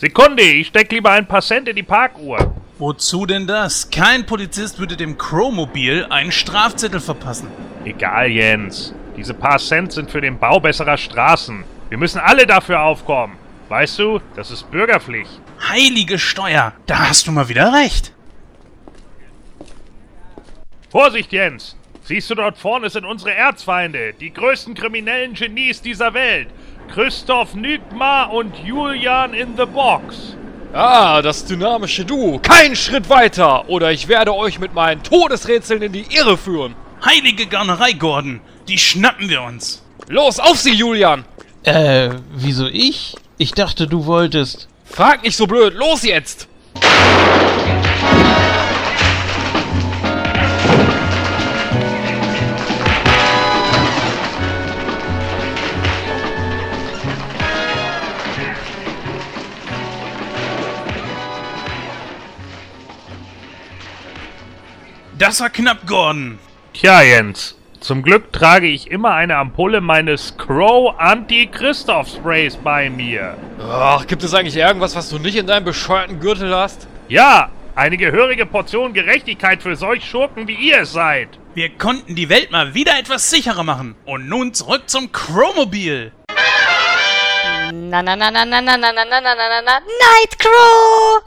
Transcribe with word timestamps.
Sekunde, 0.00 0.44
ich 0.44 0.68
steck 0.68 0.92
lieber 0.92 1.10
ein 1.10 1.26
paar 1.26 1.42
Cent 1.42 1.66
in 1.66 1.74
die 1.74 1.82
Parkuhr. 1.82 2.54
Wozu 2.78 3.26
denn 3.26 3.48
das? 3.48 3.90
Kein 3.90 4.26
Polizist 4.26 4.78
würde 4.78 4.96
dem 4.96 5.18
Chromobil 5.18 6.06
einen 6.08 6.30
Strafzettel 6.30 7.00
verpassen. 7.00 7.48
Egal, 7.84 8.30
Jens. 8.30 8.94
Diese 9.16 9.34
paar 9.34 9.58
Cent 9.58 9.90
sind 9.90 10.08
für 10.08 10.20
den 10.20 10.38
Bau 10.38 10.60
besserer 10.60 10.96
Straßen. 10.96 11.64
Wir 11.88 11.98
müssen 11.98 12.20
alle 12.20 12.46
dafür 12.46 12.80
aufkommen. 12.80 13.38
Weißt 13.70 13.98
du, 13.98 14.20
das 14.36 14.52
ist 14.52 14.70
Bürgerpflicht. 14.70 15.40
Heilige 15.68 16.20
Steuer, 16.20 16.74
da 16.86 17.08
hast 17.08 17.26
du 17.26 17.32
mal 17.32 17.48
wieder 17.48 17.72
recht. 17.72 18.12
Vorsicht, 20.90 21.32
Jens! 21.32 21.74
Siehst 22.04 22.30
du 22.30 22.36
dort 22.36 22.56
vorne 22.56 22.88
sind 22.88 23.04
unsere 23.04 23.34
Erzfeinde, 23.34 24.14
die 24.18 24.32
größten 24.32 24.74
kriminellen 24.74 25.34
Genies 25.34 25.82
dieser 25.82 26.14
Welt. 26.14 26.48
Christoph 26.92 27.54
Nygma 27.54 28.24
und 28.24 28.56
Julian 28.64 29.34
in 29.34 29.56
the 29.56 29.66
Box. 29.66 30.36
Ah, 30.72 31.22
das 31.22 31.44
dynamische 31.44 32.04
Duo. 32.04 32.38
Kein 32.40 32.76
Schritt 32.76 33.08
weiter, 33.08 33.68
oder 33.68 33.92
ich 33.92 34.08
werde 34.08 34.34
euch 34.34 34.58
mit 34.58 34.74
meinen 34.74 35.02
Todesrätseln 35.02 35.82
in 35.82 35.92
die 35.92 36.06
Irre 36.10 36.36
führen. 36.36 36.74
Heilige 37.04 37.46
Garnerei, 37.46 37.92
Gordon, 37.92 38.40
die 38.66 38.78
schnappen 38.78 39.28
wir 39.28 39.42
uns. 39.42 39.82
Los, 40.08 40.40
auf 40.40 40.58
sie, 40.58 40.74
Julian! 40.74 41.24
Äh, 41.64 42.10
wieso 42.34 42.66
ich? 42.66 43.14
Ich 43.36 43.52
dachte, 43.52 43.86
du 43.86 44.06
wolltest. 44.06 44.68
Frag 44.84 45.22
nicht 45.22 45.36
so 45.36 45.46
blöd, 45.46 45.74
los 45.74 46.02
jetzt! 46.02 46.48
Das 65.18 65.40
war 65.40 65.50
knapp, 65.50 65.84
Gordon. 65.84 66.38
Tja, 66.74 67.02
Jens. 67.02 67.56
Zum 67.80 68.02
Glück 68.04 68.32
trage 68.32 68.68
ich 68.68 68.88
immer 68.88 69.14
eine 69.14 69.36
Ampulle 69.36 69.80
meines 69.80 70.36
Crow 70.36 70.94
Anti-Christoph-Sprays 70.96 72.56
bei 72.58 72.88
mir. 72.88 73.36
Ach, 73.60 74.06
gibt 74.06 74.22
es 74.22 74.32
eigentlich 74.32 74.56
irgendwas, 74.56 74.94
was 74.94 75.08
du 75.08 75.18
nicht 75.18 75.34
in 75.34 75.48
deinem 75.48 75.64
bescheuerten 75.64 76.20
Gürtel 76.20 76.54
hast? 76.54 76.86
Ja, 77.08 77.50
eine 77.74 77.96
gehörige 77.96 78.46
Portion 78.46 78.92
Gerechtigkeit 78.92 79.60
für 79.60 79.74
solch 79.74 80.08
Schurken, 80.08 80.46
wie 80.46 80.54
ihr 80.54 80.82
es 80.82 80.92
seid. 80.92 81.28
Wir 81.54 81.70
konnten 81.70 82.14
die 82.14 82.28
Welt 82.28 82.52
mal 82.52 82.74
wieder 82.74 82.96
etwas 82.96 83.28
sicherer 83.28 83.64
machen. 83.64 83.96
Und 84.04 84.28
nun 84.28 84.54
zurück 84.54 84.82
zum 84.86 85.10
Chromobil. 85.10 86.12
Na 87.72 88.02
na 88.02 88.14
na 88.14 88.30
na 88.30 88.44
na 88.44 88.60
na 88.60 88.76
na 88.76 88.92
na 88.92 89.04
na 89.04 89.20
na 89.20 89.34
na 89.34 89.62
na 89.62 89.80
Nightcrow! 90.14 91.22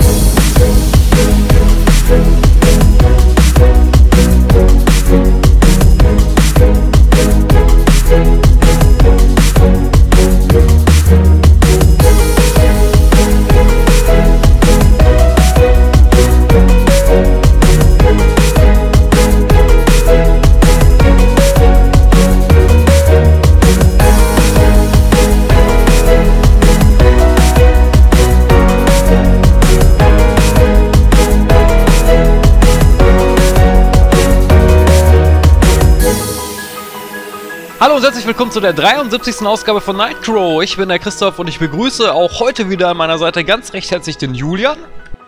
Und 38.01 38.05
herzlich 38.07 38.25
willkommen 38.25 38.51
zu 38.51 38.59
der 38.59 38.73
73. 38.73 39.45
Ausgabe 39.45 39.79
von 39.79 39.95
Nightcrow. 39.95 40.63
Ich 40.63 40.75
bin 40.75 40.89
der 40.89 40.97
Christoph 40.97 41.37
und 41.37 41.47
ich 41.47 41.59
begrüße 41.59 42.11
auch 42.11 42.39
heute 42.39 42.67
wieder 42.67 42.89
an 42.89 42.97
meiner 42.97 43.19
Seite 43.19 43.43
ganz 43.43 43.73
recht 43.73 43.91
herzlich 43.91 44.17
den 44.17 44.33
Julian, 44.33 44.79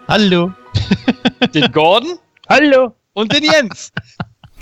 Hallo. 0.08 0.52
den 1.54 1.72
Gordon 1.72 2.18
Hallo. 2.50 2.96
und 3.14 3.32
den 3.32 3.44
Jens. 3.44 3.92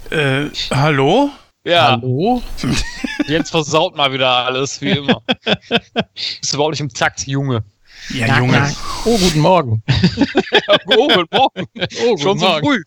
Äh, 0.10 0.48
hallo? 0.74 1.30
Ja, 1.64 1.92
Hallo? 1.92 2.44
Jens 3.28 3.50
versaut 3.50 3.96
mal 3.96 4.12
wieder 4.12 4.30
alles, 4.30 4.82
wie 4.82 4.92
immer. 4.92 5.22
Bist 6.42 6.54
überhaupt 6.54 6.72
nicht 6.72 6.82
im 6.82 6.90
Takt, 6.90 7.26
Junge. 7.28 7.64
Ja, 8.10 8.40
Junge. 8.40 8.76
Oh, 9.06 9.18
guten 9.18 9.40
Morgen. 9.40 9.82
Oh, 10.86 11.08
guten 11.08 11.26
Morgen. 11.32 11.66
Oh, 12.06 12.18
Schon 12.18 12.38
so 12.38 12.60
früh. 12.60 12.84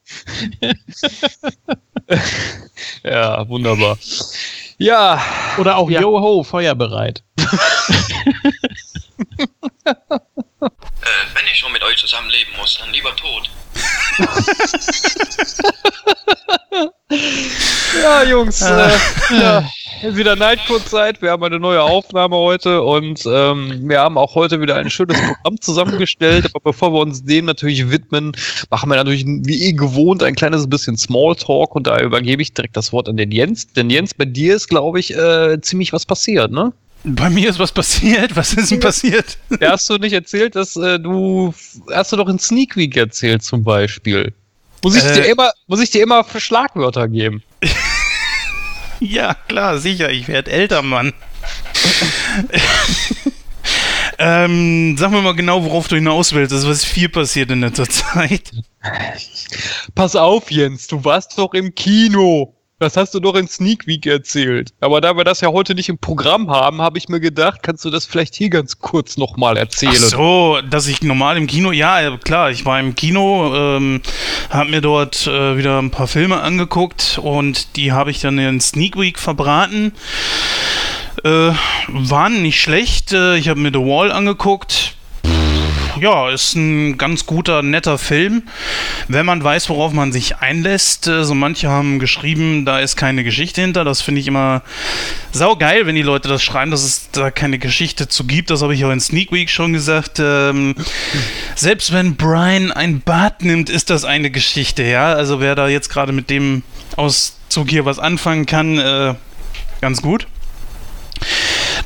ja, 3.02 3.48
wunderbar. 3.48 3.98
Ja, 4.78 5.22
Oder 5.58 5.76
auch 5.76 5.88
Ja. 5.88 6.00
Yo 6.00 6.20
ho, 6.20 6.42
feuerbereit. 6.42 7.22
Äh, 11.04 11.34
wenn 11.34 11.44
ich 11.52 11.58
schon 11.58 11.70
mit 11.72 11.82
euch 11.82 11.98
zusammenleben 11.98 12.54
muss, 12.56 12.78
dann 12.78 12.90
lieber 12.90 13.14
tot. 13.16 13.50
ja, 18.02 18.22
Jungs, 18.22 18.62
äh, 18.62 18.98
ja, 19.30 19.68
wieder 20.12 20.36
Nightcode-Zeit. 20.36 21.22
Wir 21.22 21.30
haben 21.30 21.42
eine 21.42 21.58
neue 21.58 21.82
Aufnahme 21.82 22.36
heute 22.36 22.82
und 22.82 23.24
ähm, 23.26 23.88
wir 23.88 24.00
haben 24.00 24.18
auch 24.18 24.34
heute 24.34 24.60
wieder 24.60 24.76
ein 24.76 24.90
schönes 24.90 25.18
Programm 25.18 25.60
zusammengestellt. 25.60 26.46
Aber 26.52 26.60
bevor 26.72 26.92
wir 26.92 27.00
uns 27.00 27.24
dem 27.24 27.46
natürlich 27.46 27.90
widmen, 27.90 28.32
machen 28.70 28.90
wir 28.90 28.96
natürlich 28.96 29.24
wie 29.26 29.64
eh 29.64 29.72
gewohnt 29.72 30.22
ein 30.22 30.34
kleines 30.34 30.68
bisschen 30.68 30.96
Smalltalk 30.98 31.74
und 31.74 31.86
da 31.86 31.98
übergebe 32.00 32.42
ich 32.42 32.52
direkt 32.52 32.76
das 32.76 32.92
Wort 32.92 33.08
an 33.08 33.16
den 33.16 33.30
Jens. 33.32 33.72
Denn 33.72 33.88
Jens, 33.88 34.12
bei 34.14 34.26
dir 34.26 34.54
ist, 34.56 34.68
glaube 34.68 35.00
ich, 35.00 35.16
äh, 35.16 35.58
ziemlich 35.62 35.92
was 35.92 36.04
passiert, 36.04 36.52
ne? 36.52 36.72
Bei 37.04 37.28
mir 37.30 37.48
ist 37.50 37.58
was 37.58 37.72
passiert. 37.72 38.34
Was 38.36 38.54
ist 38.54 38.70
denn 38.70 38.80
passiert? 38.80 39.38
Ja, 39.60 39.72
hast 39.72 39.88
du 39.90 39.96
nicht 39.96 40.12
erzählt, 40.14 40.54
dass 40.56 40.76
äh, 40.76 40.98
du 40.98 41.52
hast 41.92 42.12
du 42.12 42.16
doch 42.16 42.28
in 42.28 42.38
Sneak 42.38 42.76
Week 42.76 42.96
erzählt 42.96 43.42
zum 43.42 43.62
Beispiel. 43.64 44.32
Muss 44.82 44.96
ich 44.96 45.04
Äh. 45.04 45.14
dir 45.14 45.24
immer, 45.26 45.50
muss 45.66 45.80
ich 45.80 45.90
dir 45.90 46.02
immer 46.02 46.24
für 46.24 46.40
Schlagwörter 46.40 47.08
geben? 47.08 47.42
Ja, 49.00 49.34
klar, 49.34 49.78
sicher. 49.78 50.10
Ich 50.10 50.28
werde 50.28 50.50
älter, 50.50 50.82
Mann. 50.82 51.12
ähm, 54.18 54.96
sag 54.96 55.10
mir 55.10 55.22
mal 55.22 55.34
genau, 55.34 55.64
worauf 55.64 55.88
du 55.88 55.96
hinaus 55.96 56.32
willst. 56.32 56.52
Das 56.52 56.60
ist 56.60 56.68
was 56.68 56.84
viel 56.84 57.08
passiert 57.08 57.50
in 57.50 57.60
letzter 57.60 57.88
Zeit. 57.88 58.50
Pass 59.94 60.16
auf, 60.16 60.50
Jens, 60.50 60.86
du 60.86 61.04
warst 61.04 61.38
doch 61.38 61.54
im 61.54 61.74
Kino. 61.74 62.53
Das 62.80 62.96
hast 62.96 63.14
du 63.14 63.20
doch 63.20 63.36
in 63.36 63.46
Sneak 63.46 63.86
Week 63.86 64.04
erzählt. 64.04 64.74
Aber 64.80 65.00
da 65.00 65.16
wir 65.16 65.22
das 65.22 65.40
ja 65.40 65.48
heute 65.48 65.76
nicht 65.76 65.88
im 65.88 65.98
Programm 65.98 66.50
haben, 66.50 66.82
habe 66.82 66.98
ich 66.98 67.08
mir 67.08 67.20
gedacht, 67.20 67.62
kannst 67.62 67.84
du 67.84 67.90
das 67.90 68.04
vielleicht 68.04 68.34
hier 68.34 68.50
ganz 68.50 68.80
kurz 68.80 69.16
nochmal 69.16 69.56
erzählen. 69.56 69.94
Ach 69.96 70.08
so, 70.08 70.58
dass 70.68 70.88
ich 70.88 71.00
normal 71.00 71.36
im 71.36 71.46
Kino, 71.46 71.70
ja, 71.70 72.00
ja, 72.00 72.16
klar, 72.16 72.50
ich 72.50 72.64
war 72.64 72.80
im 72.80 72.96
Kino, 72.96 73.54
ähm, 73.54 74.02
habe 74.50 74.70
mir 74.70 74.80
dort 74.80 75.28
äh, 75.28 75.56
wieder 75.56 75.80
ein 75.80 75.92
paar 75.92 76.08
Filme 76.08 76.40
angeguckt 76.40 77.20
und 77.22 77.76
die 77.76 77.92
habe 77.92 78.10
ich 78.10 78.20
dann 78.20 78.38
in 78.38 78.60
Sneak 78.60 78.98
Week 78.98 79.20
verbraten. 79.20 79.92
Äh, 81.22 81.52
waren 81.88 82.42
nicht 82.42 82.60
schlecht. 82.60 83.12
Äh, 83.12 83.36
ich 83.36 83.48
habe 83.48 83.60
mir 83.60 83.70
The 83.72 83.78
Wall 83.78 84.10
angeguckt. 84.10 84.93
Ja, 86.00 86.28
ist 86.28 86.56
ein 86.56 86.98
ganz 86.98 87.24
guter, 87.24 87.62
netter 87.62 87.98
Film, 87.98 88.42
wenn 89.06 89.24
man 89.24 89.44
weiß, 89.44 89.68
worauf 89.68 89.92
man 89.92 90.10
sich 90.10 90.38
einlässt. 90.38 91.06
Äh, 91.06 91.24
So 91.24 91.34
manche 91.34 91.68
haben 91.68 92.00
geschrieben, 92.00 92.64
da 92.64 92.80
ist 92.80 92.96
keine 92.96 93.22
Geschichte 93.22 93.60
hinter. 93.60 93.84
Das 93.84 94.02
finde 94.02 94.20
ich 94.20 94.26
immer 94.26 94.62
saugeil, 95.30 95.86
wenn 95.86 95.94
die 95.94 96.02
Leute 96.02 96.28
das 96.28 96.42
schreiben, 96.42 96.72
dass 96.72 96.82
es 96.82 97.10
da 97.12 97.30
keine 97.30 97.58
Geschichte 97.58 98.08
zu 98.08 98.24
gibt. 98.24 98.50
Das 98.50 98.62
habe 98.62 98.74
ich 98.74 98.84
auch 98.84 98.90
in 98.90 99.00
Sneak 99.00 99.30
Week 99.30 99.48
schon 99.48 99.72
gesagt. 99.72 100.18
Ähm, 100.18 100.74
selbst 101.54 101.92
wenn 101.92 102.16
Brian 102.16 102.72
ein 102.72 103.00
Bad 103.00 103.42
nimmt, 103.42 103.70
ist 103.70 103.88
das 103.90 104.04
eine 104.04 104.30
Geschichte, 104.30 104.82
ja. 104.82 105.12
Also 105.12 105.40
wer 105.40 105.54
da 105.54 105.68
jetzt 105.68 105.90
gerade 105.90 106.12
mit 106.12 106.28
dem 106.28 106.64
Auszug 106.96 107.70
hier 107.70 107.84
was 107.84 108.00
anfangen 108.00 108.46
kann, 108.46 108.78
äh, 108.78 109.14
ganz 109.80 110.02
gut. 110.02 110.26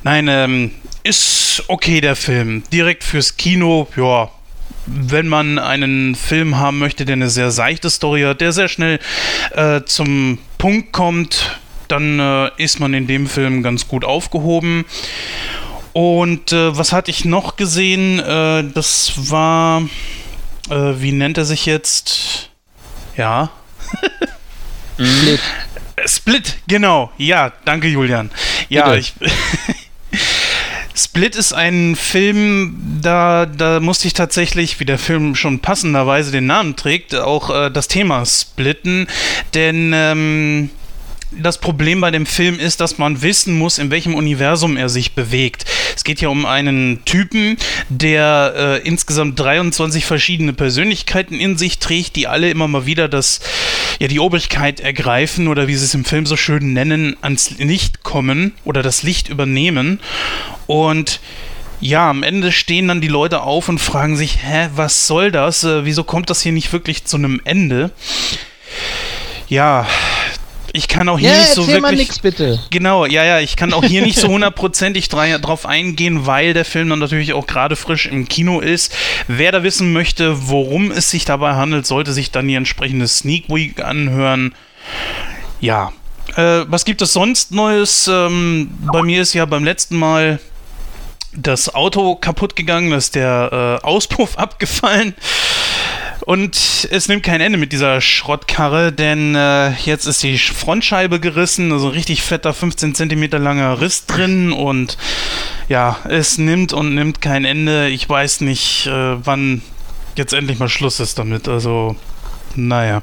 Nein, 0.03 0.29
ähm, 0.29 0.71
ist 1.03 1.65
okay 1.69 2.01
der 2.01 2.17
Film. 2.17 2.63
Direkt 2.73 3.05
fürs 3.05 3.37
Kino, 3.37 3.89
ja. 3.97 4.31
Wenn 4.87 5.29
man 5.29 5.59
einen 5.59 6.15
Film 6.15 6.57
haben 6.59 6.79
möchte, 6.79 7.05
der 7.05 7.15
eine 7.15 7.29
sehr 7.29 7.51
seichte 7.51 7.91
Story 7.91 8.23
hat, 8.23 8.41
der 8.41 8.53
sehr 8.53 8.69
schnell 8.69 8.99
äh, 9.55 9.83
zum 9.85 10.39
Punkt 10.57 10.93
kommt, 10.93 11.59
dann 11.89 12.19
äh, 12.19 12.51
ist 12.57 12.81
man 12.81 12.95
in 12.95 13.07
dem 13.07 13.27
Film 13.27 13.63
ganz 13.63 13.87
gut 13.87 14.05
aufgehoben. 14.05 14.87
Und 15.93 16.53
äh, 16.53 16.77
was 16.77 16.93
hatte 16.93 17.11
ich 17.11 17.25
noch 17.25 17.57
gesehen? 17.57 18.19
Äh, 18.19 18.65
das 18.73 19.13
war, 19.31 19.83
äh, 20.71 20.95
wie 20.97 21.13
nennt 21.13 21.37
er 21.39 21.45
sich 21.45 21.67
jetzt? 21.67 22.51
Ja. 23.17 23.51
Split. 24.95 25.41
Split, 26.07 26.57
genau. 26.67 27.11
Ja, 27.19 27.53
danke 27.65 27.89
Julian. 27.89 28.31
Ja, 28.69 28.91
Bitte. 28.91 28.99
ich. 28.99 29.15
Split 30.99 31.37
ist 31.37 31.53
ein 31.53 31.95
Film, 31.95 32.99
da, 33.01 33.47
da 33.47 33.79
musste 33.79 34.09
ich 34.09 34.15
tatsächlich, 34.15 34.81
wie 34.81 34.85
der 34.85 34.99
Film 34.99 35.37
schon 35.37 35.61
passenderweise 35.61 36.33
den 36.33 36.47
Namen 36.47 36.75
trägt, 36.75 37.15
auch 37.15 37.51
äh, 37.51 37.71
das 37.71 37.87
Thema 37.87 38.27
splitten. 38.27 39.07
Denn 39.55 39.93
ähm, 39.95 40.71
das 41.31 41.59
Problem 41.59 42.01
bei 42.01 42.11
dem 42.11 42.27
Film 42.27 42.59
ist, 42.59 42.81
dass 42.81 42.99
man 42.99 43.23
wissen 43.23 43.59
muss, 43.59 43.79
in 43.79 43.91
welchem 43.91 44.15
Universum 44.15 44.77
er 44.77 44.89
sich 44.89 45.13
bewegt. 45.13 45.65
Es 45.95 46.05
geht 46.05 46.21
ja 46.21 46.29
um 46.29 46.47
einen 46.47 47.05
Typen, 47.05 47.57
der 47.89 48.55
äh, 48.57 48.87
insgesamt 48.87 49.39
23 49.39 50.07
verschiedene 50.07 50.53
Persönlichkeiten 50.53 51.39
in 51.39 51.59
sich 51.59 51.79
trägt, 51.79 52.17
die 52.17 52.27
alle 52.27 52.51
immer 52.51 52.69
mal 52.69 52.87
wieder 52.87 53.09
das, 53.09 53.41
ja, 53.99 54.09
die 54.09 54.21
Obrigkeit 54.21 54.81
ergreifen 54.81 55.49
oder 55.49 55.69
wie 55.69 55.75
sie 55.75 55.85
es 55.85 55.95
im 55.95 56.05
Film 56.05 56.25
so 56.25 56.37
schön 56.37 56.73
nennen, 56.73 57.17
ans 57.21 57.51
Licht 57.59 58.03
kommen 58.03 58.53
oder 58.65 58.83
das 58.83 59.03
Licht 59.03 59.29
übernehmen. 59.29 60.01
Und 60.67 61.21
ja, 61.81 62.11
am 62.11 62.23
Ende 62.23 62.53
stehen 62.53 62.89
dann 62.89 63.01
die 63.01 63.09
Leute 63.09 63.43
auf 63.43 63.69
und 63.69 63.79
fragen 63.79 64.17
sich, 64.17 64.39
hä, 64.43 64.71
was 64.75 65.07
soll 65.07 65.31
das? 65.31 65.63
Äh, 65.63 65.85
wieso 65.85 66.05
kommt 66.05 66.31
das 66.31 66.41
hier 66.41 66.53
nicht 66.53 66.73
wirklich 66.73 67.05
zu 67.05 67.17
einem 67.19 67.41
Ende? 67.45 67.91
Ja, 69.49 69.87
ich 70.73 70.89
kann 70.89 71.09
auch 71.09 71.19
hier 71.19 71.31
Ja, 71.31 71.39
nicht 71.39 71.53
so 71.53 71.63
erzähl 71.63 71.81
mal 71.81 71.91
wirklich. 71.91 72.09
nix, 72.09 72.19
bitte. 72.19 72.61
Genau, 72.71 73.07
ja, 73.07 73.25
ja, 73.25 73.41
ich 73.41 73.57
kann 73.57 73.73
auch 73.73 73.85
hier 73.85 74.03
nicht 74.03 74.19
so 74.19 74.29
hundertprozentig 74.29 75.09
drauf 75.09 75.67
eingehen, 75.67 76.27
weil 76.27 76.55
der 76.55 76.65
Film 76.65 76.89
dann 76.89 76.99
natürlich 76.99 77.33
auch 77.33 77.47
gerade 77.47 77.77
frisch 77.77 78.07
im 78.07 78.29
Kino 78.29 78.61
ist. 78.61 78.95
Wer 79.27 79.53
da 79.53 79.63
wissen 79.63 79.93
möchte, 79.93 80.49
worum 80.49 80.91
es 80.91 81.11
sich 81.11 81.25
dabei 81.25 81.55
handelt, 81.55 81.87
sollte 81.87 82.13
sich 82.13 82.31
dann 82.31 82.49
die 82.49 82.55
entsprechende 82.55 83.09
Sneak 83.09 83.49
Week 83.49 83.83
anhören. 83.83 84.55
Ja. 85.61 85.93
Äh, 86.37 86.65
was 86.67 86.85
gibt 86.85 87.01
es 87.03 87.13
sonst 87.13 87.53
Neues? 87.53 88.09
Ähm, 88.09 88.71
bei 88.93 89.03
mir 89.03 89.23
ist 89.23 89.33
ja 89.33 89.45
beim 89.47 89.65
letzten 89.65 89.97
Mal 89.97 90.39
das 91.33 91.75
Auto 91.75 92.17
kaputt 92.17 92.57
gegangen, 92.57 92.93
ist 92.93 93.15
der 93.15 93.81
äh, 93.83 93.87
Auspuff 93.87 94.37
abgefallen. 94.39 95.15
Und 96.29 96.87
es 96.91 97.09
nimmt 97.09 97.23
kein 97.23 97.41
Ende 97.41 97.57
mit 97.57 97.73
dieser 97.73 98.03
Schrottkarre, 98.03 98.93
denn 98.93 99.35
äh, 99.35 99.71
jetzt 99.87 100.05
ist 100.05 100.23
die 100.23 100.37
Frontscheibe 100.37 101.21
gerissen, 101.21 101.73
also 101.73 101.87
ein 101.87 101.95
richtig 101.95 102.21
fetter 102.21 102.53
15 102.53 102.95
cm 102.95 103.31
langer 103.43 103.81
Riss 103.81 104.05
drin 104.05 104.53
und 104.53 104.99
ja, 105.71 105.97
es 106.07 106.37
nimmt 106.37 106.75
und 106.75 106.95
nimmt 106.95 107.23
kein 107.23 107.47
Ende. 107.47 107.89
Ich 107.89 108.07
weiß 108.07 108.43
nicht, 108.43 108.89
äh, 108.89 109.25
wann 109.25 109.63
jetzt 110.17 110.35
endlich 110.35 110.59
mal 110.59 110.69
Schluss 110.69 111.01
ist 111.01 111.19
damit. 111.19 111.49
Also, 111.49 111.97
naja. 112.55 113.01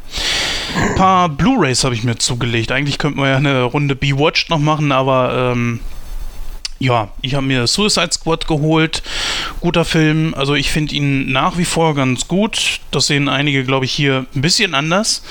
Ein 0.80 0.94
paar 0.94 1.28
Blu-Rays 1.28 1.84
habe 1.84 1.96
ich 1.96 2.04
mir 2.04 2.20
zugelegt. 2.20 2.72
Eigentlich 2.72 3.00
könnten 3.00 3.18
wir 3.18 3.30
ja 3.30 3.38
eine 3.38 3.64
Runde 3.64 3.96
Be-Watched 3.96 4.52
noch 4.52 4.60
machen, 4.60 4.92
aber 4.92 5.52
ähm, 5.54 5.80
ja, 6.80 7.10
ich 7.22 7.36
habe 7.36 7.46
mir 7.46 7.68
Suicide 7.68 8.12
Squad 8.12 8.48
geholt. 8.48 9.02
Guter 9.62 9.86
Film. 9.86 10.34
Also 10.36 10.56
ich 10.56 10.72
finde 10.72 10.96
ihn 10.96 11.32
nach 11.32 11.58
wie 11.58 11.66
vor 11.66 11.96
ganz 11.96 12.28
gut. 12.28 12.80
Das 12.92 13.08
sehen 13.08 13.30
einige, 13.30 13.64
glaube 13.64 13.86
ich, 13.86 13.94
hier 13.94 14.26
ein 14.36 14.42
bisschen 14.42 14.74
anders. 14.74 15.24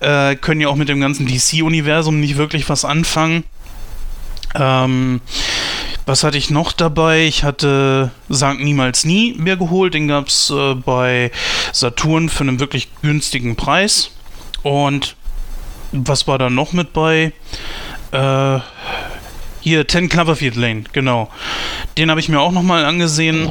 Äh, 0.00 0.36
können 0.36 0.60
ja 0.60 0.68
auch 0.68 0.76
mit 0.76 0.88
dem 0.88 1.00
ganzen 1.00 1.26
DC-Universum 1.26 2.20
nicht 2.20 2.36
wirklich 2.36 2.68
was 2.68 2.84
anfangen. 2.84 3.44
Ähm, 4.54 5.20
was 6.06 6.22
hatte 6.22 6.36
ich 6.36 6.50
noch 6.50 6.72
dabei? 6.72 7.24
Ich 7.24 7.44
hatte 7.44 8.10
Sankt 8.28 8.62
Niemals 8.62 9.04
Nie 9.04 9.34
mir 9.38 9.56
geholt. 9.56 9.94
Den 9.94 10.06
gab 10.06 10.28
es 10.28 10.50
äh, 10.50 10.74
bei 10.74 11.30
Saturn 11.72 12.28
für 12.28 12.42
einen 12.42 12.60
wirklich 12.60 12.88
günstigen 13.00 13.56
Preis. 13.56 14.10
Und 14.62 15.16
was 15.92 16.26
war 16.26 16.38
da 16.38 16.50
noch 16.50 16.72
mit 16.72 16.92
bei? 16.92 17.32
Äh, 18.12 18.60
hier, 19.64 19.88
10 19.88 20.10
Cloverfield 20.10 20.56
Lane, 20.56 20.84
genau. 20.92 21.30
Den 21.96 22.10
habe 22.10 22.20
ich 22.20 22.28
mir 22.28 22.38
auch 22.38 22.52
nochmal 22.52 22.84
angesehen. 22.84 23.48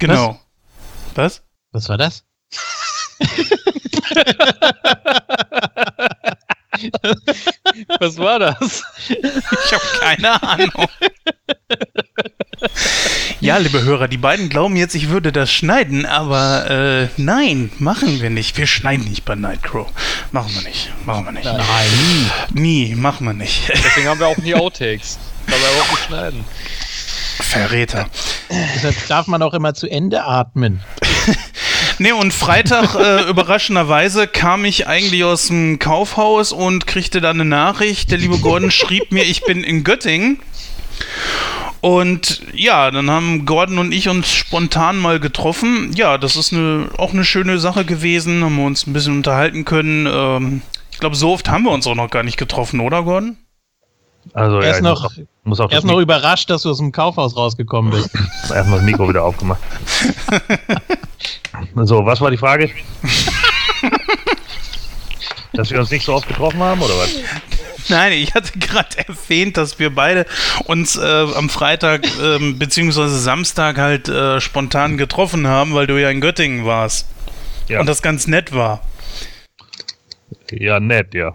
Genau. 0.00 0.40
Was? 1.14 1.44
Was 1.70 1.88
war 1.88 1.96
das? 1.96 2.24
Was 8.00 8.18
war 8.18 8.38
das? 8.38 8.82
Ich 9.08 9.72
habe 9.72 9.84
keine 10.00 10.42
Ahnung. 10.42 10.88
Ja, 13.40 13.56
liebe 13.56 13.82
Hörer, 13.82 14.06
die 14.06 14.18
beiden 14.18 14.50
glauben 14.50 14.76
jetzt, 14.76 14.94
ich 14.94 15.08
würde 15.08 15.32
das 15.32 15.50
schneiden, 15.50 16.04
aber 16.04 16.70
äh, 16.70 17.08
nein, 17.16 17.72
machen 17.78 18.20
wir 18.20 18.28
nicht. 18.28 18.58
Wir 18.58 18.66
schneiden 18.66 19.08
nicht 19.08 19.24
bei 19.24 19.34
Nightcrow. 19.34 19.88
Machen 20.30 20.54
wir 20.54 20.62
nicht. 20.62 20.90
Machen 21.06 21.24
wir 21.24 21.32
nicht. 21.32 21.44
Nein. 21.44 22.30
Nie, 22.52 22.94
machen 22.94 23.26
wir 23.26 23.32
nicht. 23.32 23.68
Deswegen 23.68 24.08
haben 24.08 24.20
wir 24.20 24.26
auch 24.28 24.36
nie 24.36 24.54
Outtakes. 24.54 25.18
Weil 25.46 25.58
wir 25.58 25.82
auch 25.82 25.90
nicht 25.90 26.04
schneiden. 26.06 26.44
Verräter. 27.40 28.06
Deshalb 28.50 29.08
darf 29.08 29.26
man 29.26 29.42
auch 29.42 29.54
immer 29.54 29.72
zu 29.72 29.88
Ende 29.88 30.22
atmen. 30.22 30.80
Nee, 32.00 32.12
und 32.12 32.32
Freitag, 32.32 32.94
äh, 32.94 33.28
überraschenderweise, 33.28 34.26
kam 34.26 34.64
ich 34.64 34.86
eigentlich 34.86 35.22
aus 35.22 35.48
dem 35.48 35.78
Kaufhaus 35.78 36.50
und 36.50 36.86
kriegte 36.86 37.20
dann 37.20 37.38
eine 37.38 37.44
Nachricht. 37.44 38.10
Der 38.10 38.16
liebe 38.16 38.38
Gordon 38.38 38.70
schrieb 38.70 39.12
mir, 39.12 39.24
ich 39.24 39.42
bin 39.42 39.62
in 39.62 39.84
Göttingen. 39.84 40.40
Und 41.82 42.40
ja, 42.54 42.90
dann 42.90 43.10
haben 43.10 43.44
Gordon 43.44 43.76
und 43.76 43.92
ich 43.92 44.08
uns 44.08 44.32
spontan 44.32 44.96
mal 44.96 45.20
getroffen. 45.20 45.92
Ja, 45.94 46.16
das 46.16 46.36
ist 46.36 46.54
eine, 46.54 46.88
auch 46.96 47.12
eine 47.12 47.26
schöne 47.26 47.58
Sache 47.58 47.84
gewesen. 47.84 48.42
Haben 48.44 48.56
wir 48.56 48.64
uns 48.64 48.86
ein 48.86 48.94
bisschen 48.94 49.16
unterhalten 49.18 49.66
können. 49.66 50.08
Ähm, 50.10 50.62
ich 50.92 51.00
glaube, 51.00 51.16
so 51.16 51.34
oft 51.34 51.50
haben 51.50 51.64
wir 51.64 51.70
uns 51.70 51.86
auch 51.86 51.96
noch 51.96 52.08
gar 52.08 52.22
nicht 52.22 52.38
getroffen, 52.38 52.80
oder 52.80 53.02
Gordon? 53.02 53.36
Also, 54.34 54.58
Er 54.58 54.64
ja, 54.64 54.70
ist 54.70 54.76
ich 54.78 54.82
noch, 54.82 55.02
muss 55.02 55.12
auch, 55.12 55.22
muss 55.44 55.60
auch 55.60 55.70
er 55.70 55.78
ist 55.78 55.84
noch 55.84 55.98
überrascht, 55.98 56.50
dass 56.50 56.62
du 56.62 56.70
aus 56.70 56.78
dem 56.78 56.92
Kaufhaus 56.92 57.36
rausgekommen 57.36 57.90
bist. 57.90 58.10
erstmal 58.54 58.78
das 58.78 58.82
Mikro 58.82 59.08
wieder 59.08 59.24
aufgemacht. 59.24 59.60
so, 61.76 62.04
was 62.06 62.20
war 62.20 62.30
die 62.30 62.36
Frage? 62.36 62.70
Dass 65.52 65.70
wir 65.70 65.80
uns 65.80 65.90
nicht 65.90 66.04
so 66.04 66.14
oft 66.14 66.28
getroffen 66.28 66.60
haben, 66.60 66.80
oder 66.80 66.94
was? 66.98 67.10
Nein, 67.88 68.12
ich 68.12 68.34
hatte 68.34 68.58
gerade 68.58 68.98
erwähnt, 68.98 69.56
dass 69.56 69.78
wir 69.78 69.92
beide 69.94 70.26
uns 70.66 70.96
äh, 70.96 71.26
am 71.34 71.48
Freitag 71.48 72.06
ähm, 72.22 72.58
beziehungsweise 72.58 73.18
Samstag 73.18 73.78
halt 73.78 74.08
äh, 74.08 74.40
spontan 74.40 74.96
getroffen 74.96 75.48
haben, 75.48 75.74
weil 75.74 75.86
du 75.86 76.00
ja 76.00 76.10
in 76.10 76.20
Göttingen 76.20 76.64
warst. 76.66 77.08
Ja, 77.68 77.80
Und 77.80 77.86
das 77.86 78.02
ganz 78.02 78.26
nett 78.26 78.54
war. 78.54 78.80
Ja 80.52 80.80
nett, 80.80 81.14
ja. 81.14 81.34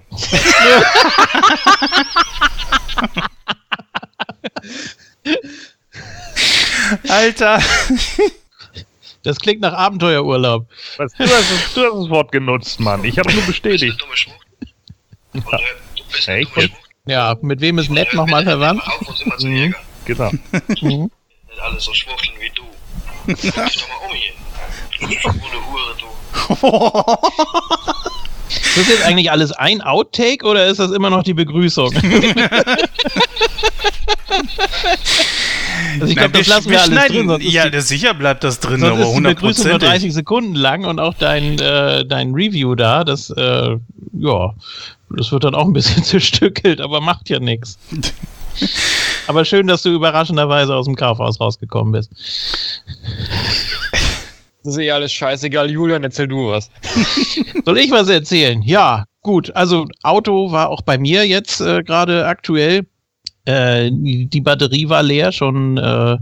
Alter. 7.10 7.60
Das 9.24 9.40
klingt 9.40 9.62
nach 9.62 9.74
Abenteuerurlaub. 9.74 10.68
Was, 10.98 11.14
du, 11.14 11.24
hast, 11.24 11.31
das- 11.31 11.74
du 11.74 11.81
hast 11.84 11.94
das 12.04 12.10
Wort 12.10 12.31
genutzt, 12.31 12.80
Mann. 12.80 13.04
Ich 13.04 13.18
habe 13.18 13.34
nur 13.34 13.42
bestätigt. 13.44 14.00
jetzt? 14.00 14.19
Schmuck. 14.19 14.36
Ja, 17.07 17.36
mit 17.42 17.62
wem 17.62 17.78
ist 17.80 17.90
nett 17.90 18.14
nochmal 18.14 18.44
verwandt? 18.44 18.81
Mhm. 19.40 19.76
Genau. 20.06 20.31
Mhm. 20.81 21.12
Nicht 21.50 21.60
alle 21.62 21.80
so 21.80 21.94
schwuchteln 21.94 22.36
wie 22.40 22.52
du. 22.56 22.64
Guck 23.28 23.36
dich 23.38 23.52
doch 23.52 23.90
mal 23.90 24.07
um 24.07 24.14
hier. 24.14 24.31
Du 24.98 25.07
schwule 25.12 25.60
Hure, 25.68 25.95
du. 26.00 26.06
Ist 28.49 28.78
das 28.78 28.87
jetzt 28.87 29.06
eigentlich 29.06 29.31
alles 29.31 29.52
ein 29.52 29.81
Outtake 29.81 30.45
oder 30.45 30.68
ist 30.68 30.80
das 30.80 30.92
immer 30.92 31.09
noch 31.09 31.23
die 31.23 31.33
Begrüßung? 31.33 31.92
also 35.94 36.06
ich 36.06 36.16
glaube, 36.16 36.37
das 36.37 36.47
lassen 36.47 36.69
wir, 36.69 36.81
alles 36.81 37.07
drin. 37.07 37.28
Sonst 37.28 37.44
ja, 37.44 37.69
die, 37.69 37.81
sicher 37.81 38.14
bleibt 38.14 38.44
das 38.44 38.59
drin, 38.59 38.80
sonst 38.80 38.94
aber 38.94 39.04
ist 39.04 39.16
die 39.18 39.21
Begrüßung 39.21 39.68
nur 39.71 39.80
100%. 39.80 39.85
30 39.85 40.14
Sekunden 40.14 40.56
lang 40.56 40.85
und 40.85 40.99
auch 40.99 41.14
dein, 41.16 41.59
äh, 41.59 42.06
dein 42.06 42.33
Review 42.33 42.75
da, 42.75 43.04
das, 43.04 43.30
äh, 43.31 43.78
ja, 44.14 44.54
das 45.09 45.31
wird 45.31 45.44
dann 45.44 45.56
auch 45.56 45.66
ein 45.66 45.73
bisschen 45.73 46.04
zerstückelt, 46.06 46.81
aber 46.81 47.02
macht 47.02 47.30
ja 47.30 47.40
nichts. 47.40 47.78
Aber 49.28 49.44
schön, 49.44 49.68
dass 49.68 49.81
du 49.81 49.90
überraschenderweise 49.90 50.75
aus 50.75 50.85
dem 50.85 50.95
Kaufhaus 50.95 51.40
rausgekommen 51.40 51.92
bist. 51.92 52.11
Das 54.66 54.74
ist 54.74 54.81
eh 54.81 54.90
alles 54.90 55.14
scheißegal. 55.14 55.69
Julian, 55.69 56.04
erzähl 56.04 56.28
du 56.28 56.50
was. 56.50 56.72
Soll 57.66 57.78
ich 57.78 57.92
was 57.92 58.10
erzählen? 58.10 58.64
Ja, 58.64 59.06
gut. 59.22 59.56
Also 59.56 59.86
Auto 60.02 60.52
war 60.52 60.69
auch 60.69 60.81
bei 60.81 60.98
mir 60.98 61.28
jetzt 61.28 61.62
äh, 61.62 61.84
gerade 61.84 62.26
aktuell. 62.26 62.88
Äh, 63.45 63.92
die 63.94 64.42
Batterie 64.42 64.90
war 64.90 65.04
leer, 65.04 65.31
schon 65.31 65.78
äh, 65.78 66.18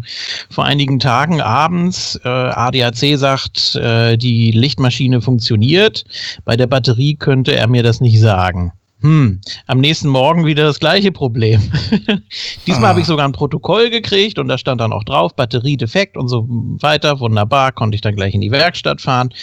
vor 0.50 0.66
einigen 0.66 1.00
Tagen 1.00 1.40
abends. 1.40 2.20
Äh, 2.26 2.28
ADAC 2.28 3.18
sagt, 3.18 3.76
äh, 3.76 4.18
die 4.18 4.52
Lichtmaschine 4.52 5.22
funktioniert. 5.22 6.04
Bei 6.44 6.58
der 6.58 6.68
Batterie 6.68 7.16
könnte 7.16 7.56
er 7.56 7.70
mir 7.70 7.82
das 7.82 8.02
nicht 8.02 8.20
sagen. 8.20 8.74
Hm, 9.04 9.42
am 9.68 9.80
nächsten 9.82 10.08
Morgen 10.08 10.46
wieder 10.46 10.64
das 10.64 10.80
gleiche 10.80 11.12
Problem. 11.12 11.62
Diesmal 12.66 12.86
Ah. 12.86 12.88
habe 12.90 13.02
ich 13.02 13.06
sogar 13.06 13.28
ein 13.28 13.34
Protokoll 13.34 13.90
gekriegt 13.90 14.40
und 14.40 14.48
da 14.48 14.58
stand 14.58 14.80
dann 14.80 14.94
auch 14.94 15.04
drauf, 15.04 15.36
Batterie 15.36 15.76
defekt 15.76 16.16
und 16.16 16.30
so 16.30 16.46
weiter. 16.48 17.20
Wunderbar, 17.20 17.74
konnte 17.74 17.96
ich 17.96 18.02
dann 18.02 18.16
gleich 18.16 18.34
in 18.34 18.40
die 18.40 18.52
Werkstatt 18.52 19.02
fahren. 19.02 19.34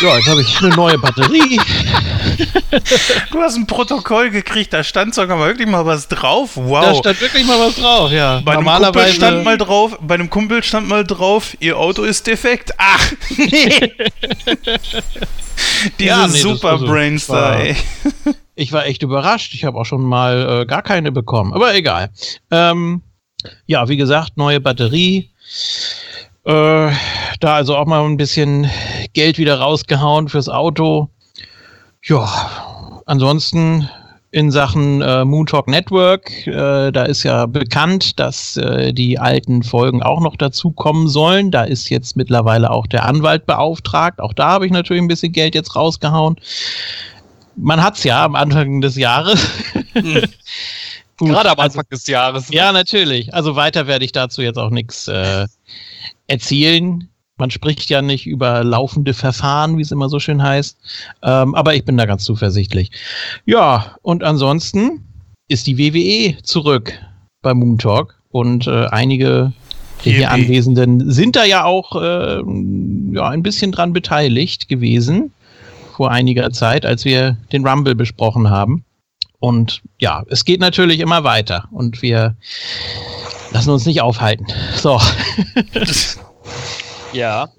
Ja, 0.00 0.16
jetzt 0.18 0.28
habe 0.28 0.42
ich 0.42 0.58
eine 0.60 0.68
neue 0.76 0.98
Batterie. 0.98 1.58
Du 3.30 3.40
hast 3.40 3.56
ein 3.56 3.66
Protokoll 3.66 4.30
gekriegt, 4.30 4.72
da 4.72 4.82
stand 4.84 5.14
sogar 5.14 5.36
mal 5.36 5.48
wirklich 5.48 5.68
mal 5.68 5.84
was 5.84 6.08
drauf. 6.08 6.52
Da 6.54 6.62
Wow. 6.64 6.98
stand 6.98 7.20
wirklich 7.20 7.44
mal 7.46 7.58
was 7.58 7.74
drauf, 7.76 8.10
ja. 8.12 8.40
bei 8.44 8.52
einem 8.52 8.64
Kumpel 8.64 8.64
Normalerweise 8.64 9.14
stand 9.14 9.44
mal 9.44 9.58
drauf, 9.58 9.98
bei 10.00 10.14
einem 10.14 10.30
Kumpel 10.30 10.62
stand 10.62 10.88
mal 10.88 11.04
drauf, 11.04 11.56
ihr 11.60 11.76
Auto 11.78 12.02
ist 12.04 12.26
defekt. 12.26 12.72
Ach, 12.78 13.12
nee. 13.36 13.68
Diese 15.98 16.08
Ja, 16.08 16.26
nee, 16.26 16.38
Super 16.38 16.80
war- 16.80 17.60
ey. 17.60 17.76
Ich 18.62 18.72
war 18.72 18.86
echt 18.86 19.02
überrascht. 19.02 19.54
Ich 19.54 19.64
habe 19.64 19.76
auch 19.76 19.84
schon 19.84 20.04
mal 20.04 20.62
äh, 20.62 20.66
gar 20.66 20.82
keine 20.82 21.10
bekommen. 21.10 21.52
Aber 21.52 21.74
egal. 21.74 22.10
Ähm, 22.52 23.02
ja, 23.66 23.88
wie 23.88 23.96
gesagt, 23.96 24.36
neue 24.36 24.60
Batterie. 24.60 25.30
Äh, 26.44 26.90
da 27.40 27.54
also 27.56 27.76
auch 27.76 27.86
mal 27.86 28.04
ein 28.04 28.16
bisschen 28.16 28.70
Geld 29.14 29.36
wieder 29.36 29.58
rausgehauen 29.58 30.28
fürs 30.28 30.48
Auto. 30.48 31.08
Ja, 32.04 33.02
ansonsten 33.06 33.88
in 34.30 34.52
Sachen 34.52 35.02
äh, 35.02 35.24
Moontalk 35.24 35.66
Network, 35.66 36.46
äh, 36.46 36.92
da 36.92 37.02
ist 37.02 37.24
ja 37.24 37.46
bekannt, 37.46 38.20
dass 38.20 38.56
äh, 38.56 38.92
die 38.92 39.18
alten 39.18 39.64
Folgen 39.64 40.04
auch 40.04 40.20
noch 40.20 40.36
dazukommen 40.36 41.08
sollen. 41.08 41.50
Da 41.50 41.64
ist 41.64 41.90
jetzt 41.90 42.16
mittlerweile 42.16 42.70
auch 42.70 42.86
der 42.86 43.06
Anwalt 43.06 43.44
beauftragt. 43.44 44.20
Auch 44.20 44.32
da 44.32 44.50
habe 44.50 44.66
ich 44.66 44.72
natürlich 44.72 45.02
ein 45.02 45.08
bisschen 45.08 45.32
Geld 45.32 45.56
jetzt 45.56 45.74
rausgehauen 45.74 46.36
man 47.56 47.82
hat's 47.82 48.04
ja 48.04 48.24
am 48.24 48.34
Anfang 48.34 48.80
des 48.80 48.96
Jahres. 48.96 49.40
Gut, 51.18 51.28
Gerade 51.28 51.50
am 51.50 51.58
also- 51.58 51.78
Anfang 51.78 51.90
des 51.90 52.06
Jahres. 52.06 52.48
Ja, 52.50 52.72
natürlich. 52.72 53.32
Also 53.34 53.56
weiter 53.56 53.86
werde 53.86 54.04
ich 54.04 54.12
dazu 54.12 54.42
jetzt 54.42 54.58
auch 54.58 54.70
nichts 54.70 55.08
äh, 55.08 55.46
erzählen. 56.26 57.08
Man 57.38 57.50
spricht 57.50 57.90
ja 57.90 58.02
nicht 58.02 58.26
über 58.26 58.62
laufende 58.62 59.14
Verfahren, 59.14 59.78
wie 59.78 59.82
es 59.82 59.90
immer 59.90 60.08
so 60.08 60.20
schön 60.20 60.42
heißt. 60.42 60.76
Ähm, 61.22 61.54
aber 61.54 61.74
ich 61.74 61.84
bin 61.84 61.96
da 61.96 62.06
ganz 62.06 62.24
zuversichtlich. 62.24 62.90
Ja, 63.46 63.96
und 64.02 64.22
ansonsten 64.22 65.04
ist 65.48 65.66
die 65.66 65.78
WWE 65.78 66.42
zurück 66.42 66.92
bei 67.42 67.54
Moon 67.54 67.78
Talk 67.78 68.18
und 68.30 68.66
äh, 68.66 68.86
einige 68.86 69.52
der 70.04 70.12
hier 70.12 70.22
Yippie. 70.22 70.26
Anwesenden 70.26 71.10
sind 71.10 71.36
da 71.36 71.44
ja 71.44 71.64
auch 71.64 72.00
äh, 72.00 72.42
ja, 73.12 73.28
ein 73.28 73.42
bisschen 73.42 73.72
dran 73.72 73.92
beteiligt 73.92 74.68
gewesen 74.68 75.32
vor 75.92 76.10
einiger 76.10 76.50
Zeit, 76.50 76.84
als 76.84 77.04
wir 77.04 77.36
den 77.52 77.66
Rumble 77.66 77.94
besprochen 77.94 78.50
haben. 78.50 78.84
Und 79.38 79.82
ja, 79.98 80.22
es 80.28 80.44
geht 80.44 80.60
natürlich 80.60 81.00
immer 81.00 81.24
weiter 81.24 81.68
und 81.72 82.02
wir 82.02 82.36
lassen 83.52 83.70
uns 83.70 83.86
nicht 83.86 84.00
aufhalten. 84.00 84.46
So. 84.76 85.00
Ja. 87.12 87.50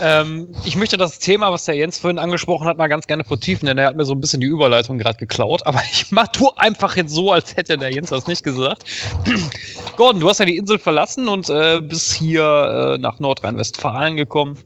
Ähm, 0.00 0.54
ich 0.64 0.76
möchte 0.76 0.96
das 0.96 1.18
Thema, 1.18 1.50
was 1.52 1.64
der 1.64 1.74
Jens 1.74 1.98
vorhin 1.98 2.18
angesprochen 2.18 2.66
hat, 2.66 2.78
mal 2.78 2.86
ganz 2.86 3.06
gerne 3.06 3.24
vertiefen, 3.24 3.66
denn 3.66 3.76
er 3.76 3.86
hat 3.86 3.96
mir 3.96 4.04
so 4.04 4.12
ein 4.12 4.20
bisschen 4.20 4.40
die 4.40 4.46
Überleitung 4.46 4.98
gerade 4.98 5.18
geklaut. 5.18 5.66
Aber 5.66 5.82
ich 5.92 6.10
mach 6.10 6.28
tu 6.28 6.50
einfach 6.56 6.96
jetzt 6.96 7.12
so, 7.12 7.32
als 7.32 7.56
hätte 7.56 7.76
der 7.76 7.92
Jens 7.92 8.10
das 8.10 8.26
nicht 8.26 8.44
gesagt. 8.44 8.84
Gordon, 9.96 10.20
du 10.20 10.28
hast 10.28 10.38
ja 10.38 10.46
die 10.46 10.56
Insel 10.56 10.78
verlassen 10.78 11.28
und 11.28 11.50
äh, 11.50 11.80
bist 11.80 12.12
hier 12.14 12.94
äh, 12.94 12.98
nach 12.98 13.18
Nordrhein-Westfalen 13.18 14.16
gekommen. 14.16 14.58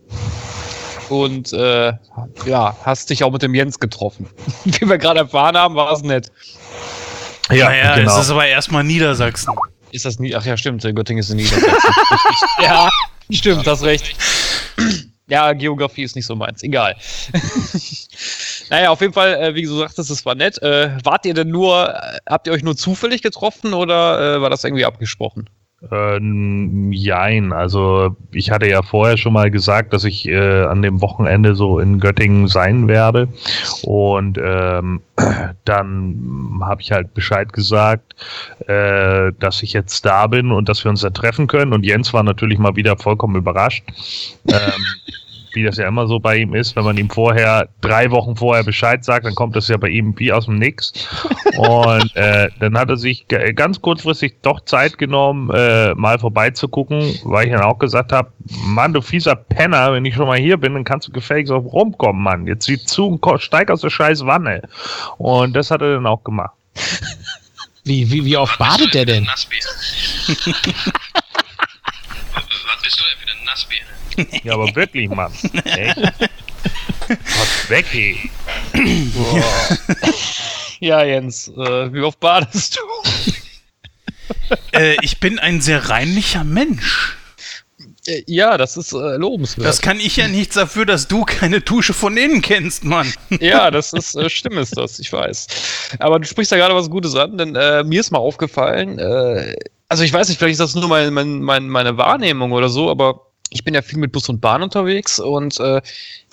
Und 1.09 1.53
äh, 1.53 1.93
ja, 2.47 2.77
hast 2.83 3.11
dich 3.11 3.25
auch 3.25 3.31
mit 3.31 3.43
dem 3.43 3.55
Jens 3.55 3.79
getroffen. 3.79 4.29
Wie 4.65 4.89
wir 4.89 4.99
gerade 4.99 5.21
erfahren 5.21 5.57
haben, 5.57 5.75
war 5.75 5.93
es 5.93 6.03
nett. 6.03 6.31
Ja, 7.51 7.69
naja, 7.69 7.97
genau. 7.97 8.13
es 8.13 8.25
ist 8.25 8.31
aber 8.31 8.47
erstmal 8.47 8.85
Niedersachsen. 8.85 9.55
Ist 9.91 10.05
das 10.05 10.19
nie? 10.19 10.35
Ach 10.35 10.45
ja, 10.45 10.57
stimmt. 10.57 10.83
Göttingen 10.83 11.21
ist 11.21 11.31
in 11.31 11.37
Niedersachsen. 11.37 11.71
Richtig. 12.11 12.49
ja, 12.63 12.89
stimmt, 13.31 13.67
hast 13.67 13.83
recht. 13.85 14.17
Ja, 15.29 15.53
Geografie 15.53 16.03
ist 16.03 16.17
nicht 16.17 16.27
so 16.27 16.37
meins. 16.37 16.63
Egal. 16.63 16.97
naja, 18.71 18.91
auf 18.91 19.01
jeden 19.01 19.13
Fall, 19.13 19.35
äh, 19.35 19.55
wie 19.55 19.63
du 19.63 19.79
sagtest, 19.79 20.11
es 20.11 20.27
war 20.27 20.35
nett. 20.35 20.61
Äh, 20.63 20.97
wart 21.05 21.25
ihr 21.27 21.35
denn 21.35 21.49
nur, 21.49 21.95
äh, 21.95 22.19
habt 22.27 22.47
ihr 22.47 22.53
euch 22.53 22.63
nur 22.63 22.77
zufällig 22.77 23.23
getroffen 23.23 23.73
oder 23.73 24.37
äh, 24.37 24.41
war 24.41 24.51
das 24.51 24.65
irgendwie 24.65 24.85
abgesprochen? 24.85 25.49
Ähm, 25.93 26.93
jein, 26.93 27.53
also 27.53 28.17
ich 28.33 28.51
hatte 28.51 28.69
ja 28.69 28.83
vorher 28.83 29.17
schon 29.17 29.33
mal 29.33 29.51
gesagt, 29.51 29.93
dass 29.93 30.05
ich 30.05 30.27
äh, 30.27 30.65
an 30.65 30.83
dem 30.83 31.01
Wochenende 31.01 31.55
so 31.55 31.79
in 31.79 32.01
Göttingen 32.01 32.49
sein 32.49 32.89
werde. 32.89 33.29
Und 33.83 34.39
ähm, 34.43 35.01
dann 35.65 36.61
habe 36.63 36.83
ich 36.83 36.93
halt 36.93 37.15
Bescheid 37.15 37.53
gesagt, 37.53 38.15
äh, 38.67 39.33
dass 39.39 39.63
ich 39.63 39.73
jetzt 39.73 40.05
da 40.05 40.27
bin 40.27 40.51
und 40.51 40.69
dass 40.69 40.85
wir 40.85 40.91
uns 40.91 41.01
da 41.01 41.11
treffen 41.11 41.47
können. 41.47 41.73
Und 41.73 41.85
Jens 41.85 42.13
war 42.13 42.23
natürlich 42.23 42.59
mal 42.59 42.77
wieder 42.77 42.97
vollkommen 42.97 43.37
überrascht. 43.37 43.85
ähm, 44.49 44.59
wie 45.55 45.63
das 45.63 45.77
ja 45.77 45.89
immer 45.89 46.07
so 46.07 46.19
bei 46.19 46.37
ihm 46.37 46.55
ist, 46.55 46.77
wenn 46.77 46.85
man 46.85 46.97
ihm 46.97 47.11
vorher, 47.11 47.69
drei 47.81 48.11
Wochen 48.11 48.37
vorher 48.37 48.65
Bescheid 48.65 49.05
sagt, 49.05 49.27
dann 49.27 49.35
kommt 49.35 49.57
das 49.57 49.69
ja 49.69 49.77
bei 49.77 49.89
ihm 49.89 50.15
wie 50.19 50.33
aus 50.33 50.47
dem 50.47 50.59
Nix. 50.59 50.93
Und 51.57 52.15
äh, 52.17 52.49
dann 52.61 52.77
hat 52.79 52.89
er 52.89 52.97
sich 52.97 53.27
ganz 53.55 53.81
kurzfristig 53.81 54.37
doch 54.43 54.65
Zeit 54.65 54.99
genommen, 54.99 55.51
äh, 55.51 55.95
mal 55.95 56.19
vorbeizugucken, 56.19 57.19
weil 57.25 57.47
ich 57.47 57.53
dann 57.53 57.63
auch 57.63 57.79
gesagt 57.79 58.13
habe, 58.13 58.33
Mann, 58.65 58.93
du 58.93 59.01
fieser 59.01 59.37
Penner, 59.37 59.93
wenn 59.93 60.05
ich 60.05 60.15
schon 60.15 60.27
mal 60.27 60.39
hier 60.39 60.57
bin, 60.57 60.75
dann 60.75 60.85
kannst 60.85 61.09
du 61.09 61.13
gefälligst 61.13 61.53
auch 61.53 61.65
rumkommen, 61.65 62.23
Mann. 62.23 62.47
Jetzt 62.47 62.67
sieh 62.67 62.79
zu 62.79 63.07
und 63.07 63.43
steig 63.43 63.71
aus 63.71 63.81
der 63.81 63.91
scheiß 63.91 64.27
Wanne. 64.27 64.63
Und 65.19 65.55
das 65.55 65.71
hat 65.71 65.83
er 65.83 65.95
dann 65.95 66.07
auch 66.07 66.25
gemacht. 66.25 66.53
Wie, 67.85 68.11
wie, 68.11 68.25
wie 68.25 68.37
oft 68.37 68.59
badet 68.59 68.95
der 68.95 69.05
denn? 69.05 69.27
Was 69.27 69.47
bist 72.83 72.99
du 72.99 73.05
denn 73.05 73.19
für 73.19 73.31
eine 73.31 73.45
Nassbier? 73.45 73.83
Ja, 74.43 74.55
aber 74.55 74.75
wirklich, 74.75 75.09
Mann. 75.09 75.33
Echt? 75.65 75.97
Was 77.09 77.71
weg, 77.71 77.87
ey. 77.93 78.31
Ja, 80.81 81.03
Jens, 81.05 81.49
äh, 81.49 81.93
wie 81.93 82.01
oft 82.01 82.21
badest 82.21 82.77
du? 82.77 82.81
äh, 84.79 84.97
ich 85.03 85.21
bin 85.21 85.39
ein 85.39 85.61
sehr 85.61 85.89
reinlicher 85.89 86.45
Mensch. 86.45 87.17
Äh, 88.07 88.23
ja, 88.27 88.59
das 88.59 88.77
ist 88.77 88.93
äh, 88.93 89.17
lobenswert. 89.17 89.67
Das 89.67 89.81
kann 89.81 89.99
ich 89.99 90.17
ja 90.17 90.29
nichts 90.29 90.55
dafür, 90.57 90.85
dass 90.85 91.09
du 91.09 91.25
keine 91.25 91.61
Dusche 91.61 91.95
von 91.95 92.17
innen 92.17 92.43
kennst, 92.43 92.85
Mann. 92.85 93.13
Ja, 93.41 93.71
das 93.71 93.93
ist, 93.93 94.15
äh, 94.15 94.29
stimmt 94.29 94.57
ist 94.57 94.77
das, 94.77 94.99
ich 94.99 95.13
weiß. 95.13 95.47
Aber 95.99 96.19
du 96.19 96.27
sprichst 96.27 96.53
da 96.53 96.57
gerade 96.57 96.75
was 96.75 96.91
Gutes 96.91 97.15
an, 97.15 97.39
denn 97.39 97.57
äh, 97.57 97.83
mir 97.85 98.01
ist 98.01 98.11
mal 98.11 98.19
aufgefallen, 98.19 98.99
äh, 98.99 99.57
also 99.89 100.03
ich 100.03 100.13
weiß 100.13 100.29
nicht, 100.29 100.39
vielleicht 100.39 100.61
ist 100.61 100.61
das 100.61 100.75
nur 100.75 100.89
mein, 100.89 101.13
mein, 101.15 101.41
mein, 101.41 101.69
meine 101.69 101.97
Wahrnehmung 101.97 102.53
oder 102.53 102.69
so, 102.69 102.91
aber 102.91 103.24
ich 103.51 103.65
bin 103.65 103.75
ja 103.75 103.83
viel 103.83 103.99
mit 103.99 104.13
Bus 104.13 104.29
und 104.29 104.41
Bahn 104.41 104.63
unterwegs 104.63 105.21
und 105.21 105.61
äh, 105.61 105.81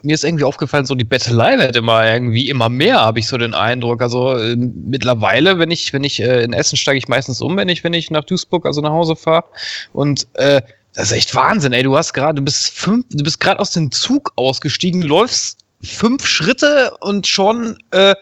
mir 0.03 0.15
ist 0.15 0.23
irgendwie 0.23 0.43
aufgefallen, 0.43 0.85
so 0.85 0.95
die 0.95 1.03
Bettelei 1.03 1.57
wird 1.59 1.75
immer 1.75 2.05
irgendwie 2.05 2.49
immer 2.49 2.69
mehr, 2.69 2.99
habe 3.01 3.19
ich 3.19 3.27
so 3.27 3.37
den 3.37 3.53
Eindruck. 3.53 4.01
Also 4.01 4.35
äh, 4.37 4.55
mittlerweile, 4.55 5.59
wenn 5.59 5.69
ich, 5.71 5.93
wenn 5.93 6.03
ich 6.03 6.19
äh, 6.19 6.43
in 6.43 6.53
Essen 6.53 6.77
steige 6.77 6.97
ich 6.97 7.07
meistens 7.07 7.41
um, 7.41 7.57
wenn 7.57 7.69
ich, 7.69 7.83
wenn 7.83 7.93
ich 7.93 8.09
nach 8.09 8.23
Duisburg, 8.23 8.65
also 8.65 8.81
nach 8.81 8.91
Hause 8.91 9.15
fahre. 9.15 9.45
Und 9.93 10.27
äh, 10.33 10.61
das 10.93 11.11
ist 11.11 11.17
echt 11.17 11.35
Wahnsinn, 11.35 11.73
ey. 11.73 11.83
Du 11.83 11.95
hast 11.95 12.13
gerade, 12.13 12.35
du 12.35 12.41
bist 12.41 12.69
fünf, 12.69 13.05
du 13.11 13.23
bist 13.23 13.39
gerade 13.39 13.59
aus 13.59 13.71
dem 13.71 13.91
Zug 13.91 14.33
ausgestiegen, 14.35 15.01
läufst 15.01 15.59
fünf 15.81 16.25
Schritte 16.27 16.95
und 17.01 17.27
schon, 17.27 17.77
äh, 17.91 18.15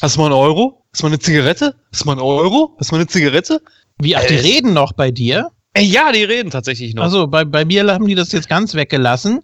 hast 0.00 0.16
du 0.16 0.20
mal 0.20 0.26
einen 0.26 0.34
Euro? 0.34 0.82
Hast 0.92 1.02
du 1.02 1.06
mal 1.06 1.12
eine 1.12 1.18
Zigarette? 1.20 1.74
Hast 1.92 2.02
du 2.02 2.06
mal 2.06 2.12
einen 2.12 2.20
Euro? 2.22 2.76
Hast 2.78 2.90
du 2.90 2.94
mal 2.94 3.00
eine 3.00 3.08
Zigarette? 3.08 3.62
Wie, 3.98 4.16
ach, 4.16 4.24
die 4.26 4.34
Äh, 4.34 4.40
reden 4.40 4.72
noch 4.72 4.92
bei 4.92 5.10
dir? 5.10 5.50
Ey, 5.74 5.86
ja, 5.86 6.12
die 6.12 6.24
reden 6.24 6.50
tatsächlich 6.50 6.94
noch. 6.94 7.02
Also 7.02 7.26
bei, 7.26 7.44
bei 7.46 7.64
mir 7.64 7.86
haben 7.86 8.06
die 8.06 8.14
das 8.14 8.32
jetzt 8.32 8.48
ganz 8.48 8.74
weggelassen. 8.74 9.40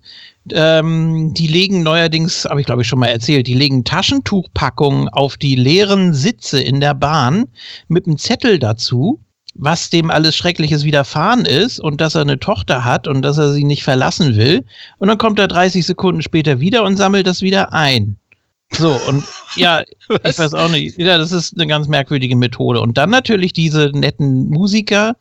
Ähm, 0.52 1.32
die 1.32 1.46
legen 1.46 1.82
neuerdings, 1.82 2.44
habe 2.44 2.60
ich 2.60 2.66
glaube 2.66 2.82
ich 2.82 2.88
schon 2.88 2.98
mal 2.98 3.06
erzählt, 3.06 3.46
die 3.46 3.54
legen 3.54 3.84
Taschentuchpackungen 3.84 5.08
auf 5.08 5.38
die 5.38 5.54
leeren 5.54 6.12
Sitze 6.12 6.60
in 6.60 6.80
der 6.80 6.94
Bahn 6.94 7.46
mit 7.88 8.06
einem 8.06 8.18
Zettel 8.18 8.58
dazu, 8.58 9.20
was 9.54 9.88
dem 9.88 10.10
alles 10.10 10.36
Schreckliches 10.36 10.84
widerfahren 10.84 11.46
ist 11.46 11.80
und 11.80 12.00
dass 12.00 12.14
er 12.14 12.22
eine 12.22 12.38
Tochter 12.38 12.84
hat 12.84 13.08
und 13.08 13.22
dass 13.22 13.38
er 13.38 13.52
sie 13.52 13.64
nicht 13.64 13.82
verlassen 13.82 14.36
will. 14.36 14.64
Und 14.98 15.08
dann 15.08 15.18
kommt 15.18 15.38
er 15.38 15.48
30 15.48 15.84
Sekunden 15.84 16.20
später 16.20 16.60
wieder 16.60 16.84
und 16.84 16.96
sammelt 16.96 17.26
das 17.26 17.40
wieder 17.40 17.72
ein. 17.72 18.18
So, 18.72 18.92
und 19.08 19.24
ja, 19.56 19.82
ich 19.82 20.38
weiß 20.38 20.52
auch 20.54 20.70
nicht. 20.70 20.98
Ja, 20.98 21.16
das 21.16 21.32
ist 21.32 21.54
eine 21.54 21.66
ganz 21.66 21.88
merkwürdige 21.88 22.36
Methode. 22.36 22.80
Und 22.80 22.98
dann 22.98 23.10
natürlich 23.10 23.54
diese 23.54 23.90
netten 23.94 24.48
Musiker, 24.48 25.16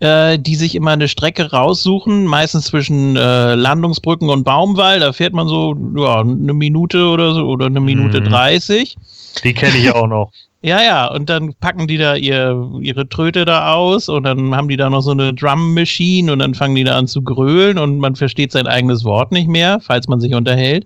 äh, 0.00 0.38
die 0.38 0.56
sich 0.56 0.74
immer 0.74 0.92
eine 0.92 1.08
Strecke 1.08 1.50
raussuchen, 1.50 2.26
meistens 2.26 2.66
zwischen 2.66 3.16
äh, 3.16 3.54
Landungsbrücken 3.54 4.28
und 4.28 4.44
Baumwall. 4.44 5.00
Da 5.00 5.12
fährt 5.12 5.32
man 5.32 5.48
so 5.48 5.74
ja, 5.96 6.20
eine 6.20 6.52
Minute 6.52 7.06
oder 7.06 7.34
so 7.34 7.46
oder 7.46 7.66
eine 7.66 7.80
Minute 7.80 8.20
Mhm. 8.20 8.24
dreißig. 8.24 8.96
Die 9.44 9.54
kenne 9.54 9.76
ich 9.78 9.90
auch 9.92 10.06
noch. 10.06 10.30
Ja, 10.62 10.82
ja, 10.82 11.06
und 11.06 11.30
dann 11.30 11.54
packen 11.60 11.86
die 11.86 11.96
da 11.96 12.16
ihr, 12.16 12.72
ihre 12.80 13.08
Tröte 13.08 13.44
da 13.44 13.72
aus 13.74 14.08
und 14.08 14.24
dann 14.24 14.56
haben 14.56 14.68
die 14.68 14.76
da 14.76 14.90
noch 14.90 15.02
so 15.02 15.12
eine 15.12 15.32
Drum 15.32 15.74
Machine 15.74 16.32
und 16.32 16.40
dann 16.40 16.54
fangen 16.54 16.74
die 16.74 16.82
da 16.82 16.98
an 16.98 17.06
zu 17.06 17.22
grölen 17.22 17.78
und 17.78 17.98
man 17.98 18.16
versteht 18.16 18.50
sein 18.50 18.66
eigenes 18.66 19.04
Wort 19.04 19.30
nicht 19.30 19.48
mehr, 19.48 19.78
falls 19.80 20.08
man 20.08 20.18
sich 20.18 20.34
unterhält. 20.34 20.84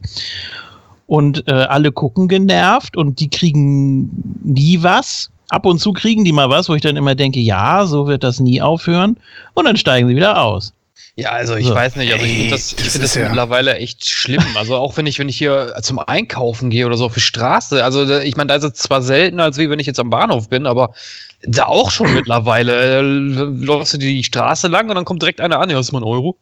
Und 1.06 1.48
äh, 1.48 1.52
alle 1.52 1.92
gucken 1.92 2.28
genervt 2.28 2.94
und 2.94 3.20
die 3.20 3.30
kriegen 3.30 4.10
nie 4.44 4.82
was. 4.82 5.30
Ab 5.50 5.66
und 5.66 5.78
zu 5.78 5.92
kriegen 5.92 6.24
die 6.24 6.32
mal 6.32 6.48
was, 6.48 6.68
wo 6.68 6.74
ich 6.74 6.82
dann 6.82 6.96
immer 6.96 7.14
denke, 7.14 7.40
ja, 7.40 7.84
so 7.86 8.06
wird 8.06 8.24
das 8.24 8.40
nie 8.40 8.62
aufhören. 8.62 9.16
Und 9.54 9.64
dann 9.66 9.76
steigen 9.76 10.08
sie 10.08 10.16
wieder 10.16 10.40
aus. 10.42 10.72
Ja, 11.16 11.30
also 11.32 11.56
ich 11.56 11.66
So. 11.66 11.74
weiß 11.74 11.96
nicht, 11.96 12.12
also 12.12 12.24
ich 12.24 12.32
finde 12.32 12.50
das, 12.50 12.72
ich 12.72 12.78
find 12.78 12.86
das 12.94 13.10
ist 13.10 13.14
ja- 13.16 13.24
mittlerweile 13.28 13.74
echt 13.76 14.08
schlimm. 14.08 14.44
Also 14.54 14.76
auch 14.76 14.96
wenn 14.96 15.06
ich, 15.06 15.18
wenn 15.18 15.28
ich 15.28 15.36
hier 15.36 15.74
zum 15.82 15.98
Einkaufen 15.98 16.70
gehe 16.70 16.86
oder 16.86 16.96
so 16.96 17.04
auf 17.06 17.14
die 17.14 17.20
Straße, 17.20 17.82
also 17.84 18.08
ich 18.20 18.36
meine, 18.36 18.48
da 18.48 18.54
ist 18.54 18.64
es 18.64 18.72
zwar 18.74 19.02
seltener, 19.02 19.42
als 19.44 19.58
wie 19.58 19.68
wenn 19.68 19.80
ich 19.80 19.86
jetzt 19.86 20.00
am 20.00 20.08
Bahnhof 20.08 20.48
bin, 20.48 20.66
aber 20.66 20.94
da 21.42 21.66
auch 21.66 21.90
schon 21.90 22.12
mittlerweile. 22.14 22.98
Äh, 22.98 23.00
läufst 23.02 23.94
du 23.94 23.98
die 23.98 24.22
Straße 24.22 24.68
lang 24.68 24.88
und 24.88 24.94
dann 24.94 25.04
kommt 25.04 25.22
direkt 25.22 25.40
einer 25.40 25.58
an, 25.60 25.70
ja, 25.70 25.78
ist 25.80 25.92
mal 25.92 26.00
ein 26.00 26.04
Euro. 26.04 26.36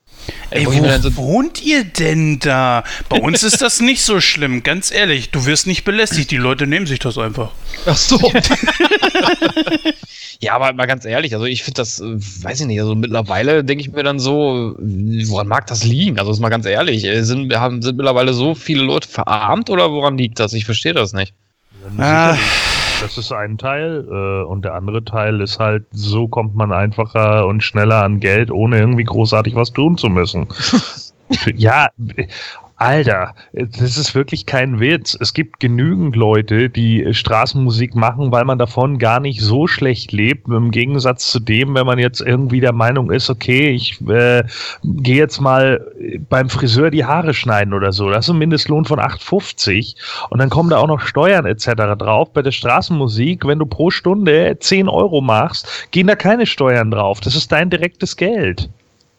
Ey, 0.50 0.66
wo 0.66 0.72
so- 0.72 1.16
wo 1.16 1.22
wohnt 1.28 1.62
ihr 1.62 1.84
denn 1.84 2.38
da? 2.40 2.82
Bei 3.08 3.18
uns 3.20 3.42
ist 3.42 3.62
das 3.62 3.80
nicht 3.80 4.02
so 4.02 4.20
schlimm, 4.20 4.62
ganz 4.62 4.90
ehrlich. 4.90 5.30
Du 5.30 5.46
wirst 5.46 5.66
nicht 5.66 5.84
belästigt, 5.84 6.30
die 6.30 6.36
Leute 6.36 6.66
nehmen 6.66 6.86
sich 6.86 6.98
das 6.98 7.16
einfach. 7.16 7.50
Ach 7.86 7.96
so. 7.96 8.18
ja, 10.40 10.54
aber 10.54 10.72
mal 10.72 10.86
ganz 10.86 11.04
ehrlich, 11.04 11.34
also 11.34 11.46
ich 11.46 11.62
finde 11.62 11.78
das, 11.78 12.00
äh, 12.00 12.04
weiß 12.16 12.60
ich 12.60 12.66
nicht, 12.66 12.80
also 12.80 12.94
mittlerweile 12.94 13.64
denke 13.64 13.82
ich 13.82 13.92
mir 13.92 14.02
dann 14.02 14.18
so, 14.18 14.74
woran 14.78 15.48
mag 15.48 15.66
das 15.68 15.84
liegen? 15.84 16.18
Also 16.18 16.32
ist 16.32 16.40
mal 16.40 16.48
ganz 16.48 16.66
ehrlich, 16.66 17.04
äh, 17.04 17.22
sind, 17.22 17.54
haben, 17.54 17.82
sind 17.82 17.96
mittlerweile 17.96 18.32
so 18.34 18.54
viele 18.54 18.82
Leute 18.82 19.08
verarmt 19.08 19.70
oder 19.70 19.90
woran 19.92 20.18
liegt 20.18 20.40
das? 20.40 20.52
Ich 20.52 20.64
verstehe 20.64 20.94
das 20.94 21.12
nicht. 21.12 21.32
Ah. 21.98 22.36
Das 23.00 23.16
ist 23.16 23.32
ein 23.32 23.58
Teil 23.58 24.06
äh, 24.10 24.44
und 24.44 24.64
der 24.64 24.74
andere 24.74 25.04
Teil 25.04 25.40
ist 25.40 25.60
halt, 25.60 25.86
so 25.92 26.26
kommt 26.26 26.56
man 26.56 26.72
einfacher 26.72 27.46
und 27.46 27.62
schneller 27.62 28.02
an 28.02 28.18
Geld, 28.18 28.50
ohne 28.50 28.78
irgendwie 28.78 29.04
großartig 29.04 29.54
was 29.54 29.72
tun 29.72 29.96
zu 29.96 30.08
müssen. 30.08 30.48
ja, 31.54 31.88
Alter, 32.80 33.35
das 33.52 33.99
ist 33.99 34.14
wirklich 34.14 34.47
kein 34.47 34.78
Witz. 34.78 35.18
Es 35.20 35.35
gibt 35.35 35.58
genügend 35.58 36.14
Leute, 36.14 36.70
die 36.70 37.12
Straßenmusik 37.12 37.97
machen, 37.97 38.30
weil 38.30 38.44
man 38.44 38.56
davon 38.56 38.99
gar 38.99 39.18
nicht 39.18 39.40
so 39.40 39.66
schlecht 39.66 40.12
lebt. 40.12 40.47
Im 40.47 40.70
Gegensatz 40.70 41.28
zu 41.28 41.40
dem, 41.40 41.75
wenn 41.75 41.87
man 41.87 41.99
jetzt 41.99 42.20
irgendwie 42.20 42.61
der 42.61 42.73
Meinung 42.73 43.11
ist, 43.11 43.30
okay, 43.30 43.70
ich 43.70 44.00
äh, 44.08 44.44
gehe 44.85 45.16
jetzt 45.16 45.40
mal 45.40 45.85
beim 46.28 46.49
Friseur 46.49 46.90
die 46.92 47.04
Haare 47.04 47.35
schneiden 47.35 47.75
oder 47.75 47.92
so. 47.92 48.11
Das 48.11 48.26
ist 48.26 48.30
ein 48.30 48.38
Mindestlohn 48.38 48.85
von 48.85 49.00
8,50 49.00 49.97
und 50.30 50.38
dann 50.38 50.49
kommen 50.49 50.70
da 50.70 50.78
auch 50.78 50.87
noch 50.87 51.00
Steuern 51.00 51.47
etc. 51.47 51.70
drauf. 51.99 52.32
Bei 52.32 52.42
der 52.42 52.52
Straßenmusik, 52.52 53.44
wenn 53.44 53.58
du 53.58 53.66
pro 53.66 53.90
Stunde 53.90 54.56
10 54.61 54.88
Euro 54.88 55.20
machst, 55.20 55.88
gehen 55.90 56.06
da 56.06 56.14
keine 56.14 56.47
Steuern 56.47 56.92
drauf. 56.92 57.20
Das 57.20 57.35
ist 57.35 57.50
dein 57.50 57.70
direktes 57.70 58.16
Geld. 58.16 58.70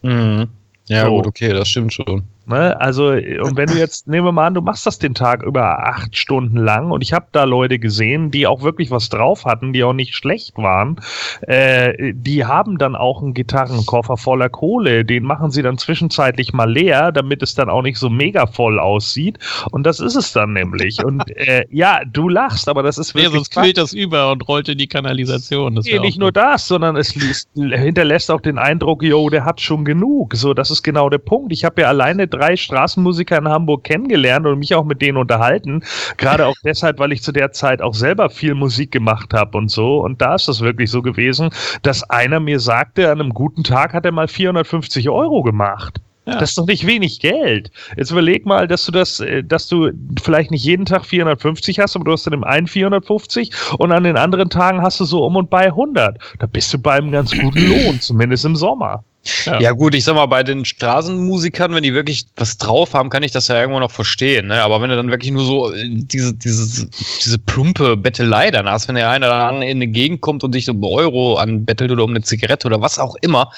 Mhm. 0.01 0.47
Ja, 0.87 1.05
So. 1.05 1.11
gut, 1.17 1.27
okay, 1.27 1.49
das 1.53 1.69
stimmt 1.69 1.93
schon. 1.93 2.23
Ne? 2.49 2.81
Also, 2.81 3.09
und 3.09 3.57
wenn 3.57 3.67
du 3.67 3.77
jetzt, 3.77 4.07
nehmen 4.07 4.25
wir 4.25 4.31
mal 4.31 4.47
an, 4.47 4.55
du 4.55 4.61
machst 4.61 4.83
das 4.87 4.97
den 4.97 5.13
Tag 5.13 5.43
über 5.43 5.87
acht 5.87 6.17
Stunden 6.17 6.57
lang 6.57 6.89
und 6.89 7.03
ich 7.03 7.13
habe 7.13 7.27
da 7.31 7.43
Leute 7.43 7.77
gesehen, 7.77 8.31
die 8.31 8.47
auch 8.47 8.63
wirklich 8.63 8.89
was 8.89 9.09
drauf 9.09 9.45
hatten, 9.45 9.71
die 9.71 9.83
auch 9.83 9.93
nicht 9.93 10.15
schlecht 10.15 10.57
waren, 10.57 10.99
äh, 11.41 12.11
die 12.15 12.45
haben 12.45 12.79
dann 12.79 12.95
auch 12.95 13.21
einen 13.21 13.35
Gitarrenkoffer 13.35 14.17
voller 14.17 14.49
Kohle, 14.49 15.05
den 15.05 15.25
machen 15.25 15.51
sie 15.51 15.61
dann 15.61 15.77
zwischenzeitlich 15.77 16.51
mal 16.51 16.71
leer, 16.71 17.11
damit 17.11 17.43
es 17.43 17.53
dann 17.53 17.69
auch 17.69 17.83
nicht 17.83 17.99
so 17.99 18.09
mega 18.09 18.47
voll 18.47 18.79
aussieht 18.79 19.37
und 19.69 19.83
das 19.83 19.99
ist 19.99 20.15
es 20.15 20.33
dann 20.33 20.53
nämlich. 20.53 21.05
Und 21.05 21.29
äh, 21.37 21.65
ja, 21.69 22.01
du 22.03 22.29
lachst, 22.29 22.67
aber 22.67 22.81
das 22.81 22.97
ist 22.97 23.13
Nee, 23.13 23.21
wirklich 23.21 23.35
sonst 23.35 23.51
quillt 23.51 23.77
das 23.77 23.93
über 23.93 24.31
und 24.31 24.47
rollt 24.47 24.69
in 24.69 24.79
die 24.79 24.87
Kanalisation. 24.87 25.75
Das 25.75 25.85
Nee, 25.85 25.99
nicht 25.99 26.17
nur 26.17 26.31
das, 26.31 26.67
sondern 26.67 26.95
es 26.95 27.13
liest, 27.13 27.49
hinterlässt 27.53 28.31
auch 28.31 28.41
den 28.41 28.57
Eindruck, 28.57 29.03
jo, 29.03 29.29
der 29.29 29.45
hat 29.45 29.61
schon 29.61 29.85
genug. 29.85 30.35
So, 30.35 30.55
das 30.55 30.71
ist 30.71 30.81
genau 30.81 31.09
der 31.09 31.19
Punkt. 31.19 31.53
Ich 31.53 31.63
habe 31.63 31.81
ja 31.81 31.89
alleine 31.89 32.27
drei 32.27 32.38
Straßenmusiker 32.55 33.37
in 33.37 33.47
Hamburg 33.47 33.83
kennengelernt 33.83 34.45
und 34.45 34.59
mich 34.59 34.73
auch 34.75 34.85
mit 34.85 35.01
denen 35.01 35.17
unterhalten. 35.17 35.83
Gerade 36.17 36.45
auch 36.45 36.55
deshalb, 36.63 36.99
weil 36.99 37.11
ich 37.11 37.21
zu 37.21 37.31
der 37.31 37.51
Zeit 37.51 37.81
auch 37.81 37.93
selber 37.93 38.29
viel 38.29 38.55
Musik 38.55 38.91
gemacht 38.91 39.33
habe 39.33 39.57
und 39.57 39.69
so. 39.69 39.99
Und 40.03 40.21
da 40.21 40.35
ist 40.35 40.47
es 40.47 40.61
wirklich 40.61 40.89
so 40.89 41.01
gewesen, 41.01 41.49
dass 41.83 42.09
einer 42.09 42.39
mir 42.39 42.59
sagte, 42.59 43.11
an 43.11 43.19
einem 43.19 43.33
guten 43.33 43.63
Tag 43.63 43.93
hat 43.93 44.05
er 44.05 44.11
mal 44.11 44.27
450 44.27 45.09
Euro 45.09 45.43
gemacht. 45.43 46.01
Das 46.37 46.49
ist 46.49 46.57
doch 46.57 46.67
nicht 46.67 46.85
wenig 46.85 47.19
Geld. 47.19 47.71
Jetzt 47.97 48.11
überleg 48.11 48.45
mal, 48.45 48.67
dass 48.67 48.85
du 48.85 48.91
das, 48.91 49.19
äh, 49.19 49.43
dass 49.43 49.67
du 49.67 49.89
vielleicht 50.21 50.51
nicht 50.51 50.63
jeden 50.63 50.85
Tag 50.85 51.05
450 51.05 51.79
hast, 51.79 51.95
aber 51.95 52.05
du 52.05 52.11
hast 52.11 52.27
an 52.27 52.31
dem 52.31 52.43
einen 52.43 52.67
450 52.67 53.51
und 53.77 53.91
an 53.91 54.03
den 54.03 54.17
anderen 54.17 54.49
Tagen 54.49 54.81
hast 54.81 54.99
du 54.99 55.05
so 55.05 55.25
um 55.25 55.35
und 55.35 55.49
bei 55.49 55.65
100. 55.65 56.17
Da 56.39 56.45
bist 56.45 56.73
du 56.73 56.79
bei 56.79 56.93
einem 56.93 57.11
ganz 57.11 57.31
guten 57.37 57.67
Lohn, 57.67 57.99
zumindest 57.99 58.45
im 58.45 58.55
Sommer. 58.55 59.03
Ja. 59.45 59.59
Ja. 59.59 59.71
gut, 59.71 59.95
ich 59.95 60.03
sag 60.03 60.15
mal, 60.15 60.25
bei 60.25 60.43
den 60.43 60.65
Straßenmusikern, 60.65 61.73
wenn 61.73 61.83
die 61.83 61.93
wirklich 61.93 62.25
was 62.35 62.57
drauf 62.57 62.93
haben, 62.93 63.09
kann 63.09 63.23
ich 63.23 63.31
das 63.31 63.47
ja 63.47 63.59
irgendwo 63.59 63.79
noch 63.79 63.91
verstehen. 63.91 64.47
Ne? 64.47 64.61
Aber 64.63 64.81
wenn 64.81 64.89
du 64.89 64.95
dann 64.95 65.09
wirklich 65.11 65.31
nur 65.31 65.43
so 65.45 65.73
äh, 65.73 65.85
diese, 65.89 66.33
diese, 66.33 66.89
diese 67.23 67.39
plumpe 67.39 67.97
Bettelei 67.97 68.51
dann 68.51 68.67
hast, 68.69 68.87
wenn 68.87 68.95
der 68.95 69.09
einer 69.09 69.27
dann 69.27 69.61
in 69.61 69.77
eine 69.77 69.87
Gegend 69.87 70.21
kommt 70.21 70.43
und 70.43 70.53
dich 70.55 70.69
um 70.69 70.83
Euro 70.83 71.35
anbettelt 71.37 71.91
oder 71.91 72.03
um 72.03 72.11
eine 72.11 72.21
Zigarette 72.21 72.67
oder 72.67 72.81
was 72.81 72.99
auch 72.99 73.15
immer. 73.21 73.51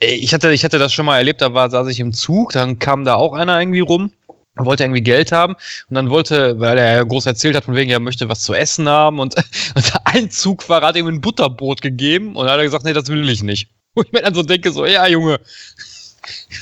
Ey, 0.00 0.14
Ich 0.16 0.34
hatte, 0.34 0.52
ich 0.52 0.64
hatte 0.64 0.78
das 0.78 0.92
schon 0.92 1.06
mal 1.06 1.18
erlebt, 1.18 1.40
da 1.40 1.54
war, 1.54 1.70
saß 1.70 1.88
ich 1.88 2.00
im 2.00 2.12
Zug, 2.12 2.52
dann 2.52 2.78
kam 2.78 3.04
da 3.04 3.14
auch 3.14 3.32
einer 3.34 3.58
irgendwie 3.60 3.80
rum. 3.80 4.12
wollte 4.56 4.84
irgendwie 4.84 5.02
Geld 5.02 5.32
haben 5.32 5.54
und 5.88 5.94
dann 5.94 6.10
wollte, 6.10 6.60
weil 6.60 6.76
er 6.78 6.96
ja 6.96 7.02
groß 7.04 7.26
erzählt 7.26 7.56
hat, 7.56 7.64
von 7.64 7.74
wegen, 7.74 7.90
er 7.90 8.00
möchte 8.00 8.28
was 8.28 8.42
zu 8.42 8.52
essen 8.54 8.88
haben 8.88 9.18
und, 9.20 9.34
und 9.74 9.92
ein 10.04 10.30
Zugfahrer 10.30 10.88
hat 10.88 10.96
ihm 10.96 11.06
ein 11.06 11.20
Butterbrot 11.20 11.80
gegeben 11.82 12.36
und 12.36 12.44
dann 12.44 12.52
hat 12.52 12.58
er 12.60 12.64
gesagt, 12.64 12.84
nee, 12.84 12.92
das 12.92 13.08
will 13.08 13.28
ich 13.30 13.42
nicht. 13.42 13.70
Wo 13.94 14.02
ich 14.02 14.12
mir 14.12 14.22
dann 14.22 14.34
so 14.34 14.42
denke, 14.42 14.70
so, 14.72 14.86
ja, 14.86 15.06
Junge, 15.06 15.38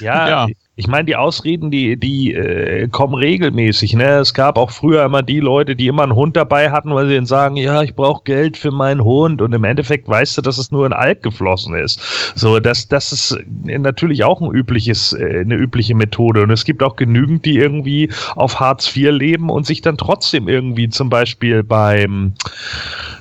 Ja, 0.01 0.29
Ja. 0.29 0.49
ich 0.77 0.87
meine, 0.87 1.05
die 1.05 1.17
Ausreden, 1.17 1.71
die, 1.71 1.99
die 1.99 2.33
äh, 2.33 2.89
kommen 2.89 3.15
regelmäßig. 3.15 3.93
Ne? 3.95 4.19
Es 4.21 4.33
gab 4.33 4.57
auch 4.57 4.71
früher 4.71 5.05
immer 5.05 5.23
die 5.23 5.41
Leute, 5.41 5.77
die 5.77 5.89
immer 5.89 6.05
einen 6.05 6.15
Hund 6.15 6.37
dabei 6.37 6.71
hatten, 6.71 6.95
weil 6.95 7.07
sie 7.07 7.17
dann 7.17 7.27
sagen, 7.27 7.57
ja, 7.57 7.83
ich 7.83 7.95
brauche 7.95 8.25
Geld 8.25 8.57
für 8.57 8.71
meinen 8.71 9.05
Hund. 9.05 9.43
Und 9.43 9.53
im 9.53 9.65
Endeffekt 9.65 10.09
weißt 10.09 10.39
du, 10.39 10.43
dass 10.43 10.57
es 10.57 10.71
nur 10.71 10.87
in 10.87 10.95
Alk 10.95 11.23
geflossen 11.23 11.75
ist. 11.75 12.01
So, 12.35 12.61
das, 12.61 12.89
das 12.89 13.13
ist 13.13 13.39
natürlich 13.63 14.25
auch 14.25 14.41
ein 14.41 14.51
übliches, 14.51 15.13
äh, 15.13 15.41
eine 15.41 15.57
übliche 15.57 15.95
Methode. 15.95 16.43
Und 16.43 16.51
es 16.51 16.65
gibt 16.65 16.83
auch 16.83 16.97
genügend, 16.97 17.45
die 17.45 17.59
irgendwie 17.59 18.09
auf 18.37 18.59
Hartz 18.59 18.97
IV 18.97 19.11
leben 19.13 19.51
und 19.51 19.67
sich 19.67 19.83
dann 19.83 19.99
trotzdem 19.99 20.49
irgendwie 20.49 20.89
zum 20.89 21.11
Beispiel 21.11 21.63
beim 21.63 22.33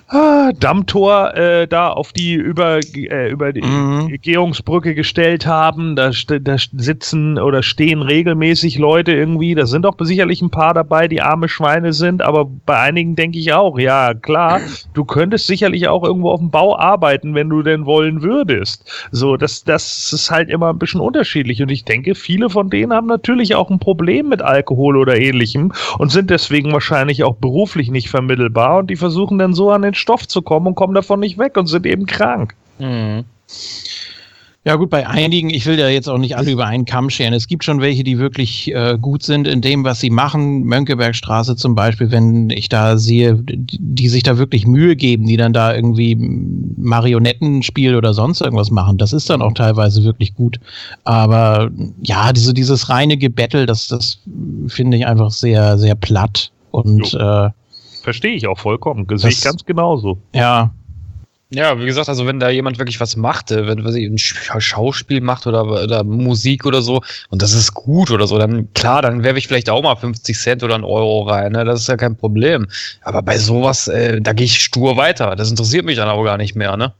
ah, 0.09 0.51
Dammtor 0.59 1.33
äh, 1.35 1.67
da 1.67 1.89
auf 1.89 2.13
die 2.13 2.33
über, 2.33 2.79
äh, 2.95 3.29
über 3.29 3.53
die 3.53 3.61
Mhm. 3.61 4.17
Gehungsbrücke 4.21 4.95
gestellt 4.95 5.45
haben. 5.45 5.95
Da, 5.95 6.11
da 6.41 6.55
sitzen 6.57 7.37
oder 7.37 7.63
stehen 7.63 8.01
regelmäßig 8.01 8.77
Leute 8.77 9.11
irgendwie. 9.13 9.55
Da 9.55 9.65
sind 9.65 9.85
auch 9.85 9.95
sicherlich 9.99 10.41
ein 10.41 10.49
paar 10.49 10.73
dabei, 10.73 11.07
die 11.07 11.21
arme 11.21 11.47
Schweine 11.49 11.93
sind, 11.93 12.21
aber 12.21 12.45
bei 12.45 12.79
einigen 12.79 13.15
denke 13.15 13.37
ich 13.39 13.53
auch, 13.53 13.77
ja 13.79 14.13
klar, 14.13 14.61
du 14.93 15.05
könntest 15.05 15.47
sicherlich 15.47 15.87
auch 15.87 16.03
irgendwo 16.03 16.31
auf 16.31 16.39
dem 16.39 16.51
Bau 16.51 16.77
arbeiten, 16.77 17.35
wenn 17.35 17.49
du 17.49 17.61
denn 17.61 17.85
wollen 17.85 18.21
würdest. 18.21 18.89
So, 19.11 19.37
das, 19.37 19.63
das 19.63 20.11
ist 20.13 20.31
halt 20.31 20.49
immer 20.49 20.69
ein 20.69 20.79
bisschen 20.79 21.01
unterschiedlich. 21.01 21.61
Und 21.61 21.69
ich 21.69 21.85
denke, 21.85 22.15
viele 22.15 22.49
von 22.49 22.69
denen 22.69 22.93
haben 22.93 23.07
natürlich 23.07 23.55
auch 23.55 23.69
ein 23.69 23.79
Problem 23.79 24.29
mit 24.29 24.41
Alkohol 24.41 24.97
oder 24.97 25.17
ähnlichem 25.19 25.71
und 25.97 26.11
sind 26.11 26.29
deswegen 26.29 26.71
wahrscheinlich 26.73 27.23
auch 27.23 27.35
beruflich 27.35 27.91
nicht 27.91 28.09
vermittelbar 28.09 28.79
und 28.79 28.89
die 28.89 28.95
versuchen 28.95 29.37
dann 29.37 29.53
so 29.53 29.71
an 29.71 29.83
den 29.83 29.93
Stoff 29.99 30.27
zu 30.27 30.41
kommen 30.41 30.67
und 30.67 30.75
kommen 30.75 30.93
davon 30.93 31.19
nicht 31.19 31.37
weg 31.37 31.57
und 31.57 31.67
sind 31.67 31.85
eben 31.85 32.05
krank. 32.05 32.55
Ja 34.65 34.75
gut, 34.75 34.89
bei 34.89 35.07
einigen, 35.07 35.49
ich 35.49 35.65
will 35.65 35.79
ja 35.79 35.87
jetzt 35.87 36.09
auch 36.09 36.17
nicht 36.17 36.35
alle 36.35 36.51
über 36.51 36.65
einen 36.65 36.83
Kamm 36.83 37.09
scheren. 37.09 37.33
Es 37.33 37.47
gibt 37.47 37.63
schon 37.63 37.79
welche, 37.79 38.03
die 38.03 38.19
wirklich 38.19 38.71
äh, 38.75 38.97
gut 39.01 39.23
sind 39.23 39.47
in 39.47 39.61
dem, 39.61 39.85
was 39.85 40.01
sie 40.01 40.09
machen. 40.09 40.63
Mönckebergstraße 40.65 41.55
zum 41.55 41.75
Beispiel, 41.75 42.11
wenn 42.11 42.49
ich 42.49 42.67
da 42.67 42.97
sehe, 42.97 43.35
die, 43.35 43.79
die 43.79 44.09
sich 44.09 44.21
da 44.21 44.37
wirklich 44.37 44.67
Mühe 44.67 44.97
geben, 44.97 45.25
die 45.25 45.37
dann 45.37 45.53
da 45.53 45.73
irgendwie 45.73 46.15
Marionettenspiel 46.77 47.95
oder 47.95 48.13
sonst 48.13 48.41
irgendwas 48.41 48.69
machen. 48.69 48.97
Das 48.97 49.13
ist 49.13 49.29
dann 49.29 49.41
auch 49.41 49.53
teilweise 49.53 50.03
wirklich 50.03 50.35
gut. 50.35 50.59
Aber 51.05 51.71
ja, 52.01 52.33
diese, 52.33 52.53
dieses 52.53 52.89
reine 52.89 53.15
Gebettel, 53.15 53.65
das, 53.65 53.87
das 53.87 54.19
finde 54.67 54.97
ich 54.97 55.07
einfach 55.07 55.31
sehr, 55.31 55.77
sehr 55.77 55.95
platt. 55.95 56.51
Und 56.71 57.13
äh, 57.13 57.49
Verstehe 58.09 58.33
ich 58.35 58.47
auch 58.47 58.57
vollkommen. 58.59 59.05
Sehe 59.17 59.29
ich 59.29 59.35
Das- 59.35 59.43
ganz 59.43 59.65
genauso. 59.65 60.17
ja, 60.33 60.71
Ja, 61.51 61.79
wie 61.79 61.85
gesagt, 61.87 62.07
also 62.09 62.27
wenn 62.27 62.39
da 62.39 62.49
jemand 62.49 62.77
wirklich 62.77 62.99
was 62.99 63.15
macht, 63.15 63.49
äh, 63.49 63.65
wenn 63.65 63.83
was 63.83 63.95
ich, 63.95 64.05
ein 64.05 64.17
Sch- 64.17 64.59
Schauspiel 64.61 65.19
macht 65.19 65.47
oder, 65.47 65.63
oder 65.65 66.03
Musik 66.03 66.63
oder 66.67 66.83
so, 66.83 67.01
und 67.31 67.41
das 67.41 67.53
ist 67.53 67.73
gut 67.73 68.11
oder 68.11 68.27
so, 68.27 68.37
dann 68.37 68.71
klar, 68.75 69.01
dann 69.01 69.23
werfe 69.23 69.39
ich 69.39 69.47
vielleicht 69.47 69.67
auch 69.71 69.81
mal 69.81 69.95
50 69.95 70.37
Cent 70.37 70.61
oder 70.63 70.75
einen 70.75 70.83
Euro 70.83 71.23
rein, 71.23 71.53
ne? 71.53 71.65
das 71.65 71.81
ist 71.81 71.87
ja 71.87 71.97
kein 71.97 72.15
Problem. 72.15 72.67
Aber 73.01 73.23
bei 73.23 73.39
sowas, 73.39 73.87
äh, 73.87 74.21
da 74.21 74.33
gehe 74.33 74.45
ich 74.45 74.61
stur 74.61 74.95
weiter. 74.95 75.35
Das 75.35 75.49
interessiert 75.49 75.85
mich 75.85 75.95
dann 75.95 76.07
auch 76.09 76.23
gar 76.23 76.37
nicht 76.37 76.55
mehr, 76.55 76.77
ne? 76.77 76.93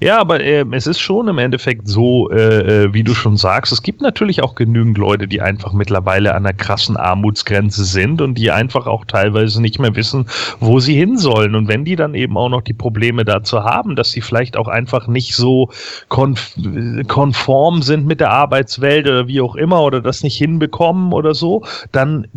Ja, 0.00 0.18
aber 0.18 0.40
ähm, 0.40 0.72
es 0.72 0.86
ist 0.86 1.00
schon 1.00 1.26
im 1.26 1.38
Endeffekt 1.38 1.88
so, 1.88 2.30
äh, 2.30 2.84
äh, 2.84 2.94
wie 2.94 3.02
du 3.02 3.12
schon 3.12 3.36
sagst, 3.36 3.72
es 3.72 3.82
gibt 3.82 4.00
natürlich 4.00 4.42
auch 4.42 4.54
genügend 4.54 4.96
Leute, 4.98 5.26
die 5.26 5.40
einfach 5.40 5.72
mittlerweile 5.72 6.34
an 6.34 6.46
einer 6.46 6.52
krassen 6.52 6.96
Armutsgrenze 6.96 7.84
sind 7.84 8.20
und 8.20 8.34
die 8.34 8.52
einfach 8.52 8.86
auch 8.86 9.04
teilweise 9.04 9.60
nicht 9.60 9.80
mehr 9.80 9.96
wissen, 9.96 10.26
wo 10.60 10.78
sie 10.78 10.94
hin 10.94 11.18
sollen. 11.18 11.56
Und 11.56 11.66
wenn 11.66 11.84
die 11.84 11.96
dann 11.96 12.14
eben 12.14 12.36
auch 12.36 12.48
noch 12.48 12.62
die 12.62 12.72
Probleme 12.72 13.24
dazu 13.24 13.64
haben, 13.64 13.96
dass 13.96 14.12
sie 14.12 14.20
vielleicht 14.20 14.56
auch 14.56 14.68
einfach 14.68 15.08
nicht 15.08 15.34
so 15.34 15.70
konf 16.08 16.54
konform 17.08 17.82
sind 17.82 18.06
mit 18.06 18.20
der 18.20 18.30
Arbeitswelt 18.30 19.06
oder 19.08 19.26
wie 19.26 19.40
auch 19.40 19.56
immer 19.56 19.82
oder 19.82 20.00
das 20.00 20.22
nicht 20.22 20.36
hinbekommen 20.36 21.12
oder 21.12 21.34
so, 21.34 21.64
dann 21.90 22.28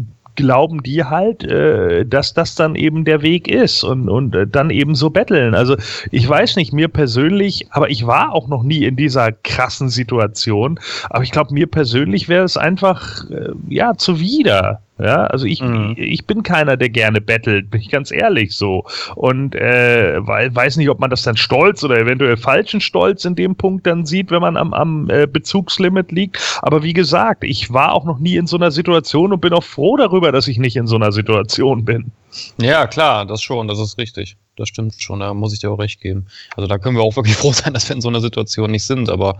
glauben 0.42 0.82
die 0.82 1.04
halt, 1.04 1.44
äh, 1.44 2.04
dass 2.04 2.34
das 2.34 2.56
dann 2.56 2.74
eben 2.74 3.06
der 3.06 3.22
Weg 3.22 3.48
ist 3.48 3.84
und, 3.84 4.10
und 4.10 4.36
äh, 4.36 4.48
dann 4.48 4.72
eben 4.72 4.96
so 4.96 5.12
betteln. 5.12 5.54
Also 5.54 5.76
ich 6.10 6.28
weiß 6.28 6.56
nicht, 6.56 6.74
mir 6.74 6.88
persönlich, 6.88 7.68
aber 7.70 7.92
ich 7.92 8.08
war 8.08 8.34
auch 8.34 8.48
noch 8.48 8.64
nie 8.64 8.84
in 8.86 8.96
dieser 8.96 9.32
krassen 9.32 9.90
Situation, 9.90 10.80
aber 11.12 11.24
ich 11.24 11.32
glaube, 11.32 11.54
mir 11.54 11.68
persönlich 11.68 12.28
wäre 12.28 12.44
es 12.44 12.58
einfach, 12.58 13.30
äh, 13.30 13.52
ja, 13.70 13.94
zuwider. 13.96 14.82
Ja, 15.02 15.26
also 15.26 15.48
ich, 15.48 15.62
Mhm. 15.62 15.96
ich 15.98 16.28
bin 16.28 16.44
keiner, 16.44 16.78
der 16.78 16.90
gerne 16.90 17.22
bettelt, 17.22 17.72
bin 17.72 17.82
ich 17.82 17.90
ganz 17.90 18.12
ehrlich 18.12 18.56
so. 18.56 18.86
Und 19.16 19.56
äh, 19.56 20.16
weil, 20.20 20.54
weiß 20.54 20.78
nicht, 20.78 20.90
ob 20.90 21.00
man 21.00 21.10
das 21.10 21.24
dann 21.24 21.36
stolz 21.38 21.84
oder 21.84 21.98
eventuell 21.98 22.38
falschen 22.38 22.82
Stolz 22.82 23.26
in 23.26 23.34
dem 23.36 23.56
Punkt 23.56 23.88
dann 23.88 24.06
sieht, 24.06 24.30
wenn 24.30 24.42
man 24.42 24.58
am, 24.58 24.74
am 24.76 25.10
äh, 25.10 25.26
Bezugslimit 25.26 26.12
liegt. 26.12 26.60
Aber 26.62 26.84
wie 26.84 26.94
gesagt, 26.94 27.44
ich 27.44 27.74
war 27.74 27.94
auch 27.94 28.06
noch 28.06 28.20
nie 28.20 28.36
in 28.36 28.46
so 28.46 28.58
einer 28.58 28.70
Situation 28.70 29.34
und 29.34 29.42
bin 29.42 29.54
auch 29.54 29.64
froh 29.64 29.98
darüber, 29.98 30.32
dass 30.32 30.48
ich 30.48 30.60
nicht 30.60 30.76
in 30.76 30.86
so 30.86 30.98
einer 30.98 31.12
Situation 31.12 31.84
bin. 31.84 32.12
Ja, 32.60 32.86
klar, 32.86 33.26
das 33.26 33.42
schon, 33.42 33.68
das 33.68 33.80
ist 33.80 33.98
richtig. 33.98 34.38
Das 34.56 34.70
stimmt 34.70 34.94
schon, 35.00 35.20
da 35.20 35.34
muss 35.34 35.54
ich 35.54 35.60
dir 35.60 35.72
auch 35.72 35.80
recht 35.80 36.00
geben. 36.00 36.28
Also 36.56 36.68
da 36.68 36.78
können 36.78 36.96
wir 36.96 37.02
auch 37.02 37.16
wirklich 37.16 37.36
froh 37.42 37.54
sein, 37.54 37.74
dass 37.74 37.90
wir 37.90 37.96
in 37.96 38.02
so 38.02 38.10
einer 38.10 38.22
Situation 38.22 38.70
nicht 38.70 38.86
sind. 38.86 39.10
Aber 39.10 39.40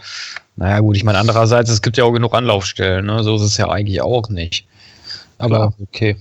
naja 0.56 0.80
gut, 0.80 0.98
ich 0.98 1.04
meine, 1.04 1.20
andererseits, 1.20 1.70
es 1.70 1.84
gibt 1.84 1.98
ja 1.98 2.04
auch 2.04 2.12
genug 2.14 2.34
Anlaufstellen, 2.34 3.06
ne? 3.06 3.24
so 3.24 3.36
ist 3.36 3.44
es 3.44 3.58
ja 3.58 3.70
eigentlich 3.70 4.02
auch 4.02 4.28
nicht. 4.30 4.66
Aber 5.42 5.74
okay. 5.82 6.16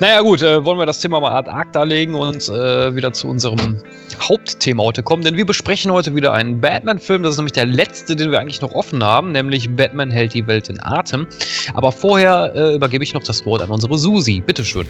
naja 0.00 0.20
gut, 0.20 0.42
äh, 0.42 0.64
wollen 0.64 0.78
wir 0.78 0.86
das 0.86 1.00
Thema 1.00 1.20
mal 1.20 1.32
ad 1.32 1.50
acta 1.50 1.82
legen 1.82 2.14
und 2.14 2.48
äh, 2.48 2.94
wieder 2.94 3.12
zu 3.12 3.28
unserem 3.28 3.82
Hauptthema 4.20 4.82
heute 4.82 5.02
kommen. 5.02 5.22
Denn 5.24 5.36
wir 5.36 5.46
besprechen 5.46 5.90
heute 5.92 6.14
wieder 6.14 6.32
einen 6.32 6.60
Batman-Film. 6.60 7.22
Das 7.22 7.32
ist 7.32 7.38
nämlich 7.38 7.52
der 7.52 7.66
letzte, 7.66 8.16
den 8.16 8.30
wir 8.30 8.40
eigentlich 8.40 8.60
noch 8.60 8.72
offen 8.72 9.02
haben, 9.02 9.32
nämlich 9.32 9.74
Batman 9.74 10.10
hält 10.10 10.34
die 10.34 10.46
Welt 10.46 10.68
in 10.68 10.80
Atem. 10.82 11.26
Aber 11.74 11.92
vorher 11.92 12.52
äh, 12.54 12.74
übergebe 12.74 13.04
ich 13.04 13.14
noch 13.14 13.22
das 13.22 13.44
Wort 13.46 13.62
an 13.62 13.70
unsere 13.70 13.98
Susi. 13.98 14.40
Bitteschön. 14.40 14.86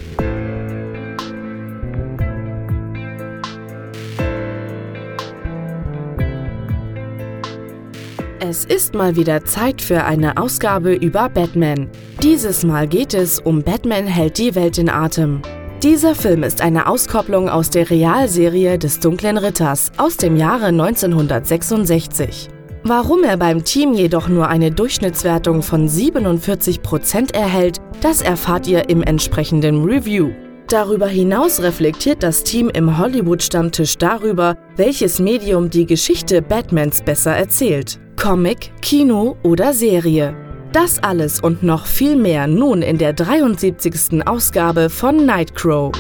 Es 8.53 8.67
ist 8.67 8.93
mal 8.93 9.17
wieder 9.17 9.47
Zeit 9.47 9.81
für 9.81 10.05
eine 10.05 10.37
Ausgabe 10.37 10.93
über 10.93 11.31
Batman. 11.31 11.89
Dieses 12.23 12.65
Mal 12.65 12.87
geht 12.87 13.15
es 13.15 13.41
um 13.41 13.63
Batman 13.63 14.07
hält 14.07 14.37
die 14.37 14.55
Welt 14.55 14.77
in 14.77 14.91
Atem. 14.91 15.41
Dieser 15.83 16.15
Film 16.15 16.43
ist 16.43 16.61
eine 16.61 16.87
Auskopplung 16.87 17.49
aus 17.49 17.71
der 17.71 17.89
Realserie 17.89 18.77
des 18.77 19.01
Dunklen 19.01 19.39
Ritters 19.39 19.91
aus 19.97 20.19
dem 20.19 20.37
Jahre 20.37 20.67
1966. 20.67 22.51
Warum 22.85 23.25
er 23.25 23.39
beim 23.39 23.65
Team 23.65 23.95
jedoch 23.95 24.29
nur 24.29 24.49
eine 24.49 24.71
Durchschnittswertung 24.71 25.63
von 25.63 25.89
47% 25.89 27.33
erhält, 27.33 27.79
das 28.03 28.21
erfahrt 28.21 28.67
ihr 28.67 28.91
im 28.91 29.03
entsprechenden 29.03 29.83
Review. 29.83 30.29
Darüber 30.69 31.07
hinaus 31.07 31.63
reflektiert 31.63 32.23
das 32.23 32.45
Team 32.45 32.69
im 32.69 32.99
Hollywood-Stammtisch 32.99 33.97
darüber, 33.97 34.59
welches 34.77 35.21
Medium 35.21 35.71
die 35.71 35.87
Geschichte 35.87 36.43
Batmans 36.43 37.01
besser 37.01 37.33
erzählt. 37.33 37.99
Comic, 38.17 38.73
Kino 38.81 39.37
oder 39.43 39.73
Serie. 39.73 40.35
Das 40.73 41.03
alles 41.03 41.41
und 41.41 41.63
noch 41.63 41.87
viel 41.87 42.17
mehr 42.17 42.47
nun 42.47 42.83
in 42.83 42.99
der 42.99 43.13
73. 43.13 44.27
Ausgabe 44.27 44.91
von 44.91 45.27
Nightcrow. 45.27 45.93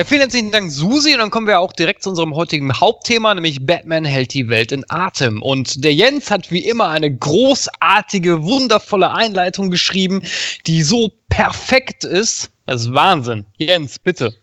Ja, 0.00 0.04
vielen 0.06 0.22
herzlichen 0.22 0.50
Dank, 0.50 0.72
Susi. 0.72 1.12
Und 1.12 1.18
dann 1.18 1.30
kommen 1.30 1.46
wir 1.46 1.60
auch 1.60 1.74
direkt 1.74 2.02
zu 2.02 2.08
unserem 2.08 2.34
heutigen 2.34 2.72
Hauptthema, 2.72 3.34
nämlich 3.34 3.66
Batman 3.66 4.06
hält 4.06 4.32
die 4.32 4.48
Welt 4.48 4.72
in 4.72 4.82
Atem. 4.88 5.42
Und 5.42 5.84
der 5.84 5.92
Jens 5.92 6.30
hat 6.30 6.50
wie 6.50 6.64
immer 6.64 6.88
eine 6.88 7.14
großartige, 7.14 8.42
wundervolle 8.42 9.12
Einleitung 9.12 9.70
geschrieben, 9.70 10.22
die 10.66 10.82
so 10.84 11.12
perfekt 11.28 12.04
ist. 12.04 12.50
Das 12.64 12.80
ist 12.80 12.94
Wahnsinn. 12.94 13.44
Jens, 13.58 13.98
bitte. 13.98 14.34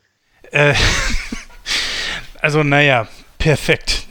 Äh, 0.52 0.76
also, 2.40 2.62
naja, 2.62 3.08
perfekt. 3.40 4.04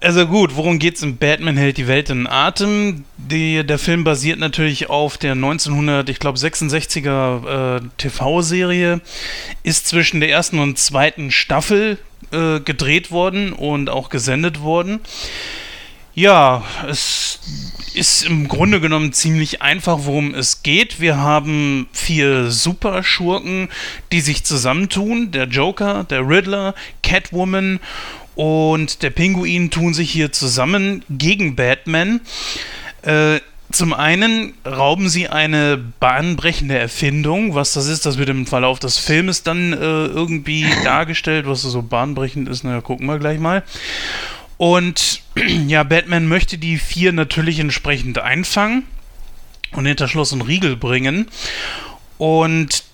Also 0.00 0.26
gut, 0.26 0.56
worum 0.56 0.78
geht's 0.78 1.02
in 1.02 1.16
Batman 1.16 1.56
hält 1.56 1.78
die 1.78 1.88
Welt 1.88 2.10
in 2.10 2.26
Atem? 2.26 3.04
Die, 3.16 3.64
der 3.64 3.78
Film 3.78 4.04
basiert 4.04 4.38
natürlich 4.38 4.90
auf 4.90 5.16
der 5.16 5.32
1900, 5.32 6.08
ich 6.10 6.18
glaube 6.18 6.38
66er 6.38 7.76
äh, 7.76 7.80
TV-Serie, 7.96 9.00
ist 9.62 9.86
zwischen 9.86 10.20
der 10.20 10.30
ersten 10.30 10.58
und 10.58 10.78
zweiten 10.78 11.30
Staffel 11.30 11.98
äh, 12.30 12.60
gedreht 12.60 13.10
worden 13.10 13.52
und 13.52 13.88
auch 13.88 14.10
gesendet 14.10 14.60
worden. 14.60 15.00
Ja, 16.14 16.64
es 16.88 17.40
ist 17.94 18.24
im 18.24 18.48
Grunde 18.48 18.80
genommen 18.80 19.12
ziemlich 19.12 19.60
einfach, 19.60 19.98
worum 20.02 20.34
es 20.34 20.62
geht. 20.62 20.98
Wir 20.98 21.18
haben 21.18 21.88
vier 21.92 22.50
Superschurken, 22.50 23.68
die 24.12 24.20
sich 24.20 24.44
zusammentun. 24.44 25.30
Der 25.30 25.44
Joker, 25.44 26.04
der 26.04 26.26
Riddler, 26.26 26.74
Catwoman 27.02 27.80
und 28.36 29.02
der 29.02 29.10
Pinguin 29.10 29.70
tun 29.70 29.94
sich 29.94 30.10
hier 30.10 30.30
zusammen 30.30 31.02
gegen 31.08 31.56
Batman. 31.56 32.20
Äh, 33.02 33.40
zum 33.72 33.92
einen 33.92 34.54
rauben 34.64 35.08
sie 35.08 35.28
eine 35.28 35.76
bahnbrechende 35.76 36.78
Erfindung. 36.78 37.54
Was 37.54 37.72
das 37.72 37.88
ist, 37.88 38.06
das 38.06 38.18
wird 38.18 38.28
im 38.28 38.46
Verlauf 38.46 38.78
des 38.78 38.98
Filmes 38.98 39.42
dann 39.42 39.72
äh, 39.72 39.76
irgendwie 39.76 40.66
dargestellt. 40.84 41.46
Was 41.48 41.62
so 41.62 41.82
bahnbrechend 41.82 42.48
ist, 42.48 42.62
naja, 42.62 42.82
gucken 42.82 43.06
wir 43.06 43.18
gleich 43.18 43.40
mal. 43.40 43.64
Und 44.58 45.22
ja, 45.66 45.82
Batman 45.82 46.28
möchte 46.28 46.58
die 46.58 46.78
vier 46.78 47.12
natürlich 47.12 47.58
entsprechend 47.58 48.18
einfangen 48.18 48.84
und 49.72 49.86
hinter 49.86 50.08
Schloss 50.08 50.32
und 50.32 50.42
Riegel 50.42 50.76
bringen. 50.76 51.28
Und 52.18 52.84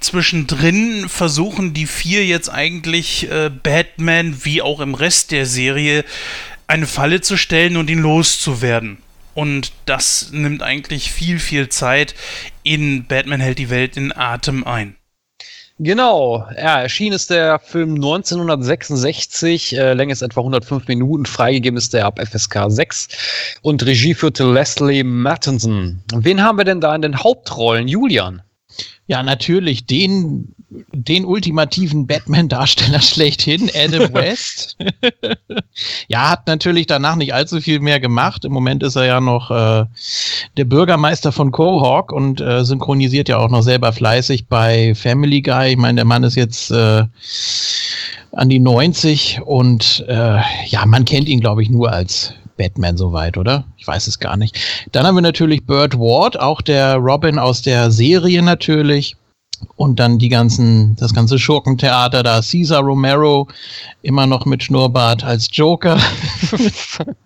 zwischendrin 0.00 1.08
versuchen 1.08 1.72
die 1.72 1.86
vier 1.86 2.26
jetzt 2.26 2.50
eigentlich 2.50 3.30
äh, 3.30 3.50
Batman, 3.50 4.44
wie 4.44 4.60
auch 4.60 4.80
im 4.80 4.94
Rest 4.94 5.30
der 5.30 5.46
Serie, 5.46 6.04
eine 6.66 6.86
Falle 6.86 7.20
zu 7.20 7.36
stellen 7.36 7.76
und 7.76 7.88
ihn 7.88 8.00
loszuwerden. 8.00 8.98
Und 9.34 9.72
das 9.84 10.30
nimmt 10.32 10.62
eigentlich 10.62 11.10
viel, 11.10 11.38
viel 11.38 11.68
Zeit 11.68 12.14
in 12.62 13.06
Batman 13.06 13.40
hält 13.40 13.58
die 13.58 13.70
Welt 13.70 13.96
in 13.96 14.12
Atem 14.12 14.64
ein. 14.64 14.96
Genau, 15.78 16.46
ja, 16.56 16.80
erschienen 16.80 17.14
ist 17.14 17.28
der 17.28 17.58
Film 17.58 17.96
1966, 17.96 19.76
äh, 19.76 19.92
Länge 19.92 20.14
ist 20.14 20.22
etwa 20.22 20.40
105 20.40 20.88
Minuten, 20.88 21.26
freigegeben 21.26 21.76
ist 21.76 21.92
der 21.92 22.06
ab 22.06 22.18
FSK 22.18 22.70
6 22.70 23.08
und 23.60 23.84
Regie 23.84 24.14
führte 24.14 24.50
Leslie 24.50 25.04
Mattinson. 25.04 26.02
Wen 26.14 26.42
haben 26.42 26.56
wir 26.56 26.64
denn 26.64 26.80
da 26.80 26.94
in 26.94 27.02
den 27.02 27.22
Hauptrollen, 27.22 27.88
Julian? 27.88 28.40
Ja, 29.08 29.22
natürlich 29.22 29.86
den, 29.86 30.54
den 30.92 31.24
ultimativen 31.24 32.06
Batman-Darsteller 32.06 33.00
schlechthin, 33.02 33.70
Adam 33.74 34.12
West. 34.14 34.76
ja, 36.08 36.30
hat 36.30 36.46
natürlich 36.46 36.86
danach 36.86 37.16
nicht 37.16 37.32
allzu 37.32 37.60
viel 37.60 37.80
mehr 37.80 38.00
gemacht. 38.00 38.44
Im 38.44 38.52
Moment 38.52 38.82
ist 38.82 38.96
er 38.96 39.04
ja 39.04 39.20
noch 39.20 39.50
äh, 39.50 39.84
der 40.56 40.64
Bürgermeister 40.64 41.30
von 41.30 41.52
Quahog 41.52 42.12
und 42.12 42.40
äh, 42.40 42.64
synchronisiert 42.64 43.28
ja 43.28 43.38
auch 43.38 43.50
noch 43.50 43.62
selber 43.62 43.92
fleißig 43.92 44.48
bei 44.48 44.94
Family 44.94 45.40
Guy. 45.40 45.70
Ich 45.70 45.76
meine, 45.76 45.96
der 45.96 46.04
Mann 46.04 46.24
ist 46.24 46.34
jetzt 46.34 46.72
äh, 46.72 47.04
an 48.32 48.48
die 48.48 48.58
90 48.58 49.40
und 49.44 50.04
äh, 50.08 50.40
ja, 50.66 50.84
man 50.84 51.04
kennt 51.04 51.28
ihn, 51.28 51.40
glaube 51.40 51.62
ich, 51.62 51.70
nur 51.70 51.92
als 51.92 52.34
Batman 52.56 52.96
soweit, 52.96 53.36
oder? 53.36 53.64
Ich 53.76 53.86
weiß 53.86 54.06
es 54.06 54.18
gar 54.18 54.36
nicht. 54.36 54.58
Dann 54.92 55.06
haben 55.06 55.14
wir 55.14 55.22
natürlich 55.22 55.64
Burt 55.64 55.98
Ward, 55.98 56.38
auch 56.38 56.60
der 56.60 56.96
Robin 56.96 57.38
aus 57.38 57.62
der 57.62 57.90
Serie 57.90 58.42
natürlich. 58.42 59.16
Und 59.76 59.98
dann 59.98 60.18
die 60.18 60.28
ganzen, 60.28 60.96
das 60.96 61.14
ganze 61.14 61.38
Schurkentheater 61.38 62.22
da, 62.22 62.40
Caesar 62.40 62.82
Romero, 62.82 63.48
immer 64.02 64.26
noch 64.26 64.44
mit 64.44 64.62
Schnurrbart 64.62 65.24
als 65.24 65.48
Joker. 65.50 65.98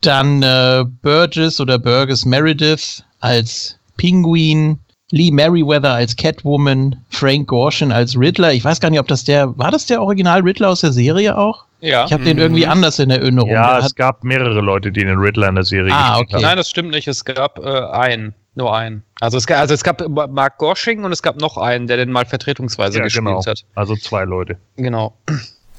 dann 0.00 0.42
äh, 0.42 0.84
Burgess 1.02 1.60
oder 1.60 1.78
Burgess 1.78 2.24
Meredith 2.24 3.04
als 3.20 3.76
Pinguin. 3.96 4.78
Lee 5.10 5.30
Merriweather 5.30 5.92
als 5.92 6.16
Catwoman, 6.16 6.96
Frank 7.10 7.46
Gorshin 7.46 7.92
als 7.92 8.18
Riddler. 8.18 8.52
Ich 8.52 8.64
weiß 8.64 8.80
gar 8.80 8.90
nicht, 8.90 8.98
ob 8.98 9.06
das 9.06 9.22
der, 9.22 9.56
war 9.56 9.70
das 9.70 9.86
der 9.86 10.02
Original 10.02 10.40
Riddler 10.40 10.70
aus 10.70 10.80
der 10.80 10.92
Serie 10.92 11.38
auch? 11.38 11.66
Ja. 11.84 12.06
Ich 12.06 12.12
habe 12.14 12.24
den 12.24 12.38
irgendwie 12.38 12.66
anders 12.66 12.98
in 12.98 13.10
Erinnerung. 13.10 13.50
Ja, 13.50 13.78
es 13.78 13.94
gab 13.94 14.24
mehrere 14.24 14.60
Leute, 14.62 14.90
die 14.90 15.04
den 15.04 15.18
Riddler 15.18 15.48
in 15.50 15.54
der 15.56 15.64
Serie 15.64 15.92
Ah, 15.92 16.12
gespielt 16.12 16.28
okay. 16.28 16.34
haben. 16.36 16.42
Nein, 16.42 16.56
das 16.56 16.70
stimmt 16.70 16.90
nicht. 16.92 17.06
Es 17.08 17.24
gab 17.26 17.58
äh, 17.58 17.68
einen, 17.90 18.34
nur 18.54 18.74
einen. 18.74 19.02
Also 19.20 19.36
es, 19.36 19.46
gab, 19.46 19.58
also 19.58 19.74
es 19.74 19.84
gab 19.84 20.02
Mark 20.08 20.56
Goshing 20.56 21.04
und 21.04 21.12
es 21.12 21.22
gab 21.22 21.38
noch 21.40 21.58
einen, 21.58 21.86
der 21.86 21.98
den 21.98 22.10
mal 22.10 22.24
vertretungsweise 22.24 22.98
Ja, 22.98 23.04
gespielt 23.04 23.26
genau. 23.26 23.44
hat. 23.44 23.64
Also 23.74 23.96
zwei 23.96 24.24
Leute. 24.24 24.56
Genau. 24.76 25.14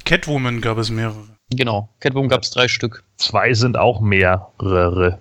Catwoman 0.04 0.60
gab 0.60 0.78
es 0.78 0.90
mehrere. 0.90 1.16
Genau, 1.50 1.88
Catwoman 2.00 2.28
gab 2.28 2.42
es 2.42 2.50
drei 2.50 2.68
Stück. 2.68 3.02
Zwei 3.16 3.52
sind 3.54 3.76
auch 3.76 4.00
mehrere. 4.00 5.18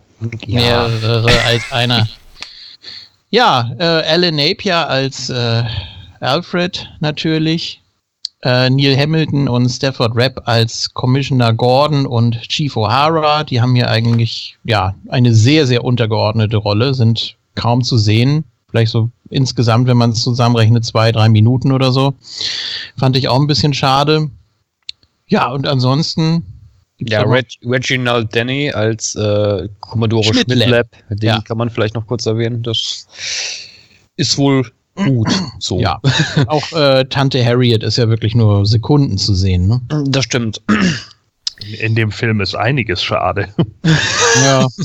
Mehrere 0.47 1.27
als 1.47 1.71
einer. 1.71 2.07
Ja, 3.31 3.71
äh, 3.79 3.83
Alan 3.83 4.35
Napier 4.35 4.87
als 4.87 5.29
äh, 5.29 5.63
Alfred 6.19 6.89
natürlich. 6.99 7.81
Äh, 8.43 8.69
Neil 8.69 8.95
Hamilton 8.97 9.47
und 9.47 9.67
Stafford 9.69 10.11
Rapp 10.15 10.41
als 10.45 10.93
Commissioner 10.93 11.53
Gordon 11.53 12.05
und 12.05 12.39
Chief 12.47 12.75
O'Hara. 12.75 13.43
Die 13.43 13.61
haben 13.61 13.75
hier 13.75 13.89
eigentlich 13.89 14.57
ja 14.63 14.93
eine 15.09 15.33
sehr, 15.33 15.65
sehr 15.65 15.83
untergeordnete 15.83 16.57
Rolle, 16.57 16.93
sind 16.93 17.37
kaum 17.55 17.83
zu 17.83 17.97
sehen. 17.97 18.43
Vielleicht 18.69 18.91
so 18.91 19.09
insgesamt, 19.29 19.87
wenn 19.87 19.97
man 19.97 20.11
es 20.11 20.21
zusammenrechnet, 20.21 20.85
zwei, 20.85 21.11
drei 21.11 21.29
Minuten 21.29 21.71
oder 21.71 21.91
so. 21.91 22.13
Fand 22.97 23.15
ich 23.17 23.29
auch 23.29 23.39
ein 23.39 23.47
bisschen 23.47 23.73
schade. 23.73 24.29
Ja, 25.27 25.47
und 25.51 25.65
ansonsten. 25.67 26.43
Ja, 26.99 27.23
Reg 27.23 27.47
Reginald 27.65 28.33
Denny 28.35 28.71
als 28.71 29.15
äh, 29.15 29.67
Commodore. 29.79 30.23
Schmidtlab. 30.33 30.87
Den 31.09 31.27
Ja. 31.27 31.41
kann 31.41 31.57
man 31.57 31.69
vielleicht 31.69 31.95
noch 31.95 32.05
kurz 32.07 32.25
erwähnen. 32.25 32.63
Das 32.63 33.07
ist 34.17 34.37
wohl 34.37 34.71
gut. 34.95 35.27
So. 35.59 35.79
Ja, 35.79 35.99
auch 36.47 36.71
äh, 36.73 37.05
Tante 37.05 37.43
Harriet 37.43 37.81
ist 37.81 37.97
ja 37.97 38.09
wirklich 38.09 38.35
nur 38.35 38.65
Sekunden 38.65 39.17
zu 39.17 39.33
sehen. 39.33 39.67
Ne? 39.67 39.81
Das 40.05 40.25
stimmt. 40.25 40.61
In 41.79 41.95
dem 41.95 42.11
Film 42.11 42.41
ist 42.41 42.55
einiges 42.55 43.01
schade. 43.01 43.47
Ja. 44.43 44.67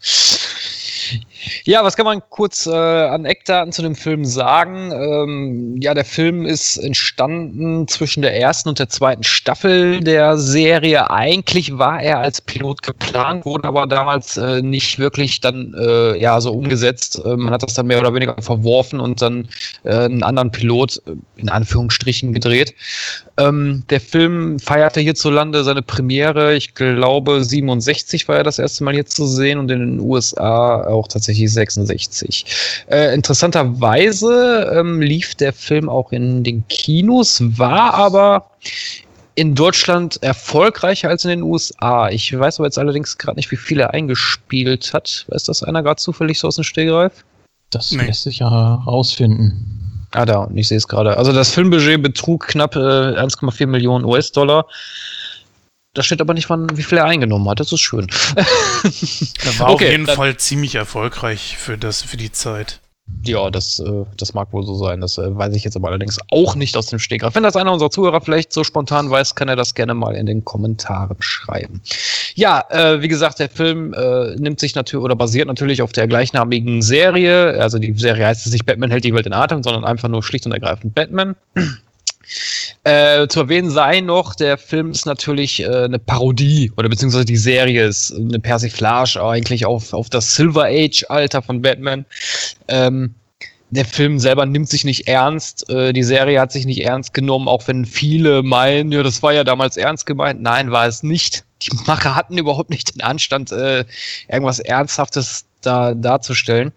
Ja, 1.64 1.84
was 1.84 1.96
kann 1.96 2.06
man 2.06 2.22
kurz 2.30 2.66
äh, 2.66 2.70
an 2.72 3.24
Eckdaten 3.24 3.72
zu 3.72 3.82
dem 3.82 3.94
Film 3.94 4.24
sagen? 4.24 4.92
Ähm, 4.92 5.76
ja, 5.80 5.94
der 5.94 6.04
Film 6.04 6.46
ist 6.46 6.76
entstanden 6.76 7.86
zwischen 7.88 8.22
der 8.22 8.38
ersten 8.38 8.68
und 8.68 8.78
der 8.78 8.88
zweiten 8.88 9.24
Staffel 9.24 10.00
der 10.00 10.38
Serie. 10.38 11.10
Eigentlich 11.10 11.78
war 11.78 12.02
er 12.02 12.18
als 12.18 12.40
Pilot 12.40 12.82
geplant, 12.82 13.44
wurde 13.44 13.68
aber 13.68 13.86
damals 13.86 14.36
äh, 14.36 14.62
nicht 14.62 14.98
wirklich 14.98 15.40
dann 15.40 15.74
äh, 15.78 16.20
ja 16.20 16.40
so 16.40 16.52
umgesetzt. 16.52 17.20
Äh, 17.24 17.36
man 17.36 17.52
hat 17.52 17.62
das 17.62 17.74
dann 17.74 17.86
mehr 17.86 18.00
oder 18.00 18.14
weniger 18.14 18.40
verworfen 18.40 19.00
und 19.00 19.22
dann 19.22 19.48
äh, 19.84 19.94
einen 19.94 20.22
anderen 20.22 20.50
Pilot 20.50 21.02
äh, 21.06 21.12
in 21.36 21.48
Anführungsstrichen 21.48 22.32
gedreht. 22.32 22.74
Ähm, 23.38 23.84
der 23.90 24.00
Film 24.00 24.58
feierte 24.58 25.00
hierzulande 25.00 25.62
seine 25.62 25.82
Premiere, 25.82 26.56
ich 26.56 26.74
glaube 26.74 27.44
67 27.44 28.26
war 28.26 28.36
er 28.36 28.42
das 28.42 28.58
erste 28.58 28.82
Mal 28.84 28.94
hier 28.94 29.06
zu 29.06 29.26
sehen 29.26 29.58
und 29.58 29.70
in 29.70 29.78
den 29.78 30.00
USA 30.00 30.84
auch 30.84 31.06
tatsächlich 31.06 31.37
66. 31.46 32.44
Äh, 32.90 33.14
interessanterweise 33.14 34.72
ähm, 34.74 35.00
lief 35.00 35.34
der 35.34 35.52
Film 35.52 35.88
auch 35.88 36.12
in 36.12 36.42
den 36.44 36.66
Kinos, 36.68 37.40
war 37.58 37.94
aber 37.94 38.50
in 39.34 39.54
Deutschland 39.54 40.20
erfolgreicher 40.22 41.08
als 41.08 41.24
in 41.24 41.30
den 41.30 41.42
USA. 41.42 42.08
Ich 42.08 42.36
weiß 42.36 42.58
aber 42.58 42.66
jetzt 42.66 42.78
allerdings 42.78 43.18
gerade 43.18 43.36
nicht, 43.36 43.50
wie 43.52 43.56
viel 43.56 43.78
er 43.78 43.94
eingespielt 43.94 44.92
hat. 44.92 45.26
Weiß 45.28 45.44
das 45.44 45.62
einer 45.62 45.82
gerade 45.82 46.00
zufällig 46.00 46.40
so 46.40 46.48
aus 46.48 46.56
dem 46.56 46.64
Stegreif? 46.64 47.24
Das 47.70 47.92
Nee. 47.92 48.06
lässt 48.06 48.22
sich 48.24 48.40
ja 48.40 48.48
rausfinden. 48.48 50.06
Ah, 50.12 50.24
da, 50.24 50.38
und 50.38 50.56
ich 50.56 50.68
sehe 50.68 50.78
es 50.78 50.88
gerade. 50.88 51.16
Also 51.18 51.32
das 51.32 51.50
Filmbudget 51.50 52.02
betrug 52.02 52.48
knapp 52.48 52.74
äh, 52.76 52.78
1,4 52.80 53.66
Millionen 53.66 54.04
US-Dollar. 54.06 54.66
Da 55.98 56.04
steht 56.04 56.20
aber 56.20 56.32
nicht, 56.32 56.48
wann, 56.48 56.68
wie 56.76 56.84
viel 56.84 56.98
er 56.98 57.06
eingenommen 57.06 57.48
hat. 57.48 57.58
Das 57.58 57.72
ist 57.72 57.80
schön. 57.80 58.06
Der 58.36 59.58
war 59.58 59.70
Okay, 59.70 59.86
auf 59.86 59.90
jeden 59.90 60.06
Fall 60.06 60.36
ziemlich 60.36 60.76
erfolgreich 60.76 61.56
für, 61.58 61.76
das, 61.76 62.02
für 62.02 62.16
die 62.16 62.30
Zeit. 62.30 62.78
Ja, 63.24 63.50
das, 63.50 63.80
äh, 63.80 64.04
das 64.16 64.32
mag 64.32 64.52
wohl 64.52 64.64
so 64.64 64.76
sein. 64.76 65.00
Das 65.00 65.18
äh, 65.18 65.36
weiß 65.36 65.56
ich 65.56 65.64
jetzt 65.64 65.74
aber 65.74 65.88
allerdings 65.88 66.20
auch 66.30 66.54
nicht 66.54 66.76
aus 66.76 66.86
dem 66.86 67.00
Stegreif. 67.00 67.34
Wenn 67.34 67.42
das 67.42 67.56
einer 67.56 67.72
unserer 67.72 67.90
Zuhörer 67.90 68.20
vielleicht 68.20 68.52
so 68.52 68.62
spontan 68.62 69.10
weiß, 69.10 69.34
kann 69.34 69.48
er 69.48 69.56
das 69.56 69.74
gerne 69.74 69.92
mal 69.92 70.14
in 70.14 70.26
den 70.26 70.44
Kommentaren 70.44 71.16
schreiben. 71.18 71.80
Ja, 72.36 72.62
äh, 72.70 73.02
wie 73.02 73.08
gesagt, 73.08 73.40
der 73.40 73.48
Film 73.48 73.92
äh, 73.92 74.36
nimmt 74.36 74.60
sich 74.60 74.76
natürlich 74.76 75.02
oder 75.02 75.16
basiert 75.16 75.48
natürlich 75.48 75.82
auf 75.82 75.90
der 75.90 76.06
gleichnamigen 76.06 76.80
Serie. 76.80 77.60
Also 77.60 77.80
die 77.80 77.92
Serie 77.94 78.24
heißt 78.24 78.46
es 78.46 78.52
nicht 78.52 78.66
Batman 78.66 78.92
hält 78.92 79.02
die 79.02 79.14
Welt 79.14 79.26
in 79.26 79.32
Atem, 79.32 79.64
sondern 79.64 79.84
einfach 79.84 80.08
nur 80.08 80.22
schlicht 80.22 80.46
und 80.46 80.52
ergreifend 80.52 80.94
Batman. 80.94 81.34
Äh, 82.88 83.28
zu 83.28 83.40
erwähnen 83.40 83.68
sei 83.68 84.00
noch, 84.00 84.34
der 84.34 84.56
Film 84.56 84.92
ist 84.92 85.04
natürlich 85.04 85.60
äh, 85.60 85.66
eine 85.66 85.98
Parodie 85.98 86.72
oder 86.78 86.88
beziehungsweise 86.88 87.26
die 87.26 87.36
Serie 87.36 87.84
ist 87.86 88.14
eine 88.14 88.40
Persiflage 88.40 89.22
eigentlich 89.22 89.66
auf, 89.66 89.92
auf 89.92 90.08
das 90.08 90.34
Silver 90.34 90.64
Age-Alter 90.64 91.42
von 91.42 91.60
Batman. 91.60 92.06
Ähm, 92.68 93.14
der 93.68 93.84
Film 93.84 94.18
selber 94.18 94.46
nimmt 94.46 94.70
sich 94.70 94.86
nicht 94.86 95.06
ernst, 95.06 95.68
äh, 95.68 95.92
die 95.92 96.02
Serie 96.02 96.40
hat 96.40 96.50
sich 96.50 96.64
nicht 96.64 96.82
ernst 96.82 97.12
genommen, 97.12 97.46
auch 97.46 97.68
wenn 97.68 97.84
viele 97.84 98.42
meinen, 98.42 98.90
ja, 98.90 99.02
das 99.02 99.22
war 99.22 99.34
ja 99.34 99.44
damals 99.44 99.76
ernst 99.76 100.06
gemeint. 100.06 100.40
Nein, 100.40 100.70
war 100.70 100.86
es 100.86 101.02
nicht. 101.02 101.44
Die 101.60 101.76
Macher 101.86 102.14
hatten 102.14 102.38
überhaupt 102.38 102.70
nicht 102.70 102.94
den 102.94 103.02
Anstand, 103.02 103.52
äh, 103.52 103.84
irgendwas 104.30 104.60
Ernsthaftes 104.60 105.44
da 105.60 105.92
darzustellen. 105.92 106.72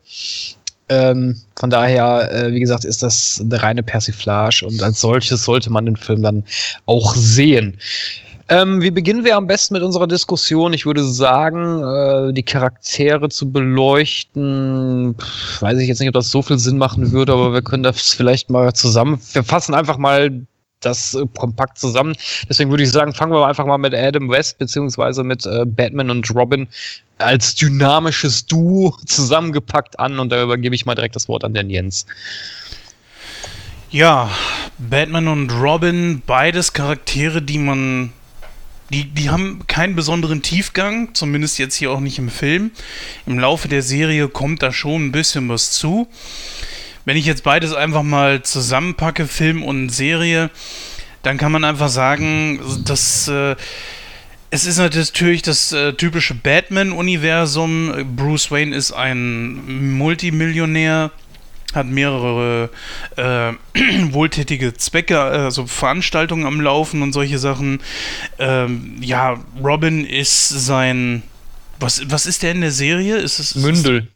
Ähm, 0.92 1.38
von 1.58 1.70
daher, 1.70 2.30
äh, 2.34 2.52
wie 2.52 2.60
gesagt, 2.60 2.84
ist 2.84 3.02
das 3.02 3.40
eine 3.42 3.64
reine 3.64 3.82
Persiflage 3.82 4.66
und 4.66 4.84
als 4.84 5.00
solches 5.00 5.46
sollte 5.46 5.72
man 5.72 5.86
den 5.86 5.96
Film 5.96 6.22
dann 6.22 6.44
auch 6.86 7.16
sehen. 7.16 7.78
Ähm, 8.50 8.82
wie 8.82 8.92
beginnen 8.92 9.24
wir 9.24 9.38
am 9.38 9.48
besten 9.48 9.76
mit 9.76 9.84
unserer 9.84 10.08
Diskussion? 10.08 10.74
Ich 10.74 10.86
würde 10.86 11.06
sagen, 11.06 11.82
äh, 11.82 12.34
die 12.34 12.44
Charaktere 12.44 13.30
zu 13.30 13.50
beleuchten, 13.50 15.16
pff, 15.18 15.62
weiß 15.62 15.80
ich 15.80 15.88
jetzt 15.88 16.00
nicht, 16.00 16.10
ob 16.10 16.16
das 16.16 16.30
so 16.30 16.42
viel 16.42 16.60
Sinn 16.60 16.78
machen 16.78 17.14
würde, 17.14 17.32
aber 17.32 17.54
wir 17.54 17.62
können 17.62 17.84
das 17.84 18.10
vielleicht 18.14 18.50
mal 18.50 18.74
zusammen, 18.74 19.22
wir 19.32 19.46
fassen 19.46 19.74
einfach 19.74 19.98
mal 19.98 20.46
das 20.82 21.14
äh, 21.14 21.26
kompakt 21.38 21.78
zusammen. 21.78 22.16
Deswegen 22.50 22.70
würde 22.70 22.84
ich 22.84 22.92
sagen, 22.92 23.14
fangen 23.14 23.32
wir 23.32 23.48
einfach 23.48 23.66
mal 23.66 23.78
mit 23.78 23.94
Adam 23.94 24.30
West 24.30 24.58
beziehungsweise 24.58 25.24
mit 25.24 25.46
äh, 25.46 25.66
Batman 25.66 26.10
und 26.10 26.36
Robin 26.36 26.68
als 27.22 27.56
dynamisches 27.56 28.46
Duo 28.46 28.98
zusammengepackt 29.06 30.00
an 30.00 30.20
und 30.20 30.30
da 30.30 30.44
übergebe 30.44 30.76
ich 30.76 30.86
mal 30.86 30.96
direkt 30.96 31.16
das 31.16 31.28
Wort 31.28 31.44
an 31.44 31.54
den 31.54 31.70
Jens. 31.70 32.06
Ja, 33.90 34.32
Batman 34.78 35.28
und 35.28 35.52
Robin, 35.52 36.22
beides 36.26 36.72
Charaktere, 36.74 37.42
die 37.42 37.58
man. 37.58 38.14
Die, 38.90 39.06
die 39.06 39.30
haben 39.30 39.68
keinen 39.68 39.96
besonderen 39.96 40.42
Tiefgang, 40.42 41.14
zumindest 41.14 41.58
jetzt 41.60 41.76
hier 41.76 41.92
auch 41.92 42.02
nicht 42.02 42.18
im 42.18 42.30
Film. 42.30 42.72
Im 43.26 43.40
Laufe 43.40 43.70
der 43.70 43.82
Serie 43.82 44.28
kommt 44.28 44.64
da 44.64 44.74
schon 44.74 45.06
ein 45.06 45.12
bisschen 45.14 45.48
was 45.48 45.72
zu. 45.72 46.10
Wenn 47.06 47.16
ich 47.16 47.26
jetzt 47.26 47.44
beides 47.44 47.74
einfach 47.74 48.04
mal 48.04 48.44
zusammenpacke, 48.44 49.28
Film 49.28 49.64
und 49.64 49.90
Serie, 49.90 50.50
dann 51.24 51.38
kann 51.38 51.52
man 51.52 51.64
einfach 51.64 51.90
sagen, 51.90 52.60
dass 52.86 53.28
äh, 53.28 53.56
es 54.52 54.66
ist 54.66 54.78
natürlich 54.78 55.42
das 55.42 55.72
äh, 55.72 55.94
typische 55.94 56.36
Batman-Universum. 56.36 58.16
Bruce 58.18 58.52
Wayne 58.52 58.76
ist 58.76 58.92
ein 58.92 59.98
Multimillionär, 59.98 61.12
hat 61.74 61.88
mehrere 61.88 62.70
äh, 63.16 63.54
wohltätige 64.12 64.74
Zwecke, 64.74 65.22
also 65.22 65.66
Veranstaltungen 65.68 66.46
am 66.46 66.60
Laufen 66.60 67.02
und 67.02 67.14
solche 67.14 67.40
Sachen. 67.40 67.80
Ähm, 68.40 68.98
ja, 69.00 69.40
Robin 69.64 70.06
ist 70.06 70.50
sein. 70.50 71.24
Was, 71.80 72.04
was 72.12 72.26
ist 72.26 72.44
der 72.44 72.52
in 72.52 72.62
der 72.62 72.72
Serie? 72.72 73.16
Ist 73.18 73.40
es 73.40 73.56
Mündel. 73.56 74.08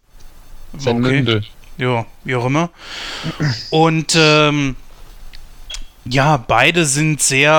Sein 0.78 0.98
Okay. 0.98 1.14
Mündel. 1.14 1.44
Ja, 1.78 2.06
wie 2.26 2.36
auch 2.36 2.46
immer. 2.46 2.70
Und 3.70 4.16
ähm, 4.18 4.76
ja, 6.08 6.38
beide 6.38 6.86
sind 6.86 7.22
sehr 7.22 7.52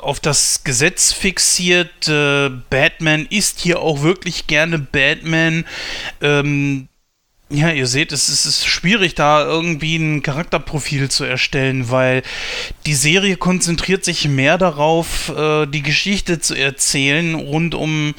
äh, 0.00 0.04
auf 0.04 0.20
das 0.20 0.64
Gesetz 0.64 1.12
fixiert. 1.12 2.06
Batman 2.70 3.26
ist 3.30 3.60
hier 3.60 3.80
auch 3.80 4.02
wirklich 4.02 4.46
gerne 4.46 4.78
Batman. 4.78 5.64
Ähm, 6.20 6.88
ja, 7.50 7.70
ihr 7.70 7.86
seht, 7.86 8.10
es 8.10 8.28
ist, 8.28 8.46
es 8.46 8.56
ist 8.56 8.66
schwierig, 8.66 9.14
da 9.14 9.44
irgendwie 9.44 9.96
ein 9.96 10.22
Charakterprofil 10.22 11.10
zu 11.10 11.24
erstellen, 11.24 11.90
weil 11.90 12.22
die 12.86 12.94
Serie 12.94 13.36
konzentriert 13.36 14.04
sich 14.04 14.26
mehr 14.26 14.56
darauf, 14.58 15.28
äh, 15.28 15.66
die 15.66 15.82
Geschichte 15.82 16.40
zu 16.40 16.54
erzählen 16.54 17.34
rund 17.34 17.74
um, 17.74 18.14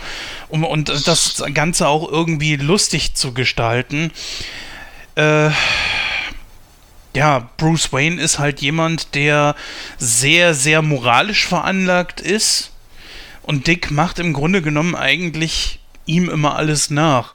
um 0.47 0.63
und 0.63 1.07
das 1.07 1.43
Ganze 1.53 1.87
auch 1.87 2.09
irgendwie 2.09 2.55
lustig 2.55 3.15
zu 3.15 3.33
gestalten. 3.33 4.11
Äh, 5.15 5.49
ja, 7.15 7.49
Bruce 7.57 7.91
Wayne 7.91 8.21
ist 8.21 8.39
halt 8.39 8.61
jemand, 8.61 9.15
der 9.15 9.55
sehr, 9.97 10.53
sehr 10.53 10.81
moralisch 10.81 11.47
veranlagt 11.47 12.21
ist. 12.21 12.71
Und 13.41 13.67
Dick 13.67 13.89
macht 13.89 14.19
im 14.19 14.33
Grunde 14.33 14.61
genommen 14.61 14.95
eigentlich 14.95 15.79
ihm 16.05 16.29
immer 16.29 16.55
alles 16.55 16.89
nach. 16.89 17.33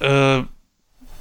Äh, 0.00 0.42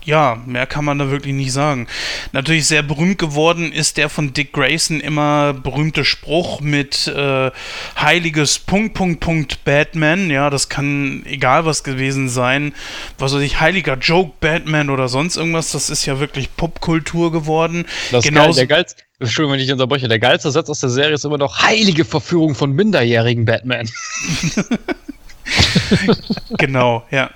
ja, 0.08 0.41
mehr 0.46 0.65
kann 0.65 0.86
man 0.86 0.98
da 0.98 1.12
wirklich 1.12 1.34
nicht 1.34 1.52
sagen. 1.52 1.86
Natürlich 2.32 2.65
sehr 2.65 2.82
berühmt 2.82 3.17
geworden 3.17 3.74
ist 3.74 3.98
der 3.98 4.08
von 4.08 4.32
Dick 4.32 4.54
Grayson 4.54 5.02
immer 5.02 5.54
berühmte 5.54 6.06
Spruch 6.06 6.62
mit 6.62 7.08
äh, 7.08 7.52
heiliges 8.00 8.58
Punkt, 8.58 8.93
Punkt, 8.93 9.20
Punkt 9.20 9.65
Batman. 9.65 10.30
Ja, 10.30 10.50
das 10.50 10.70
kann 10.70 11.26
egal 11.26 11.65
was 11.65 11.84
gewesen 11.84 12.30
sein. 12.30 12.74
Was 13.20 13.34
weiß 13.34 13.41
ich, 13.41 13.60
heiliger 13.60 13.96
Joke 13.98 14.32
Batman 14.39 14.89
oder 14.89 15.10
sonst 15.10 15.36
irgendwas. 15.36 15.74
Das 15.74 15.89
ist 15.89 16.06
ja 16.06 16.22
wirklich 16.22 16.56
Popkultur 16.56 17.34
geworden. 17.34 17.86
Das 18.12 18.24
Genauso- 18.24 18.65
geil, 18.65 18.86
der, 18.86 18.96
Entschuldigung, 19.20 19.56
wenn 19.56 19.60
ich 19.60 19.72
unterbreche. 19.74 20.08
Der 20.08 20.20
geilste 20.20 20.52
Satz 20.52 20.70
aus 20.70 20.80
der 20.80 20.89
Serie 20.89 21.15
ist 21.15 21.26
immer 21.26 21.38
noch 21.38 21.63
heilige 21.63 22.06
Verführung 22.06 22.56
von 22.56 22.72
minderjährigen 22.72 23.43
Batman. 23.43 23.89
genau, 26.57 27.05
ja. 27.12 27.29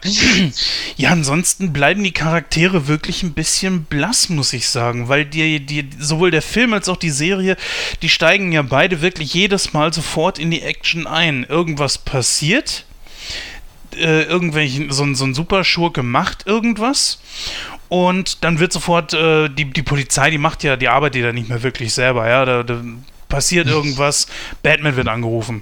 Ja, 0.97 1.09
ansonsten 1.11 1.73
bleiben 1.73 2.03
die 2.03 2.11
Charaktere 2.11 2.87
wirklich 2.87 3.23
ein 3.23 3.33
bisschen 3.33 3.85
blass, 3.85 4.29
muss 4.29 4.53
ich 4.53 4.69
sagen, 4.69 5.07
weil 5.07 5.25
die, 5.25 5.65
die, 5.65 5.89
sowohl 5.99 6.31
der 6.31 6.41
Film 6.41 6.73
als 6.73 6.89
auch 6.89 6.97
die 6.97 7.09
Serie, 7.09 7.57
die 8.01 8.09
steigen 8.09 8.51
ja 8.51 8.61
beide 8.61 9.01
wirklich 9.01 9.33
jedes 9.33 9.73
Mal 9.73 9.93
sofort 9.93 10.39
in 10.39 10.51
die 10.51 10.61
Action 10.61 11.07
ein. 11.07 11.43
Irgendwas 11.43 11.97
passiert, 11.97 12.85
äh, 13.95 14.23
irgendwelchen, 14.23 14.91
so, 14.91 15.13
so 15.13 15.25
ein 15.25 15.33
Superschurke 15.33 16.03
macht 16.03 16.47
irgendwas 16.47 17.19
und 17.89 18.43
dann 18.43 18.59
wird 18.59 18.71
sofort 18.71 19.13
äh, 19.13 19.49
die, 19.49 19.65
die 19.65 19.83
Polizei, 19.83 20.29
die 20.29 20.37
macht 20.37 20.63
ja, 20.63 20.77
die 20.77 20.87
arbeitet 20.87 21.23
ja 21.23 21.33
nicht 21.33 21.49
mehr 21.49 21.63
wirklich 21.63 21.93
selber, 21.93 22.27
ja, 22.27 22.45
da, 22.45 22.63
da 22.63 22.81
passiert 23.27 23.67
irgendwas, 23.67 24.27
Batman 24.61 24.95
wird 24.95 25.07
angerufen. 25.07 25.61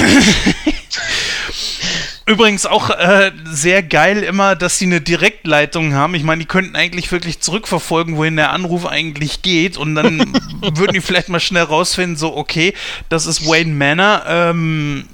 Übrigens 2.26 2.64
auch 2.64 2.90
äh, 2.90 3.32
sehr 3.44 3.82
geil 3.82 4.22
immer, 4.22 4.54
dass 4.54 4.78
sie 4.78 4.84
eine 4.84 5.00
Direktleitung 5.00 5.94
haben. 5.94 6.14
Ich 6.14 6.22
meine, 6.22 6.38
die 6.38 6.46
könnten 6.46 6.76
eigentlich 6.76 7.10
wirklich 7.10 7.40
zurückverfolgen, 7.40 8.16
wohin 8.16 8.36
der 8.36 8.52
Anruf 8.52 8.86
eigentlich 8.86 9.42
geht. 9.42 9.76
Und 9.76 9.96
dann 9.96 10.18
würden 10.60 10.92
die 10.92 11.00
vielleicht 11.00 11.28
mal 11.28 11.40
schnell 11.40 11.64
rausfinden, 11.64 12.16
so, 12.16 12.36
okay, 12.36 12.72
das 13.08 13.26
ist 13.26 13.48
Wayne 13.48 13.72
Manor. 13.72 14.22
Ähm, 14.28 15.06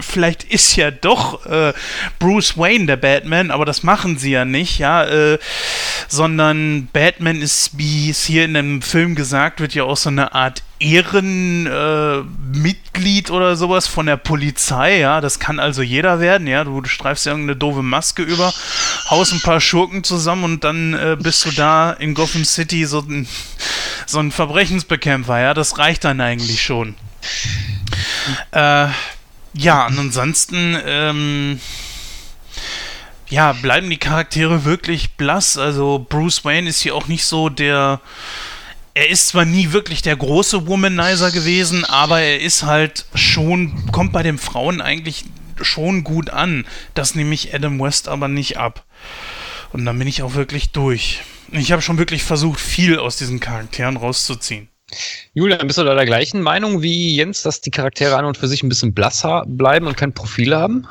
vielleicht 0.00 0.44
ist 0.44 0.76
ja 0.76 0.90
doch 0.90 1.46
äh, 1.46 1.72
Bruce 2.18 2.58
Wayne 2.58 2.86
der 2.86 2.96
Batman, 2.96 3.50
aber 3.50 3.64
das 3.64 3.82
machen 3.82 4.18
sie 4.18 4.32
ja 4.32 4.44
nicht, 4.44 4.78
ja, 4.78 5.04
äh, 5.04 5.38
sondern 6.08 6.88
Batman 6.92 7.40
ist, 7.40 7.78
wie 7.78 8.10
es 8.10 8.24
hier 8.24 8.44
in 8.44 8.54
dem 8.54 8.82
Film 8.82 9.14
gesagt 9.14 9.60
wird, 9.60 9.74
ja 9.74 9.84
auch 9.84 9.96
so 9.96 10.08
eine 10.08 10.34
Art 10.34 10.62
Ehrenmitglied 10.78 13.30
äh, 13.30 13.32
oder 13.32 13.56
sowas 13.56 13.86
von 13.86 14.06
der 14.06 14.18
Polizei, 14.18 14.98
ja, 14.98 15.20
das 15.20 15.38
kann 15.38 15.58
also 15.58 15.82
jeder 15.82 16.20
werden, 16.20 16.46
ja, 16.46 16.64
du, 16.64 16.80
du 16.80 16.88
streifst 16.88 17.26
ja 17.26 17.32
irgendeine 17.32 17.56
doofe 17.56 17.82
Maske 17.82 18.22
über, 18.22 18.52
haust 19.10 19.32
ein 19.32 19.40
paar 19.40 19.60
Schurken 19.60 20.04
zusammen 20.04 20.44
und 20.44 20.64
dann 20.64 20.94
äh, 20.94 21.16
bist 21.18 21.44
du 21.46 21.50
da 21.50 21.92
in 21.92 22.14
Gotham 22.14 22.44
City 22.44 22.84
so 22.84 23.00
ein, 23.00 23.26
so 24.06 24.18
ein 24.18 24.32
Verbrechensbekämpfer, 24.32 25.40
ja, 25.40 25.54
das 25.54 25.78
reicht 25.78 26.04
dann 26.04 26.20
eigentlich 26.20 26.62
schon. 26.62 26.94
Äh, 28.52 28.88
ja, 29.56 29.86
und 29.86 29.98
ansonsten, 29.98 30.76
ähm, 30.84 31.60
ja, 33.28 33.52
bleiben 33.52 33.90
die 33.90 33.96
Charaktere 33.96 34.64
wirklich 34.64 35.14
blass. 35.14 35.56
Also 35.56 36.04
Bruce 36.08 36.44
Wayne 36.44 36.68
ist 36.68 36.80
hier 36.80 36.94
auch 36.94 37.08
nicht 37.08 37.24
so 37.24 37.48
der. 37.48 38.00
Er 38.94 39.10
ist 39.10 39.28
zwar 39.28 39.44
nie 39.44 39.72
wirklich 39.72 40.00
der 40.00 40.16
große 40.16 40.66
Womanizer 40.66 41.30
gewesen, 41.30 41.84
aber 41.84 42.20
er 42.20 42.40
ist 42.40 42.62
halt 42.62 43.04
schon, 43.14 43.90
kommt 43.92 44.12
bei 44.12 44.22
den 44.22 44.38
Frauen 44.38 44.80
eigentlich 44.80 45.26
schon 45.60 46.02
gut 46.02 46.30
an. 46.30 46.66
Das 46.94 47.14
nehme 47.14 47.34
ich 47.34 47.54
Adam 47.54 47.78
West 47.78 48.08
aber 48.08 48.28
nicht 48.28 48.56
ab. 48.56 48.86
Und 49.72 49.84
dann 49.84 49.98
bin 49.98 50.08
ich 50.08 50.22
auch 50.22 50.34
wirklich 50.34 50.70
durch. 50.70 51.22
Ich 51.52 51.72
habe 51.72 51.82
schon 51.82 51.98
wirklich 51.98 52.22
versucht, 52.24 52.60
viel 52.60 52.98
aus 52.98 53.16
diesen 53.16 53.40
Charakteren 53.40 53.98
rauszuziehen. 53.98 54.68
Julian, 55.34 55.66
bist 55.66 55.78
du 55.78 55.84
da 55.84 55.94
der 55.94 56.06
gleichen 56.06 56.40
Meinung 56.40 56.80
wie 56.80 57.16
Jens, 57.16 57.42
dass 57.42 57.60
die 57.60 57.72
Charaktere 57.72 58.16
an 58.16 58.24
und 58.24 58.36
für 58.36 58.46
sich 58.46 58.62
ein 58.62 58.68
bisschen 58.68 58.94
blass 58.94 59.26
bleiben 59.46 59.86
und 59.86 59.96
kein 59.96 60.14
Profil 60.14 60.54
haben? 60.54 60.86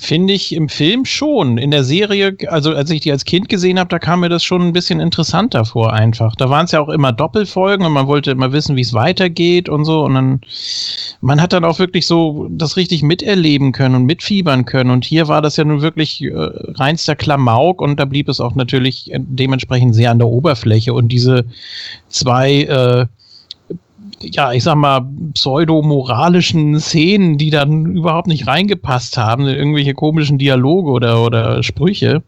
Finde 0.00 0.34
ich 0.34 0.52
im 0.52 0.68
Film 0.68 1.04
schon. 1.04 1.56
In 1.56 1.70
der 1.70 1.84
Serie, 1.84 2.36
also 2.48 2.74
als 2.74 2.90
ich 2.90 3.00
die 3.00 3.12
als 3.12 3.24
Kind 3.24 3.48
gesehen 3.48 3.78
habe, 3.78 3.88
da 3.88 3.98
kam 4.00 4.20
mir 4.20 4.28
das 4.28 4.42
schon 4.42 4.62
ein 4.62 4.72
bisschen 4.72 4.98
interessanter 5.00 5.64
vor 5.64 5.92
einfach. 5.92 6.34
Da 6.34 6.50
waren 6.50 6.64
es 6.64 6.72
ja 6.72 6.80
auch 6.80 6.88
immer 6.88 7.12
Doppelfolgen 7.12 7.86
und 7.86 7.92
man 7.92 8.08
wollte 8.08 8.32
immer 8.32 8.52
wissen, 8.52 8.74
wie 8.74 8.82
es 8.82 8.92
weitergeht 8.92 9.68
und 9.68 9.84
so. 9.84 10.02
Und 10.02 10.14
dann, 10.14 10.40
man 11.20 11.40
hat 11.40 11.52
dann 11.52 11.64
auch 11.64 11.78
wirklich 11.78 12.06
so 12.06 12.48
das 12.50 12.76
richtig 12.76 13.02
miterleben 13.02 13.72
können 13.72 13.94
und 13.94 14.04
mitfiebern 14.06 14.64
können. 14.64 14.90
Und 14.90 15.04
hier 15.04 15.28
war 15.28 15.40
das 15.40 15.56
ja 15.56 15.64
nun 15.64 15.82
wirklich 15.82 16.20
äh, 16.22 16.32
reinster 16.34 17.14
Klamauk 17.14 17.80
und 17.80 18.00
da 18.00 18.04
blieb 18.04 18.28
es 18.28 18.40
auch 18.40 18.56
natürlich 18.56 19.10
dementsprechend 19.14 19.94
sehr 19.94 20.10
an 20.10 20.18
der 20.18 20.28
Oberfläche. 20.28 20.92
Und 20.92 21.08
diese 21.08 21.46
zwei 22.10 22.62
äh, 22.64 23.06
ja, 24.22 24.52
ich 24.52 24.62
sag 24.64 24.76
mal, 24.76 25.06
pseudo-moralischen 25.34 26.78
Szenen, 26.78 27.38
die 27.38 27.50
dann 27.50 27.86
überhaupt 27.86 28.26
nicht 28.26 28.46
reingepasst 28.46 29.16
haben, 29.16 29.46
irgendwelche 29.46 29.94
komischen 29.94 30.38
Dialoge 30.38 30.90
oder, 30.90 31.24
oder 31.24 31.62
Sprüche. 31.62 32.22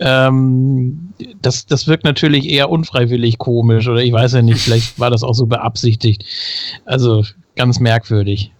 Ähm, 0.00 1.12
das, 1.40 1.66
das 1.66 1.86
wirkt 1.86 2.04
natürlich 2.04 2.48
eher 2.48 2.68
unfreiwillig 2.68 3.38
komisch 3.38 3.88
oder 3.88 4.02
ich 4.02 4.12
weiß 4.12 4.34
ja 4.34 4.42
nicht, 4.42 4.60
vielleicht 4.60 4.98
war 4.98 5.10
das 5.10 5.22
auch 5.22 5.34
so 5.34 5.46
beabsichtigt. 5.46 6.24
Also 6.84 7.24
ganz 7.56 7.80
merkwürdig. 7.80 8.52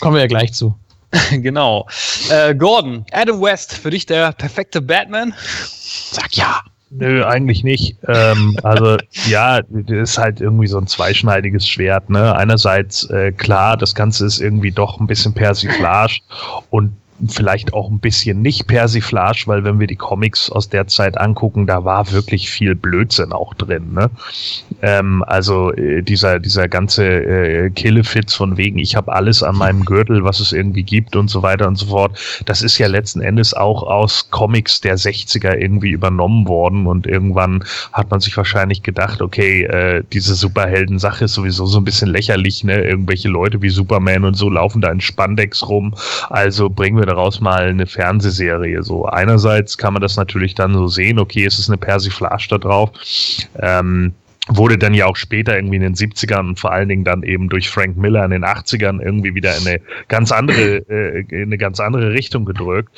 Kommen 0.00 0.14
wir 0.14 0.22
ja 0.22 0.26
gleich 0.26 0.52
zu. 0.52 0.74
genau. 1.30 1.86
Äh, 2.30 2.54
Gordon, 2.54 3.04
Adam 3.12 3.40
West, 3.40 3.74
für 3.74 3.90
dich 3.90 4.06
der 4.06 4.32
perfekte 4.32 4.80
Batman? 4.80 5.34
Sag 6.10 6.36
ja. 6.36 6.62
Nö, 6.90 7.24
eigentlich 7.24 7.64
nicht. 7.64 7.96
Ähm, 8.06 8.56
also 8.62 8.96
ja, 9.26 9.60
das 9.68 10.10
ist 10.10 10.18
halt 10.18 10.40
irgendwie 10.40 10.66
so 10.66 10.78
ein 10.78 10.86
zweischneidiges 10.86 11.68
Schwert. 11.68 12.08
Ne? 12.08 12.34
Einerseits 12.34 13.08
äh, 13.10 13.32
klar, 13.32 13.76
das 13.76 13.94
Ganze 13.94 14.24
ist 14.24 14.40
irgendwie 14.40 14.70
doch 14.70 14.98
ein 14.98 15.06
bisschen 15.06 15.34
Persiflage 15.34 16.20
und 16.70 16.96
vielleicht 17.26 17.74
auch 17.74 17.90
ein 17.90 17.98
bisschen 17.98 18.42
nicht 18.42 18.66
Persiflage, 18.66 19.44
weil 19.46 19.64
wenn 19.64 19.80
wir 19.80 19.86
die 19.86 19.96
Comics 19.96 20.50
aus 20.50 20.68
der 20.68 20.86
Zeit 20.86 21.18
angucken, 21.18 21.66
da 21.66 21.84
war 21.84 22.12
wirklich 22.12 22.48
viel 22.50 22.74
Blödsinn 22.74 23.32
auch 23.32 23.54
drin. 23.54 23.92
Ne? 23.92 24.10
Ähm, 24.82 25.24
also 25.26 25.72
äh, 25.72 26.02
dieser 26.02 26.38
dieser 26.38 26.68
ganze 26.68 27.04
äh, 27.04 27.70
Killefits 27.70 28.34
von 28.34 28.56
wegen, 28.56 28.78
ich 28.78 28.94
habe 28.94 29.12
alles 29.12 29.42
an 29.42 29.56
meinem 29.56 29.84
Gürtel, 29.84 30.24
was 30.24 30.40
es 30.40 30.52
irgendwie 30.52 30.84
gibt 30.84 31.16
und 31.16 31.28
so 31.28 31.42
weiter 31.42 31.66
und 31.66 31.76
so 31.76 31.86
fort. 31.86 32.18
Das 32.46 32.62
ist 32.62 32.78
ja 32.78 32.86
letzten 32.86 33.20
Endes 33.20 33.54
auch 33.54 33.82
aus 33.82 34.30
Comics 34.30 34.80
der 34.80 34.96
60er 34.96 35.56
irgendwie 35.56 35.90
übernommen 35.90 36.46
worden 36.46 36.86
und 36.86 37.06
irgendwann 37.06 37.64
hat 37.92 38.10
man 38.10 38.20
sich 38.20 38.36
wahrscheinlich 38.36 38.82
gedacht, 38.82 39.20
okay, 39.20 39.64
äh, 39.64 40.04
diese 40.12 40.34
Superhelden-Sache 40.34 41.24
ist 41.24 41.34
sowieso 41.34 41.66
so 41.66 41.78
ein 41.78 41.84
bisschen 41.84 42.08
lächerlich, 42.08 42.62
ne? 42.62 42.82
Irgendwelche 42.82 43.28
Leute 43.28 43.60
wie 43.62 43.70
Superman 43.70 44.24
und 44.24 44.34
so 44.34 44.48
laufen 44.48 44.80
da 44.80 44.90
in 44.90 45.00
Spandex 45.00 45.68
rum, 45.68 45.94
also 46.30 46.70
bringen 46.70 46.98
wir 46.98 47.07
daraus 47.08 47.40
mal 47.40 47.68
eine 47.68 47.86
Fernsehserie. 47.86 48.82
So 48.82 49.06
einerseits 49.06 49.76
kann 49.78 49.94
man 49.94 50.02
das 50.02 50.16
natürlich 50.16 50.54
dann 50.54 50.74
so 50.74 50.88
sehen, 50.88 51.18
okay, 51.18 51.44
es 51.44 51.58
ist 51.58 51.68
eine 51.68 51.78
Persiflage 51.78 52.46
da 52.50 52.58
drauf. 52.58 52.90
Ähm, 53.58 54.14
wurde 54.48 54.78
dann 54.78 54.94
ja 54.94 55.06
auch 55.06 55.16
später 55.16 55.56
irgendwie 55.56 55.76
in 55.76 55.82
den 55.82 55.94
70ern 55.94 56.48
und 56.48 56.58
vor 56.58 56.72
allen 56.72 56.88
Dingen 56.88 57.04
dann 57.04 57.22
eben 57.22 57.48
durch 57.48 57.68
Frank 57.68 57.96
Miller 57.96 58.24
in 58.24 58.30
den 58.30 58.44
80ern 58.44 59.00
irgendwie 59.00 59.34
wieder 59.34 59.56
in 59.56 59.66
eine 59.66 59.80
ganz 60.08 60.32
andere, 60.32 60.78
äh, 60.88 61.24
in 61.28 61.42
eine 61.44 61.58
ganz 61.58 61.80
andere 61.80 62.12
Richtung 62.12 62.44
gedrückt. 62.44 62.90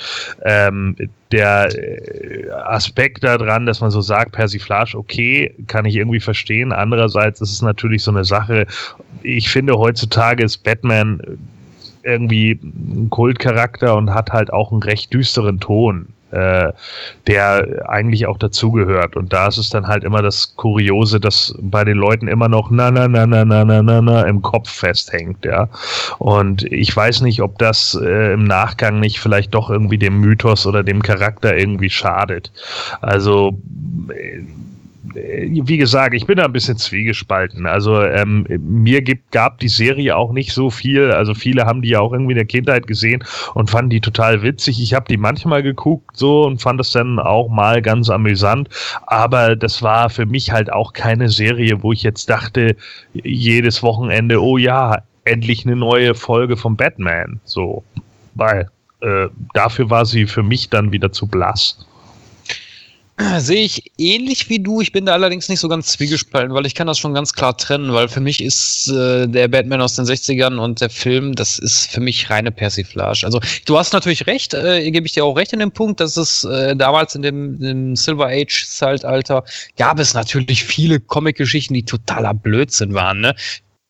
Ähm, 0.45 0.97
der 1.33 1.69
äh, 1.77 2.51
Aspekt 2.51 3.25
daran, 3.25 3.67
dass 3.67 3.81
man 3.81 3.91
so 3.91 4.01
sagt, 4.01 4.33
Persiflage, 4.33 4.97
okay, 4.97 5.55
kann 5.67 5.85
ich 5.85 5.97
irgendwie 5.97 6.21
verstehen. 6.21 6.73
Andererseits 6.73 7.41
ist 7.41 7.53
es 7.53 7.63
natürlich 7.63 8.03
so 8.03 8.13
eine 8.13 8.25
Sache, 8.25 8.67
ich 9.23 9.51
finde 9.51 9.75
heutzutage 9.75 10.45
ist 10.45 10.59
Batman 10.59 11.21
irgendwie 12.03 12.59
ein 12.63 13.09
Kultcharakter 13.11 13.97
und 13.97 14.15
hat 14.15 14.31
halt 14.31 14.53
auch 14.53 14.73
einen 14.73 14.83
recht 14.83 15.13
düsteren 15.13 15.61
Ton, 15.61 16.07
äh, 16.31 16.73
der 17.27 17.89
eigentlich 17.89 18.27
auch 18.27 18.39
dazugehört. 18.39 19.17
Und 19.17 19.33
da 19.33 19.49
ist 19.49 19.59
es 19.59 19.71
dann 19.71 19.87
halt 19.87 20.05
immer 20.05 20.23
das 20.23 20.55
Kuriose, 20.57 21.21
dass 21.21 21.55
bei 21.61 21.85
den 21.85 21.97
Leuten 21.97 22.29
immer 22.29 22.49
noch 22.49 22.71
na 22.71 22.91
na 22.91 23.09
na 23.09 23.27
na 23.27 23.45
na 23.45 23.65
na 23.65 23.83
na 23.83 24.01
na 24.01 24.23
im 24.23 24.41
Kopf 24.43 24.71
festhängt, 24.71 25.45
ja. 25.45 25.69
Und 26.19 26.65
ich 26.65 26.95
weiß 26.95 27.23
nicht, 27.23 27.43
ob 27.43 27.59
das 27.59 27.99
äh, 28.01 28.35
im 28.35 28.45
Nachgang 28.45 29.01
nicht 29.01 29.21
vielleicht 29.21 29.55
doch 29.55 29.71
irgendwie 29.71 29.99
dem 29.99 30.21
Mythos 30.21 30.67
oder 30.67 30.83
dem 30.83 31.03
Charakter 31.03 31.57
irgendwie 31.57 31.91
schadet. 31.91 32.53
Also 33.01 33.59
äh, 34.09 34.43
wie 35.15 35.77
gesagt, 35.77 36.15
ich 36.15 36.27
bin 36.27 36.37
da 36.37 36.45
ein 36.45 36.53
bisschen 36.53 36.77
zwiegespalten. 36.77 37.67
Also 37.67 38.03
ähm, 38.03 38.47
mir 38.49 39.03
gibt, 39.03 39.33
gab 39.33 39.59
die 39.59 39.69
Serie 39.69 40.17
auch 40.17 40.33
nicht 40.33 40.53
so 40.53 40.71
viel. 40.71 41.11
Also 41.13 41.35
viele 41.35 41.67
haben 41.67 41.83
die 41.83 41.91
ja 41.91 42.01
auch 42.01 42.13
irgendwie 42.13 42.33
in 42.33 42.39
der 42.39 42.47
Kindheit 42.47 42.87
gesehen 42.87 43.25
und 43.55 43.71
fanden 43.71 43.91
die 43.91 44.01
total 44.01 44.43
witzig. 44.43 44.81
Ich 44.83 44.95
habe 44.95 45.07
die 45.09 45.17
manchmal 45.17 45.63
geguckt 45.63 46.17
so 46.17 46.45
und 46.47 46.61
fand 46.61 46.81
es 46.81 46.93
dann 46.93 47.19
auch 47.19 47.49
mal 47.49 47.83
ganz 47.83 48.11
amüsant. 48.11 48.69
Aber 49.07 49.57
das 49.57 49.83
war 49.83 50.11
für 50.11 50.27
mich 50.27 50.53
halt 50.53 50.73
auch 50.73 50.93
keine 50.93 51.29
Serie, 51.29 51.83
wo 51.83 51.93
ich 51.93 52.03
jetzt 52.03 52.31
dachte, 52.31 52.77
jedes 53.13 53.83
Wochenende, 53.83 54.43
oh 54.43 54.59
ja, 54.59 55.03
endlich 55.25 55.67
eine 55.67 55.77
neue 55.77 56.15
Folge 56.15 56.57
von 56.57 56.77
Batman. 56.77 57.41
So, 57.45 57.85
weil 58.35 58.69
äh, 59.01 59.29
dafür 59.55 59.91
war 59.91 60.05
sie 60.05 60.27
für 60.27 60.43
mich 60.43 60.69
dann 60.69 60.93
wieder 60.93 61.13
zu 61.13 61.27
blass. 61.27 61.87
Sehe 63.39 63.65
ich 63.65 63.93
ähnlich 63.99 64.49
wie 64.49 64.61
du. 64.61 64.81
Ich 64.81 64.93
bin 64.93 65.07
da 65.07 65.13
allerdings 65.13 65.49
nicht 65.49 65.61
so 65.61 65.69
ganz 65.69 65.89
zwiegespalten, 65.89 66.55
weil 66.55 66.67
ich 66.67 66.75
kann 66.75 66.87
das 66.87 66.99
schon 66.99 67.15
ganz 67.15 67.33
klar 67.33 67.57
trennen, 67.57 67.93
weil 67.93 68.09
für 68.09 68.21
mich 68.21 68.43
ist 68.43 68.89
äh, 68.89 69.27
der 69.27 69.49
Batman 69.49 69.81
aus 69.81 69.95
den 69.95 70.05
60ern 70.05 70.59
und 70.59 70.81
der 70.81 70.91
Film, 70.91 71.35
das 71.35 71.59
ist 71.59 71.91
für 71.91 72.01
mich 72.01 72.31
reine 72.31 72.53
Persiflage. 72.53 73.25
Also 73.25 73.41
du 73.67 73.79
hast 73.79 73.93
natürlich 73.93 74.27
recht, 74.27 74.55
äh, 74.55 74.91
gebe 74.91 75.07
ich 75.07 75.13
dir 75.13 75.25
auch 75.25 75.37
recht 75.37 75.53
in 75.53 75.59
dem 75.59 75.73
Punkt, 75.73 76.01
dass 76.01 76.17
es 76.17 76.45
äh, 76.45 76.75
damals 76.77 77.15
in 77.15 77.23
dem, 77.23 77.59
dem 77.59 77.97
Silver 77.97 78.29
Age 78.29 78.67
Zeitalter 78.67 79.45
gab 79.77 79.99
es 79.99 80.15
natürlich 80.15 80.65
viele 80.65 81.01
Comic-Geschichten, 81.01 81.75
die 81.75 81.85
totaler 81.85 82.35
Blödsinn 82.35 82.95
waren. 82.95 83.21
Ne? 83.21 83.35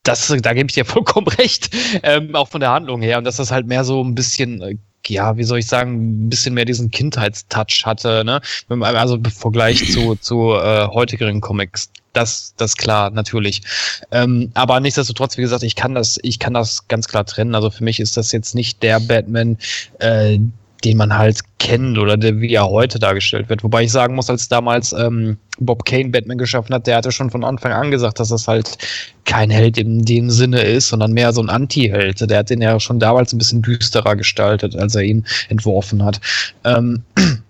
Das, 0.02 0.34
da 0.42 0.54
gebe 0.54 0.68
ich 0.68 0.74
dir 0.74 0.84
vollkommen 0.84 1.28
recht, 1.38 1.70
ähm, 2.02 2.34
auch 2.34 2.48
von 2.48 2.60
der 2.60 2.70
Handlung 2.70 3.02
her. 3.02 3.18
Und 3.18 3.24
dass 3.24 3.36
das 3.36 3.50
halt 3.50 3.66
mehr 3.66 3.84
so 3.84 4.02
ein 4.02 4.14
bisschen 4.14 4.62
äh, 4.62 4.76
ja, 5.08 5.36
wie 5.36 5.44
soll 5.44 5.58
ich 5.58 5.66
sagen, 5.66 6.26
ein 6.26 6.28
bisschen 6.28 6.54
mehr 6.54 6.64
diesen 6.64 6.90
Kindheitstouch 6.90 7.84
hatte, 7.84 8.24
ne? 8.24 8.40
Also 8.68 9.16
im 9.16 9.24
Vergleich 9.24 9.92
zu, 9.92 10.14
zu 10.20 10.54
äh, 10.54 10.86
heutigeren 10.88 11.40
Comics. 11.40 11.90
Das, 12.12 12.54
das 12.56 12.76
klar, 12.76 13.10
natürlich. 13.10 13.62
Ähm, 14.10 14.50
aber 14.54 14.80
nichtsdestotrotz, 14.80 15.36
wie 15.36 15.42
gesagt, 15.42 15.62
ich 15.62 15.76
kann 15.76 15.94
das, 15.94 16.18
ich 16.22 16.40
kann 16.40 16.54
das 16.54 16.88
ganz 16.88 17.06
klar 17.06 17.24
trennen. 17.24 17.54
Also 17.54 17.70
für 17.70 17.84
mich 17.84 18.00
ist 18.00 18.16
das 18.16 18.32
jetzt 18.32 18.54
nicht 18.54 18.82
der 18.82 18.98
Batman, 18.98 19.58
äh, 20.00 20.38
den 20.80 20.96
man 20.96 21.16
halt 21.16 21.40
kennt 21.58 21.98
oder 21.98 22.16
der, 22.16 22.40
wie 22.40 22.54
er 22.54 22.68
heute 22.68 22.98
dargestellt 22.98 23.48
wird. 23.48 23.62
Wobei 23.62 23.84
ich 23.84 23.92
sagen 23.92 24.14
muss, 24.14 24.30
als 24.30 24.48
damals 24.48 24.92
ähm, 24.92 25.36
Bob 25.58 25.84
Kane 25.84 26.08
Batman 26.08 26.38
geschaffen 26.38 26.74
hat, 26.74 26.86
der 26.86 26.96
hatte 26.96 27.12
schon 27.12 27.30
von 27.30 27.44
Anfang 27.44 27.72
an 27.72 27.90
gesagt, 27.90 28.18
dass 28.18 28.28
das 28.30 28.48
halt 28.48 28.78
kein 29.24 29.50
Held 29.50 29.78
in 29.78 30.04
dem 30.04 30.30
Sinne 30.30 30.62
ist, 30.62 30.88
sondern 30.88 31.12
mehr 31.12 31.32
so 31.32 31.42
ein 31.42 31.50
Anti-Held. 31.50 32.28
Der 32.28 32.38
hat 32.38 32.50
den 32.50 32.62
ja 32.62 32.80
schon 32.80 32.98
damals 32.98 33.32
ein 33.32 33.38
bisschen 33.38 33.62
düsterer 33.62 34.16
gestaltet, 34.16 34.74
als 34.74 34.94
er 34.94 35.02
ihn 35.02 35.24
entworfen 35.48 36.04
hat. 36.04 36.20
Ähm, 36.64 37.02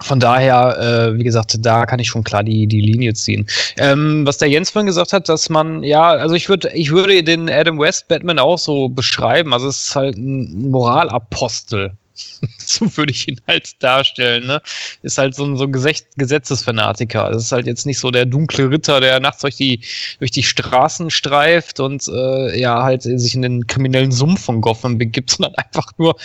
von 0.00 0.20
daher, 0.20 0.78
äh, 0.78 1.18
wie 1.18 1.24
gesagt, 1.24 1.56
da 1.60 1.86
kann 1.86 1.98
ich 1.98 2.08
schon 2.08 2.24
klar 2.24 2.44
die, 2.44 2.66
die 2.66 2.80
Linie 2.80 3.14
ziehen. 3.14 3.46
Ähm, 3.78 4.26
was 4.26 4.38
der 4.38 4.48
Jens 4.48 4.70
vorhin 4.70 4.86
gesagt 4.86 5.12
hat, 5.14 5.28
dass 5.28 5.48
man, 5.48 5.82
ja, 5.82 6.10
also 6.10 6.34
ich 6.34 6.48
würde, 6.48 6.70
ich 6.74 6.90
würde 6.90 7.22
den 7.22 7.48
Adam 7.48 7.78
West 7.78 8.08
Batman 8.08 8.38
auch 8.38 8.58
so 8.58 8.90
beschreiben. 8.90 9.54
Also 9.54 9.68
es 9.68 9.88
ist 9.88 9.96
halt 9.96 10.18
ein 10.18 10.70
Moralapostel 10.70 11.92
so 12.58 12.96
würde 12.96 13.12
ich 13.12 13.28
ihn 13.28 13.40
halt 13.46 13.82
darstellen, 13.82 14.46
ne? 14.46 14.62
Ist 15.02 15.18
halt 15.18 15.34
so 15.34 15.44
ein, 15.44 15.56
so 15.56 15.64
ein 15.64 15.72
Gesetzesfanatiker. 15.72 17.30
Das 17.30 17.44
ist 17.44 17.52
halt 17.52 17.66
jetzt 17.66 17.86
nicht 17.86 17.98
so 17.98 18.10
der 18.10 18.26
dunkle 18.26 18.70
Ritter, 18.70 19.00
der 19.00 19.20
nachts 19.20 19.40
durch 19.40 19.56
die, 19.56 19.80
durch 20.18 20.30
die 20.30 20.42
Straßen 20.42 21.10
streift 21.10 21.80
und 21.80 22.06
äh, 22.08 22.58
ja, 22.58 22.82
halt 22.82 23.02
sich 23.02 23.34
in 23.34 23.42
den 23.42 23.66
kriminellen 23.66 24.12
Sumpf 24.12 24.44
von 24.44 24.60
Gotham 24.60 24.98
begibt, 24.98 25.30
sondern 25.36 25.54
einfach 25.56 25.90
nur 25.98 26.16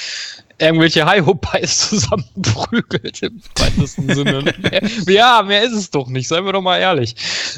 irgendwelche 0.60 1.06
High-Ho-Pies 1.06 1.90
zusammenprügelt 1.90 3.24
im 3.24 3.42
weitesten 3.56 4.14
Sinne. 4.14 4.54
Ja, 5.08 5.42
mehr 5.44 5.64
ist 5.64 5.74
es 5.74 5.90
doch 5.90 6.08
nicht, 6.08 6.28
seien 6.28 6.46
wir 6.46 6.54
doch 6.54 6.62
mal 6.62 6.78
ehrlich. 6.78 7.16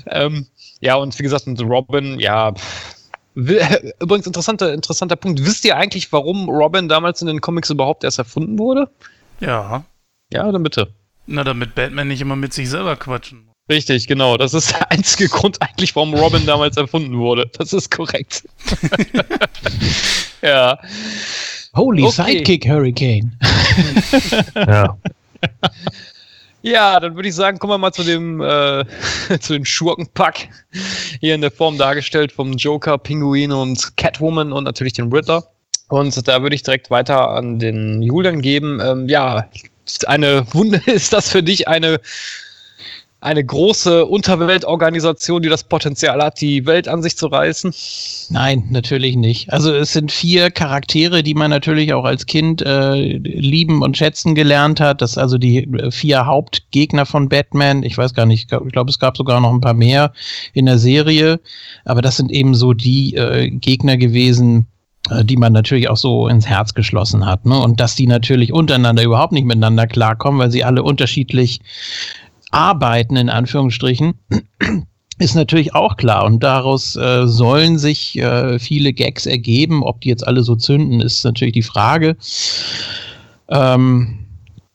Ähm, 0.07 0.47
ja, 0.79 0.95
und 0.95 1.17
wie 1.17 1.23
gesagt, 1.23 1.47
mit 1.47 1.61
Robin, 1.61 2.19
ja, 2.19 2.53
pff, 2.53 2.95
Übrigens, 3.99 4.27
interessanter, 4.27 4.73
interessanter 4.73 5.15
Punkt. 5.15 5.43
Wisst 5.45 5.63
ihr 5.65 5.77
eigentlich, 5.77 6.11
warum 6.11 6.49
Robin 6.49 6.89
damals 6.89 7.21
in 7.21 7.27
den 7.27 7.41
Comics 7.41 7.69
überhaupt 7.69 8.03
erst 8.03 8.19
erfunden 8.19 8.59
wurde? 8.59 8.89
Ja. 9.39 9.83
Ja, 10.31 10.51
dann 10.51 10.63
bitte. 10.63 10.93
Na, 11.27 11.43
damit 11.43 11.75
Batman 11.75 12.09
nicht 12.09 12.21
immer 12.21 12.35
mit 12.35 12.53
sich 12.53 12.69
selber 12.69 12.95
quatschen 12.95 13.45
muss. 13.45 13.55
Richtig, 13.69 14.07
genau. 14.07 14.37
Das 14.37 14.53
ist 14.53 14.71
der 14.77 14.91
einzige 14.91 15.29
Grund 15.29 15.61
eigentlich, 15.61 15.95
warum 15.95 16.13
Robin 16.13 16.45
damals 16.45 16.77
erfunden 16.77 17.17
wurde. 17.17 17.49
Das 17.57 17.73
ist 17.73 17.89
korrekt. 17.89 18.47
ja. 20.41 20.77
Holy 21.75 22.03
okay. 22.03 22.33
Sidekick 22.33 22.67
Hurricane. 22.67 23.37
ja. 24.55 24.97
Ja, 26.63 26.99
dann 26.99 27.15
würde 27.15 27.27
ich 27.27 27.35
sagen, 27.35 27.57
kommen 27.57 27.73
wir 27.73 27.77
mal 27.77 27.91
zu 27.91 28.03
dem, 28.03 28.41
äh, 28.41 28.85
zu 29.39 29.53
dem 29.53 29.65
Schurkenpack. 29.65 30.49
Hier 31.19 31.35
in 31.35 31.41
der 31.41 31.51
Form 31.51 31.77
dargestellt 31.77 32.31
vom 32.31 32.53
Joker, 32.53 32.97
Pinguin 32.97 33.51
und 33.51 33.97
Catwoman 33.97 34.51
und 34.51 34.63
natürlich 34.63 34.93
den 34.93 35.11
Riddler. 35.11 35.43
Und 35.89 36.27
da 36.27 36.41
würde 36.41 36.55
ich 36.55 36.63
direkt 36.63 36.89
weiter 36.89 37.29
an 37.31 37.59
den 37.59 38.01
Julian 38.01 38.41
geben. 38.41 38.79
Ähm, 38.81 39.09
ja, 39.09 39.49
eine 40.05 40.45
Wunde 40.53 40.81
ist 40.85 41.13
das 41.13 41.29
für 41.29 41.43
dich 41.43 41.67
eine 41.67 41.99
eine 43.21 43.45
große 43.45 44.07
Unterweltorganisation, 44.07 45.43
die 45.43 45.49
das 45.49 45.63
Potenzial 45.63 46.21
hat, 46.23 46.41
die 46.41 46.65
Welt 46.65 46.87
an 46.87 47.03
sich 47.03 47.15
zu 47.15 47.27
reißen? 47.27 47.71
Nein, 48.29 48.65
natürlich 48.71 49.15
nicht. 49.15 49.53
Also 49.53 49.71
es 49.73 49.93
sind 49.93 50.11
vier 50.11 50.49
Charaktere, 50.49 51.21
die 51.21 51.35
man 51.35 51.51
natürlich 51.51 51.93
auch 51.93 52.03
als 52.03 52.25
Kind 52.25 52.63
äh, 52.63 53.17
lieben 53.17 53.83
und 53.83 53.95
schätzen 53.95 54.33
gelernt 54.33 54.79
hat. 54.79 55.03
Das 55.03 55.11
sind 55.11 55.21
also 55.21 55.37
die 55.37 55.69
vier 55.91 56.25
Hauptgegner 56.25 57.05
von 57.05 57.29
Batman. 57.29 57.83
Ich 57.83 57.95
weiß 57.95 58.15
gar 58.15 58.25
nicht, 58.25 58.51
ich 58.51 58.71
glaube, 58.71 58.89
es 58.89 58.97
gab 58.97 59.15
sogar 59.15 59.39
noch 59.39 59.53
ein 59.53 59.61
paar 59.61 59.75
mehr 59.75 60.13
in 60.53 60.65
der 60.65 60.79
Serie. 60.79 61.39
Aber 61.85 62.01
das 62.01 62.17
sind 62.17 62.31
eben 62.31 62.55
so 62.55 62.73
die 62.73 63.15
äh, 63.15 63.51
Gegner 63.51 63.97
gewesen, 63.97 64.65
äh, 65.11 65.23
die 65.23 65.37
man 65.37 65.53
natürlich 65.53 65.89
auch 65.89 65.97
so 65.97 66.27
ins 66.27 66.47
Herz 66.47 66.73
geschlossen 66.73 67.27
hat. 67.27 67.45
Ne? 67.45 67.59
Und 67.59 67.79
dass 67.79 67.95
die 67.95 68.07
natürlich 68.07 68.51
untereinander 68.51 69.03
überhaupt 69.03 69.31
nicht 69.31 69.45
miteinander 69.45 69.85
klarkommen, 69.85 70.39
weil 70.39 70.49
sie 70.49 70.63
alle 70.63 70.81
unterschiedlich 70.81 71.59
arbeiten, 72.51 73.15
in 73.15 73.29
Anführungsstrichen, 73.29 74.13
ist 75.21 75.35
natürlich 75.35 75.75
auch 75.75 75.97
klar. 75.97 76.25
Und 76.25 76.43
daraus 76.43 76.95
äh, 76.95 77.27
sollen 77.27 77.77
sich 77.77 78.17
äh, 78.17 78.59
viele 78.59 78.93
Gags 78.93 79.25
ergeben. 79.25 79.83
Ob 79.83 80.01
die 80.01 80.09
jetzt 80.09 80.27
alle 80.27 80.43
so 80.43 80.55
zünden, 80.55 81.01
ist 81.01 81.23
natürlich 81.23 81.53
die 81.53 81.61
Frage. 81.61 82.17
Ähm, 83.49 84.17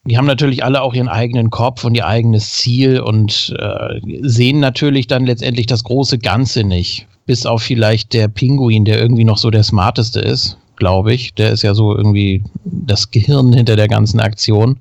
die 0.04 0.16
haben 0.16 0.26
natürlich 0.26 0.64
alle 0.64 0.82
auch 0.82 0.94
ihren 0.94 1.08
eigenen 1.08 1.50
Kopf 1.50 1.84
und 1.84 1.96
ihr 1.96 2.06
eigenes 2.06 2.50
Ziel 2.50 3.00
und 3.00 3.54
äh, 3.58 4.00
sehen 4.22 4.60
natürlich 4.60 5.08
dann 5.08 5.26
letztendlich 5.26 5.66
das 5.66 5.82
große 5.82 6.18
Ganze 6.18 6.62
nicht. 6.62 7.06
Bis 7.26 7.44
auf 7.44 7.62
vielleicht 7.62 8.12
der 8.12 8.28
Pinguin, 8.28 8.84
der 8.84 9.00
irgendwie 9.00 9.24
noch 9.24 9.38
so 9.38 9.50
der 9.50 9.64
smarteste 9.64 10.20
ist, 10.20 10.58
glaube 10.76 11.12
ich. 11.12 11.34
Der 11.34 11.50
ist 11.50 11.62
ja 11.62 11.74
so 11.74 11.96
irgendwie 11.96 12.44
das 12.64 13.10
Gehirn 13.10 13.52
hinter 13.52 13.74
der 13.74 13.88
ganzen 13.88 14.20
Aktion 14.20 14.78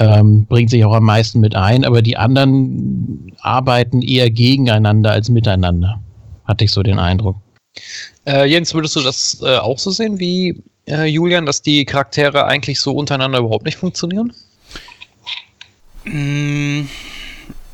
ähm, 0.00 0.46
bringt 0.46 0.70
sich 0.70 0.84
auch 0.84 0.94
am 0.94 1.04
meisten 1.04 1.40
mit 1.40 1.54
ein, 1.54 1.84
aber 1.84 2.02
die 2.02 2.16
anderen 2.16 3.32
arbeiten 3.40 4.00
eher 4.02 4.30
gegeneinander 4.30 5.12
als 5.12 5.28
miteinander, 5.28 6.00
hatte 6.46 6.64
ich 6.64 6.72
so 6.72 6.82
den 6.82 6.98
Eindruck. 6.98 7.36
Äh, 8.26 8.46
Jens, 8.46 8.74
würdest 8.74 8.96
du 8.96 9.00
das 9.00 9.40
äh, 9.42 9.58
auch 9.58 9.78
so 9.78 9.90
sehen 9.90 10.18
wie 10.18 10.62
äh, 10.88 11.04
Julian, 11.04 11.46
dass 11.46 11.60
die 11.62 11.84
Charaktere 11.84 12.46
eigentlich 12.46 12.80
so 12.80 12.92
untereinander 12.92 13.38
überhaupt 13.38 13.66
nicht 13.66 13.76
funktionieren? 13.76 14.32
Mm, 16.04 16.82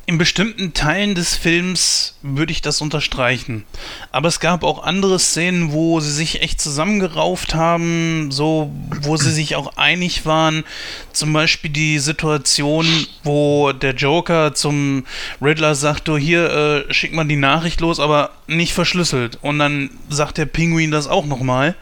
in 0.09 0.17
bestimmten 0.17 0.73
Teilen 0.73 1.15
des 1.15 1.35
Films 1.35 2.15
würde 2.21 2.53
ich 2.53 2.61
das 2.61 2.79
unterstreichen. 2.79 3.65
Aber 4.13 4.29
es 4.29 4.39
gab 4.39 4.63
auch 4.63 4.83
andere 4.83 5.19
Szenen, 5.19 5.73
wo 5.73 5.99
sie 5.99 6.13
sich 6.13 6.41
echt 6.41 6.61
zusammengerauft 6.61 7.55
haben, 7.55 8.31
so, 8.31 8.71
wo 9.01 9.17
sie 9.17 9.31
sich 9.31 9.57
auch 9.57 9.75
einig 9.75 10.25
waren. 10.25 10.63
Zum 11.11 11.33
Beispiel 11.33 11.71
die 11.71 11.99
Situation, 11.99 12.87
wo 13.23 13.73
der 13.73 13.95
Joker 13.95 14.55
zum 14.55 15.05
Riddler 15.41 15.75
sagt, 15.75 16.07
du 16.07 16.15
hier, 16.15 16.85
äh, 16.87 16.93
schick 16.93 17.11
mal 17.11 17.25
die 17.25 17.35
Nachricht 17.35 17.81
los, 17.81 17.99
aber 17.99 18.31
nicht 18.47 18.73
verschlüsselt. 18.73 19.37
Und 19.41 19.59
dann 19.59 19.89
sagt 20.07 20.37
der 20.37 20.45
Pinguin 20.45 20.89
das 20.89 21.07
auch 21.07 21.25
nochmal. 21.25 21.71
mal 21.71 21.75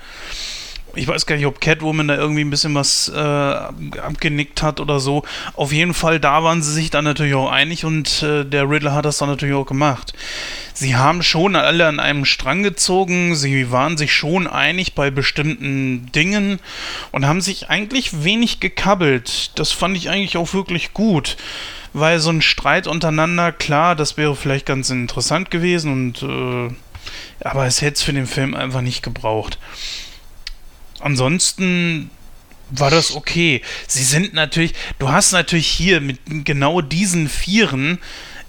ich 0.96 1.08
weiß 1.08 1.26
gar 1.26 1.36
nicht, 1.36 1.46
ob 1.46 1.62
Catwoman 1.62 2.08
da 2.08 2.16
irgendwie 2.16 2.44
ein 2.44 2.50
bisschen 2.50 2.76
was 2.76 3.10
äh, 3.10 3.20
abgenickt 3.20 4.62
hat 4.62 4.80
oder 4.80 5.00
so. 5.00 5.24
Auf 5.54 5.72
jeden 5.72 5.94
Fall, 5.94 6.20
da 6.20 6.44
waren 6.44 6.62
sie 6.62 6.74
sich 6.74 6.90
dann 6.90 7.06
natürlich 7.06 7.36
auch 7.36 7.52
einig 7.52 7.86
und 7.86 8.24
äh, 8.24 8.46
der 8.46 8.70
Riddler 8.70 8.94
hat 8.94 9.06
das 9.06 9.18
dann 9.18 9.30
natürlich 9.30 9.56
auch 9.56 9.66
gemacht. 9.66 10.14
Sie 10.74 10.96
haben 10.96 11.24
schon 11.24 11.56
alle 11.56 11.88
an 11.88 12.00
einem 12.00 12.26
Strang 12.26 12.64
gezogen, 12.64 13.36
sie 13.36 13.72
waren 13.72 13.98
sich 13.98 14.14
schon 14.14 14.48
einig 14.48 14.94
bei 14.94 15.10
bestimmten 15.12 16.12
Dingen 16.12 16.60
und 17.12 17.26
haben 17.26 17.42
sich 17.42 17.70
eigentlich 17.70 18.24
wenig 18.24 18.60
gekabbelt. 18.60 19.52
Das 19.56 19.72
fand 19.72 19.96
ich 19.98 20.10
eigentlich 20.10 20.38
auch 20.38 20.54
wirklich 20.54 20.94
gut 20.94 21.38
weil 21.98 22.20
so 22.20 22.30
ein 22.30 22.42
Streit 22.42 22.88
untereinander, 22.88 23.54
klar, 23.54 23.96
das 23.96 24.18
wäre 24.18 24.36
vielleicht 24.36 24.66
ganz 24.66 24.90
interessant 24.90 25.50
gewesen 25.50 25.94
und 25.94 26.24
äh, 26.24 26.76
aber 27.40 27.66
es 27.66 27.82
hätte 27.82 27.94
es 27.94 28.04
für 28.04 28.12
den 28.12 28.28
Film 28.28 28.54
einfach 28.54 28.82
nicht 28.82 29.02
gebraucht 29.02 29.60
ansonsten 31.06 32.10
war 32.72 32.90
das 32.90 33.16
okay. 33.16 33.62
Sie 33.88 34.04
sind 34.04 34.34
natürlich, 34.34 34.74
du 35.00 35.10
hast 35.10 35.32
natürlich 35.32 35.68
hier 35.68 36.02
mit 36.02 36.20
genau 36.44 36.82
diesen 36.82 37.30
Vieren, 37.30 38.00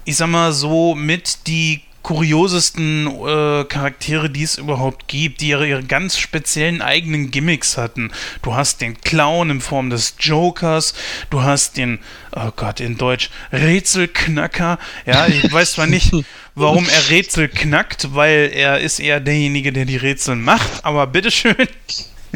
ich 0.05 0.17
sag 0.17 0.27
mal 0.27 0.51
so, 0.51 0.95
mit 0.95 1.47
die 1.47 1.81
kuriosesten 2.07 3.07
äh, 3.07 3.65
Charaktere, 3.65 4.29
die 4.29 4.43
es 4.43 4.57
überhaupt 4.57 5.09
gibt, 5.09 5.41
die 5.41 5.49
ihre, 5.49 5.67
ihre, 5.67 5.83
ganz 5.83 6.17
speziellen 6.17 6.81
eigenen 6.81 7.31
Gimmicks 7.31 7.75
hatten. 7.75 8.11
Du 8.41 8.55
hast 8.55 8.79
den 8.79 8.99
Clown 9.01 9.49
in 9.49 9.59
Form 9.59 9.89
des 9.89 10.15
Jokers, 10.17 10.93
du 11.29 11.41
hast 11.41 11.75
den, 11.75 11.99
oh 12.33 12.51
Gott, 12.55 12.79
in 12.79 12.97
Deutsch, 12.97 13.29
Rätselknacker. 13.51 14.79
Ja, 15.05 15.27
ich 15.27 15.43
weiß 15.51 15.73
zwar 15.73 15.87
nicht, 15.87 16.13
warum 16.55 16.87
er 16.87 17.09
Rätsel 17.09 17.49
knackt, 17.49 18.15
weil 18.15 18.51
er 18.53 18.79
ist 18.79 18.99
eher 18.99 19.19
derjenige, 19.19 19.73
der 19.73 19.83
die 19.83 19.97
Rätsel 19.97 20.37
macht, 20.37 20.85
aber 20.85 21.07
bitteschön. 21.07 21.67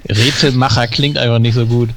Rätselmacher 0.10 0.88
klingt 0.88 1.18
einfach 1.18 1.40
nicht 1.40 1.54
so 1.56 1.66
gut. 1.66 1.90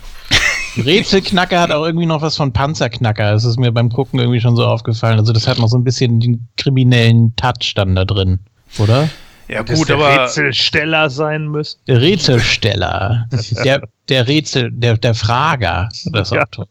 Rätselknacker 0.77 1.61
hat 1.61 1.71
auch 1.71 1.85
irgendwie 1.85 2.07
noch 2.07 2.21
was 2.23 2.37
von 2.37 2.53
Panzerknacker. 2.53 3.33
Das 3.33 3.45
ist 3.45 3.59
mir 3.59 3.71
beim 3.71 3.91
Gucken 3.91 4.19
irgendwie 4.19 4.41
schon 4.41 4.57
so 4.57 4.67
aufgefallen. 4.67 5.19
Also 5.21 5.33
das 5.33 5.47
hat 5.47 5.59
noch 5.59 5.69
so 5.69 5.79
ein 5.79 5.85
bisschen 5.85 6.19
den 6.21 6.49
kriminellen 6.57 7.35
Touch 7.37 7.75
dann 7.77 7.95
da 7.95 8.05
drin, 8.05 8.41
oder? 8.79 9.09
Ja 9.47 9.63
Dass 9.63 9.79
gut, 9.79 9.89
der 9.91 9.97
aber 9.97 10.25
Rätselsteller 10.25 11.11
sein 11.11 11.47
müsste. 11.49 11.81
Der 11.87 12.01
Rätselsteller. 12.01 13.29
der, 13.65 13.83
der 14.09 14.27
Rätsel, 14.27 14.71
der, 14.73 14.97
der 14.97 15.15
Frager. 15.15 15.89
Das 16.07 16.29
ist 16.29 16.33
auch 16.33 16.37
Ja. 16.37 16.47
toll. 16.47 16.67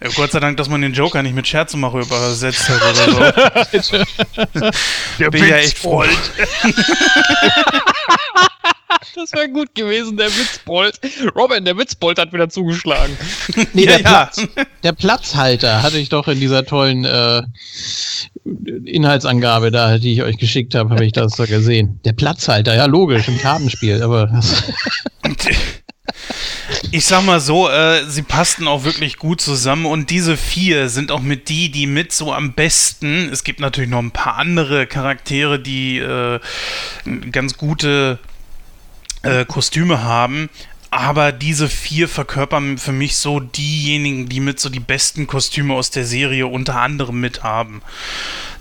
ja, 0.00 0.08
Gott 0.14 0.30
sei 0.32 0.40
Dank, 0.40 0.56
dass 0.56 0.68
man 0.70 0.80
den 0.80 0.92
Joker 0.94 1.22
nicht 1.22 1.34
mit 1.34 1.46
Scherzemacher 1.46 1.98
übersetzt 1.98 2.68
hat 2.70 2.80
oder 2.80 3.82
so. 3.82 3.98
Der 5.18 5.30
Bin 5.30 5.44
ja 5.46 5.56
echt 5.56 5.78
froh. 5.78 6.04
Das 9.14 9.32
wäre 9.32 9.48
gut 9.48 9.74
gewesen, 9.74 10.16
der 10.16 10.28
Witzbold. 10.28 11.00
Robin, 11.34 11.64
der 11.64 11.76
Witzbold 11.76 12.18
hat 12.18 12.32
wieder 12.32 12.48
zugeschlagen. 12.48 13.16
Nee, 13.72 13.84
Ja, 13.84 13.98
der, 13.98 14.00
ja. 14.00 14.08
Platz, 14.08 14.42
der 14.82 14.92
Platzhalter 14.92 15.82
hatte 15.82 15.98
ich 15.98 16.08
doch 16.08 16.28
in 16.28 16.40
dieser 16.40 16.64
tollen 16.64 17.04
äh, 17.04 17.42
Inhaltsangabe 18.84 19.70
da, 19.70 19.98
die 19.98 20.12
ich 20.12 20.22
euch 20.22 20.38
geschickt 20.38 20.74
habe, 20.74 20.90
habe 20.90 21.04
ich 21.04 21.12
das 21.12 21.32
so 21.32 21.44
gesehen. 21.44 22.00
Der 22.04 22.12
Platzhalter, 22.12 22.74
ja 22.74 22.86
logisch, 22.86 23.28
im 23.28 23.38
Kartenspiel, 23.38 24.02
aber 24.02 24.40
Ich 26.90 27.04
sag 27.06 27.24
mal 27.24 27.40
so, 27.40 27.68
äh, 27.68 28.04
sie 28.08 28.22
passten 28.22 28.66
auch 28.66 28.84
wirklich 28.84 29.16
gut 29.18 29.40
zusammen 29.40 29.86
und 29.86 30.10
diese 30.10 30.36
vier 30.36 30.88
sind 30.88 31.10
auch 31.10 31.20
mit 31.20 31.48
die, 31.48 31.70
die 31.70 31.86
mit 31.86 32.12
so 32.12 32.32
am 32.32 32.52
besten. 32.52 33.28
Es 33.30 33.44
gibt 33.44 33.60
natürlich 33.60 33.90
noch 33.90 33.98
ein 33.98 34.10
paar 34.10 34.36
andere 34.36 34.86
Charaktere, 34.86 35.58
die 35.58 35.98
äh, 35.98 36.40
ganz 37.30 37.56
gute 37.56 38.18
äh, 39.22 39.44
Kostüme 39.44 40.02
haben. 40.02 40.48
Aber 40.90 41.32
diese 41.32 41.68
vier 41.68 42.08
verkörpern 42.08 42.78
für 42.78 42.92
mich 42.92 43.16
so 43.16 43.40
diejenigen, 43.40 44.28
die 44.28 44.40
mit 44.40 44.58
so 44.58 44.70
die 44.70 44.80
besten 44.80 45.26
Kostüme 45.26 45.74
aus 45.74 45.90
der 45.90 46.06
Serie 46.06 46.46
unter 46.46 46.80
anderem 46.80 47.20
mit 47.20 47.42
haben. 47.42 47.82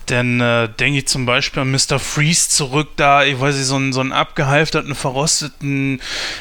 Denn 0.10 0.40
äh, 0.40 0.70
denke 0.70 1.00
ich 1.00 1.08
zum 1.08 1.26
Beispiel 1.26 1.64
an 1.64 1.72
Mr. 1.72 2.00
Freeze 2.00 2.50
zurück, 2.50 2.90
da, 2.96 3.26
ich 3.26 3.40
weiß 3.40 3.56
nicht, 3.56 3.66
so 3.66 3.76
einen, 3.76 3.92
so 3.92 4.00
einen 4.00 4.14
abgehalfterten, 4.14 4.96
verrosteten, 4.96 6.00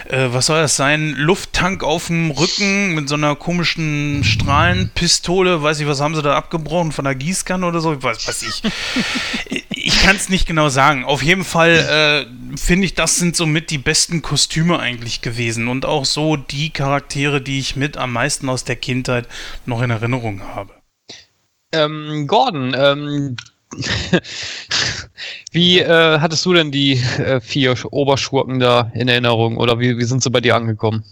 äh, 0.09 0.29
was 0.31 0.47
soll 0.47 0.61
das 0.61 0.77
sein, 0.77 1.15
Lufttank 1.17 1.83
auf 1.83 2.07
dem 2.07 2.31
Rücken 2.31 2.95
mit 2.95 3.09
so 3.09 3.17
einer 3.17 3.35
komischen 3.35 4.23
Strahlenpistole, 4.23 5.63
weiß 5.63 5.81
ich, 5.81 5.89
was 5.89 6.01
haben 6.01 6.15
sie 6.15 6.23
da 6.23 6.37
abgebrochen, 6.37 6.93
von 6.93 7.05
der 7.05 7.17
Gießkanne 7.17 7.67
oder 7.67 7.81
so, 7.81 7.95
ich 7.95 8.03
weiß, 8.03 8.29
weiß 8.29 8.43
ich. 8.43 8.63
ich 9.71 10.03
kann 10.03 10.17
es 10.17 10.29
nicht 10.29 10.47
genau 10.47 10.69
sagen. 10.69 11.05
Auf 11.05 11.23
jeden 11.23 11.45
Fall 11.45 12.27
äh, 12.29 12.57
finde 12.57 12.87
ich, 12.87 12.95
das 12.95 13.17
sind 13.17 13.37
somit 13.37 13.71
die 13.71 13.79
besten 13.79 14.23
Kostüme 14.23 14.79
eigentlich 14.79 15.23
gewesen 15.23 15.67
und 15.67 15.87
auch 15.87 16.05
so 16.05 16.37
die 16.37 16.71
Charaktere, 16.71 17.41
die 17.41 17.59
ich 17.59 17.75
mit 17.75 17.97
am 17.97 18.13
meisten 18.13 18.49
aus 18.49 18.65
der 18.65 18.77
Kindheit 18.77 19.29
noch 19.65 19.83
in 19.83 19.91
Erinnerung 19.91 20.43
habe. 20.43 20.73
Ähm, 21.73 22.27
Gordon, 22.27 22.75
ähm, 22.79 23.37
wie 25.51 25.81
äh, 25.81 26.19
hattest 26.21 26.47
du 26.47 26.53
denn 26.53 26.71
die 26.71 26.93
äh, 26.93 27.41
vier 27.41 27.75
Oberschurken 27.91 28.61
da 28.61 28.91
in 28.95 29.09
Erinnerung 29.09 29.57
oder 29.57 29.79
wie, 29.81 29.99
wie 29.99 30.05
sind 30.05 30.23
sie 30.23 30.31
bei 30.31 30.41
dir 30.41 30.57
angekommen? 30.57 31.05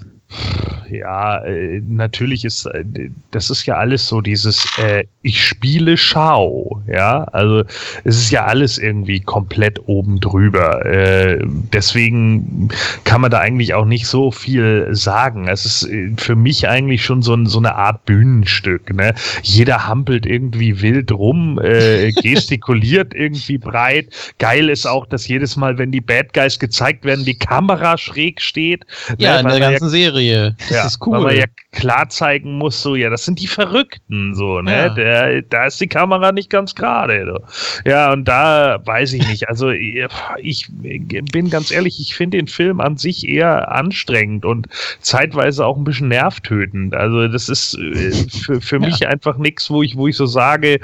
Ja, 0.90 1.38
äh, 1.44 1.80
natürlich 1.86 2.44
ist 2.44 2.66
äh, 2.66 2.84
das 3.30 3.50
ist 3.50 3.66
ja 3.66 3.74
alles 3.76 4.06
so 4.06 4.20
dieses 4.20 4.66
äh, 4.78 5.04
ich 5.22 5.42
spiele 5.42 5.96
Schau, 5.96 6.82
ja, 6.86 7.24
also 7.32 7.64
es 8.04 8.16
ist 8.16 8.30
ja 8.30 8.44
alles 8.44 8.78
irgendwie 8.78 9.20
komplett 9.20 9.80
oben 9.88 10.20
drüber. 10.20 10.84
Äh, 10.84 11.38
deswegen 11.72 12.68
kann 13.04 13.22
man 13.22 13.30
da 13.30 13.38
eigentlich 13.38 13.74
auch 13.74 13.86
nicht 13.86 14.06
so 14.06 14.30
viel 14.30 14.88
sagen. 14.90 15.48
Es 15.48 15.64
ist 15.64 15.88
äh, 15.90 16.12
für 16.16 16.36
mich 16.36 16.68
eigentlich 16.68 17.04
schon 17.04 17.22
so, 17.22 17.42
so 17.46 17.58
eine 17.58 17.74
Art 17.74 18.04
Bühnenstück. 18.04 18.94
Ne? 18.94 19.14
Jeder 19.42 19.86
hampelt 19.86 20.26
irgendwie 20.26 20.82
wild 20.82 21.10
rum, 21.10 21.58
äh, 21.62 22.12
gestikuliert 22.22 23.14
irgendwie 23.14 23.58
breit. 23.58 24.08
Geil 24.38 24.68
ist 24.68 24.86
auch, 24.86 25.06
dass 25.06 25.26
jedes 25.26 25.56
Mal, 25.56 25.78
wenn 25.78 25.90
die 25.90 26.02
Bad 26.02 26.34
Guys 26.34 26.58
gezeigt 26.58 27.04
werden, 27.04 27.24
die 27.24 27.38
Kamera 27.38 27.96
schräg 27.96 28.42
steht. 28.42 28.84
ja, 29.18 29.34
ne? 29.34 29.40
in 29.40 29.44
der 29.46 29.52
man 29.52 29.62
ja 29.62 29.70
ganzen 29.70 29.88
Serie. 30.24 30.56
Das 30.58 30.70
ja, 30.70 30.86
ist 30.86 31.00
Weil 31.00 31.20
man 31.20 31.32
cool. 31.32 31.38
ja 31.38 31.44
klar 31.72 32.08
zeigen 32.08 32.58
muss, 32.58 32.80
so, 32.82 32.94
ja, 32.94 33.10
das 33.10 33.24
sind 33.24 33.40
die 33.40 33.46
Verrückten, 33.46 34.34
so, 34.34 34.60
ne? 34.60 34.72
Ja. 34.72 34.88
Der, 34.90 35.42
da 35.42 35.66
ist 35.66 35.80
die 35.80 35.88
Kamera 35.88 36.32
nicht 36.32 36.50
ganz 36.50 36.74
gerade. 36.74 37.24
So. 37.26 37.90
Ja, 37.90 38.12
und 38.12 38.26
da 38.26 38.80
weiß 38.84 39.12
ich 39.14 39.26
nicht. 39.28 39.48
Also, 39.48 39.70
ich 39.70 40.68
bin 40.70 41.50
ganz 41.50 41.70
ehrlich, 41.70 42.00
ich 42.00 42.14
finde 42.14 42.38
den 42.38 42.46
Film 42.46 42.80
an 42.80 42.96
sich 42.96 43.28
eher 43.28 43.72
anstrengend 43.72 44.44
und 44.44 44.68
zeitweise 45.00 45.66
auch 45.66 45.76
ein 45.76 45.84
bisschen 45.84 46.08
nervtötend. 46.08 46.94
Also, 46.94 47.28
das 47.28 47.48
ist 47.48 47.74
äh, 47.74 48.12
für, 48.30 48.60
für 48.60 48.78
mich 48.78 49.06
einfach 49.06 49.36
nichts, 49.36 49.70
wo 49.70 49.82
ich, 49.82 49.96
wo 49.96 50.06
ich 50.06 50.16
so 50.16 50.26
sage, 50.26 50.80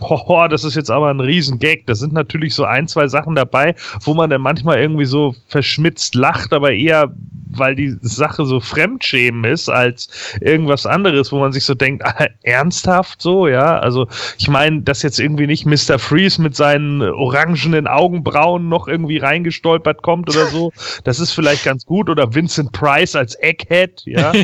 hoho, 0.00 0.48
das 0.48 0.64
ist 0.64 0.76
jetzt 0.76 0.90
aber 0.90 1.10
ein 1.10 1.20
Riesengag. 1.20 1.80
Da 1.86 1.94
sind 1.94 2.12
natürlich 2.12 2.54
so 2.54 2.64
ein, 2.64 2.86
zwei 2.88 3.08
Sachen 3.08 3.34
dabei, 3.34 3.74
wo 4.02 4.14
man 4.14 4.30
dann 4.30 4.40
manchmal 4.40 4.78
irgendwie 4.78 5.04
so 5.04 5.34
verschmitzt 5.48 6.14
lacht, 6.14 6.52
aber 6.52 6.72
eher 6.72 7.12
weil 7.50 7.74
die 7.74 7.96
Sache 8.00 8.44
so 8.44 8.60
Fremdschämen 8.60 9.44
ist 9.44 9.68
als 9.68 10.08
irgendwas 10.40 10.86
anderes, 10.86 11.32
wo 11.32 11.38
man 11.38 11.52
sich 11.52 11.64
so 11.64 11.74
denkt, 11.74 12.04
ah, 12.04 12.26
ernsthaft 12.42 13.22
so, 13.22 13.48
ja. 13.48 13.78
Also 13.78 14.08
ich 14.38 14.48
meine, 14.48 14.82
dass 14.82 15.02
jetzt 15.02 15.18
irgendwie 15.18 15.46
nicht 15.46 15.66
Mr. 15.66 15.98
Freeze 15.98 16.40
mit 16.40 16.56
seinen 16.56 17.02
orangenen 17.02 17.86
Augenbrauen 17.86 18.68
noch 18.68 18.88
irgendwie 18.88 19.18
reingestolpert 19.18 20.02
kommt 20.02 20.28
oder 20.30 20.46
so, 20.46 20.72
das 21.04 21.20
ist 21.20 21.32
vielleicht 21.32 21.64
ganz 21.64 21.86
gut. 21.86 22.08
Oder 22.08 22.34
Vincent 22.34 22.72
Price 22.72 23.16
als 23.16 23.34
Egghead, 23.40 24.02
ja. 24.04 24.32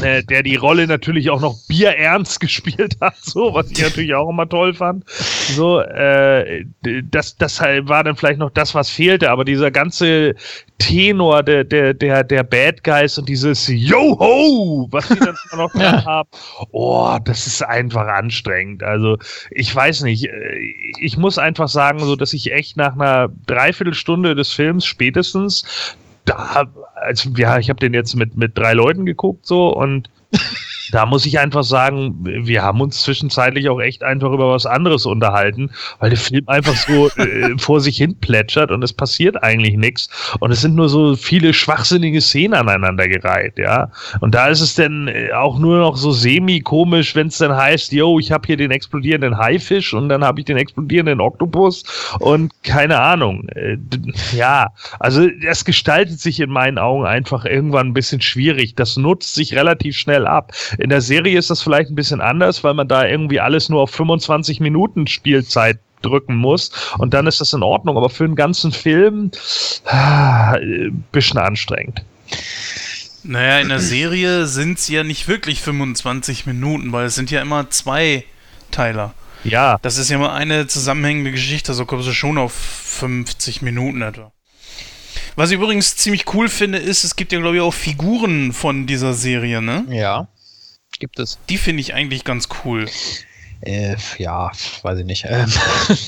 Äh, 0.00 0.22
der 0.22 0.44
die 0.44 0.54
Rolle 0.54 0.86
natürlich 0.86 1.28
auch 1.30 1.40
noch 1.40 1.56
bierernst 1.66 2.38
gespielt 2.40 2.96
hat, 3.00 3.16
so, 3.20 3.52
was 3.52 3.70
ich 3.70 3.82
natürlich 3.82 4.14
auch 4.14 4.30
immer 4.30 4.48
toll 4.48 4.74
fand. 4.74 5.04
So, 5.08 5.80
äh, 5.80 6.64
das, 7.10 7.36
das 7.36 7.60
halt 7.60 7.88
war 7.88 8.04
dann 8.04 8.16
vielleicht 8.16 8.38
noch 8.38 8.50
das, 8.50 8.74
was 8.74 8.88
fehlte, 8.90 9.30
aber 9.30 9.44
dieser 9.44 9.72
ganze 9.72 10.36
Tenor 10.78 11.42
der, 11.42 11.64
der, 11.64 11.85
der, 11.94 12.24
der 12.24 12.42
Bad 12.42 12.84
Guys 12.84 13.18
und 13.18 13.28
dieses 13.28 13.68
Yo-Ho, 13.68 14.88
was 14.90 15.08
die 15.08 15.18
dann 15.18 15.36
noch 15.56 15.72
dran 15.74 16.04
haben, 16.04 16.28
oh, 16.70 17.16
das 17.24 17.46
ist 17.46 17.62
einfach 17.62 18.06
anstrengend. 18.06 18.82
Also, 18.82 19.18
ich 19.50 19.74
weiß 19.74 20.02
nicht, 20.02 20.26
äh, 20.26 20.58
ich 21.00 21.16
muss 21.16 21.38
einfach 21.38 21.68
sagen, 21.68 22.00
so, 22.00 22.16
dass 22.16 22.32
ich 22.32 22.52
echt 22.52 22.76
nach 22.76 22.94
einer 22.94 23.28
Dreiviertelstunde 23.46 24.34
des 24.34 24.52
Films 24.52 24.84
spätestens 24.84 25.64
da, 26.26 26.64
also 26.94 27.30
ja, 27.36 27.58
ich 27.58 27.70
habe 27.70 27.80
den 27.80 27.94
jetzt 27.94 28.14
mit, 28.16 28.36
mit 28.36 28.58
drei 28.58 28.74
Leuten 28.74 29.06
geguckt 29.06 29.46
so 29.46 29.68
und 29.68 30.10
da 30.92 31.06
muss 31.06 31.26
ich 31.26 31.38
einfach 31.38 31.64
sagen, 31.64 32.16
wir 32.22 32.62
haben 32.62 32.80
uns 32.80 33.02
zwischenzeitlich 33.02 33.68
auch 33.68 33.80
echt 33.80 34.02
einfach 34.02 34.30
über 34.30 34.50
was 34.50 34.66
anderes 34.66 35.06
unterhalten, 35.06 35.70
weil 35.98 36.10
der 36.10 36.18
Film 36.18 36.48
einfach 36.48 36.74
so 36.74 37.08
äh, 37.16 37.56
vor 37.58 37.80
sich 37.80 37.96
hin 37.96 38.16
plätschert 38.18 38.70
und 38.70 38.82
es 38.82 38.92
passiert 38.92 39.42
eigentlich 39.42 39.76
nichts. 39.76 40.08
Und 40.40 40.50
es 40.50 40.60
sind 40.60 40.74
nur 40.74 40.88
so 40.88 41.16
viele 41.16 41.52
schwachsinnige 41.52 42.20
Szenen 42.20 42.54
aneinandergereiht, 42.54 43.58
ja. 43.58 43.90
Und 44.20 44.34
da 44.34 44.48
ist 44.48 44.60
es 44.60 44.74
dann 44.74 45.08
äh, 45.08 45.32
auch 45.32 45.58
nur 45.58 45.78
noch 45.78 45.96
so 45.96 46.12
semi-komisch, 46.12 47.14
wenn 47.14 47.28
es 47.28 47.38
dann 47.38 47.54
heißt, 47.54 47.92
yo, 47.92 48.18
ich 48.18 48.32
habe 48.32 48.46
hier 48.46 48.56
den 48.56 48.70
explodierenden 48.70 49.38
Haifisch 49.38 49.94
und 49.94 50.08
dann 50.08 50.24
habe 50.24 50.40
ich 50.40 50.46
den 50.46 50.56
explodierenden 50.56 51.20
Oktopus 51.20 51.84
und 52.20 52.52
keine 52.62 53.00
Ahnung. 53.00 53.48
Äh, 53.50 53.78
ja, 54.34 54.68
also 55.00 55.26
das 55.42 55.64
gestaltet 55.64 56.20
sich 56.20 56.40
in 56.40 56.50
meinen 56.50 56.78
Augen 56.78 57.06
einfach 57.06 57.44
irgendwann 57.44 57.88
ein 57.88 57.94
bisschen 57.94 58.20
schwierig. 58.20 58.74
Das 58.74 58.96
nutzt 58.96 59.34
sich 59.34 59.54
relativ 59.54 59.96
schnell 59.96 60.26
ab. 60.26 60.52
In 60.78 60.90
der 60.90 61.00
Serie 61.00 61.38
ist 61.38 61.50
das 61.50 61.62
vielleicht 61.62 61.90
ein 61.90 61.94
bisschen 61.94 62.20
anders, 62.20 62.64
weil 62.64 62.74
man 62.74 62.88
da 62.88 63.06
irgendwie 63.06 63.40
alles 63.40 63.68
nur 63.68 63.82
auf 63.82 63.90
25 63.90 64.60
Minuten 64.60 65.06
Spielzeit 65.06 65.78
drücken 66.02 66.36
muss 66.36 66.70
und 66.98 67.14
dann 67.14 67.26
ist 67.26 67.40
das 67.40 67.52
in 67.52 67.62
Ordnung. 67.62 67.96
Aber 67.96 68.10
für 68.10 68.24
einen 68.24 68.36
ganzen 68.36 68.72
Film 68.72 69.30
ah, 69.86 70.56
bisschen 71.12 71.38
anstrengend. 71.38 72.04
Naja, 73.22 73.58
in 73.58 73.68
der 73.68 73.80
Serie 73.80 74.46
sind 74.46 74.78
es 74.78 74.88
ja 74.88 75.02
nicht 75.02 75.26
wirklich 75.26 75.60
25 75.60 76.46
Minuten, 76.46 76.92
weil 76.92 77.06
es 77.06 77.16
sind 77.16 77.30
ja 77.30 77.40
immer 77.40 77.70
zwei 77.70 78.24
Teiler. 78.70 79.14
Ja, 79.42 79.78
Das 79.82 79.96
ist 79.96 80.10
ja 80.10 80.16
immer 80.16 80.32
eine 80.32 80.66
zusammenhängende 80.66 81.30
Geschichte, 81.30 81.72
so 81.74 81.84
kommst 81.86 82.08
du 82.08 82.12
schon 82.12 82.38
auf 82.38 82.52
50 82.52 83.62
Minuten 83.62 84.02
etwa. 84.02 84.32
Was 85.36 85.50
ich 85.50 85.56
übrigens 85.56 85.96
ziemlich 85.96 86.32
cool 86.34 86.48
finde, 86.48 86.78
ist, 86.78 87.04
es 87.04 87.14
gibt 87.14 87.32
ja, 87.32 87.38
glaube 87.38 87.56
ich, 87.56 87.62
auch 87.62 87.74
Figuren 87.74 88.52
von 88.52 88.86
dieser 88.86 89.12
Serie, 89.12 89.60
ne? 89.60 89.84
Ja. 89.90 90.28
Gibt 90.98 91.18
es. 91.18 91.38
Die 91.48 91.58
finde 91.58 91.80
ich 91.80 91.94
eigentlich 91.94 92.24
ganz 92.24 92.48
cool. 92.64 92.86
Äh, 93.60 93.96
ja, 94.18 94.50
weiß 94.82 94.98
ich 94.98 95.06
nicht. 95.06 95.24
Ähm, 95.28 95.50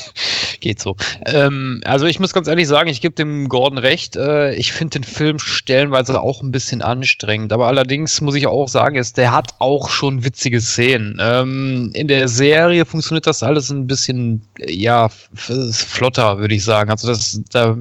Geht 0.60 0.80
so. 0.80 0.96
Ähm, 1.26 1.80
also 1.84 2.06
ich 2.06 2.18
muss 2.20 2.32
ganz 2.32 2.48
ehrlich 2.48 2.66
sagen, 2.66 2.88
ich 2.88 3.00
gebe 3.00 3.14
dem 3.14 3.48
Gordon 3.48 3.78
recht. 3.78 4.16
Äh, 4.16 4.54
ich 4.54 4.72
finde 4.72 5.00
den 5.00 5.04
Film 5.04 5.38
stellenweise 5.38 6.20
auch 6.20 6.42
ein 6.42 6.50
bisschen 6.50 6.82
anstrengend. 6.82 7.52
Aber 7.52 7.68
allerdings 7.68 8.20
muss 8.20 8.34
ich 8.34 8.46
auch 8.46 8.68
sagen, 8.68 8.96
ist, 8.96 9.16
der 9.16 9.32
hat 9.32 9.54
auch 9.60 9.88
schon 9.88 10.24
witzige 10.24 10.60
Szenen. 10.60 11.18
Ähm, 11.20 11.90
in 11.94 12.08
der 12.08 12.28
Serie 12.28 12.84
funktioniert 12.84 13.26
das 13.26 13.42
alles 13.42 13.70
ein 13.70 13.86
bisschen, 13.86 14.42
ja, 14.66 15.08
flotter, 15.08 16.38
würde 16.38 16.54
ich 16.54 16.64
sagen. 16.64 16.90
Also 16.90 17.08
das, 17.08 17.40
da 17.50 17.76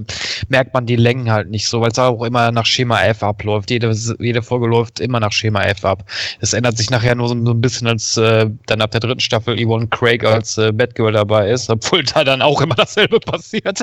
merkt 0.50 0.74
man 0.74 0.86
die 0.86 0.96
Längen 0.96 1.32
halt 1.32 1.50
nicht 1.50 1.68
so, 1.68 1.82
weil 1.82 1.92
es 1.92 2.00
auch 2.00 2.24
immer 2.24 2.52
nach 2.52 2.66
Schema 2.66 3.02
F 3.04 3.24
abläuft. 3.24 3.72
Jede, 3.72 3.92
jede 4.20 4.42
Folge 4.42 4.68
läuft 4.68 5.00
immer 5.00 5.20
nach 5.20 5.32
Schema 5.32 5.64
F 5.64 5.84
ab. 5.84 6.04
Es 6.40 6.54
ändert 6.54 6.78
sich 6.78 6.90
nachher 6.90 7.16
nur 7.16 7.28
so, 7.28 7.46
so 7.46 7.52
ein 7.52 7.62
bisschen, 7.62 7.88
als 7.88 8.18
äh, 8.18 8.50
dann 8.68 8.82
ab 8.82 8.92
der 8.92 9.02
dritten 9.02 9.20
Staffel 9.20 9.57
Yvonne 9.58 9.88
Craig 9.88 10.24
als 10.24 10.58
äh, 10.58 10.72
Batgirl 10.72 11.12
dabei 11.12 11.50
ist, 11.50 11.70
obwohl 11.70 12.04
da 12.04 12.24
dann 12.24 12.42
auch 12.42 12.62
immer 12.62 12.76
dasselbe 12.76 13.20
passiert. 13.26 13.80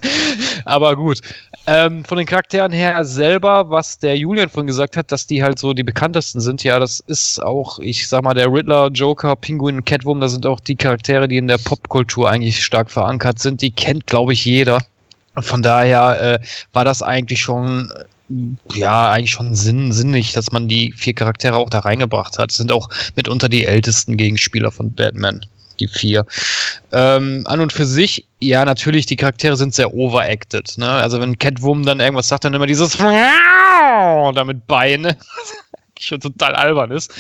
Aber 0.65 0.97
gut. 0.97 1.21
Ähm, 1.67 2.05
von 2.05 2.19
den 2.19 2.27
Charakteren 2.27 2.73
her 2.73 3.05
selber, 3.05 3.71
was 3.71 3.99
der 3.99 4.17
Julian 4.17 4.49
vorhin 4.49 4.67
gesagt 4.67 4.97
hat, 4.97 5.11
dass 5.11 5.27
die 5.27 5.43
halt 5.43 5.59
so 5.59 5.73
die 5.73 5.83
bekanntesten 5.83 6.41
sind, 6.41 6.63
ja, 6.63 6.79
das 6.79 7.01
ist 7.01 7.43
auch, 7.43 7.79
ich 7.79 8.07
sag 8.07 8.23
mal, 8.23 8.35
der 8.35 8.53
Riddler, 8.53 8.91
Joker, 8.93 9.35
Penguin, 9.37 9.85
Catwoman, 9.85 10.21
das 10.21 10.33
sind 10.33 10.47
auch 10.47 10.61
die 10.61 10.77
Charaktere, 10.77 11.27
die 11.27 11.39
in 11.39 11.49
der 11.49 11.59
Popkultur 11.59 12.31
eigentlich 12.31 12.63
stark 12.63 12.91
verankert 12.91 13.39
sind. 13.39 13.63
Die 13.63 13.71
kennt, 13.71 14.07
glaube 14.07 14.35
ich, 14.35 14.45
jeder. 14.45 14.83
Von 15.39 15.63
daher 15.63 16.41
äh, 16.41 16.47
war 16.73 16.85
das 16.85 17.03
eigentlich 17.03 17.41
schon 17.41 17.91
äh, 17.97 18.05
ja, 18.73 19.11
eigentlich 19.11 19.33
schon 19.33 19.55
sinn, 19.55 19.93
sinnig, 19.93 20.33
dass 20.33 20.51
man 20.51 20.69
die 20.69 20.93
vier 20.93 21.15
Charaktere 21.15 21.57
auch 21.57 21.71
da 21.71 21.81
reingebracht 21.81 22.39
hat. 22.39 22.53
Sind 22.53 22.73
auch 22.73 22.89
mitunter 23.17 23.49
die 23.49 23.67
ältesten 23.67 24.17
Gegenspieler 24.17 24.71
von 24.71 24.93
Batman, 24.93 25.45
die 25.81 25.89
vier. 25.89 26.27
Ähm, 26.93 27.43
an 27.47 27.61
und 27.61 27.73
für 27.73 27.87
sich, 27.87 28.27
ja, 28.41 28.65
natürlich, 28.65 29.07
die 29.07 29.17
Charaktere 29.17 29.57
sind 29.57 29.75
sehr 29.75 29.95
overacted. 29.95 30.77
Ne? 30.79 30.89
Also 30.89 31.21
wenn 31.21 31.39
Catwoman 31.39 31.85
dann 31.87 32.01
irgendwas 32.01 32.29
sagt, 32.29 32.45
dann 32.45 32.55
immer 32.55 32.67
dieses 32.67 32.99
damit 32.99 34.67
Beine, 34.67 35.17
schon 35.99 36.21
total 36.21 36.55
albern 36.55 36.91
ist. 36.91 37.13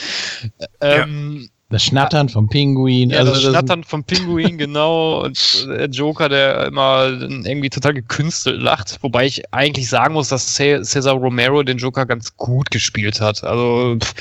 Ähm, 0.80 1.48
Das 1.70 1.82
Schnattern 1.84 2.28
vom 2.28 2.48
Pinguin. 2.48 3.10
ja, 3.10 3.18
also 3.20 3.32
das 3.32 3.42
das 3.42 3.50
Schnattern 3.50 3.84
vom 3.84 4.04
Pinguin, 4.04 4.58
genau. 4.58 5.22
Und 5.24 5.66
der 5.68 5.86
Joker, 5.88 6.28
der 6.28 6.66
immer 6.66 7.06
irgendwie 7.08 7.70
total 7.70 7.94
gekünstelt 7.94 8.60
lacht. 8.60 8.98
Wobei 9.02 9.26
ich 9.26 9.42
eigentlich 9.52 9.88
sagen 9.88 10.14
muss, 10.14 10.28
dass 10.28 10.54
Ce- 10.54 10.82
Cesar 10.84 11.14
Romero 11.14 11.62
den 11.62 11.78
Joker 11.78 12.06
ganz 12.06 12.36
gut 12.36 12.70
gespielt 12.70 13.20
hat. 13.20 13.42
Also 13.42 13.96
pff, 14.00 14.14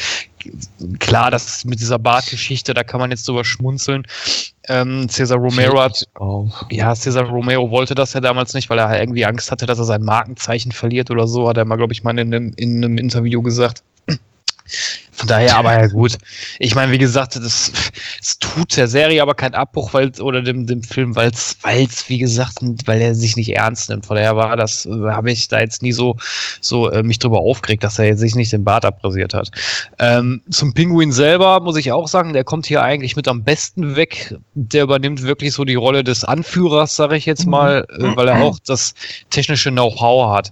klar, 0.99 1.31
das 1.31 1.65
mit 1.65 1.79
dieser 1.79 1.99
Bartgeschichte, 1.99 2.73
da 2.73 2.83
kann 2.83 2.99
man 2.99 3.11
jetzt 3.11 3.27
drüber 3.27 3.43
schmunzeln. 3.43 4.05
Ähm, 4.67 5.09
Cesar 5.09 5.37
Romero 5.37 5.79
hat, 5.81 6.07
ja, 6.69 6.95
Cesar 6.95 7.25
Romero 7.25 7.69
wollte 7.69 7.95
das 7.95 8.13
ja 8.13 8.21
damals 8.21 8.53
nicht, 8.53 8.69
weil 8.69 8.79
er 8.79 8.87
halt 8.87 9.01
irgendwie 9.01 9.25
Angst 9.25 9.51
hatte, 9.51 9.65
dass 9.65 9.79
er 9.79 9.85
sein 9.85 10.03
Markenzeichen 10.03 10.71
verliert 10.71 11.11
oder 11.11 11.27
so, 11.27 11.49
hat 11.49 11.57
er 11.57 11.65
mal, 11.65 11.75
glaube 11.75 11.93
ich, 11.93 12.03
mal 12.03 12.17
in 12.17 12.33
einem, 12.33 12.53
in 12.55 12.83
einem 12.83 12.97
Interview 12.97 13.41
gesagt. 13.41 13.83
Von 15.23 15.29
daher 15.29 15.55
aber 15.55 15.71
ja 15.71 15.87
gut. 15.87 16.17
Ich 16.59 16.75
meine, 16.75 16.91
wie 16.91 16.97
gesagt, 16.97 17.37
das, 17.37 17.71
das 18.19 18.39
tut 18.39 18.75
der 18.75 18.89
Serie 18.89 19.21
aber 19.21 19.35
keinen 19.35 19.53
Abbruch, 19.53 19.93
weil 19.93 20.11
oder 20.19 20.41
dem, 20.41 20.67
dem 20.67 20.83
Film, 20.83 21.15
weil 21.15 21.31
es, 21.31 21.55
wie 22.09 22.17
gesagt, 22.17 22.57
weil 22.85 22.99
er 22.99 23.15
sich 23.15 23.37
nicht 23.37 23.55
ernst 23.55 23.89
nimmt. 23.89 24.05
Von 24.05 24.17
daher 24.17 24.35
war 24.35 24.57
das, 24.57 24.85
äh, 24.85 24.89
habe 24.89 25.31
ich 25.31 25.47
da 25.47 25.61
jetzt 25.61 25.81
nie 25.81 25.93
so, 25.93 26.17
so 26.59 26.89
äh, 26.89 27.03
mich 27.03 27.19
drüber 27.19 27.39
aufgeregt, 27.39 27.85
dass 27.85 27.99
er 27.99 28.17
sich 28.17 28.35
nicht 28.35 28.51
den 28.51 28.65
Bart 28.65 28.83
abrasiert 28.83 29.33
hat. 29.33 29.49
Ähm, 29.97 30.41
zum 30.49 30.73
Pinguin 30.73 31.13
selber 31.13 31.61
muss 31.61 31.77
ich 31.77 31.93
auch 31.93 32.09
sagen, 32.09 32.33
der 32.33 32.43
kommt 32.43 32.65
hier 32.65 32.83
eigentlich 32.83 33.15
mit 33.15 33.29
am 33.29 33.45
besten 33.45 33.95
weg. 33.95 34.35
Der 34.55 34.83
übernimmt 34.83 35.23
wirklich 35.23 35.53
so 35.53 35.63
die 35.63 35.75
Rolle 35.75 36.03
des 36.03 36.25
Anführers, 36.25 36.97
sage 36.97 37.15
ich 37.15 37.25
jetzt 37.25 37.47
mal, 37.47 37.87
äh, 37.97 38.13
weil 38.17 38.27
er 38.27 38.43
auch 38.43 38.59
das 38.65 38.93
technische 39.29 39.71
Know-how 39.71 40.35
hat. 40.35 40.51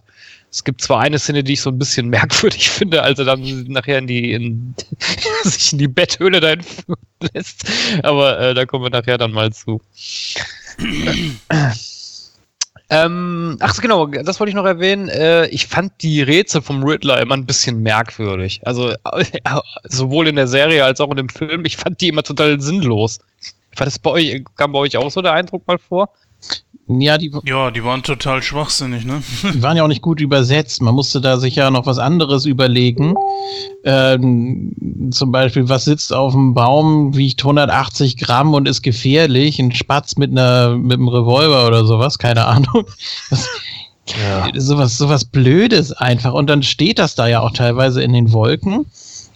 Es 0.51 0.65
gibt 0.65 0.81
zwar 0.81 0.99
eine 0.99 1.17
Szene, 1.17 1.45
die 1.45 1.53
ich 1.53 1.61
so 1.61 1.69
ein 1.69 1.79
bisschen 1.79 2.09
merkwürdig 2.09 2.69
finde, 2.69 3.03
als 3.03 3.19
er 3.19 3.25
dann 3.25 3.63
nachher 3.67 3.99
in 3.99 4.07
die, 4.07 4.33
in, 4.33 4.75
sich 5.43 5.71
in 5.71 5.79
die 5.79 5.87
Betthöhle 5.87 6.39
da 6.41 6.55
lässt. 7.33 7.63
Aber 8.03 8.39
äh, 8.39 8.53
da 8.53 8.65
kommen 8.65 8.83
wir 8.83 8.89
nachher 8.89 9.17
dann 9.17 9.31
mal 9.31 9.53
zu. 9.53 9.81
ähm, 12.89 13.57
ach 13.61 13.81
genau, 13.81 14.07
das 14.07 14.39
wollte 14.39 14.49
ich 14.49 14.55
noch 14.55 14.65
erwähnen. 14.65 15.07
Äh, 15.07 15.47
ich 15.47 15.67
fand 15.67 15.93
die 16.01 16.21
Rätsel 16.21 16.61
vom 16.61 16.83
Riddler 16.83 17.21
immer 17.21 17.35
ein 17.35 17.45
bisschen 17.45 17.81
merkwürdig. 17.81 18.59
Also 18.65 18.89
äh, 18.89 19.25
sowohl 19.85 20.27
in 20.27 20.35
der 20.35 20.47
Serie 20.47 20.83
als 20.83 20.99
auch 20.99 21.11
in 21.11 21.17
dem 21.17 21.29
Film. 21.29 21.63
Ich 21.63 21.77
fand 21.77 22.01
die 22.01 22.09
immer 22.09 22.23
total 22.23 22.59
sinnlos. 22.59 23.19
War 23.77 23.85
das 23.85 23.99
bei 23.99 24.09
euch, 24.09 24.43
kam 24.57 24.73
bei 24.73 24.79
euch 24.79 24.97
auch 24.97 25.09
so 25.09 25.21
der 25.21 25.31
Eindruck 25.31 25.65
mal 25.65 25.77
vor? 25.77 26.09
Ja, 26.99 27.17
die, 27.17 27.31
Ja, 27.45 27.71
die 27.71 27.83
waren 27.83 28.03
total 28.03 28.41
schwachsinnig, 28.41 29.05
ne? 29.05 29.21
die 29.53 29.61
waren 29.61 29.77
ja 29.77 29.83
auch 29.83 29.87
nicht 29.87 30.01
gut 30.01 30.19
übersetzt. 30.19 30.81
Man 30.81 30.95
musste 30.95 31.21
da 31.21 31.37
sich 31.37 31.55
ja 31.55 31.71
noch 31.71 31.85
was 31.85 31.97
anderes 31.97 32.45
überlegen. 32.45 33.15
Ähm, 33.83 35.11
zum 35.11 35.31
Beispiel, 35.31 35.69
was 35.69 35.85
sitzt 35.85 36.13
auf 36.13 36.33
dem 36.33 36.53
Baum, 36.53 37.15
wiegt 37.15 37.41
180 37.41 38.17
Gramm 38.17 38.53
und 38.53 38.67
ist 38.67 38.81
gefährlich? 38.81 39.59
Ein 39.59 39.71
Spatz 39.71 40.17
mit 40.17 40.31
einer 40.31 40.75
mit 40.75 40.97
einem 40.97 41.07
Revolver 41.07 41.67
oder 41.67 41.85
sowas, 41.85 42.17
keine 42.17 42.45
Ahnung. 42.45 42.85
Das, 44.07 44.65
Sowas, 44.65 44.97
sowas 44.97 45.23
Blödes 45.23 45.93
einfach. 45.93 46.33
Und 46.33 46.49
dann 46.49 46.63
steht 46.63 46.99
das 46.99 47.15
da 47.15 47.27
ja 47.27 47.39
auch 47.39 47.51
teilweise 47.51 48.03
in 48.03 48.11
den 48.11 48.33
Wolken. 48.33 48.87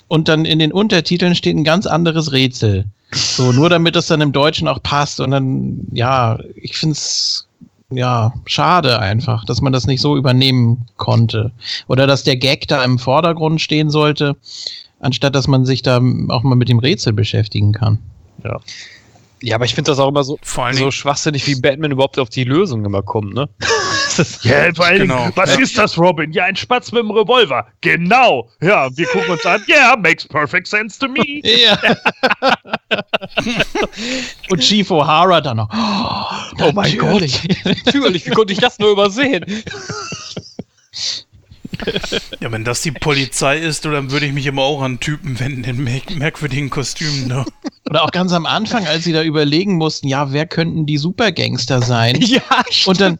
Und 0.08 0.28
dann 0.28 0.43
in 0.43 0.60
den 0.60 0.74
Untertiteln 0.74 1.36
steht 1.36 1.56
ein 1.56 1.64
ganz 1.64 1.86
anderes 1.86 2.32
Rätsel. 2.32 2.86
So, 3.16 3.51
nur 3.53 3.70
damit 3.70 3.95
das 3.95 4.07
dann 4.07 4.22
im 4.22 4.32
Deutschen 4.34 4.68
auch 4.68 4.84
passt. 4.84 5.20
Und 5.20 5.32
dann, 5.32 5.88
ja, 5.91 6.38
ich 6.55 6.78
finde 6.78 6.93
es 6.93 7.47
ja 7.89 8.34
schade 8.45 8.99
einfach, 8.99 9.45
dass 9.45 9.61
man 9.61 9.72
das 9.72 9.88
nicht 9.88 10.01
so 10.01 10.18
übernehmen 10.18 10.86
konnte. 10.97 11.51
Oder 11.88 12.07
dass 12.07 12.24
der 12.24 12.36
Gag 12.36 12.68
da 12.68 12.84
im 12.84 12.99
Vordergrund 12.99 13.61
stehen 13.61 13.89
sollte, 13.89 14.36
anstatt 14.99 15.34
dass 15.34 15.47
man 15.47 15.66
sich 15.66 15.82
da 15.82 15.97
auch 16.30 16.43
mal 16.43 16.55
mit 16.55 16.68
dem 16.68 16.80
Rätsel 16.80 17.13
beschäftigen 17.13 17.72
kann. 17.72 17.99
Ja, 19.41 19.55
aber 19.55 19.66
ich 19.66 19.76
finde 19.76 19.91
das 19.91 19.99
auch 19.99 20.09
immer 20.09 20.24
so, 20.24 20.38
Vor 20.41 20.66
allen 20.66 20.76
so 20.76 20.91
schwachsinnig, 20.91 21.45
wie 21.47 21.55
Batman 21.55 21.91
überhaupt 21.91 22.20
auf 22.20 22.30
die 22.30 22.43
Lösung 22.43 22.84
immer 22.84 23.01
kommt, 23.01 23.34
ne? 23.34 23.47
Das 24.18 24.30
ist- 24.30 24.45
Ja, 24.45 24.74
vor 24.74 24.86
allen 24.86 24.99
Dingen, 25.01 25.09
Genau. 25.09 25.30
was 25.36 25.57
ist 25.57 25.78
das, 25.78 25.97
Robin? 25.97 26.32
Ja, 26.32 26.45
ein 26.45 26.55
Spatz 26.55 26.91
mit 26.91 27.01
einem 27.01 27.11
Revolver. 27.11 27.68
Genau. 27.82 28.49
Ja, 28.61 28.89
wir 28.95 29.05
gucken 29.07 29.32
uns 29.32 29.45
an. 29.45 29.63
Yeah, 29.68 29.95
makes 29.97 30.26
perfect 30.28 30.68
sense 30.68 30.99
to 30.99 31.07
me. 31.07 31.41
Ja. 31.43 31.78
Und 34.49 34.59
Chief 34.61 34.89
O'Hara 34.91 35.41
dann 35.41 35.57
noch. 35.57 35.70
Oh, 36.61 36.72
mein 36.74 36.97
Gott. 36.97 37.22
Natürlich, 37.86 38.26
wie 38.26 38.32
konnte 38.32 38.53
ich 38.53 38.59
das 38.59 38.80
nur 38.80 38.91
übersehen? 38.91 39.45
ja, 42.40 42.52
wenn 42.52 42.64
das 42.64 42.82
die 42.82 42.92
Polizei 42.92 43.58
ist, 43.60 43.86
dann 43.86 44.12
würde 44.12 44.26
ich 44.26 44.34
mich 44.34 44.46
immer 44.46 44.62
auch 44.64 44.82
an 44.82 45.00
Typen 45.00 45.40
wenden 45.40 45.64
in 45.64 45.84
merk 45.84 46.16
merkwürdigen 46.16 46.70
Kostümen, 46.70 47.28
ne? 47.28 47.46
Oder 47.90 48.04
auch 48.04 48.12
ganz 48.12 48.32
am 48.34 48.46
Anfang, 48.46 48.88
als 48.88 49.04
sie 49.04 49.14
da 49.14 49.22
überlegen 49.24 49.76
mussten, 49.76 50.08
ja, 50.08 50.32
wer 50.32 50.48
könnten 50.48 50.86
die 50.86 50.98
Supergangster 50.98 51.82
sein? 51.82 52.20
Ja, 52.26 52.42
Und 52.86 53.00
dann, 53.00 53.20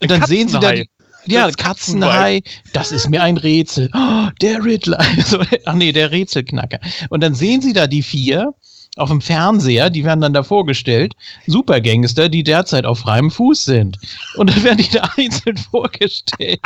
und 0.00 0.10
dann 0.10 0.24
sehen 0.24 0.48
sie 0.48 0.58
da 0.58 0.72
die, 0.72 0.88
ja, 1.26 1.46
Das 1.46 1.56
Katzenhai, 1.56 2.42
das 2.72 2.92
ist 2.92 3.08
mir 3.10 3.22
ein 3.22 3.36
Rätsel. 3.36 3.90
Oh, 3.94 4.28
der 4.40 4.64
Riddler. 4.64 4.98
Also, 4.98 5.42
ach 5.66 5.74
nee, 5.74 5.92
der 5.92 6.10
Rätselknacker. 6.10 6.80
Und 7.10 7.22
dann 7.22 7.34
sehen 7.34 7.60
sie 7.60 7.72
da 7.72 7.86
die 7.86 8.02
vier 8.02 8.54
auf 8.96 9.08
dem 9.08 9.20
Fernseher, 9.20 9.88
die 9.88 10.04
werden 10.04 10.20
dann 10.20 10.32
da 10.32 10.42
vorgestellt, 10.42 11.14
Supergangster, 11.46 12.28
die 12.28 12.42
derzeit 12.42 12.84
auf 12.84 13.00
freiem 13.00 13.30
Fuß 13.30 13.64
sind. 13.64 13.98
Und 14.36 14.50
dann 14.50 14.64
werden 14.64 14.78
die 14.78 14.90
da 14.90 15.08
einzeln 15.16 15.56
vorgestellt. 15.56 16.60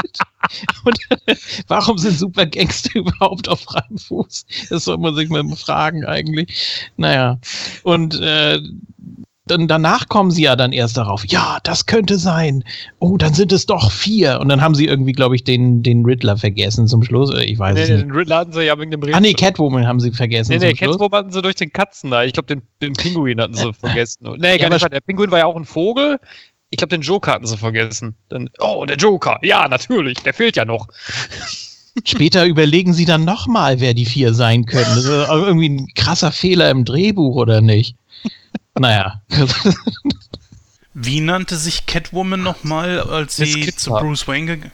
Und 0.85 0.99
warum 1.68 1.99
sind 1.99 2.18
Supergangster 2.18 2.91
überhaupt 2.95 3.49
auf 3.49 3.61
freiem 3.61 3.99
Fuß? 3.99 4.47
Das 4.70 4.85
soll 4.85 4.99
man 4.99 5.14
sich 5.14 5.29
mal 5.29 5.45
fragen 5.57 6.05
eigentlich. 6.05 6.91
Naja, 6.97 7.39
und 7.83 8.18
äh, 8.20 8.61
dann 9.47 9.68
danach 9.68 10.09
kommen 10.09 10.30
sie 10.30 10.42
ja 10.45 10.57
dann 10.57 10.72
erst 10.72 10.97
darauf, 10.97 11.26
ja, 11.26 11.59
das 11.64 11.84
könnte 11.84 12.16
sein. 12.18 12.64
Oh, 12.99 13.18
dann 13.18 13.34
sind 13.34 13.53
es 13.53 13.66
doch 13.66 13.90
vier. 13.92 14.40
Und 14.40 14.49
dann 14.49 14.62
haben 14.62 14.74
sie 14.74 14.86
irgendwie, 14.86 15.12
glaube 15.12 15.36
ich, 15.36 15.45
den, 15.45 15.82
den 15.82 16.05
Riddler 16.05 16.38
vergessen 16.38 16.88
zum 16.88 17.03
Schluss. 17.03 17.34
Äh, 17.34 17.45
Ich 17.45 17.59
weiß 17.59 17.74
Nee, 17.74 17.82
es 17.82 17.88
nee, 17.90 17.95
nicht. 17.97 18.05
den 18.07 18.12
Riddler 18.12 18.36
hatten 18.38 18.53
sie 18.53 18.62
ja 18.62 18.78
wegen 18.78 18.90
dem 18.90 19.01
Rätsel. 19.03 19.14
Ah 19.16 19.20
nee, 19.20 19.34
Catwoman 19.34 19.86
haben 19.86 20.01
sie 20.01 20.12
vergessen 20.12 20.53
Nee, 20.53 20.59
nee. 20.59 20.72
Catwoman 20.72 21.18
hatten 21.18 21.32
sie 21.32 21.42
durch 21.42 21.57
den 21.57 21.72
Katzen 21.72 22.11
da. 22.11 22.24
Ich 22.24 22.32
glaube, 22.32 22.47
den, 22.47 22.62
den 22.80 22.95
Pinguin 22.95 23.38
hatten 23.40 23.55
sie 23.55 23.72
vergessen. 23.74 24.24
Nee, 24.38 24.57
gar 24.57 24.66
aber 24.66 24.76
nicht. 24.76 24.92
Der 24.92 25.01
Pinguin 25.01 25.30
war 25.30 25.40
ja 25.40 25.47
auch 25.47 25.57
ein 25.57 25.66
Vogel. 25.66 26.18
Ich 26.70 26.78
glaube, 26.78 26.97
den 26.97 27.03
Joker 27.03 27.32
hatten 27.32 27.47
sie 27.47 27.59
vergessen. 27.59 28.16
Dann, 28.30 28.49
oh, 28.61 28.84
der 28.86 28.97
Joker. 28.97 29.38
Ja, 29.42 29.68
natürlich. 29.68 30.18
Der 30.22 30.32
fehlt 30.32 30.57
ja 30.57 30.64
noch. 30.64 30.88
Später 32.05 32.45
überlegen 32.47 32.95
sie 32.95 33.05
dann 33.05 33.24
nochmal, 33.24 33.78
wer 33.80 33.95
die 33.95 34.07
vier 34.07 34.32
sein 34.34 34.64
können. 34.64 34.86
Das 34.86 35.05
ist 35.05 35.09
irgendwie 35.28 35.68
ein 35.68 35.88
krasser 35.95 36.32
Fehler 36.32 36.70
im 36.70 36.84
Drehbuch, 36.84 37.36
oder 37.36 37.61
nicht? 37.61 37.95
Naja. 38.79 39.22
Wie 40.95 41.20
nannte 41.20 41.57
sich 41.57 41.87
Catwoman 41.87 42.43
nochmal, 42.43 43.01
als 43.01 43.39
Miss 43.39 43.53
sie 43.53 43.61
Kitka. 43.62 43.79
zu 43.79 43.91
Bruce 43.91 44.27
Wayne 44.29 44.47
gegangen 44.47 44.72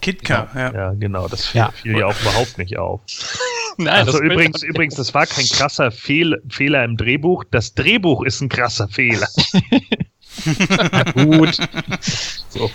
Kitka, 0.00 0.48
ja. 0.54 0.72
Ja, 0.72 0.92
genau, 0.92 1.28
das 1.28 1.46
fiel, 1.46 1.58
Ja. 1.60 1.70
fiel 1.72 1.98
ja 1.98 2.06
auch 2.06 2.20
überhaupt 2.22 2.56
nicht 2.58 2.78
auf. 2.78 3.00
Nein, 3.76 3.88
Also 4.06 4.12
das 4.12 4.20
übrigens, 4.22 4.62
übrigens, 4.62 4.94
das 4.94 5.12
war 5.14 5.26
kein 5.26 5.46
krasser 5.46 5.90
Fehl, 5.90 6.42
Fehler 6.48 6.84
im 6.84 6.96
Drehbuch. 6.96 7.44
Das 7.50 7.74
Drehbuch 7.74 8.24
ist 8.24 8.40
ein 8.40 8.48
krasser 8.48 8.88
Fehler. 8.88 9.28
Gut. 11.14 11.58
So. 12.48 12.68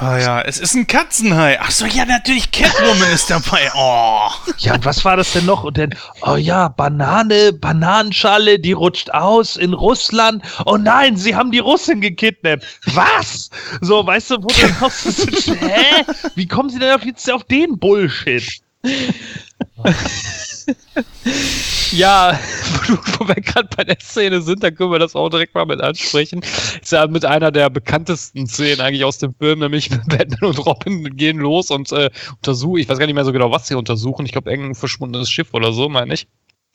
Ah 0.00 0.16
ja, 0.16 0.40
es 0.42 0.60
ist 0.60 0.76
ein 0.76 0.86
Katzenhai. 0.86 1.58
Ach 1.60 1.72
so, 1.72 1.84
ja, 1.84 2.04
natürlich 2.04 2.52
Catwoman 2.52 3.10
ist 3.10 3.30
dabei. 3.30 3.68
Oh. 3.74 4.30
Ja, 4.58 4.74
und 4.74 4.84
was 4.84 5.04
war 5.04 5.16
das 5.16 5.32
denn 5.32 5.44
noch? 5.44 5.64
Und 5.64 5.76
dann, 5.76 5.92
oh 6.22 6.36
ja, 6.36 6.68
Banane, 6.68 7.52
Bananenschale, 7.52 8.60
die 8.60 8.70
rutscht 8.70 9.10
aus 9.10 9.56
in 9.56 9.72
Russland. 9.72 10.44
Oh 10.66 10.76
nein, 10.76 11.16
sie 11.16 11.34
haben 11.34 11.50
die 11.50 11.58
Russin 11.58 12.00
gekidnappt. 12.00 12.64
Was? 12.94 13.50
So, 13.80 14.06
weißt 14.06 14.30
du, 14.30 14.36
wo 14.36 14.46
du 14.46 14.68
noch 14.80 14.92
so 14.92 15.54
hä? 15.54 16.04
Wie 16.36 16.46
kommen 16.46 16.70
sie 16.70 16.78
denn 16.78 16.94
auf 16.94 17.04
jetzt 17.04 17.28
auf 17.28 17.42
den 17.42 17.76
Bullshit? 17.76 18.60
Ja, 21.92 22.38
wo, 22.72 22.94
du- 22.94 22.98
wo 23.18 23.28
wir 23.28 23.34
gerade 23.36 23.68
bei 23.76 23.84
der 23.84 23.98
Szene 24.00 24.40
sind, 24.42 24.62
dann 24.62 24.74
können 24.74 24.90
wir 24.90 24.98
das 24.98 25.14
auch 25.14 25.28
direkt 25.28 25.54
mal 25.54 25.66
mit 25.66 25.80
ansprechen. 25.80 26.40
Ist 26.42 26.92
ja 26.92 27.06
mit 27.06 27.24
einer 27.24 27.50
der 27.50 27.70
bekanntesten 27.70 28.46
Szenen 28.46 28.80
eigentlich 28.80 29.04
aus 29.04 29.18
dem 29.18 29.34
Film, 29.34 29.60
nämlich 29.60 29.88
Batman 30.06 30.50
und 30.50 30.66
Robin 30.66 31.16
gehen 31.16 31.38
los 31.38 31.70
und 31.70 31.90
äh, 31.92 32.10
untersuchen, 32.36 32.78
ich 32.80 32.88
weiß 32.88 32.98
gar 32.98 33.06
nicht 33.06 33.14
mehr 33.14 33.24
so 33.24 33.32
genau, 33.32 33.50
was 33.50 33.68
sie 33.68 33.74
untersuchen. 33.74 34.26
Ich 34.26 34.32
glaube, 34.32 34.50
irgendein 34.50 34.74
verschwundenes 34.74 35.30
Schiff 35.30 35.54
oder 35.54 35.72
so, 35.72 35.88
meine 35.88 36.14
ich. 36.14 36.26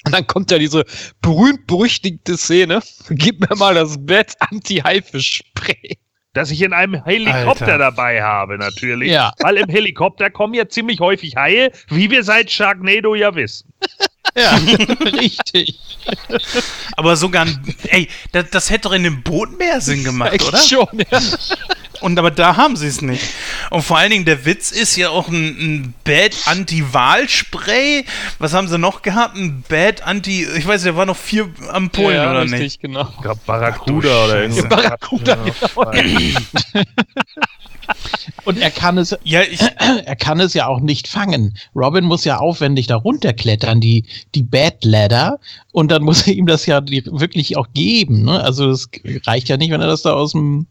Und 0.06 0.14
dann 0.14 0.28
kommt 0.28 0.52
ja 0.52 0.58
diese 0.58 0.84
berühmt-berüchtigte 1.22 2.38
Szene. 2.38 2.82
Gib 3.10 3.40
mir 3.40 3.56
mal 3.56 3.74
das 3.76 3.96
Bett 4.06 4.34
Anti-Haifisch-Spray. 4.40 5.98
Das 6.34 6.50
ich 6.52 6.62
in 6.64 6.74
einem 6.74 7.04
Helikopter 7.06 7.66
Alter. 7.68 7.78
dabei 7.78 8.22
habe, 8.24 8.58
natürlich. 8.58 9.12
Ja. 9.12 9.32
Weil 9.40 9.58
im 9.58 9.70
Helikopter 9.70 10.30
kommen 10.32 10.56
ja 10.56 10.68
ziemlich 10.68 11.00
häufig 11.00 11.36
Haie, 11.38 11.72
wie 11.90 12.10
wir 12.10 12.24
seit 12.24 12.50
Sharknado 12.52 13.14
ja 13.16 13.34
wissen. 13.36 13.72
Ja, 14.36 14.56
richtig. 15.02 15.80
Aber 16.96 17.16
sogar 17.16 17.46
ein. 17.46 17.76
Ey, 17.88 18.10
das, 18.32 18.50
das 18.50 18.70
hätte 18.70 18.84
doch 18.90 18.94
in 18.94 19.04
dem 19.04 19.22
Boot 19.24 19.58
mehr 19.58 19.80
Sinn 19.82 20.04
gemacht, 20.04 20.42
oder? 20.44 20.58
schon, 20.58 20.88
ja. 21.12 21.22
Und 22.04 22.20
aber 22.20 22.32
da 22.32 22.58
haben 22.58 22.76
sie 22.76 22.88
es 22.88 23.02
nicht. 23.02 23.24
Und 23.70 23.82
vor 23.82 23.98
allen 23.98 24.12
Dingen, 24.12 24.26
der 24.26 24.44
Witz 24.44 24.72
ist 24.72 24.98
ja 24.98 25.10
auch 25.10 25.30
ein, 25.30 25.46
ein 25.58 25.94
Bad 26.04 26.36
Anti-Wahl-Spray. 26.48 28.04
Was 28.40 28.54
haben 28.54 28.68
sie 28.68 28.78
noch 28.78 29.04
gehabt? 29.04 29.38
Ein 29.38 29.64
Bad 29.70 30.06
Anti. 30.06 30.46
Ich 30.58 30.68
weiß, 30.68 30.84
der 30.84 30.98
war 30.98 31.06
noch 31.06 31.16
vier 31.16 31.48
Ampullen, 31.70 32.18
ja, 32.18 32.30
oder 32.30 32.42
richtig, 32.42 32.60
nicht? 32.60 32.82
genau. 32.82 33.08
Ich 33.16 33.22
glaube 33.22 33.40
Barracuda 33.46 34.26
oder 34.26 34.42
irgendwas. 34.42 34.68
Barracuda, 34.68 35.36
genau. 35.36 35.92
Und 38.46 38.60
er 38.60 38.72
kann 38.72 38.98
es, 38.98 39.16
Ja, 39.24 39.42
ich. 39.42 39.60
er 40.06 40.16
kann 40.16 40.40
es 40.40 40.54
ja 40.54 40.68
auch 40.68 40.80
nicht 40.80 41.08
fangen. 41.08 41.58
Robin 41.76 42.04
muss 42.04 42.26
ja 42.26 42.38
aufwendig 42.38 42.88
da 42.88 42.96
runterklettern, 42.98 43.80
die, 43.80 44.06
die 44.36 44.44
Bad 44.44 44.84
Ladder. 44.84 45.40
Und 45.72 45.92
dann 45.92 46.04
muss 46.04 46.28
er 46.28 46.34
ihm 46.34 46.46
das 46.46 46.66
ja 46.66 46.82
wirklich 46.86 47.58
auch 47.58 47.68
geben. 47.74 48.24
Ne? 48.24 48.42
Also 48.42 48.70
es 48.70 48.90
reicht 49.26 49.50
ja 49.50 49.58
nicht, 49.58 49.72
wenn 49.72 49.82
er 49.82 49.88
das 49.88 50.02
da 50.02 50.14
aus 50.14 50.34
dem, 50.34 50.68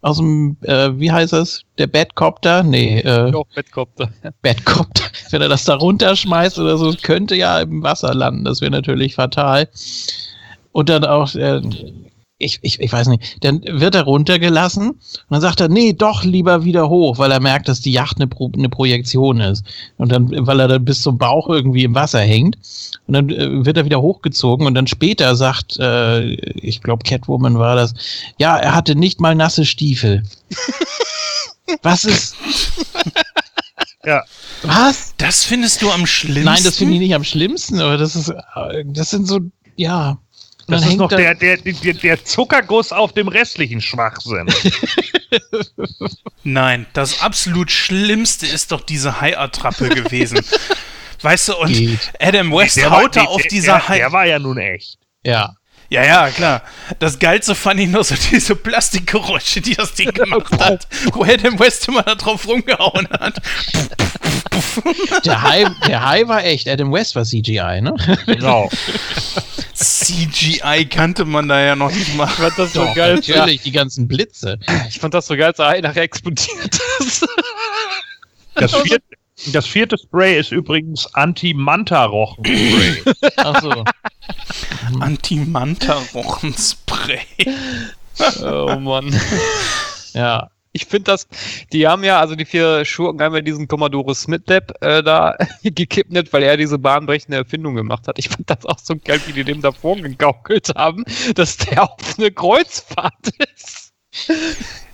aus 0.00 0.18
dem, 0.18 0.56
äh, 0.72 0.98
wie 0.98 1.10
heißt 1.10 1.32
das? 1.32 1.62
Der 1.78 1.86
Badcopter? 1.86 2.62
Nee, 2.62 3.00
äh, 3.00 3.30
Doch, 3.30 3.46
Bettkopter. 3.54 4.10
Badcopter. 4.42 5.04
Wenn 5.30 5.42
er 5.42 5.48
das 5.48 5.64
da 5.64 5.74
runterschmeißt 5.74 6.58
oder 6.58 6.78
so, 6.78 6.92
könnte 7.02 7.34
ja 7.34 7.60
im 7.60 7.82
Wasser 7.82 8.14
landen. 8.14 8.44
Das 8.44 8.60
wäre 8.60 8.70
natürlich 8.70 9.14
fatal. 9.14 9.68
Und 10.72 10.88
dann 10.88 11.04
auch, 11.04 11.34
äh, 11.34 11.60
ich, 12.42 12.58
ich, 12.62 12.80
ich 12.80 12.92
weiß 12.92 13.08
nicht, 13.08 13.44
dann 13.44 13.62
wird 13.62 13.94
er 13.94 14.02
runtergelassen 14.02 14.90
und 14.90 14.98
dann 15.30 15.40
sagt 15.40 15.60
er, 15.60 15.68
nee, 15.68 15.92
doch 15.92 16.24
lieber 16.24 16.64
wieder 16.64 16.88
hoch, 16.88 17.18
weil 17.18 17.30
er 17.30 17.40
merkt, 17.40 17.68
dass 17.68 17.80
die 17.80 17.92
Yacht 17.92 18.16
eine, 18.16 18.26
Pro 18.26 18.50
eine 18.54 18.68
Projektion 18.68 19.40
ist. 19.40 19.64
Und 19.96 20.12
dann, 20.12 20.46
weil 20.46 20.60
er 20.60 20.68
dann 20.68 20.84
bis 20.84 21.02
zum 21.02 21.18
Bauch 21.18 21.48
irgendwie 21.48 21.84
im 21.84 21.94
Wasser 21.94 22.20
hängt. 22.20 22.56
Und 23.06 23.14
dann 23.14 23.30
äh, 23.30 23.64
wird 23.64 23.76
er 23.76 23.84
wieder 23.84 24.00
hochgezogen 24.00 24.66
und 24.66 24.74
dann 24.74 24.86
später 24.86 25.36
sagt, 25.36 25.78
äh, 25.78 26.22
ich 26.32 26.82
glaube, 26.82 27.04
Catwoman 27.04 27.58
war 27.58 27.76
das, 27.76 27.94
ja, 28.38 28.56
er 28.56 28.74
hatte 28.74 28.94
nicht 28.94 29.20
mal 29.20 29.34
nasse 29.34 29.64
Stiefel. 29.64 30.22
Was 31.82 32.04
ist? 32.04 32.36
Ja. 34.04 34.24
Was? 34.62 35.14
Das 35.16 35.44
findest 35.44 35.82
du 35.82 35.90
am 35.90 36.06
schlimmsten? 36.06 36.44
Nein, 36.44 36.64
das 36.64 36.76
finde 36.76 36.94
ich 36.94 37.00
nicht 37.00 37.14
am 37.14 37.24
schlimmsten, 37.24 37.80
aber 37.80 37.96
das 37.96 38.16
ist, 38.16 38.30
äh, 38.30 38.84
das 38.84 39.10
sind 39.10 39.26
so, 39.26 39.40
ja. 39.76 40.18
Das 40.68 40.86
ist 40.86 40.96
noch 40.96 41.08
der, 41.08 41.34
der, 41.34 41.56
der, 41.58 41.94
der 41.94 42.24
Zuckerguss 42.24 42.92
auf 42.92 43.12
dem 43.12 43.28
restlichen 43.28 43.80
Schwachsinn. 43.80 44.46
Nein, 46.44 46.86
das 46.92 47.20
absolut 47.22 47.70
Schlimmste 47.70 48.46
ist 48.46 48.72
doch 48.72 48.80
diese 48.80 49.20
Hai-Attrappe 49.20 49.88
gewesen. 49.88 50.40
Weißt 51.22 51.48
du, 51.48 51.56
und 51.56 51.72
Geht. 51.72 52.12
Adam 52.20 52.52
West 52.52 52.76
Der 52.76 52.90
war- 52.90 53.02
haut 53.02 53.16
da 53.16 53.20
der- 53.22 53.30
auf 53.30 53.42
der, 53.42 53.50
dieser 53.50 53.72
der, 53.74 53.88
Hai. 53.88 53.96
der 53.98 54.12
war 54.12 54.26
ja 54.26 54.38
nun 54.38 54.58
echt. 54.58 54.98
Ja. 55.24 55.54
Ja, 55.92 56.02
ja, 56.04 56.30
klar. 56.30 56.62
Das 57.00 57.18
Geilste 57.18 57.54
fand 57.54 57.78
ich 57.78 57.86
nur 57.86 58.02
so 58.02 58.14
diese 58.30 58.56
Plastikgeräusche, 58.56 59.60
die 59.60 59.74
das 59.74 59.92
Ding 59.92 60.10
gemacht 60.10 60.50
hat, 60.58 60.86
wo 61.12 61.22
Adam 61.22 61.58
West 61.58 61.86
immer 61.86 62.02
da 62.02 62.14
drauf 62.14 62.48
rumgehauen 62.48 63.06
hat. 63.10 63.42
Der 65.26 65.42
Hai, 65.42 65.66
der 65.86 66.04
Hai 66.06 66.26
war 66.28 66.44
echt. 66.44 66.66
Adam 66.66 66.92
West 66.92 67.14
war 67.14 67.24
CGI, 67.24 67.80
ne? 67.82 67.94
Genau. 68.26 68.70
CGI 69.74 70.86
kannte 70.88 71.26
man 71.26 71.48
da 71.48 71.60
ja 71.60 71.76
noch 71.76 71.92
nicht 71.92 72.14
mal. 72.14 72.26
Ich 72.26 72.34
fand 72.34 72.58
das 72.58 72.72
so 72.72 72.84
Doch, 72.84 72.94
geil. 72.94 73.16
natürlich, 73.16 73.62
die 73.62 73.72
ganzen 73.72 74.08
Blitze. 74.08 74.58
Ich 74.88 74.98
fand 74.98 75.12
das 75.12 75.26
so 75.26 75.36
geil, 75.36 75.48
als 75.48 75.58
er 75.58 75.80
nachher 75.82 76.02
explodiert 76.02 76.78
ist. 77.00 77.26
Das 78.54 78.72
vierte, 78.74 79.04
das 79.52 79.66
vierte 79.66 79.98
Spray 79.98 80.38
ist 80.38 80.52
übrigens 80.52 81.12
Anti-Manta-Rochen-Spray. 81.14 83.02
Achso. 83.36 83.84
Anti-Manta-Rochenspray. 85.00 87.18
oh 88.42 88.76
Mann. 88.78 89.18
Ja. 90.12 90.48
Ich 90.74 90.86
finde 90.86 91.10
das, 91.10 91.28
die 91.72 91.86
haben 91.86 92.02
ja, 92.02 92.18
also 92.18 92.34
die 92.34 92.46
vier 92.46 92.86
Schurken 92.86 93.20
haben 93.20 93.34
ja 93.34 93.42
diesen 93.42 93.68
Commodore 93.68 94.14
Smith 94.14 94.40
Lab 94.46 94.72
äh, 94.80 95.02
da 95.02 95.36
gekidnappt, 95.62 96.32
weil 96.32 96.44
er 96.44 96.56
diese 96.56 96.78
bahnbrechende 96.78 97.36
Erfindung 97.36 97.74
gemacht 97.74 98.08
hat. 98.08 98.18
Ich 98.18 98.30
fand 98.30 98.48
das 98.48 98.64
auch 98.64 98.78
so 98.78 98.96
geil, 98.96 99.20
wie 99.26 99.34
die 99.34 99.44
dem 99.44 99.60
davor 99.60 99.96
gegaukelt 99.96 100.70
haben, 100.74 101.04
dass 101.34 101.58
der 101.58 101.82
auf 101.82 102.14
eine 102.16 102.30
Kreuzfahrt 102.30 103.34
ist. 103.54 103.92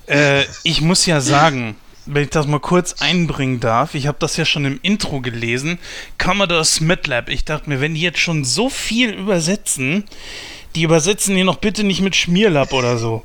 Äh, 0.09 0.47
ich 0.65 0.81
muss 0.81 1.07
ja 1.07 1.21
sagen, 1.21 1.77
wenn 2.09 2.25
ich 2.25 2.31
das 2.31 2.47
mal 2.47 2.61
kurz 2.61 2.95
einbringen 3.01 3.61
darf, 3.61 3.95
ich 3.95 4.07
habe 4.07 4.19
das 4.21 4.37
ja 4.37 4.45
schon 4.45 4.65
im 4.65 4.81
Intro 4.83 5.21
gelesen, 5.21 5.79
Commodore 6.19 6.65
Smith 6.65 7.07
Lab. 7.07 7.29
Ich 7.29 7.45
dachte 7.45 7.69
mir, 7.69 7.81
wenn 7.81 7.95
die 7.95 8.01
jetzt 8.01 8.19
schon 8.19 8.45
so 8.45 8.71
viel 8.71 9.11
übersetzen, 9.11 10.05
die 10.75 10.83
übersetzen 10.83 11.35
hier 11.35 11.45
noch 11.45 11.57
bitte 11.57 11.85
nicht 11.85 12.01
mit 12.01 12.17
Schmierlapp 12.17 12.73
oder 12.73 12.99
so. 12.99 13.25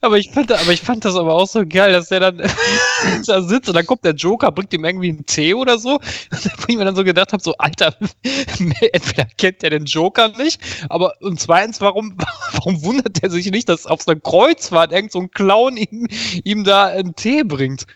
Aber 0.00 0.18
ich 0.18 0.30
fand, 0.30 0.52
aber 0.52 0.72
ich 0.72 0.82
fand 0.82 1.04
das 1.04 1.16
aber 1.16 1.34
auch 1.34 1.48
so 1.48 1.64
geil, 1.66 1.92
dass 1.92 2.08
der 2.08 2.20
dann 2.20 2.38
da 3.26 3.42
sitzt 3.42 3.68
und 3.68 3.74
dann 3.74 3.86
kommt 3.86 4.04
der 4.04 4.14
Joker, 4.14 4.52
bringt 4.52 4.72
ihm 4.72 4.84
irgendwie 4.84 5.10
einen 5.10 5.26
Tee 5.26 5.54
oder 5.54 5.78
so. 5.78 5.98
Wo 6.30 6.64
ich 6.68 6.76
mir 6.76 6.84
dann 6.84 6.96
so 6.96 7.04
gedacht 7.04 7.32
habe, 7.32 7.42
so 7.42 7.54
Alter, 7.58 7.96
entweder 8.22 9.26
kennt 9.36 9.62
der 9.62 9.70
den 9.70 9.84
Joker 9.84 10.28
nicht, 10.36 10.60
aber 10.88 11.14
und 11.20 11.40
zweitens, 11.40 11.80
warum, 11.80 12.16
warum 12.52 12.82
wundert 12.84 13.22
er 13.22 13.30
sich 13.30 13.50
nicht, 13.50 13.68
dass 13.68 13.86
auf 13.86 14.02
so 14.02 14.14
Kreuzfahrt 14.14 14.92
irgend 14.92 15.12
so 15.12 15.20
ein 15.20 15.30
Clown 15.30 15.76
ihm, 15.76 16.08
ihm 16.44 16.64
da 16.64 16.86
einen 16.86 17.14
Tee 17.14 17.44
bringt? 17.44 17.86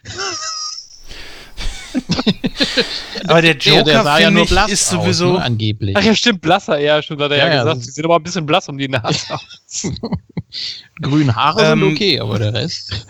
Aber 3.26 3.42
der 3.42 3.56
Joker, 3.56 3.82
der 3.84 4.02
sah 4.02 4.18
ja 4.18 4.26
finde 4.26 4.32
nur 4.34 4.44
ich, 4.44 4.50
blass 4.50 4.70
ist 4.70 4.92
aus, 4.94 5.02
sowieso... 5.02 5.32
ne, 5.34 5.42
angeblich. 5.44 5.96
Ach 5.96 6.02
ja, 6.02 6.14
stimmt, 6.14 6.40
blasser, 6.40 6.78
ja, 6.78 7.00
stimmt, 7.02 7.20
hat 7.22 7.30
er 7.32 7.36
ja, 7.38 7.46
Ja, 7.48 7.58
gesagt. 7.62 7.76
das- 7.78 7.84
Sie 7.86 7.90
sieht 7.92 8.04
aber 8.04 8.16
ein 8.16 8.22
bisschen 8.22 8.46
blass 8.46 8.68
um 8.68 8.78
die 8.78 8.88
Nase 8.88 9.34
aus. 9.34 9.92
Grün 11.02 11.34
Haare 11.34 11.72
Ähm, 11.72 11.80
sind 11.80 11.92
okay, 11.92 12.20
aber 12.20 12.38
der 12.38 12.54
Rest. 12.54 13.06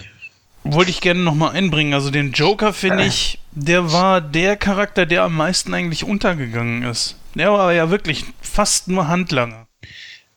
wollte 0.65 0.91
ich 0.91 1.01
gerne 1.01 1.21
nochmal 1.21 1.53
einbringen. 1.55 1.95
Also 1.95 2.11
den 2.11 2.33
Joker, 2.33 2.73
finde 2.73 3.05
ich, 3.05 3.39
der 3.53 3.93
war 3.93 4.21
der 4.21 4.57
Charakter, 4.57 5.07
der 5.07 5.23
am 5.23 5.35
meisten 5.35 5.73
eigentlich 5.75 6.05
untergegangen 6.05 6.83
ist. 6.83 7.17
Der 7.35 7.53
war 7.53 7.73
ja 7.73 7.91
wirklich 7.91 8.25
fast 8.41 8.89
nur 8.89 9.09
Handlanger. 9.09 9.67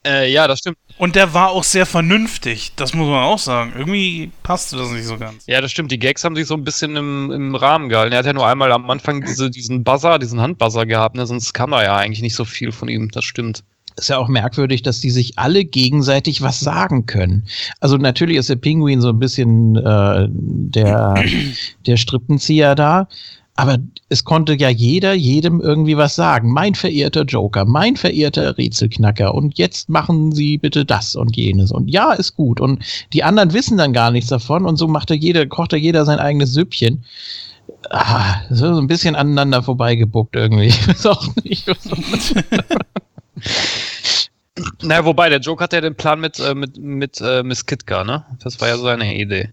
äh, 0.06 0.32
ja, 0.32 0.48
das 0.48 0.60
stimmt. 0.60 0.78
Und 1.02 1.16
der 1.16 1.34
war 1.34 1.50
auch 1.50 1.64
sehr 1.64 1.88
vernünftig, 1.88 2.74
das 2.76 2.94
muss 2.94 3.08
man 3.08 3.24
auch 3.24 3.40
sagen. 3.40 3.74
Irgendwie 3.76 4.30
passte 4.44 4.78
das 4.78 4.92
nicht 4.92 5.06
so 5.06 5.18
ganz. 5.18 5.44
Ja, 5.48 5.60
das 5.60 5.72
stimmt. 5.72 5.92
Die 5.92 5.98
Gags 5.98 6.24
haben 6.24 6.36
sich 6.36 6.46
so 6.46 6.54
ein 6.54 6.64
bisschen 6.64 6.96
im, 6.96 7.32
im 7.32 7.56
Rahmen 7.56 7.90
gehalten. 7.90 8.14
Er 8.14 8.20
hat 8.20 8.28
ja 8.28 8.34
nur 8.34 8.46
einmal 8.46 8.72
am 8.72 8.88
Anfang 8.88 9.22
diese, 9.22 9.50
diesen 9.50 9.84
Buzzer, 9.84 10.20
diesen 10.20 10.40
Handbuzzer 10.40 10.86
gehabt, 10.86 11.16
ne? 11.16 11.26
sonst 11.26 11.54
kam 11.54 11.72
da 11.72 11.82
ja 11.82 11.98
eigentlich 11.98 12.22
nicht 12.22 12.36
so 12.36 12.46
viel 12.46 12.72
von 12.72 12.88
ihm. 12.88 13.10
Das 13.10 13.26
stimmt. 13.26 13.64
Ist 13.98 14.10
ja 14.10 14.20
auch 14.20 14.28
merkwürdig, 14.28 14.84
dass 14.84 15.00
die 15.00 15.10
sich 15.10 15.40
alle 15.40 15.66
gegenseitig 15.66 16.44
was 16.44 16.60
sagen 16.60 17.08
können. 17.08 17.48
Also 17.80 17.98
natürlich 17.98 18.38
ist 18.38 18.50
der 18.50 18.58
Pinguin 18.58 19.02
so 19.02 19.10
ein 19.10 19.18
bisschen 19.18 19.78
äh, 19.78 20.28
der, 20.30 21.16
der 21.88 21.98
Strippenzieher 21.98 22.76
da. 22.76 23.08
Aber 23.56 23.78
es 24.10 24.24
konnte 24.24 24.54
ja 24.54 24.70
jeder 24.70 25.14
jedem 25.14 25.60
irgendwie 25.62 25.98
was 25.98 26.16
sagen. 26.16 26.52
Mein 26.52 26.74
verehrter 26.74 27.24
Joker, 27.24 27.66
mein 27.66 27.98
verehrter 27.98 28.58
Rätselknacker. 28.58 29.34
Und 29.36 29.58
jetzt 29.58 29.90
machen 29.90 30.32
Sie 30.32 30.58
bitte 30.58 30.86
das 30.86 31.16
und 31.16 31.36
jenes. 31.36 31.72
Und 31.72 31.90
ja, 31.90 32.14
ist 32.14 32.36
gut. 32.36 32.60
Und 32.60 32.84
die 33.14 33.24
anderen 33.24 33.54
wissen 33.54 33.78
dann 33.78 33.94
gar 33.94 34.12
nichts 34.12 34.30
davon. 34.30 34.66
Und 34.66 34.78
so 34.78 34.88
macht 34.88 35.12
er 35.12 35.18
jeder, 35.18 35.46
kocht 35.48 35.74
er 35.74 35.80
jeder 35.80 36.06
sein 36.06 36.20
eigenes 36.20 36.54
Süppchen. 36.54 37.04
Ah, 37.90 38.42
so 38.50 38.78
ein 38.78 38.88
bisschen 38.88 39.16
aneinander 39.16 39.64
vorbeigebuckt 39.64 40.36
irgendwie. 40.36 40.68
Ich 40.74 40.88
weiß 40.88 41.08
auch 41.08 41.28
nicht. 41.44 41.68
Naja, 44.82 45.06
wobei, 45.06 45.30
der 45.30 45.40
Joke 45.40 45.64
hatte 45.64 45.78
ja 45.78 45.82
den 45.82 45.96
Plan 45.96 46.20
mit, 46.20 46.40
äh, 46.40 46.54
mit, 46.54 46.78
mit 46.78 47.22
äh, 47.22 47.42
Miss 47.42 47.66
Kitka, 47.66 48.04
ne? 48.04 48.26
Das 48.44 48.60
war 48.60 48.68
ja 48.68 48.78
seine 48.78 49.16
Idee. 49.16 49.50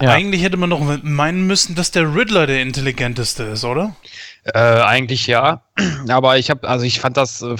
Ja. 0.00 0.10
Eigentlich 0.10 0.42
hätte 0.42 0.58
man 0.58 0.70
doch 0.70 0.80
meinen 1.02 1.46
müssen, 1.46 1.74
dass 1.74 1.90
der 1.90 2.14
Riddler 2.14 2.46
der 2.46 2.60
intelligenteste 2.60 3.44
ist, 3.44 3.64
oder? 3.64 3.96
Äh, 4.44 4.58
eigentlich 4.58 5.26
ja. 5.26 5.62
Aber 6.08 6.38
ich 6.38 6.50
habe, 6.50 6.68
also 6.68 6.84
ich 6.84 7.00
fand 7.00 7.16
das 7.16 7.40
äh, 7.42 7.56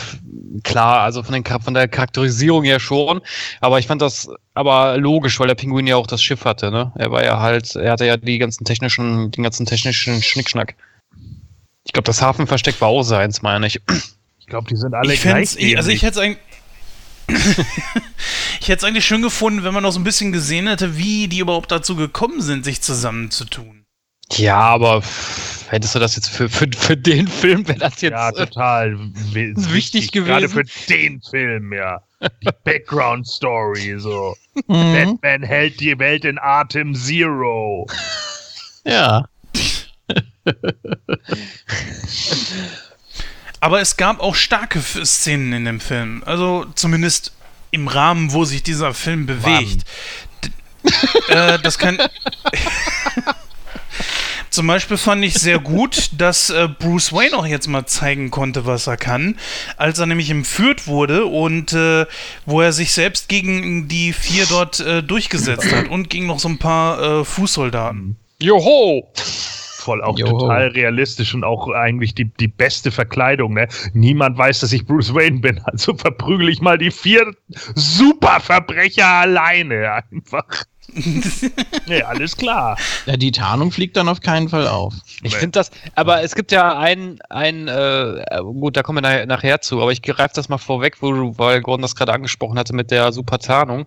klar, 0.62 1.00
also 1.00 1.22
von, 1.22 1.32
den, 1.32 1.44
von 1.44 1.72
der 1.74 1.88
Charakterisierung 1.88 2.64
her 2.64 2.78
schon. 2.78 3.22
Aber 3.60 3.78
ich 3.78 3.86
fand 3.86 4.02
das 4.02 4.28
aber 4.54 4.98
logisch, 4.98 5.40
weil 5.40 5.48
der 5.48 5.54
Pinguin 5.54 5.86
ja 5.86 5.96
auch 5.96 6.06
das 6.06 6.22
Schiff 6.22 6.44
hatte, 6.44 6.70
ne? 6.70 6.92
Er 6.96 7.10
war 7.10 7.24
ja 7.24 7.40
halt, 7.40 7.74
er 7.74 7.92
hatte 7.92 8.06
ja 8.06 8.16
die 8.16 8.38
ganzen 8.38 8.64
technischen, 8.64 9.30
den 9.30 9.42
ganzen 9.42 9.66
technischen 9.66 10.22
Schnickschnack. 10.22 10.74
Ich 11.84 11.92
glaube, 11.92 12.06
das 12.06 12.20
Hafenversteck 12.20 12.80
war 12.80 12.88
auch 12.88 13.02
seins, 13.02 13.42
meine 13.42 13.66
ich. 13.66 13.80
Ich 14.38 14.50
glaube, 14.50 14.68
die 14.68 14.76
sind 14.76 14.94
alle 14.94 15.12
ich 15.12 15.22
gleich. 15.22 15.56
ich, 15.56 15.76
also 15.76 15.90
ich 15.90 16.02
hätte 16.02 16.12
es 16.12 16.18
eigentlich. 16.18 16.38
ich 18.60 18.68
hätte 18.68 18.78
es 18.78 18.84
eigentlich 18.84 19.04
schön 19.06 19.22
gefunden, 19.22 19.64
wenn 19.64 19.74
man 19.74 19.82
noch 19.82 19.92
so 19.92 19.98
ein 20.00 20.04
bisschen 20.04 20.32
gesehen 20.32 20.66
hätte, 20.68 20.96
wie 20.96 21.28
die 21.28 21.38
überhaupt 21.40 21.70
dazu 21.72 21.96
gekommen 21.96 22.40
sind, 22.42 22.64
sich 22.64 22.80
zusammenzutun. 22.82 23.84
Ja, 24.32 24.58
aber 24.58 25.02
hättest 25.68 25.94
du 25.94 25.98
das 26.00 26.16
jetzt 26.16 26.28
für, 26.28 26.48
für, 26.48 26.66
für 26.76 26.96
den 26.96 27.28
Film, 27.28 27.66
wäre 27.68 27.78
das 27.78 28.00
jetzt. 28.00 28.12
ja, 28.12 28.28
äh, 28.30 28.32
total 28.32 28.98
wi- 29.32 29.54
wichtig 29.56 30.10
Gerade 30.10 30.48
gewesen. 30.48 30.66
für 30.68 30.92
den 30.92 31.20
Film, 31.22 31.72
ja. 31.72 32.00
Die 32.42 32.48
Background 32.64 33.26
Story, 33.28 33.94
so. 33.98 34.34
Mhm. 34.66 35.18
Batman 35.20 35.42
hält 35.44 35.78
die 35.80 35.96
Welt 35.98 36.24
in 36.24 36.38
Atem 36.40 36.94
Zero. 36.94 37.86
Ja. 38.84 39.28
Aber 43.66 43.80
es 43.80 43.96
gab 43.96 44.20
auch 44.20 44.36
starke 44.36 44.80
Szenen 44.80 45.52
in 45.52 45.64
dem 45.64 45.80
Film. 45.80 46.22
Also 46.24 46.66
zumindest 46.76 47.32
im 47.72 47.88
Rahmen, 47.88 48.32
wo 48.32 48.44
sich 48.44 48.62
dieser 48.62 48.94
Film 48.94 49.26
bewegt. 49.26 49.84
Äh, 51.26 51.58
das 51.58 51.76
kann. 51.76 51.98
Zum 54.50 54.68
Beispiel 54.68 54.96
fand 54.96 55.24
ich 55.24 55.34
sehr 55.34 55.58
gut, 55.58 56.10
dass 56.16 56.50
äh, 56.50 56.68
Bruce 56.68 57.12
Wayne 57.12 57.36
auch 57.36 57.44
jetzt 57.44 57.66
mal 57.66 57.86
zeigen 57.86 58.30
konnte, 58.30 58.66
was 58.66 58.86
er 58.86 58.96
kann, 58.96 59.36
als 59.76 59.98
er 59.98 60.06
nämlich 60.06 60.30
entführt 60.30 60.86
wurde 60.86 61.26
und 61.26 61.72
äh, 61.72 62.06
wo 62.44 62.60
er 62.60 62.72
sich 62.72 62.92
selbst 62.92 63.28
gegen 63.28 63.88
die 63.88 64.12
vier 64.12 64.46
dort 64.46 64.78
äh, 64.78 65.02
durchgesetzt 65.02 65.72
hat 65.72 65.88
und 65.88 66.08
gegen 66.08 66.28
noch 66.28 66.38
so 66.38 66.48
ein 66.48 66.58
paar 66.58 67.02
äh, 67.02 67.24
Fußsoldaten. 67.24 68.14
Joho! 68.38 69.12
Voll 69.86 70.02
auch 70.02 70.18
Joho. 70.18 70.38
total 70.38 70.66
realistisch 70.68 71.32
und 71.32 71.44
auch 71.44 71.68
eigentlich 71.70 72.12
die, 72.14 72.24
die 72.24 72.48
beste 72.48 72.90
Verkleidung, 72.90 73.54
ne? 73.54 73.68
Niemand 73.92 74.36
weiß, 74.36 74.58
dass 74.60 74.72
ich 74.72 74.84
Bruce 74.84 75.14
Wayne 75.14 75.38
bin, 75.38 75.60
also 75.64 75.94
verprügel 75.94 76.48
ich 76.48 76.60
mal 76.60 76.76
die 76.76 76.90
vier 76.90 77.32
Superverbrecher 77.76 79.06
alleine 79.06 79.92
einfach. 79.92 80.64
nee, 81.86 82.02
alles 82.02 82.36
klar. 82.36 82.76
ja. 83.06 83.16
Die 83.16 83.30
Tarnung 83.32 83.70
fliegt 83.72 83.96
dann 83.96 84.08
auf 84.08 84.20
keinen 84.20 84.48
Fall 84.48 84.66
auf. 84.66 84.94
Ich 85.22 85.32
Nee. 85.34 85.38
finde 85.38 85.52
das, 85.58 85.70
aber 85.94 86.22
es 86.22 86.34
gibt 86.34 86.52
ja 86.52 86.78
ein, 86.78 87.18
ein 87.28 87.68
äh, 87.68 88.24
gut, 88.40 88.76
da 88.76 88.82
kommen 88.82 89.04
wir 89.04 89.26
nachher, 89.26 89.60
zu, 89.60 89.82
aber 89.82 89.92
ich 89.92 90.02
greife 90.02 90.34
das 90.34 90.48
mal 90.48 90.58
vorweg, 90.58 90.96
wo 91.00 91.12
du, 91.12 91.38
weil 91.38 91.60
Gordon 91.60 91.82
das 91.82 91.94
gerade 91.96 92.12
angesprochen 92.12 92.58
hatte 92.58 92.74
mit 92.74 92.90
der 92.90 93.12
Supertarnung. 93.12 93.86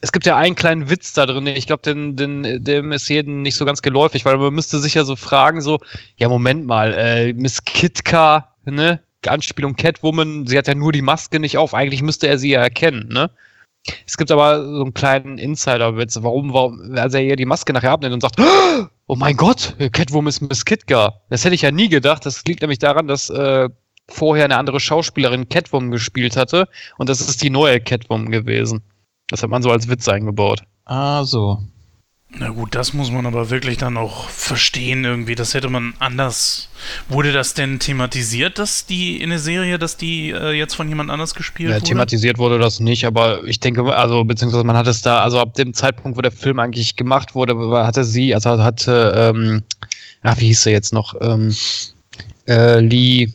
Es 0.00 0.12
gibt 0.12 0.26
ja 0.26 0.36
einen 0.36 0.54
kleinen 0.54 0.90
Witz 0.90 1.14
da 1.14 1.26
drin, 1.26 1.46
ich 1.46 1.66
glaube, 1.66 1.82
den, 1.82 2.16
den, 2.16 2.62
dem 2.62 2.92
ist 2.92 3.08
jedem 3.08 3.42
nicht 3.42 3.56
so 3.56 3.64
ganz 3.64 3.82
geläufig, 3.82 4.24
weil 4.24 4.36
man 4.36 4.54
müsste 4.54 4.78
sich 4.78 4.94
ja 4.94 5.04
so 5.04 5.16
fragen, 5.16 5.60
so, 5.60 5.78
ja, 6.16 6.28
Moment 6.28 6.66
mal, 6.66 6.92
äh, 6.94 7.32
Miss 7.32 7.64
Kitka, 7.64 8.52
ne? 8.64 9.00
Anspielung 9.26 9.74
Catwoman, 9.74 10.46
sie 10.46 10.56
hat 10.56 10.68
ja 10.68 10.74
nur 10.74 10.92
die 10.92 11.02
Maske 11.02 11.40
nicht 11.40 11.58
auf, 11.58 11.74
eigentlich 11.74 12.02
müsste 12.02 12.28
er 12.28 12.38
sie 12.38 12.50
ja 12.50 12.60
erkennen, 12.60 13.08
ne? 13.08 13.30
Es 14.06 14.16
gibt 14.16 14.30
aber 14.30 14.64
so 14.64 14.82
einen 14.82 14.94
kleinen 14.94 15.38
Insider-Witz, 15.38 16.18
warum, 16.22 16.52
warum, 16.52 16.96
als 16.96 17.14
er 17.14 17.22
ihr 17.22 17.36
die 17.36 17.46
Maske 17.46 17.72
nachher 17.72 17.92
abnimmt 17.92 18.14
und 18.14 18.20
sagt, 18.20 18.40
oh 19.06 19.16
mein 19.16 19.36
Gott, 19.36 19.76
Catwoman 19.92 20.28
ist 20.28 20.40
Miss 20.40 20.64
Kitka. 20.64 21.20
Das 21.30 21.44
hätte 21.44 21.54
ich 21.54 21.62
ja 21.62 21.70
nie 21.70 21.88
gedacht. 21.88 22.26
Das 22.26 22.44
liegt 22.44 22.62
nämlich 22.62 22.80
daran, 22.80 23.06
dass 23.06 23.30
äh, 23.30 23.68
vorher 24.08 24.44
eine 24.46 24.56
andere 24.56 24.80
Schauspielerin 24.80 25.48
Catwoman 25.48 25.90
gespielt 25.90 26.36
hatte 26.36 26.68
und 26.98 27.08
das 27.08 27.20
ist 27.20 27.42
die 27.42 27.50
neue 27.50 27.80
Catwoman 27.80 28.30
gewesen. 28.30 28.82
Das 29.28 29.42
hat 29.42 29.50
man 29.50 29.62
so 29.62 29.70
als 29.70 29.88
Witz 29.88 30.08
eingebaut. 30.08 30.62
Ah, 30.84 31.24
so. 31.24 31.58
Na 32.38 32.48
gut, 32.50 32.74
das 32.74 32.92
muss 32.92 33.10
man 33.10 33.24
aber 33.24 33.50
wirklich 33.50 33.78
dann 33.78 33.96
auch 33.96 34.28
verstehen 34.28 35.04
irgendwie. 35.04 35.36
Das 35.36 35.54
hätte 35.54 35.68
man 35.70 35.94
anders. 36.00 36.68
Wurde 37.08 37.32
das 37.32 37.54
denn 37.54 37.78
thematisiert, 37.78 38.58
dass 38.58 38.84
die 38.84 39.20
in 39.22 39.30
der 39.30 39.38
Serie, 39.38 39.78
dass 39.78 39.96
die 39.96 40.30
äh, 40.30 40.50
jetzt 40.52 40.74
von 40.74 40.88
jemand 40.88 41.10
anders 41.10 41.34
gespielt 41.34 41.70
Ja, 41.70 41.76
wurde? 41.76 41.84
thematisiert 41.86 42.38
wurde 42.38 42.58
das 42.58 42.80
nicht, 42.80 43.06
aber 43.06 43.44
ich 43.44 43.60
denke, 43.60 43.94
also 43.96 44.24
beziehungsweise 44.24 44.64
man 44.64 44.76
hat 44.76 44.86
es 44.86 45.02
da, 45.02 45.20
also 45.20 45.38
ab 45.40 45.54
dem 45.54 45.72
Zeitpunkt, 45.72 46.18
wo 46.18 46.20
der 46.22 46.32
Film 46.32 46.58
eigentlich 46.58 46.96
gemacht 46.96 47.34
wurde, 47.34 47.56
hatte 47.86 48.04
sie, 48.04 48.34
also 48.34 48.62
hatte, 48.62 49.32
ähm, 49.34 49.62
ach, 50.22 50.38
wie 50.38 50.46
hieß 50.48 50.64
sie 50.64 50.70
jetzt 50.70 50.92
noch? 50.92 51.14
Ähm, 51.20 51.54
äh, 52.48 52.80
Lee 52.80 53.32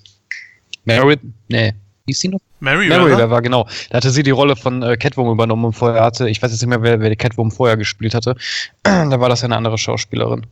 Merritt, 0.85 1.21
nee, 1.47 1.73
hieß 2.11 2.19
sie 2.19 2.27
noch? 2.29 2.39
Mary, 2.59 2.87
Mary 2.87 3.11
Weather? 3.11 3.29
war 3.29 3.41
genau. 3.41 3.67
Da 3.89 3.97
hatte 3.97 4.11
sie 4.11 4.23
die 4.23 4.31
Rolle 4.31 4.55
von 4.55 4.83
äh, 4.83 4.97
Catwoman 4.97 5.33
übernommen 5.33 5.65
und 5.65 5.73
vorher 5.73 6.03
hatte, 6.03 6.29
ich 6.29 6.41
weiß 6.41 6.51
jetzt 6.51 6.61
nicht 6.61 6.69
mehr, 6.69 6.83
wer, 6.83 6.99
wer 6.99 7.09
die 7.09 7.15
Catwoman 7.15 7.51
vorher 7.51 7.77
gespielt 7.77 8.13
hatte. 8.13 8.35
da 8.83 9.19
war 9.19 9.29
das 9.29 9.41
ja 9.41 9.45
eine 9.45 9.57
andere 9.57 9.77
Schauspielerin. 9.77 10.45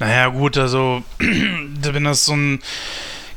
Naja, 0.00 0.28
gut, 0.28 0.58
also, 0.58 1.02
wenn 1.18 2.04
das 2.04 2.24
so 2.24 2.34
ein 2.34 2.60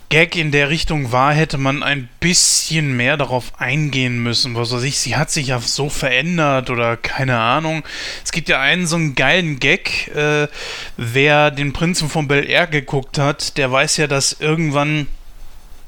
Gag 0.10 0.38
in 0.38 0.52
der 0.52 0.70
Richtung 0.70 1.12
war, 1.12 1.34
hätte 1.34 1.58
man 1.58 1.84
ein 1.84 2.08
bisschen 2.22 2.96
mehr 2.96 3.18
darauf 3.18 3.60
eingehen 3.60 4.24
müssen. 4.24 4.56
Was 4.56 4.72
weiß 4.72 4.84
ich, 4.84 4.98
sie 5.00 5.18
hat 5.18 5.30
sich 5.30 5.48
ja 5.48 5.60
so 5.60 5.90
verändert 5.90 6.70
oder 6.70 6.96
keine 6.96 7.38
Ahnung. 7.38 7.84
Es 8.24 8.32
gibt 8.32 8.48
ja 8.48 8.62
einen 8.62 8.88
so 8.88 8.96
einen 8.96 9.16
geilen 9.16 9.60
Gag. 9.60 10.08
Äh, 10.16 10.48
wer 10.96 11.52
den 11.52 11.74
Prinzen 11.74 12.08
von 12.08 12.30
Bel 12.30 12.50
Air 12.50 12.68
geguckt 12.68 13.18
hat, 13.18 13.58
der 13.58 13.70
weiß 13.70 13.98
ja, 13.98 14.08
dass 14.08 14.38
irgendwann 14.40 15.08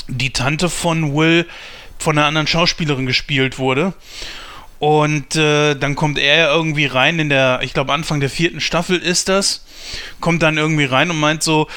die 0.10 0.32
Tante 0.32 0.70
von 0.70 1.16
Will 1.16 1.46
von 1.98 2.18
einer 2.18 2.28
anderen 2.28 2.48
Schauspielerin 2.48 3.06
gespielt 3.06 3.60
wurde. 3.60 3.94
Und 4.80 5.36
äh, 5.36 5.76
dann 5.76 5.96
kommt 5.96 6.18
er 6.18 6.50
irgendwie 6.50 6.86
rein 6.86 7.20
in 7.20 7.28
der, 7.28 7.60
ich 7.64 7.74
glaube 7.74 7.92
Anfang 7.92 8.22
der 8.22 8.30
vierten 8.30 8.62
Staffel 8.62 8.98
ist 8.98 9.28
das, 9.28 9.66
kommt 10.22 10.42
dann 10.42 10.58
irgendwie 10.58 10.86
rein 10.86 11.10
und 11.10 11.20
meint 11.20 11.44
so, 11.44 11.68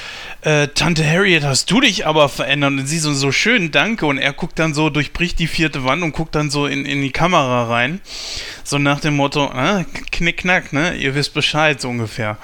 äh, 0.43 0.69
Tante 0.69 1.05
Harriet, 1.05 1.43
hast 1.43 1.69
du 1.69 1.81
dich 1.81 2.07
aber 2.07 2.29
verändert? 2.29 2.71
Und 2.71 2.87
sie 2.87 3.01
so, 3.01 3.13
so 3.13 3.33
schön, 3.33 3.73
danke. 3.73 4.07
Und 4.07 4.19
er 4.19 4.33
guckt 4.33 4.57
dann 4.61 4.73
so, 4.73 4.89
durchbricht 4.89 5.41
die 5.41 5.49
vierte 5.49 5.83
Wand 5.85 6.05
und 6.05 6.13
guckt 6.13 6.37
dann 6.37 6.51
so 6.51 6.67
in, 6.67 6.85
in 6.85 7.03
die 7.03 7.11
Kamera 7.11 7.65
rein. 7.65 8.01
So 8.63 8.79
nach 8.79 9.01
dem 9.01 9.17
Motto, 9.17 9.47
ah, 9.47 9.85
knick, 10.13 10.39
knack, 10.39 10.73
ne? 10.73 10.95
Ihr 10.95 11.17
wisst 11.17 11.35
Bescheid, 11.35 11.81
so 11.81 11.89
ungefähr. 11.89 12.39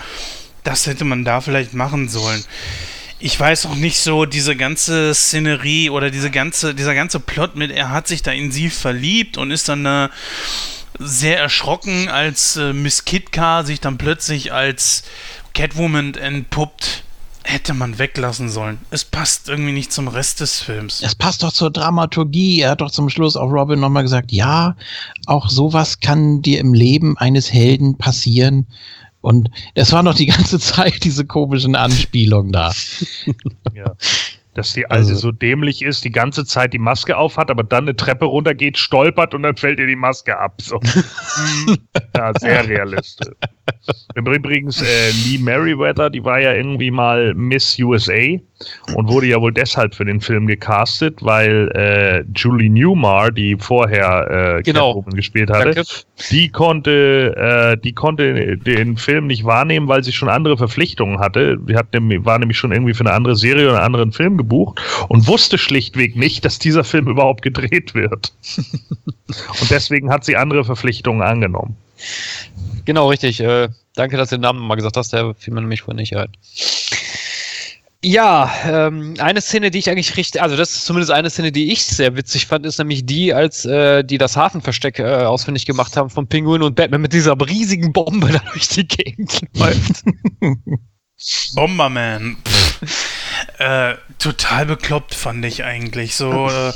Das 0.64 0.88
hätte 0.88 1.04
man 1.04 1.24
da 1.24 1.40
vielleicht 1.40 1.72
machen 1.72 2.08
sollen. 2.08 2.44
Ich 3.20 3.38
weiß 3.38 3.66
auch 3.66 3.74
nicht 3.74 3.98
so, 3.98 4.26
diese 4.26 4.54
ganze 4.54 5.12
Szenerie 5.12 5.90
oder 5.90 6.10
diese 6.10 6.30
ganze, 6.30 6.74
dieser 6.74 6.94
ganze 6.94 7.18
Plot 7.18 7.56
mit, 7.56 7.70
er 7.72 7.90
hat 7.90 8.06
sich 8.06 8.22
da 8.22 8.30
in 8.30 8.52
sie 8.52 8.70
verliebt 8.70 9.36
und 9.36 9.50
ist 9.50 9.68
dann 9.68 9.84
äh, 9.86 10.08
sehr 10.98 11.38
erschrocken, 11.38 12.08
als 12.08 12.56
äh, 12.56 12.72
Miss 12.72 13.04
Kitka 13.04 13.64
sich 13.64 13.80
dann 13.80 13.98
plötzlich 13.98 14.52
als 14.52 15.02
Catwoman 15.54 16.14
entpuppt. 16.14 17.04
Hätte 17.44 17.72
man 17.72 17.98
weglassen 17.98 18.50
sollen. 18.50 18.78
Es 18.90 19.06
passt 19.06 19.48
irgendwie 19.48 19.72
nicht 19.72 19.90
zum 19.90 20.06
Rest 20.06 20.40
des 20.40 20.60
Films. 20.60 20.98
Das 20.98 21.14
passt 21.14 21.42
doch 21.42 21.52
zur 21.52 21.70
Dramaturgie. 21.70 22.60
Er 22.60 22.72
hat 22.72 22.82
doch 22.82 22.90
zum 22.90 23.08
Schluss 23.08 23.36
auch 23.38 23.50
Robin 23.50 23.80
nochmal 23.80 24.02
gesagt, 24.02 24.32
ja, 24.32 24.76
auch 25.24 25.48
sowas 25.48 26.00
kann 26.00 26.42
dir 26.42 26.60
im 26.60 26.74
Leben 26.74 27.16
eines 27.16 27.50
Helden 27.50 27.96
passieren. 27.96 28.66
Und 29.28 29.50
das 29.74 29.92
war 29.92 30.02
noch 30.02 30.14
die 30.14 30.24
ganze 30.24 30.58
Zeit 30.70 31.04
diese 31.04 31.26
komischen 31.26 31.76
Anspielungen 31.76 32.50
da. 32.50 32.72
Ja. 33.74 33.94
Dass 34.54 34.72
die 34.72 34.86
Alte 34.86 35.10
Also- 35.10 35.16
so 35.16 35.32
dämlich 35.32 35.82
ist, 35.82 36.02
die 36.02 36.10
ganze 36.10 36.46
Zeit 36.46 36.72
die 36.72 36.78
Maske 36.78 37.14
aufhat, 37.14 37.50
aber 37.50 37.62
dann 37.62 37.84
eine 37.84 37.94
Treppe 37.94 38.24
runtergeht, 38.24 38.78
stolpert 38.78 39.34
und 39.34 39.42
dann 39.42 39.54
fällt 39.54 39.80
ihr 39.80 39.86
die 39.86 39.96
Maske 39.96 40.38
ab. 40.38 40.54
So. 40.62 40.80
ja, 42.16 42.32
sehr 42.40 42.66
realistisch. 42.66 43.34
Übrigens, 44.14 44.82
äh, 44.82 45.10
Lee 45.24 45.38
Merriweather, 45.38 46.10
die 46.10 46.24
war 46.24 46.40
ja 46.40 46.52
irgendwie 46.52 46.90
mal 46.90 47.34
Miss 47.34 47.78
USA 47.78 48.38
und 48.94 49.08
wurde 49.08 49.26
ja 49.26 49.40
wohl 49.40 49.52
deshalb 49.52 49.94
für 49.94 50.04
den 50.04 50.20
Film 50.20 50.46
gecastet, 50.46 51.18
weil 51.20 51.70
äh, 51.74 52.24
Julie 52.34 52.70
Newmar, 52.70 53.30
die 53.30 53.56
vorher 53.58 54.56
äh, 54.58 54.62
Genau. 54.62 54.94
Catwoman 54.94 55.14
gespielt 55.14 55.50
hatte, 55.50 55.74
Danke. 55.74 55.90
die 56.30 56.48
konnte, 56.48 57.34
äh, 57.36 57.76
die 57.80 57.92
konnte 57.92 58.56
den 58.56 58.96
Film 58.96 59.26
nicht 59.26 59.44
wahrnehmen, 59.44 59.88
weil 59.88 60.02
sie 60.02 60.12
schon 60.12 60.28
andere 60.28 60.56
Verpflichtungen 60.56 61.20
hatte. 61.20 61.58
Sie 61.66 61.76
hat 61.76 61.86
war 61.92 62.38
nämlich 62.38 62.58
schon 62.58 62.72
irgendwie 62.72 62.94
für 62.94 63.04
eine 63.04 63.12
andere 63.12 63.36
Serie 63.36 63.66
oder 63.66 63.76
einen 63.76 63.84
anderen 63.84 64.12
Film 64.12 64.36
gebucht 64.36 64.80
und 65.08 65.26
wusste 65.26 65.58
schlichtweg 65.58 66.16
nicht, 66.16 66.44
dass 66.44 66.58
dieser 66.58 66.84
Film 66.84 67.06
überhaupt 67.08 67.42
gedreht 67.42 67.94
wird. 67.94 68.32
und 69.60 69.70
deswegen 69.70 70.10
hat 70.10 70.24
sie 70.24 70.36
andere 70.36 70.64
Verpflichtungen 70.64 71.22
angenommen. 71.22 71.76
Genau, 72.84 73.08
richtig. 73.08 73.40
Äh, 73.40 73.68
danke, 73.94 74.16
dass 74.16 74.30
du 74.30 74.36
den 74.36 74.42
Namen 74.42 74.60
mal 74.60 74.76
gesagt 74.76 74.96
hast, 74.96 75.12
der 75.12 75.34
fiel 75.34 75.54
mir 75.54 75.60
nämlich 75.60 75.82
vorhin 75.82 75.96
nicht 75.96 76.16
ein. 76.16 76.32
Ja, 78.04 78.52
ähm, 78.64 79.14
eine 79.18 79.40
Szene, 79.40 79.72
die 79.72 79.78
ich 79.78 79.90
eigentlich 79.90 80.16
richtig, 80.16 80.40
also 80.40 80.56
das 80.56 80.72
ist 80.72 80.84
zumindest 80.84 81.10
eine 81.10 81.30
Szene, 81.30 81.50
die 81.50 81.72
ich 81.72 81.84
sehr 81.84 82.14
witzig 82.14 82.46
fand, 82.46 82.64
ist 82.64 82.78
nämlich 82.78 83.04
die, 83.06 83.34
als 83.34 83.64
äh, 83.64 84.04
die 84.04 84.18
das 84.18 84.36
Hafenversteck 84.36 85.00
äh, 85.00 85.24
ausfindig 85.24 85.66
gemacht 85.66 85.96
haben 85.96 86.08
von 86.08 86.28
Pinguin 86.28 86.62
und 86.62 86.76
Batman 86.76 87.00
mit 87.00 87.12
dieser 87.12 87.36
riesigen 87.40 87.92
Bombe 87.92 88.28
da 88.32 88.38
durch 88.52 88.68
die 88.68 88.86
Gegend 88.86 89.40
läuft. 89.54 90.04
Bomberman. 91.56 92.36
äh, 93.58 93.94
total 94.20 94.66
bekloppt 94.66 95.14
fand 95.14 95.44
ich 95.44 95.64
eigentlich. 95.64 96.14
So, 96.14 96.48
äh, 96.48 96.72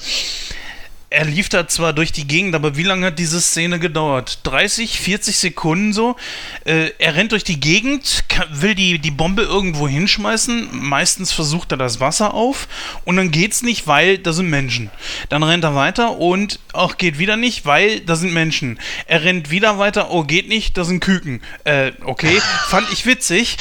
er 1.13 1.27
lief 1.27 1.49
da 1.49 1.69
zwar 1.69 1.93
durch 1.93 2.11
die 2.11 2.27
Gegend, 2.27 2.55
aber 2.55 2.77
wie 2.77 2.83
lange 2.83 3.07
hat 3.07 3.19
diese 3.19 3.41
Szene 3.41 3.79
gedauert? 3.79 4.39
30, 4.45 4.99
40 4.99 5.37
Sekunden 5.37 5.93
so? 5.93 6.17
Äh, 6.65 6.91
er 6.99 7.15
rennt 7.15 7.33
durch 7.33 7.45
die 7.45 7.61
Gegend, 7.61 8.25
kann, 8.29 8.49
will 8.51 8.75
die, 8.75 8.99
die 8.99 9.11
Bombe 9.11 9.43
irgendwo 9.43 9.87
hinschmeißen. 9.87 10.69
Meistens 10.73 11.33
versucht 11.33 11.73
er 11.73 11.79
das 11.79 12.01
Wasser 12.01 12.35
auf 12.35 12.67
und 13.05 13.17
dann 13.17 13.31
geht's 13.31 13.63
nicht, 13.63 13.87
weil 13.87 14.19
da 14.19 14.33
sind 14.33 14.49
Menschen. 14.49 14.91
Dann 15.29 15.43
rennt 15.43 15.65
er 15.65 15.75
weiter 15.75 16.19
und 16.19 16.59
auch 16.73 16.97
geht 16.97 17.19
wieder 17.19 17.37
nicht, 17.37 17.67
weil 17.67 18.01
da 18.01 18.17
sind 18.17 18.33
Menschen. 18.33 18.79
Er 19.07 19.23
rennt 19.25 19.51
wieder 19.51 19.79
weiter, 19.79 20.11
oh, 20.11 20.25
geht 20.25 20.49
nicht, 20.49 20.79
da 20.79 20.85
sind 20.85 21.01
Küken. 21.01 21.43
Äh, 21.65 21.93
okay, 22.05 22.41
fand 22.69 22.91
ich 22.91 23.05
witzig, 23.05 23.59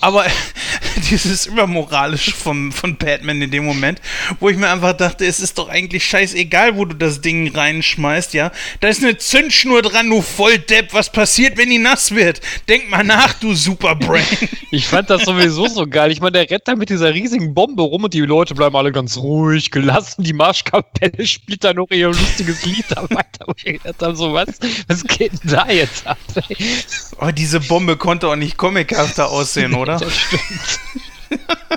aber 0.00 0.24
dieses 1.10 1.46
Übermoralische 1.46 2.32
vom, 2.32 2.70
von 2.70 2.96
Batman 2.96 3.42
in 3.42 3.50
dem 3.50 3.64
Moment, 3.64 4.00
wo 4.38 4.48
ich 4.48 4.56
mir 4.56 4.70
einfach 4.70 4.92
dachte, 4.92 5.26
es 5.26 5.40
ist 5.40 5.58
doch 5.58 5.68
eigentlich 5.68 6.04
scheißegal, 6.04 6.76
wo 6.76 6.84
du 6.84 6.91
das 6.94 7.20
Ding 7.20 7.54
reinschmeißt, 7.54 8.34
ja. 8.34 8.52
Da 8.80 8.88
ist 8.88 9.02
eine 9.02 9.16
Zündschnur 9.16 9.82
dran, 9.82 10.08
du 10.08 10.22
Volldepp. 10.22 10.92
Was 10.92 11.10
passiert, 11.10 11.56
wenn 11.58 11.70
die 11.70 11.78
nass 11.78 12.14
wird? 12.14 12.40
Denk 12.68 12.88
mal 12.90 13.04
nach, 13.04 13.34
du 13.34 13.54
Superbrain. 13.54 14.24
Ich 14.74 14.86
fand 14.86 15.10
das 15.10 15.24
sowieso 15.26 15.66
so 15.66 15.86
geil. 15.86 16.10
Ich 16.12 16.22
meine, 16.22 16.32
der 16.32 16.50
rennt 16.50 16.66
da 16.66 16.74
mit 16.74 16.88
dieser 16.88 17.12
riesigen 17.12 17.52
Bombe 17.52 17.82
rum 17.82 18.04
und 18.04 18.14
die 18.14 18.20
Leute 18.20 18.54
bleiben 18.54 18.74
alle 18.74 18.90
ganz 18.90 19.18
ruhig, 19.18 19.70
gelassen. 19.70 20.22
Die 20.22 20.32
Marschkapelle 20.32 21.26
spielt 21.26 21.62
da 21.62 21.74
noch 21.74 21.90
ihr 21.90 22.08
lustiges 22.08 22.64
Lied 22.64 22.86
da 22.88 23.02
weiter. 23.10 23.48
Und 23.48 23.66
ich 23.66 23.82
dachte 23.82 24.16
so, 24.16 24.32
was, 24.32 24.48
was 24.88 25.04
geht 25.04 25.32
denn 25.32 25.50
da 25.50 25.68
jetzt 25.70 26.06
ab? 26.06 26.16
Aber 27.18 27.28
Oh, 27.28 27.30
diese 27.30 27.60
Bombe 27.60 27.96
konnte 27.96 28.28
auch 28.28 28.36
nicht 28.36 28.56
comichafter 28.56 29.28
aussehen, 29.30 29.74
oder? 29.82 29.98
Das 29.98 30.16
stimmt. 30.16 30.80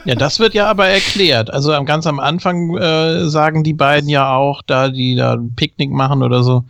Ja, 0.05 0.15
das 0.15 0.39
wird 0.39 0.53
ja 0.53 0.67
aber 0.69 0.87
erklärt. 0.87 1.49
Also 1.51 1.71
ganz 1.85 2.05
am 2.07 2.19
Anfang 2.19 2.77
äh, 2.77 3.27
sagen 3.27 3.63
die 3.63 3.73
beiden 3.73 4.09
ja 4.09 4.35
auch, 4.35 4.61
da 4.61 4.89
die 4.89 5.15
da 5.15 5.33
ein 5.33 5.55
Picknick 5.55 5.91
machen 5.91 6.21
oder 6.23 6.43
so. 6.43 6.63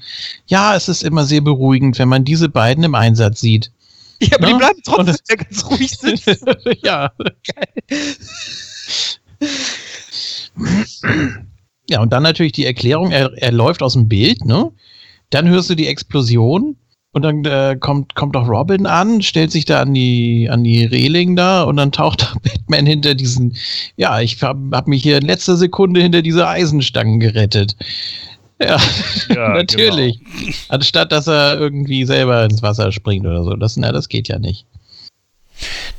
Ja, 0.48 0.76
es 0.76 0.88
ist 0.88 1.04
immer 1.04 1.26
sehr 1.26 1.42
beruhigend, 1.42 2.00
wenn 2.00 2.08
man 2.10 2.24
diese 2.24 2.50
beiden 2.50 2.84
im 2.84 2.96
Einsatz 2.96 3.40
sieht. 3.42 3.72
Ja, 4.22 4.38
aber 4.38 4.46
die 4.48 4.52
Ja? 4.54 4.58
bleiben 4.58 4.80
trotzdem 4.86 5.16
ja 5.30 5.36
ganz 5.36 5.66
ruhig 5.66 5.92
sitzen. 5.98 6.46
ja. 6.84 7.12
Ja, 11.90 12.02
und 12.02 12.14
dann 12.14 12.24
natürlich 12.24 12.54
die 12.54 12.66
Erklärung, 12.66 13.12
er, 13.12 13.32
er 13.36 13.52
läuft 13.52 13.84
aus 13.84 13.94
dem 13.94 14.08
Bild, 14.08 14.44
ne? 14.46 14.72
Dann 15.30 15.48
hörst 15.48 15.70
du 15.70 15.76
die 15.76 15.88
Explosion 15.88 16.78
und 17.16 17.22
dann 17.22 17.46
äh, 17.46 17.78
kommt, 17.80 18.14
kommt 18.16 18.36
auch 18.36 18.46
Robin 18.46 18.86
an, 18.86 19.22
stellt 19.22 19.50
sich 19.50 19.64
da 19.64 19.80
an 19.80 19.94
die, 19.94 20.50
an 20.52 20.66
die 20.66 20.84
Reling 20.84 21.38
da 21.38 21.64
und 21.64 21.78
dann 21.78 21.94
taucht 21.94 22.36
Batman 22.44 22.86
hinter 22.86 23.16
diesen, 23.16 23.56
ja, 23.96 24.20
ich 24.20 24.44
hab, 24.44 24.58
hab 24.74 24.86
mich 24.88 25.02
hier 25.02 25.20
in 25.20 25.26
letzter 25.26 25.56
Sekunde 25.56 26.02
hinter 26.02 26.22
diese 26.22 26.46
Eisenstangen 26.46 27.22
gerettet. 27.22 27.78
Ja, 28.60 28.78
Ja, 29.30 29.50
natürlich. 29.54 30.20
Anstatt 30.68 31.14
dass 31.14 31.28
er 31.28 31.58
irgendwie 31.58 32.04
selber 32.04 32.44
ins 32.44 32.62
Wasser 32.62 32.92
springt 32.92 33.26
oder 33.26 33.46
so. 33.46 33.56
Das, 33.56 33.78
na, 33.78 33.94
das 33.94 34.10
geht 34.10 34.28
ja 34.28 34.38
nicht. 34.38 34.66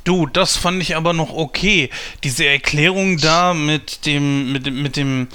Du, 0.05 0.27
das 0.27 0.59
fand 0.59 0.83
ich 0.83 0.97
aber 0.97 1.15
noch 1.15 1.33
okay. 1.33 1.89
Diese 2.25 2.45
Erklärung 2.45 3.17
da 3.17 3.55
mit 3.55 4.05
dem, 4.05 4.53
mit 4.53 4.67
dem, 4.67 4.83
mit 4.83 4.97
dem 4.99 5.29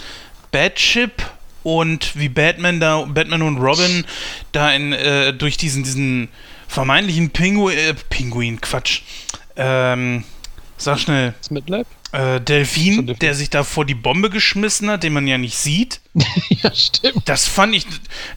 Batship 0.52 1.24
und 1.64 2.18
wie 2.18 2.30
Batman 2.30 2.80
da, 2.80 3.02
Batman 3.02 3.42
und 3.42 3.58
Robin 3.58 4.06
da 4.52 4.72
in, 4.72 4.94
äh, 4.94 5.34
durch 5.34 5.58
diesen, 5.58 5.84
diesen 5.84 6.30
vermeintlichen 6.68 7.30
Pinguin, 7.32 7.78
äh, 7.78 7.94
Pinguin, 8.10 8.62
Quatsch, 8.62 9.02
ähm, 9.56 10.24
sag 10.78 11.00
schnell, 11.00 11.34
Das 11.40 11.52
äh, 12.12 12.42
Delfin. 12.42 13.16
der 13.22 13.36
sich 13.36 13.50
da 13.50 13.64
vor 13.64 13.86
die 13.86 13.96
Bombe 13.96 14.30
geschmissen 14.30 14.90
hat, 14.90 15.04
den 15.04 15.14
man 15.14 15.28
ja 15.28 15.38
nicht 15.38 15.58
sieht. 15.58 16.02
ja, 16.50 16.74
stimmt. 16.74 17.28
Das 17.28 17.48
fand 17.48 17.74
ich, 17.74 17.86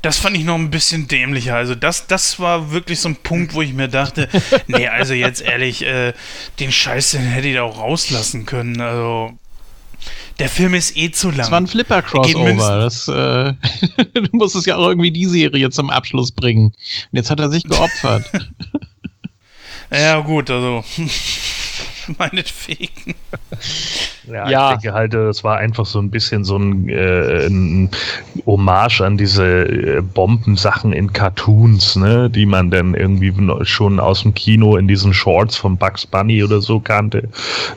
das 0.03 0.19
fand 0.19 0.37
ich 0.37 0.45
noch 0.45 0.55
ein 0.55 0.71
bisschen 0.71 1.09
dämlicher. 1.09 1.57
Also 1.57 1.75
das, 1.75 2.07
das 2.07 2.39
war 2.39 2.71
wirklich 2.71 3.01
so 3.01 3.09
ein 3.09 3.17
Punkt, 3.17 3.55
wo 3.55 3.63
ich 3.63 3.73
mir 3.73 3.89
dachte, 3.89 4.29
nee, 4.67 4.87
also 4.87 5.15
jetzt 5.15 5.41
ehrlich, 5.41 5.85
äh, 5.85 6.13
den 6.61 6.71
Scheiß, 6.73 7.13
den 7.13 7.23
hätte 7.23 7.49
ich 7.49 7.55
da 7.55 7.63
auch 7.63 7.79
rauslassen 7.79 8.47
können. 8.47 8.81
Also 8.81 9.37
der 10.39 10.49
Film 10.49 10.75
ist 10.75 10.97
eh 10.97 11.11
zu 11.11 11.29
lang. 11.29 11.39
Das 11.39 11.51
war 11.51 11.61
ein 11.61 11.67
Flipper-Crossover. 11.67 12.79
Das, 12.81 13.09
äh, 13.09 13.55
du 14.15 14.29
musstest 14.33 14.67
ja 14.67 14.77
auch 14.77 14.89
irgendwie 14.89 15.11
die 15.11 15.27
Serie 15.27 15.71
zum 15.71 15.91
Abschluss 15.91 16.33
bringen. 16.33 16.67
Und 16.67 16.77
jetzt 17.13 17.31
hat 17.31 17.41
er 17.41 17.51
sich 17.51 17.65
geopfert. 17.65 18.25
ja 19.93 20.21
gut, 20.21 20.51
also 20.51 20.85
meinetwegen. 22.19 23.15
Ja, 24.31 24.49
Ja. 24.49 24.73
ich 24.73 24.81
denke 24.81 24.95
halt, 24.95 25.15
das 25.15 25.45
war 25.45 25.59
einfach 25.59 25.87
so 25.87 25.99
ein 25.99 26.11
bisschen 26.11 26.45
so 26.45 26.57
ein, 26.57 26.89
äh, 26.89 27.47
ein 27.47 27.91
Hommage 28.47 29.01
an 29.03 29.17
diese 29.17 29.45
äh, 29.45 30.01
Bombensachen 30.01 30.93
in 30.93 31.13
Cartoons, 31.13 31.97
ne, 31.97 32.31
die 32.31 32.47
man 32.47 32.71
dann 32.71 32.95
irgendwie 32.95 33.33
schon 33.65 34.01
aus 34.01 34.23
dem 34.23 34.35
Kino 34.35 34.77
in 34.77 34.89
diesen 34.89 35.13
Shorts 35.15 35.57
von 35.57 35.77
Bugs 35.77 36.07
Bunny 36.07 36.43
oder 36.43 36.61
so 36.61 36.81
kannte. 36.81 37.29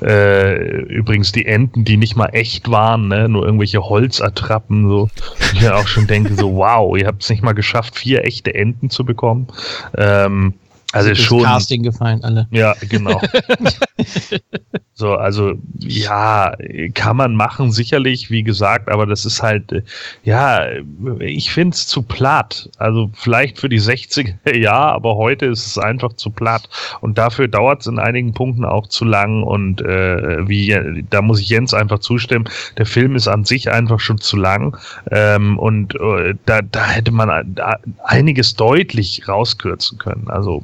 Äh, 0.02 0.82
übrigens 0.84 1.32
die 1.32 1.46
Enten, 1.46 1.84
die 1.84 1.98
nicht 1.98 2.16
mal 2.16 2.30
echt 2.34 2.70
waren, 2.70 3.08
ne, 3.08 3.28
nur 3.30 3.46
irgendwelche 3.46 3.82
Holzattrappen, 3.84 4.88
so. 4.90 5.10
Ich 5.54 5.62
mir 5.62 5.76
auch 5.76 5.88
schon 5.88 6.08
denke, 6.08 6.34
so, 6.36 6.56
wow, 6.56 6.98
ihr 6.98 7.08
habt 7.08 7.24
es 7.24 7.30
nicht 7.30 7.44
mal 7.44 7.54
geschafft, 7.54 7.98
vier 7.98 8.24
echte 8.26 8.54
Enten 8.56 8.90
zu 8.90 9.06
bekommen. 9.06 9.48
Ähm, 9.98 10.54
also 10.98 11.10
Das 11.10 11.20
schon. 11.20 11.44
Casting 11.44 11.84
gefallen 11.84 12.24
alle. 12.24 12.48
Ja, 12.52 12.76
genau. 12.90 13.22
so, 14.94 15.14
also 15.14 15.54
ja, 15.80 16.54
kann 16.94 17.18
man 17.18 17.36
machen, 17.36 17.72
sicherlich, 17.72 18.30
wie 18.30 18.44
gesagt, 18.44 18.90
aber 18.90 19.06
das 19.06 19.26
ist 19.26 19.44
halt, 19.44 19.72
äh, 19.72 19.84
ja, 20.24 20.66
ich 21.20 21.52
finde 21.52 21.76
es 21.76 21.88
zu 21.88 22.02
platt. 22.02 22.70
Also 22.78 23.10
vielleicht 23.14 23.60
für 23.60 23.70
die 23.70 23.82
60er 23.82 24.38
ja, 24.56 24.74
aber 24.74 25.16
heute 25.16 25.46
ist 25.46 25.66
es 25.66 25.78
einfach 25.78 26.14
zu 26.14 26.30
platt. 26.30 26.70
Und 27.02 27.18
dafür 27.18 27.48
dauert 27.48 27.82
es 27.82 27.88
in 27.88 28.00
einigen 28.00 28.34
Punkten 28.34 28.66
auch 28.66 28.88
zu 28.88 29.06
lang. 29.06 29.44
Und 29.44 29.82
äh, 29.82 30.48
wie 30.48 31.06
da 31.10 31.22
muss 31.22 31.40
ich 31.40 31.50
Jens 31.50 31.74
einfach 31.74 32.00
zustimmen, 32.00 32.50
der 32.78 32.86
Film 32.86 33.16
ist 33.16 33.28
an 33.28 33.46
sich 33.46 33.72
einfach 33.72 34.00
schon 34.00 34.20
zu 34.20 34.38
lang. 34.38 34.78
Ähm, 35.12 35.58
und 35.60 35.96
äh, 35.96 36.36
da, 36.46 36.62
da 36.62 36.86
hätte 36.86 37.12
man 37.12 37.54
da 37.56 37.78
einiges 38.04 38.56
deutlich 38.56 39.28
rauskürzen 39.28 39.98
können. 39.98 40.26
Also, 40.28 40.64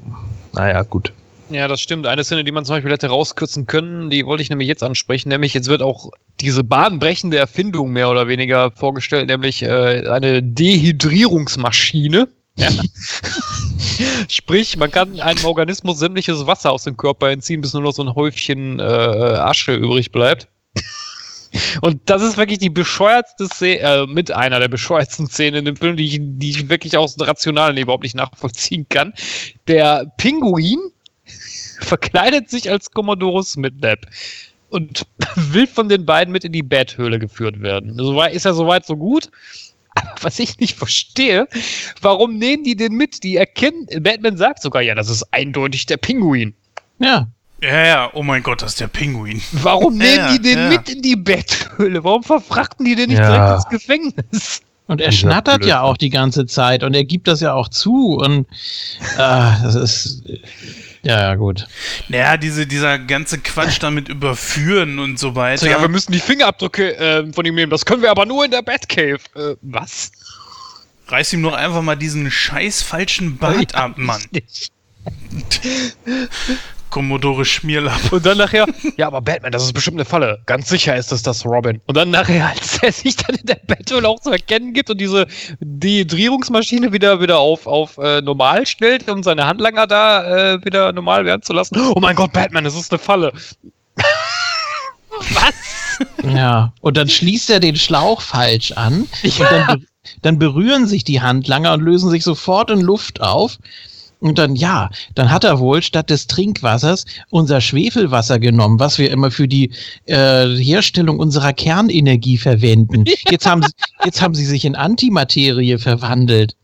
naja, 0.53 0.83
gut. 0.83 1.13
Ja, 1.49 1.67
das 1.67 1.81
stimmt. 1.81 2.07
Eine 2.07 2.23
Szene, 2.23 2.43
die 2.43 2.51
man 2.51 2.65
zum 2.65 2.75
Beispiel 2.75 2.91
hätte 2.91 3.07
rauskürzen 3.07 3.67
können, 3.67 4.09
die 4.09 4.25
wollte 4.25 4.41
ich 4.41 4.49
nämlich 4.49 4.67
jetzt 4.67 4.81
ansprechen, 4.81 5.29
nämlich 5.29 5.53
jetzt 5.53 5.67
wird 5.67 5.81
auch 5.81 6.09
diese 6.39 6.63
bahnbrechende 6.63 7.37
Erfindung 7.37 7.91
mehr 7.91 8.09
oder 8.09 8.27
weniger 8.27 8.71
vorgestellt, 8.71 9.27
nämlich 9.27 9.61
äh, 9.61 10.07
eine 10.07 10.41
Dehydrierungsmaschine. 10.41 12.27
Ja. 12.55 12.69
Sprich, 14.29 14.77
man 14.77 14.89
kann 14.91 15.19
einem 15.19 15.45
Organismus 15.45 15.99
sämtliches 15.99 16.47
Wasser 16.47 16.71
aus 16.71 16.83
dem 16.83 16.97
Körper 16.97 17.29
entziehen, 17.29 17.61
bis 17.61 17.73
nur 17.73 17.83
noch 17.83 17.93
so 17.93 18.03
ein 18.03 18.15
Häufchen 18.15 18.79
äh, 18.79 18.83
Asche 18.83 19.75
übrig 19.75 20.11
bleibt. 20.11 20.47
Und 21.81 22.01
das 22.05 22.21
ist 22.21 22.37
wirklich 22.37 22.59
die 22.59 22.69
bescheuertste 22.69 23.47
Szene, 23.47 23.79
äh, 23.79 24.07
mit 24.07 24.31
einer 24.31 24.59
der 24.59 24.67
bescheuertsten 24.67 25.27
Szenen 25.27 25.59
in 25.59 25.65
dem 25.65 25.75
Film, 25.75 25.97
die 25.97 26.05
ich, 26.05 26.19
die 26.21 26.49
ich 26.49 26.69
wirklich 26.69 26.97
aus 26.97 27.15
dem 27.15 27.25
Rationalen 27.25 27.77
überhaupt 27.77 28.03
nicht 28.03 28.15
nachvollziehen 28.15 28.87
kann. 28.89 29.13
Der 29.67 30.11
Pinguin 30.17 30.79
verkleidet 31.79 32.49
sich 32.49 32.69
als 32.69 32.91
Commodore 32.91 33.43
Smithnap 33.43 34.05
und 34.69 35.05
will 35.35 35.67
von 35.67 35.89
den 35.89 36.05
beiden 36.05 36.31
mit 36.31 36.43
in 36.43 36.51
die 36.51 36.63
Betthöhle 36.63 37.19
geführt 37.19 37.61
werden. 37.61 37.97
Ist 38.31 38.45
ja 38.45 38.53
soweit 38.53 38.85
so 38.85 38.97
gut. 38.97 39.29
Was 40.21 40.39
ich 40.39 40.57
nicht 40.57 40.75
verstehe, 40.75 41.47
warum 42.01 42.39
nehmen 42.39 42.63
die 42.63 42.75
den 42.75 42.93
mit? 42.93 43.23
Die 43.23 43.35
erkennen, 43.35 43.85
Batman 44.01 44.37
sagt 44.37 44.63
sogar, 44.63 44.81
ja, 44.81 44.95
das 44.95 45.07
ist 45.07 45.31
eindeutig 45.31 45.85
der 45.85 45.97
Pinguin. 45.97 46.55
Ja, 46.97 47.27
Ja, 47.63 47.85
ja, 47.85 48.09
oh 48.13 48.23
mein 48.23 48.43
Gott, 48.43 48.61
das 48.61 48.71
ist 48.73 48.79
der 48.81 48.87
Pinguin. 48.87 49.41
Warum 49.53 49.99
Ja, 50.01 50.05
nehmen 50.05 50.29
die 50.33 50.49
den 50.49 50.57
ja. 50.59 50.69
mit 50.69 50.89
in 50.89 51.01
die 51.01 51.15
Betthöhle? 51.15 52.03
Warum 52.03 52.21
verfrachten 52.23 52.85
die 52.85 52.95
den 52.95 53.09
nicht 53.09 53.19
Ja. 53.19 53.29
direkt 53.29 53.55
ins 53.55 53.69
Gefängnis? 53.69 54.61
und 54.87 54.99
er 54.99 55.09
Dieser 55.11 55.19
schnattert 55.21 55.55
Blödsinn. 55.59 55.69
ja 55.69 55.81
auch 55.81 55.95
die 55.95 56.09
ganze 56.09 56.45
Zeit 56.45 56.83
und 56.83 56.93
er 56.93 57.05
gibt 57.05 57.29
das 57.29 57.39
ja 57.39 57.53
auch 57.53 57.69
zu 57.69 58.17
und 58.17 58.47
ah, 59.17 59.57
das 59.63 59.75
ist 59.75 60.23
ja, 61.03 61.19
ja 61.21 61.35
gut. 61.35 61.67
Naja, 62.09 62.35
diese, 62.37 62.67
dieser 62.67 62.99
ganze 62.99 63.37
Quatsch 63.39 63.77
damit 63.81 64.09
überführen 64.09 64.99
und 64.99 65.17
so 65.19 65.35
weiter. 65.35 65.59
So, 65.65 65.67
ja, 65.67 65.79
wir 65.81 65.89
müssen 65.89 66.11
die 66.11 66.19
Fingerabdrücke 66.19 66.95
äh, 66.97 67.33
von 67.33 67.45
ihm 67.45 67.55
nehmen. 67.55 67.69
Das 67.69 67.85
können 67.85 68.01
wir 68.01 68.11
aber 68.11 68.25
nur 68.25 68.43
in 68.45 68.51
der 68.51 68.61
Batcave. 68.61 69.19
Äh, 69.35 69.55
was? 69.61 70.11
Reiß 71.07 71.33
ihm 71.33 71.43
doch 71.43 71.53
einfach 71.53 71.81
mal 71.81 71.95
diesen 71.97 72.29
scheiß 72.31 72.81
falschen 72.83 73.37
Bart 73.37 73.75
ab, 73.75 73.93
Mann. 73.97 74.21
Commodore 76.93 77.43
Schmierlapp. 77.43 78.11
Und 78.11 78.23
dann 78.23 78.37
nachher, 78.37 78.67
ja, 78.97 79.07
aber 79.07 79.19
Batman, 79.19 79.51
das 79.51 79.63
ist 79.63 79.73
bestimmt 79.73 79.97
eine 79.97 80.05
Falle. 80.05 80.39
Ganz 80.45 80.69
sicher 80.69 80.95
ist 80.95 81.11
es 81.11 81.23
das 81.23 81.43
Robin. 81.43 81.81
Und 81.87 81.97
dann 81.97 82.11
nachher, 82.11 82.49
als 82.55 82.77
er 82.83 82.91
sich 82.91 83.15
dann 83.15 83.35
in 83.35 83.47
der 83.47 83.59
Battle 83.65 84.07
auch 84.07 84.19
zu 84.19 84.29
erkennen 84.29 84.73
gibt 84.73 84.91
und 84.91 85.01
diese 85.01 85.25
Dehydrierungsmaschine 85.59 86.93
wieder, 86.93 87.19
wieder 87.19 87.39
auf, 87.39 87.65
auf 87.65 87.97
äh, 87.97 88.21
normal 88.21 88.67
stellt, 88.67 89.09
um 89.09 89.23
seine 89.23 89.47
Handlanger 89.47 89.87
da 89.87 90.53
äh, 90.53 90.63
wieder 90.65 90.93
normal 90.93 91.25
werden 91.25 91.41
zu 91.41 91.51
lassen. 91.51 91.79
Oh 91.79 91.99
mein 91.99 92.15
Gott, 92.15 92.31
Batman, 92.31 92.63
das 92.63 92.75
ist 92.75 92.91
eine 92.91 92.99
Falle. 92.99 93.33
Was? 95.09 95.55
Ja, 96.31 96.73
und 96.81 96.95
dann 96.95 97.09
schließt 97.09 97.49
er 97.49 97.59
den 97.59 97.75
Schlauch 97.75 98.21
falsch 98.21 98.71
an. 98.73 99.07
Und 99.23 99.39
dann, 99.39 99.65
be 99.65 99.85
dann 100.21 100.37
berühren 100.37 100.85
sich 100.85 101.03
die 101.03 101.21
Handlanger 101.21 101.73
und 101.73 101.81
lösen 101.81 102.11
sich 102.11 102.23
sofort 102.23 102.69
in 102.69 102.81
Luft 102.81 103.19
auf. 103.19 103.57
Und 104.23 104.37
dann, 104.37 104.55
ja, 104.55 104.89
dann 105.15 105.29
hat 105.29 105.43
er 105.43 105.59
wohl 105.59 105.81
statt 105.81 106.09
des 106.09 106.27
Trinkwassers 106.27 107.03
unser 107.29 107.59
Schwefelwasser 107.59 108.39
genommen, 108.39 108.79
was 108.79 108.97
wir 108.97 109.11
immer 109.11 109.31
für 109.31 109.49
die 109.49 109.69
äh, 110.05 110.47
Herstellung 110.55 111.19
unserer 111.19 111.51
Kernenergie 111.51 112.37
verwenden. 112.37 113.03
Jetzt 113.29 113.45
haben, 113.45 113.63
sie, 113.63 113.71
jetzt 114.05 114.21
haben 114.21 114.33
sie 114.33 114.45
sich 114.45 114.63
in 114.63 114.75
Antimaterie 114.75 115.77
verwandelt. 115.77 116.55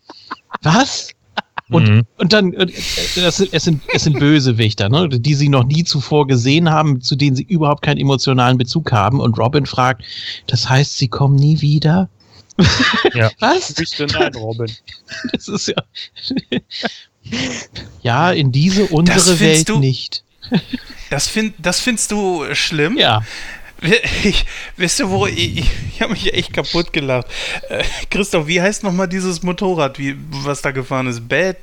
Was? 0.61 1.09
Und, 1.69 1.89
Mhm. 1.89 2.05
und 2.17 2.31
dann, 2.31 2.53
äh, 2.53 2.67
das 3.15 3.37
sind, 3.37 3.49
es, 3.53 3.63
sind, 3.65 3.81
es 3.93 4.03
sind 4.05 4.17
Bösewichter, 4.19 4.87
ne, 4.87 5.09
die 5.09 5.35
sie 5.35 5.49
noch 5.49 5.65
nie 5.65 5.83
zuvor 5.83 6.27
gesehen 6.27 6.69
haben, 6.69 7.01
zu 7.01 7.17
denen 7.17 7.35
sie 7.35 7.43
überhaupt 7.43 7.81
keinen 7.81 7.99
emotionalen 7.99 8.57
Bezug 8.57 8.93
haben. 8.93 9.19
Und 9.19 9.37
Robin 9.37 9.65
fragt, 9.65 10.03
das 10.47 10.69
heißt, 10.69 10.97
sie 10.97 11.09
kommen 11.09 11.35
nie 11.35 11.59
wieder? 11.59 12.09
Ja. 13.13 13.29
Was? 13.39 13.73
Bitte 13.73 14.07
nein, 14.07 14.33
Robin. 14.35 14.71
Das 15.31 15.47
ist 15.47 15.67
ja. 15.67 15.75
Ja, 18.01 18.31
in 18.31 18.51
diese 18.51 18.85
unsere 18.87 19.39
Welt 19.39 19.69
du- 19.69 19.79
nicht. 19.79 20.23
Das, 21.09 21.27
find, 21.27 21.53
das 21.59 21.79
findest 21.79 22.11
du 22.11 22.45
schlimm? 22.53 22.97
Ja. 22.97 23.21
Ich, 24.23 24.45
wisst 24.75 24.99
ihr, 24.99 25.09
wo 25.09 25.25
ich, 25.25 25.59
ich, 25.93 26.01
habe 26.01 26.11
mich 26.11 26.33
echt 26.33 26.51
kaputt 26.51 26.91
gelacht. 26.91 27.27
Äh, 27.69 27.83
Christoph, 28.09 28.45
wie 28.47 28.61
heißt 28.61 28.83
nochmal 28.83 29.07
dieses 29.07 29.41
Motorrad, 29.41 29.97
wie, 29.97 30.17
was 30.29 30.61
da 30.61 30.71
gefahren 30.71 31.07
ist? 31.07 31.27
Bad 31.29 31.57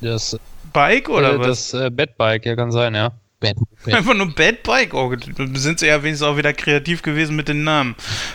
Das, 0.00 0.38
Bike 0.72 1.08
oder 1.10 1.34
äh, 1.34 1.38
was? 1.38 1.70
das 1.72 1.74
äh, 1.74 1.90
Batbike, 1.90 2.46
ja, 2.46 2.56
kann 2.56 2.72
sein, 2.72 2.94
ja. 2.94 3.12
Batman. 3.40 3.66
Einfach 3.94 4.14
nur 4.14 4.34
Bad 4.34 4.62
Bike. 4.64 4.94
Oh, 4.94 5.14
sind 5.54 5.78
sie 5.78 5.86
ja 5.86 6.02
wenigstens 6.02 6.26
auch 6.26 6.36
wieder 6.36 6.52
kreativ 6.52 7.02
gewesen 7.02 7.36
mit 7.36 7.48
den 7.48 7.62
Namen. 7.62 7.94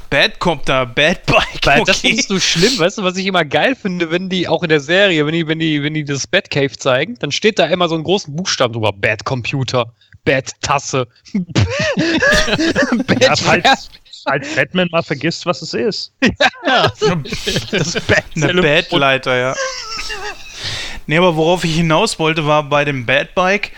Bad 0.09 0.39
Copter, 0.39 0.85
Bad 0.85 1.25
Bike. 1.25 1.65
Weil 1.65 1.83
das 1.83 1.97
okay. 1.97 2.09
findest 2.09 2.29
du 2.29 2.39
schlimm, 2.39 2.79
weißt 2.79 2.99
du, 2.99 3.03
was 3.03 3.17
ich 3.17 3.25
immer 3.25 3.43
geil 3.43 3.75
finde, 3.75 4.11
wenn 4.11 4.29
die, 4.29 4.47
auch 4.47 4.63
in 4.63 4.69
der 4.69 4.79
Serie, 4.79 5.25
wenn 5.25 5.33
die, 5.33 5.47
wenn 5.47 5.59
die, 5.59 5.83
wenn 5.83 5.93
die 5.93 6.05
das 6.05 6.25
Batcave 6.25 6.77
zeigen, 6.77 7.17
dann 7.19 7.31
steht 7.31 7.59
da 7.59 7.65
immer 7.65 7.89
so 7.89 7.95
einen 7.95 8.05
großen 8.05 8.33
Buchstaben 8.33 8.73
drüber. 8.73 8.93
Bad 8.93 9.25
Computer, 9.25 9.93
Bad 10.23 10.51
Tasse. 10.61 11.07
Bad 13.07 13.21
Ja, 13.21 13.35
falls, 13.35 13.89
falls 14.23 14.55
Batman 14.55 14.87
mal 14.91 15.03
vergisst, 15.03 15.45
was 15.45 15.61
es 15.61 15.73
ist. 15.73 16.13
das 17.71 17.93
Bad 18.07 18.23
Eine 18.35 18.61
Badleiter, 18.61 19.37
ja. 19.37 19.55
Nee, 21.05 21.17
aber 21.17 21.35
worauf 21.35 21.65
ich 21.65 21.75
hinaus 21.75 22.17
wollte, 22.19 22.45
war 22.45 22.63
bei 22.63 22.85
dem 22.85 23.05
Bad 23.05 23.35
Bike, 23.35 23.71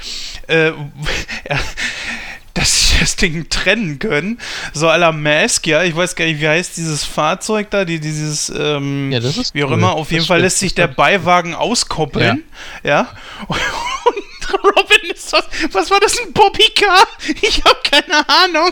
äh, 0.47 0.67
ja, 1.49 1.59
dass 2.53 2.89
sie 2.89 2.99
das 2.99 3.15
Ding 3.17 3.49
trennen 3.49 3.99
können. 3.99 4.39
So 4.73 4.87
à 4.87 4.97
la 4.97 5.11
Mask, 5.11 5.67
ja. 5.67 5.83
Ich 5.83 5.95
weiß 5.95 6.15
gar 6.15 6.25
nicht, 6.25 6.39
wie 6.39 6.47
heißt 6.47 6.77
dieses 6.77 7.03
Fahrzeug 7.03 7.69
da, 7.69 7.83
die, 7.85 7.99
dieses, 7.99 8.49
ähm, 8.57 9.11
Ja, 9.11 9.19
das 9.19 9.37
ist 9.37 9.53
wie 9.53 9.63
auch 9.63 9.67
cool. 9.69 9.73
immer. 9.77 9.93
Auf 9.93 10.11
jeden 10.11 10.21
Das 10.21 10.27
Fall 10.27 10.37
stimmt, 10.37 10.43
lässt 10.45 10.59
sich 10.59 10.73
der. 10.75 10.87
Beiwagen 10.87 11.53
auskoppeln, 11.55 12.43
ja. 12.83 13.09
Und 13.47 13.57
Robin 14.63 15.11
ist 15.11 15.31
das, 15.33 15.45
was 15.71 15.89
war 15.91 15.99
das, 15.99 16.19
ein 16.19 16.33
Bobbycar? 16.33 17.07
Ich 17.41 17.63
habe 17.63 17.77
keine 17.83 18.27
Ahnung. 18.27 18.71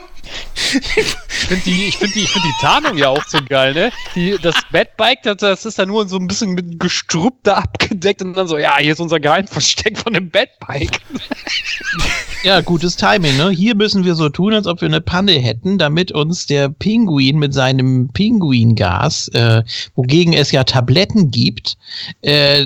Ich 0.73 1.05
finde 1.47 1.63
die, 1.65 1.87
ich 1.87 1.97
find 1.97 2.15
die, 2.15 2.23
ich 2.23 2.31
find 2.31 2.45
die 2.45 2.61
Tarnung 2.61 2.97
ja 2.97 3.09
auch 3.09 3.23
so 3.27 3.39
geil, 3.43 3.73
ne? 3.73 3.91
Die, 4.15 4.37
das 4.41 4.55
Batbike, 4.71 5.21
das, 5.23 5.37
das 5.37 5.65
ist 5.65 5.77
da 5.79 5.85
nur 5.85 6.07
so 6.07 6.17
ein 6.17 6.27
bisschen 6.27 6.51
mit 6.51 6.79
Gestrüpp 6.79 7.35
da 7.43 7.55
abgedeckt 7.55 8.21
und 8.21 8.33
dann 8.33 8.47
so, 8.47 8.57
ja, 8.57 8.77
hier 8.77 8.93
ist 8.93 8.99
unser 8.99 9.19
Geheimversteck 9.19 9.97
von 9.97 10.13
dem 10.13 10.29
Batbike. 10.29 11.01
Ja, 12.43 12.59
gutes 12.59 12.97
Timing, 12.97 13.37
ne? 13.37 13.51
Hier 13.51 13.73
müssen 13.73 14.03
wir 14.03 14.15
so 14.15 14.27
tun, 14.27 14.53
als 14.53 14.67
ob 14.67 14.81
wir 14.81 14.89
eine 14.89 14.99
Panne 14.99 15.31
hätten, 15.31 15.77
damit 15.77 16.11
uns 16.11 16.45
der 16.45 16.67
Pinguin 16.67 17.39
mit 17.39 17.53
seinem 17.53 18.09
Pinguingas, 18.09 19.29
äh, 19.29 19.63
wogegen 19.95 20.33
es 20.33 20.51
ja 20.51 20.65
Tabletten 20.65 21.31
gibt, 21.31 21.77
äh, 22.21 22.65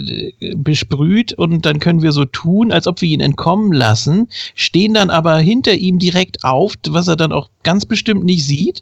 besprüht 0.56 1.34
und 1.34 1.64
dann 1.68 1.80
können 1.80 2.02
wir 2.02 2.12
so 2.12 2.26
tun, 2.26 2.72
als 2.72 2.88
ob 2.88 3.02
wir 3.02 3.10
ihn 3.10 3.22
entkommen 3.22 3.72
lassen, 3.72 4.30
stehen 4.56 4.96
dann 4.96 5.12
aber 5.12 5.38
hinter 5.38 5.74
ihm 5.76 6.00
direkt 6.00 6.44
auf, 6.44 6.74
was 6.90 7.08
er 7.08 7.16
dann 7.16 7.32
auch 7.32 7.52
ganz 7.62 7.86
bestimmt 7.86 8.24
nicht 8.24 8.48
sieht. 8.48 8.82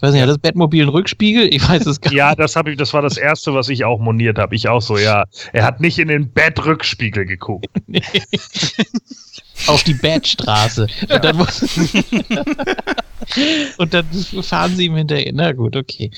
Weiß 0.00 0.12
nicht, 0.12 0.22
hat 0.22 0.30
das 0.30 0.38
Bettmobil 0.38 0.82
einen 0.82 0.90
Rückspiegel? 0.90 1.54
Ich 1.54 1.68
weiß 1.68 1.84
es 1.84 2.00
gar 2.00 2.10
nicht. 2.10 2.16
Ja, 2.16 2.34
das 2.34 2.56
ich, 2.56 2.76
das 2.78 2.94
war 2.94 3.02
das 3.02 3.18
erste, 3.18 3.52
was 3.52 3.68
ich 3.68 3.84
auch 3.84 4.00
moniert 4.00 4.38
habe. 4.38 4.54
Ich 4.54 4.68
auch 4.68 4.82
so, 4.82 4.96
ja. 4.96 5.24
Er 5.52 5.64
hat 5.64 5.80
nicht 5.80 5.98
in 5.98 6.08
den 6.08 6.32
Bettrückspiegel 6.32 7.26
geguckt. 7.26 7.66
auf 9.66 9.82
die 9.84 9.94
Badstraße. 9.94 10.86
Und 11.10 11.24
dann, 11.24 11.36
muss 11.36 11.62
und 13.78 13.94
dann 13.94 14.04
fahren 14.42 14.76
sie 14.76 14.86
ihm 14.86 14.96
hinterher. 14.96 15.32
Na 15.34 15.52
gut, 15.52 15.76
okay. 15.76 16.10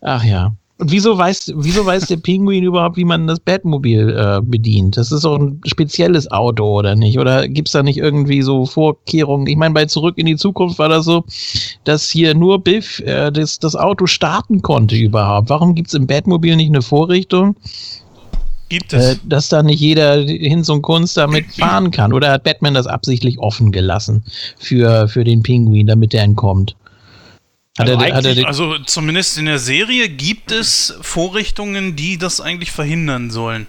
Ach 0.00 0.24
ja. 0.24 0.52
Und 0.80 0.92
wieso 0.92 1.18
weiß, 1.18 1.54
wieso 1.56 1.84
weiß 1.84 2.06
der 2.06 2.18
Pinguin 2.18 2.62
überhaupt, 2.62 2.96
wie 2.96 3.04
man 3.04 3.26
das 3.26 3.40
Batmobil 3.40 4.10
äh, 4.16 4.40
bedient? 4.40 4.96
Das 4.96 5.10
ist 5.10 5.24
doch 5.24 5.36
ein 5.36 5.60
spezielles 5.66 6.30
Auto, 6.30 6.78
oder 6.78 6.94
nicht? 6.94 7.18
Oder 7.18 7.48
gibt's 7.48 7.72
da 7.72 7.82
nicht 7.82 7.98
irgendwie 7.98 8.42
so 8.42 8.64
Vorkehrungen? 8.64 9.48
Ich 9.48 9.56
meine, 9.56 9.74
bei 9.74 9.86
Zurück 9.86 10.16
in 10.18 10.26
die 10.26 10.36
Zukunft 10.36 10.78
war 10.78 10.88
das 10.88 11.04
so, 11.04 11.24
dass 11.82 12.08
hier 12.08 12.34
nur 12.34 12.62
Biff 12.62 13.00
äh, 13.00 13.32
das, 13.32 13.58
das 13.58 13.74
Auto 13.74 14.06
starten 14.06 14.62
konnte 14.62 14.94
überhaupt. 14.94 15.50
Warum 15.50 15.74
gibt's 15.74 15.94
im 15.94 16.06
Batmobil 16.06 16.54
nicht 16.54 16.68
eine 16.68 16.82
Vorrichtung, 16.82 17.56
Gibt 18.68 18.92
äh, 18.92 18.96
es. 18.96 19.20
dass 19.24 19.48
da 19.48 19.62
nicht 19.62 19.80
jeder 19.80 20.16
Hinz 20.22 20.68
und 20.68 20.82
Kunst 20.82 21.16
damit 21.16 21.52
fahren 21.58 21.90
kann. 21.90 22.12
Oder 22.12 22.30
hat 22.30 22.44
Batman 22.44 22.74
das 22.74 22.86
absichtlich 22.86 23.38
offen 23.38 23.72
gelassen 23.72 24.24
für, 24.58 25.08
für 25.08 25.24
den 25.24 25.42
Pinguin, 25.42 25.86
damit 25.86 26.14
er 26.14 26.22
entkommt? 26.22 26.76
Also 27.78 27.92
er, 27.92 28.46
Also 28.48 28.78
zumindest 28.78 29.38
in 29.38 29.46
der 29.46 29.60
Serie 29.60 30.08
gibt 30.08 30.50
es 30.50 30.94
Vorrichtungen, 31.00 31.94
die 31.94 32.18
das 32.18 32.40
eigentlich 32.40 32.72
verhindern 32.72 33.30
sollen. 33.30 33.68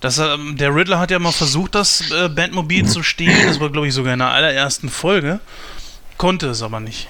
Das, 0.00 0.18
ähm, 0.18 0.56
der 0.56 0.74
Riddler 0.74 0.98
hat 0.98 1.10
ja 1.10 1.18
mal 1.18 1.32
versucht, 1.32 1.74
das 1.74 2.10
äh, 2.10 2.28
Bandmobil 2.28 2.86
zu 2.86 3.02
stehlen. 3.02 3.46
Das 3.46 3.60
war, 3.60 3.70
glaube 3.70 3.88
ich, 3.88 3.94
sogar 3.94 4.12
in 4.12 4.20
der 4.20 4.30
allerersten 4.30 4.88
Folge. 4.88 5.40
Konnte 6.18 6.48
es 6.48 6.62
aber 6.62 6.80
nicht. 6.80 7.08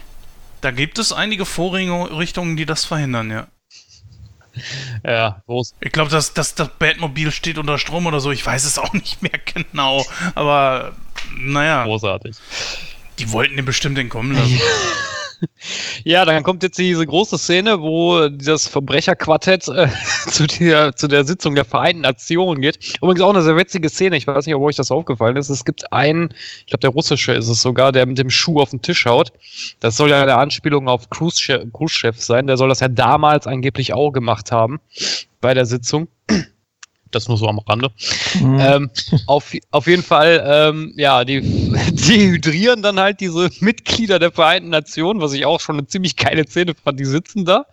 Da 0.61 0.70
gibt 0.70 0.99
es 0.99 1.12
einige 1.12 1.45
Vorrichtungen, 1.45 2.57
die 2.57 2.66
das 2.66 2.85
verhindern, 2.85 3.31
ja. 3.31 3.47
Ja, 5.05 5.42
ist 5.61 5.74
Ich 5.80 5.92
glaube, 5.92 6.11
dass, 6.11 6.34
dass 6.34 6.55
das 6.55 6.68
Bandmobil 6.78 7.30
steht 7.30 7.59
unter 7.59 7.78
Strom 7.78 8.07
oder 8.07 8.20
so. 8.20 8.30
Ich 8.30 8.44
weiß 8.44 8.64
es 8.64 8.78
auch 8.78 8.92
nicht 8.92 9.22
mehr 9.22 9.40
genau. 9.44 10.05
Aber 10.34 10.92
naja, 11.36 11.84
großartig. 11.84 12.36
die 13.18 13.32
wollten 13.32 13.57
den 13.57 13.64
bestimmt 13.64 13.98
entkommen 13.98 14.36
lassen. 14.36 14.61
Ja, 16.05 16.24
dann 16.24 16.43
kommt 16.43 16.62
jetzt 16.62 16.78
diese 16.78 17.07
große 17.07 17.38
Szene, 17.38 17.80
wo 17.80 18.28
das 18.28 18.66
Verbrecherquartett 18.66 19.68
äh, 19.68 19.88
zu, 20.28 20.47
der, 20.47 20.97
zu 20.97 21.09
der 21.09 21.24
Sitzung 21.24 21.55
der 21.55 21.64
Vereinten 21.64 22.03
Nationen 22.03 22.61
geht. 22.61 22.97
Übrigens 23.01 23.20
auch 23.20 23.30
eine 23.30 23.43
sehr 23.43 23.57
witzige 23.57 23.88
Szene. 23.88 24.16
Ich 24.16 24.26
weiß 24.26 24.47
nicht, 24.47 24.55
ob 24.55 24.62
euch 24.62 24.76
das 24.76 24.90
aufgefallen 24.90 25.36
ist. 25.36 25.49
Es 25.49 25.64
gibt 25.64 25.93
einen, 25.93 26.34
ich 26.61 26.66
glaube, 26.66 26.80
der 26.80 26.90
russische 26.90 27.32
ist 27.32 27.49
es 27.49 27.62
sogar, 27.62 27.93
der 27.93 28.07
mit 28.07 28.18
dem 28.18 28.30
Schuh 28.30 28.61
auf 28.61 28.70
den 28.70 28.82
Tisch 28.82 29.07
haut. 29.07 29.32
Das 29.80 29.97
soll 29.97 30.11
ja 30.11 30.22
eine 30.22 30.36
Anspielung 30.36 30.88
auf 30.88 31.09
Khrushchev 31.11 32.18
sein. 32.18 32.47
Der 32.47 32.57
soll 32.57 32.68
das 32.68 32.80
ja 32.80 32.88
damals 32.88 33.47
angeblich 33.47 33.93
auch 33.93 34.11
gemacht 34.11 34.53
haben 34.53 34.80
bei 35.40 35.55
der 35.55 35.66
Sitzung. 35.66 36.09
Das 37.15 37.29
nur 37.29 37.37
so 37.39 37.47
am 37.49 37.59
Rande. 37.61 37.91
Mhm. 38.41 38.59
Ähm, 38.61 38.91
auf, 39.27 39.53
auf 39.71 39.87
jeden 39.87 40.03
Fall, 40.03 40.43
ähm, 40.47 40.93
ja, 40.97 41.25
die 41.25 41.41
dehydrieren 41.93 42.83
dann 42.83 42.99
halt 42.99 43.21
diese 43.21 43.51
Mitglieder 43.61 44.19
der 44.19 44.33
Vereinten 44.33 44.71
Nationen, 44.71 45.21
was 45.21 45.33
ich 45.33 45.45
auch 45.47 45.61
schon 45.61 45.79
eine 45.79 45.87
ziemlich 45.87 46.17
geile 46.17 46.47
Szene 46.47 46.75
fand. 46.75 46.99
Die 46.99 47.05
sitzen 47.05 47.45
da, 47.45 47.67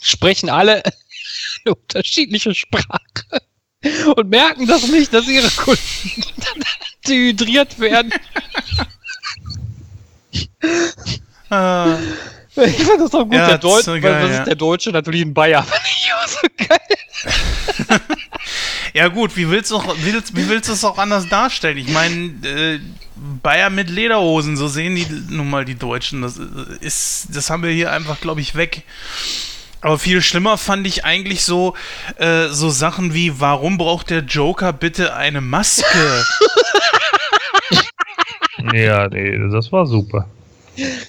sprechen 0.00 0.48
alle 0.48 0.82
eine 1.64 1.74
unterschiedliche 1.74 2.54
Sprache 2.54 2.92
und 4.16 4.28
merken 4.28 4.66
das 4.66 4.88
nicht, 4.88 5.12
dass 5.14 5.28
ihre 5.28 5.50
Kunden 5.50 6.22
dehydriert 7.06 7.78
werden. 7.78 8.12
äh, 11.50 11.94
Ich 12.66 12.82
fand 12.82 13.00
das 13.00 13.14
auch 13.14 13.24
gut, 13.24 13.34
Ja, 13.34 13.46
der 13.48 13.58
Deutsche, 13.58 13.84
so 13.84 13.92
weil 13.92 14.00
geil, 14.00 14.22
das 14.22 14.30
ja. 14.32 14.38
ist 14.40 14.46
der 14.48 14.56
Deutsche 14.56 14.90
natürlich 14.90 15.20
in 15.22 15.32
Bayern. 15.32 15.64
Fand 15.64 15.80
ich 15.84 16.12
auch 16.12 16.28
so 16.28 16.40
geil. 16.56 18.00
Ja 18.94 19.08
gut, 19.08 19.36
wie 19.36 19.48
willst 19.50 19.70
du 19.70 19.78
wie 19.78 20.48
willst, 20.48 20.68
es 20.68 20.84
auch 20.84 20.98
anders 20.98 21.28
darstellen? 21.28 21.78
Ich 21.78 21.88
meine, 21.88 22.32
äh, 22.44 22.80
Bayer 23.42 23.70
mit 23.70 23.90
Lederhosen, 23.90 24.56
so 24.56 24.68
sehen 24.68 24.94
die 24.94 25.06
nun 25.30 25.50
mal 25.50 25.64
die 25.64 25.74
Deutschen. 25.74 26.22
Das 26.22 26.38
äh, 26.38 26.42
ist, 26.80 27.28
das 27.32 27.50
haben 27.50 27.62
wir 27.62 27.70
hier 27.70 27.92
einfach, 27.92 28.20
glaube 28.20 28.40
ich, 28.40 28.54
weg. 28.54 28.82
Aber 29.80 29.98
viel 29.98 30.22
schlimmer 30.22 30.58
fand 30.58 30.86
ich 30.86 31.04
eigentlich 31.04 31.44
so, 31.44 31.74
äh, 32.16 32.48
so 32.48 32.68
Sachen 32.68 33.14
wie, 33.14 33.40
warum 33.40 33.78
braucht 33.78 34.10
der 34.10 34.20
Joker 34.20 34.72
bitte 34.72 35.14
eine 35.14 35.40
Maske? 35.40 36.24
Ja, 38.72 39.08
nee, 39.08 39.38
das 39.50 39.70
war 39.70 39.86
super. 39.86 40.28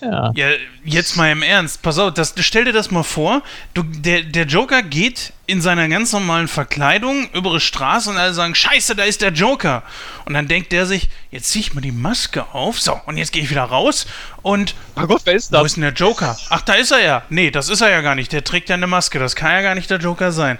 Ja. 0.01 0.31
Ja, 0.35 0.47
jetzt 0.83 1.15
mal 1.17 1.31
im 1.31 1.43
Ernst. 1.43 1.81
Pass 1.81 1.99
auf, 1.99 2.13
das, 2.13 2.33
stell 2.39 2.65
dir 2.65 2.73
das 2.73 2.91
mal 2.91 3.03
vor. 3.03 3.43
Du, 3.73 3.83
der, 3.83 4.23
der 4.23 4.45
Joker 4.45 4.81
geht 4.81 5.33
in 5.45 5.61
seiner 5.61 5.87
ganz 5.87 6.13
normalen 6.13 6.47
Verkleidung 6.47 7.29
über 7.33 7.51
die 7.51 7.59
Straße 7.59 8.09
und 8.09 8.17
alle 8.17 8.33
sagen, 8.33 8.55
scheiße, 8.55 8.95
da 8.95 9.03
ist 9.03 9.21
der 9.21 9.31
Joker. 9.31 9.83
Und 10.25 10.33
dann 10.33 10.47
denkt 10.47 10.71
der 10.71 10.85
sich, 10.85 11.09
jetzt 11.31 11.49
zieh 11.51 11.59
ich 11.59 11.73
mir 11.73 11.81
die 11.81 11.91
Maske 11.91 12.53
auf. 12.53 12.79
So, 12.79 12.99
und 13.05 13.17
jetzt 13.17 13.31
gehe 13.31 13.41
ich 13.43 13.49
wieder 13.49 13.63
raus 13.63 14.05
und... 14.41 14.75
Mein 14.95 15.07
Gott, 15.07 15.21
wer 15.25 15.33
ist 15.33 15.51
Wo 15.51 15.57
das? 15.57 15.67
ist 15.67 15.75
denn 15.75 15.83
der 15.83 15.93
Joker? 15.93 16.37
Ach, 16.49 16.61
da 16.61 16.73
ist 16.73 16.91
er 16.91 17.01
ja. 17.01 17.23
Nee, 17.29 17.51
das 17.51 17.69
ist 17.69 17.81
er 17.81 17.89
ja 17.89 18.01
gar 18.01 18.15
nicht. 18.15 18.31
Der 18.31 18.43
trägt 18.43 18.69
ja 18.69 18.75
eine 18.75 18.87
Maske. 18.87 19.19
Das 19.19 19.35
kann 19.35 19.51
ja 19.51 19.61
gar 19.61 19.75
nicht 19.75 19.89
der 19.89 19.99
Joker 19.99 20.31
sein. 20.31 20.59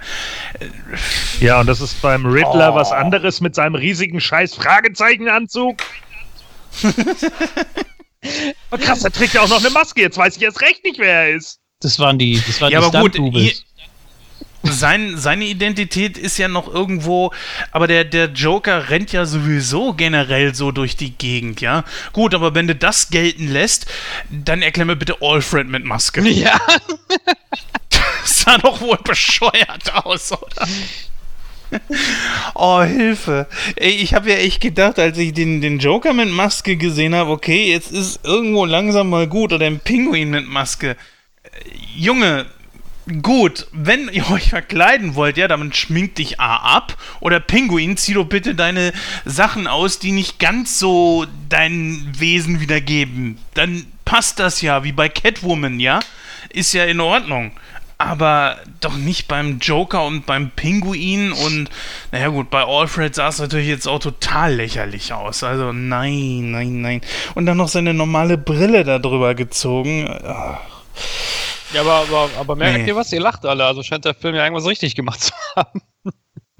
Ja, 1.40 1.60
und 1.60 1.66
das 1.66 1.80
ist 1.80 2.00
beim 2.02 2.26
Riddler 2.26 2.74
was 2.74 2.90
anderes 2.92 3.40
mit 3.40 3.54
seinem 3.54 3.74
riesigen 3.74 4.20
scheiß 4.20 4.54
Fragezeichenanzug. 4.54 5.78
oh, 8.70 8.76
krass, 8.76 9.04
er 9.04 9.12
trägt 9.12 9.34
ja 9.34 9.42
auch 9.42 9.48
noch 9.48 9.60
eine 9.60 9.70
Maske. 9.70 10.00
Jetzt 10.00 10.16
weiß 10.16 10.36
ich 10.36 10.42
erst 10.42 10.60
recht 10.60 10.84
nicht, 10.84 10.98
wer 10.98 11.24
er 11.24 11.36
ist. 11.36 11.58
Das 11.80 11.98
waren 11.98 12.18
die, 12.18 12.42
das 12.46 12.60
waren 12.60 12.72
Ja, 12.72 12.80
die 12.80 12.86
aber 12.86 13.00
gut, 13.00 13.14
Stunt-Doubles. 13.14 13.64
Sein, 14.62 15.16
seine 15.16 15.46
Identität 15.46 16.18
ist 16.18 16.36
ja 16.36 16.46
noch 16.46 16.68
irgendwo, 16.72 17.32
aber 17.72 17.86
der, 17.86 18.04
der 18.04 18.26
Joker 18.26 18.90
rennt 18.90 19.10
ja 19.10 19.24
sowieso 19.24 19.94
generell 19.94 20.54
so 20.54 20.70
durch 20.70 20.96
die 20.96 21.12
Gegend, 21.12 21.62
ja. 21.62 21.84
Gut, 22.12 22.34
aber 22.34 22.54
wenn 22.54 22.66
du 22.66 22.74
das 22.74 23.08
gelten 23.08 23.48
lässt, 23.48 23.86
dann 24.28 24.60
erklär 24.60 24.84
mir 24.84 24.96
bitte 24.96 25.16
Alfred 25.22 25.66
mit 25.66 25.84
Maske. 25.84 26.20
Ja. 26.28 26.60
Das 28.22 28.40
sah 28.42 28.58
doch 28.58 28.80
wohl 28.80 28.98
bescheuert 29.02 29.94
aus, 30.04 30.30
oder? 30.32 30.68
Oh, 32.54 32.82
Hilfe. 32.82 33.46
Ey, 33.76 33.90
ich 33.90 34.14
habe 34.14 34.30
ja 34.30 34.36
echt 34.36 34.60
gedacht, 34.60 34.98
als 34.98 35.16
ich 35.18 35.32
den, 35.32 35.60
den 35.60 35.78
Joker 35.78 36.12
mit 36.12 36.30
Maske 36.30 36.76
gesehen 36.76 37.14
habe, 37.14 37.30
okay, 37.30 37.70
jetzt 37.70 37.92
ist 37.92 38.24
irgendwo 38.24 38.64
langsam 38.64 39.10
mal 39.10 39.26
gut 39.26 39.52
oder 39.52 39.66
ein 39.66 39.80
Pinguin 39.80 40.30
mit 40.30 40.46
Maske. 40.46 40.90
Äh, 40.90 41.48
Junge, 41.96 42.46
gut, 43.22 43.66
wenn 43.72 44.08
ihr 44.08 44.30
euch 44.30 44.50
verkleiden 44.50 45.14
wollt, 45.14 45.36
ja, 45.36 45.48
dann 45.48 45.72
schminkt 45.72 46.18
dich 46.18 46.40
A 46.40 46.76
ab 46.76 46.96
oder 47.20 47.40
Pinguin, 47.40 47.96
zieh 47.96 48.14
doch 48.14 48.26
bitte 48.26 48.54
deine 48.54 48.92
Sachen 49.24 49.66
aus, 49.66 49.98
die 49.98 50.12
nicht 50.12 50.38
ganz 50.38 50.78
so 50.78 51.26
dein 51.48 52.12
Wesen 52.18 52.60
wiedergeben. 52.60 53.38
Dann 53.54 53.86
passt 54.04 54.38
das 54.38 54.60
ja, 54.60 54.84
wie 54.84 54.92
bei 54.92 55.08
Catwoman, 55.08 55.80
ja? 55.80 56.00
Ist 56.50 56.72
ja 56.72 56.84
in 56.84 57.00
Ordnung 57.00 57.52
aber 58.00 58.56
doch 58.80 58.96
nicht 58.96 59.28
beim 59.28 59.58
Joker 59.58 60.04
und 60.06 60.24
beim 60.26 60.50
Pinguin 60.50 61.32
und 61.32 61.68
naja 62.12 62.28
gut, 62.28 62.48
bei 62.50 62.64
Alfred 62.64 63.14
sah 63.14 63.28
es 63.28 63.38
natürlich 63.38 63.68
jetzt 63.68 63.86
auch 63.86 63.98
total 63.98 64.54
lächerlich 64.54 65.12
aus. 65.12 65.42
Also 65.44 65.72
nein, 65.72 66.50
nein, 66.50 66.80
nein. 66.80 67.00
Und 67.34 67.46
dann 67.46 67.58
noch 67.58 67.68
seine 67.68 67.92
normale 67.94 68.38
Brille 68.38 68.84
da 68.84 68.98
drüber 68.98 69.34
gezogen. 69.34 70.08
Ach, 70.24 70.58
Ja, 71.74 71.82
aber, 71.82 71.94
aber, 72.08 72.30
aber 72.38 72.56
merkt 72.56 72.80
Nee. 72.82 72.88
ihr 72.88 72.96
was? 72.96 73.12
Ihr 73.12 73.20
lacht 73.20 73.44
alle. 73.44 73.64
Also 73.66 73.82
scheint 73.82 74.04
der 74.04 74.14
Film 74.14 74.34
ja 74.34 74.44
irgendwas 74.44 74.66
richtig 74.66 74.94
gemacht 74.94 75.20
zu 75.22 75.32
haben. 75.54 75.82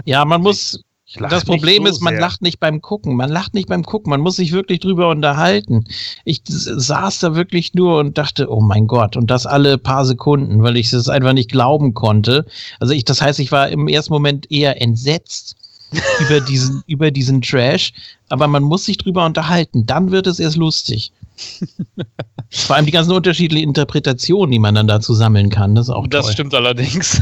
Ja, 0.04 0.24
man 0.24 0.40
muss. 0.42 0.82
Das 1.18 1.44
Problem 1.44 1.84
so 1.84 1.90
ist, 1.90 2.00
man 2.00 2.14
sehr. 2.14 2.20
lacht 2.20 2.42
nicht 2.42 2.60
beim 2.60 2.80
Gucken. 2.80 3.16
Man 3.16 3.30
lacht 3.30 3.54
nicht 3.54 3.68
beim 3.68 3.84
Gucken. 3.84 4.10
Man 4.10 4.20
muss 4.20 4.36
sich 4.36 4.52
wirklich 4.52 4.78
drüber 4.78 5.08
unterhalten. 5.08 5.84
Ich 6.24 6.42
saß 6.44 7.18
da 7.18 7.34
wirklich 7.34 7.74
nur 7.74 7.98
und 7.98 8.16
dachte, 8.16 8.50
oh 8.50 8.60
mein 8.60 8.86
Gott, 8.86 9.16
und 9.16 9.28
das 9.30 9.44
alle 9.44 9.76
paar 9.76 10.04
Sekunden, 10.04 10.62
weil 10.62 10.76
ich 10.76 10.92
es 10.92 11.08
einfach 11.08 11.32
nicht 11.32 11.50
glauben 11.50 11.94
konnte. 11.94 12.46
Also 12.78 12.94
ich, 12.94 13.04
das 13.04 13.20
heißt, 13.20 13.40
ich 13.40 13.50
war 13.50 13.68
im 13.70 13.88
ersten 13.88 14.12
Moment 14.12 14.50
eher 14.52 14.80
entsetzt 14.80 15.56
über 16.20 16.40
diesen, 16.40 16.84
über 16.86 17.10
diesen 17.10 17.42
Trash. 17.42 17.92
Aber 18.28 18.46
man 18.46 18.62
muss 18.62 18.84
sich 18.84 18.96
drüber 18.96 19.26
unterhalten. 19.26 19.86
Dann 19.86 20.12
wird 20.12 20.28
es 20.28 20.38
erst 20.38 20.56
lustig. 20.56 21.12
Vor 22.50 22.76
allem 22.76 22.86
die 22.86 22.92
ganzen 22.92 23.12
unterschiedlichen 23.12 23.68
Interpretationen, 23.68 24.50
die 24.50 24.58
man 24.58 24.74
dann 24.74 24.88
dazu 24.88 25.14
sammeln 25.14 25.50
kann. 25.50 25.74
Das 25.74 25.86
ist 25.86 25.90
auch 25.94 26.06
das 26.08 26.24
toll. 26.26 26.32
stimmt 26.34 26.54
allerdings. 26.54 27.20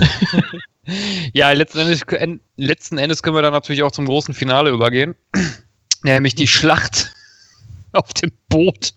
ja, 1.32 1.52
letzten 1.52 1.78
Endes, 1.80 2.02
en- 2.02 2.40
letzten 2.56 2.98
Endes 2.98 3.22
können 3.22 3.36
wir 3.36 3.42
dann 3.42 3.52
natürlich 3.52 3.82
auch 3.82 3.92
zum 3.92 4.06
großen 4.06 4.34
Finale 4.34 4.70
übergehen. 4.70 5.14
Nämlich 6.02 6.34
die 6.34 6.46
Schlacht 6.46 7.12
auf 7.92 8.12
dem 8.14 8.32
Boot. 8.48 8.94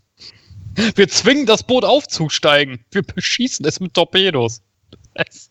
Wir 0.96 1.08
zwingen 1.10 1.46
das 1.46 1.64
Boot 1.64 1.84
aufzusteigen. 1.84 2.80
Wir 2.92 3.02
beschießen 3.04 3.66
es 3.66 3.80
mit 3.82 3.94
Torpedos. 3.94 4.62
Es- 5.16 5.50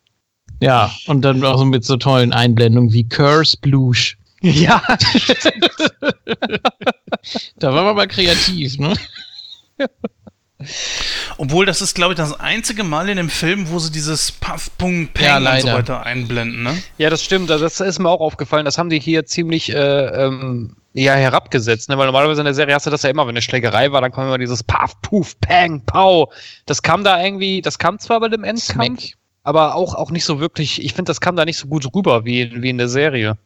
Ja, 0.61 0.91
und 1.07 1.23
dann 1.23 1.45
auch 1.45 1.59
so 1.59 1.65
mit 1.67 1.85
so 1.85 1.97
tollen 1.99 2.33
Einblendungen 2.33 2.93
wie 2.93 3.07
Curse 3.09 3.59
Blush. 3.61 4.17
Ja, 4.43 4.83
Da 7.57 7.75
war 7.75 7.85
man 7.85 7.97
mal 7.97 8.09
kreativ, 8.09 8.79
ne? 8.79 8.95
Obwohl, 11.39 11.65
das 11.65 11.81
ist, 11.81 11.95
glaube 11.95 12.13
ich, 12.13 12.19
das 12.19 12.39
einzige 12.39 12.85
Mal 12.85 13.09
in 13.09 13.17
dem 13.17 13.31
Film, 13.31 13.71
wo 13.71 13.79
sie 13.79 13.91
dieses 13.91 14.31
Puff, 14.33 14.71
Pung, 14.77 15.09
Peng 15.09 15.25
Ja, 15.25 15.39
und 15.39 15.61
so 15.63 15.69
weiter 15.69 16.05
einblenden, 16.05 16.63
ne? 16.63 16.83
ja, 16.99 17.09
das 17.09 17.25
stimmt. 17.25 17.49
Das 17.49 17.81
ist 17.81 17.99
mir 17.99 18.09
auch 18.11 18.21
aufgefallen. 18.21 18.67
Das 18.67 18.77
haben 18.77 18.91
die 18.91 19.01
hier 19.01 19.25
ziemlich 19.25 19.73
äh, 19.73 19.77
ähm, 19.77 20.77
ja, 20.93 21.15
herabgesetzt. 21.15 21.89
Ne? 21.89 21.97
Weil 21.97 22.07
normalerweise 22.07 22.43
in 22.43 22.45
der 22.45 22.55
Serie 22.55 22.75
hast 22.75 22.87
du 22.87 22.91
das 22.91 23.03
ja 23.03 23.11
immer, 23.11 23.23
wenn 23.23 23.31
eine 23.31 23.43
Schlägerei 23.43 23.91
war, 23.93 24.01
dann 24.01 24.13
kam 24.13 24.27
immer 24.27 24.39
dieses 24.39 24.63
Puff, 24.63 25.01
Puff, 25.03 25.41
Pang, 25.41 25.83
Pow. 25.87 26.29
Das 26.67 26.83
kam 26.83 27.05
da 27.05 27.23
irgendwie, 27.23 27.63
das 27.63 27.79
kam 27.79 27.99
zwar 27.99 28.21
bei 28.21 28.29
dem 28.29 28.45
Endkampf, 28.45 29.01
Smack. 29.01 29.19
aber 29.43 29.75
auch, 29.77 29.95
auch 29.95 30.11
nicht 30.11 30.25
so 30.25 30.41
wirklich, 30.41 30.85
ich 30.85 30.93
finde, 30.93 31.11
das 31.11 31.21
kam 31.21 31.37
da 31.37 31.45
nicht 31.45 31.59
so 31.59 31.69
gut 31.69 31.87
rüber 31.95 32.25
wie, 32.25 32.63
wie 32.63 32.71
in 32.71 32.79
der 32.79 32.89
Serie. 32.89 33.39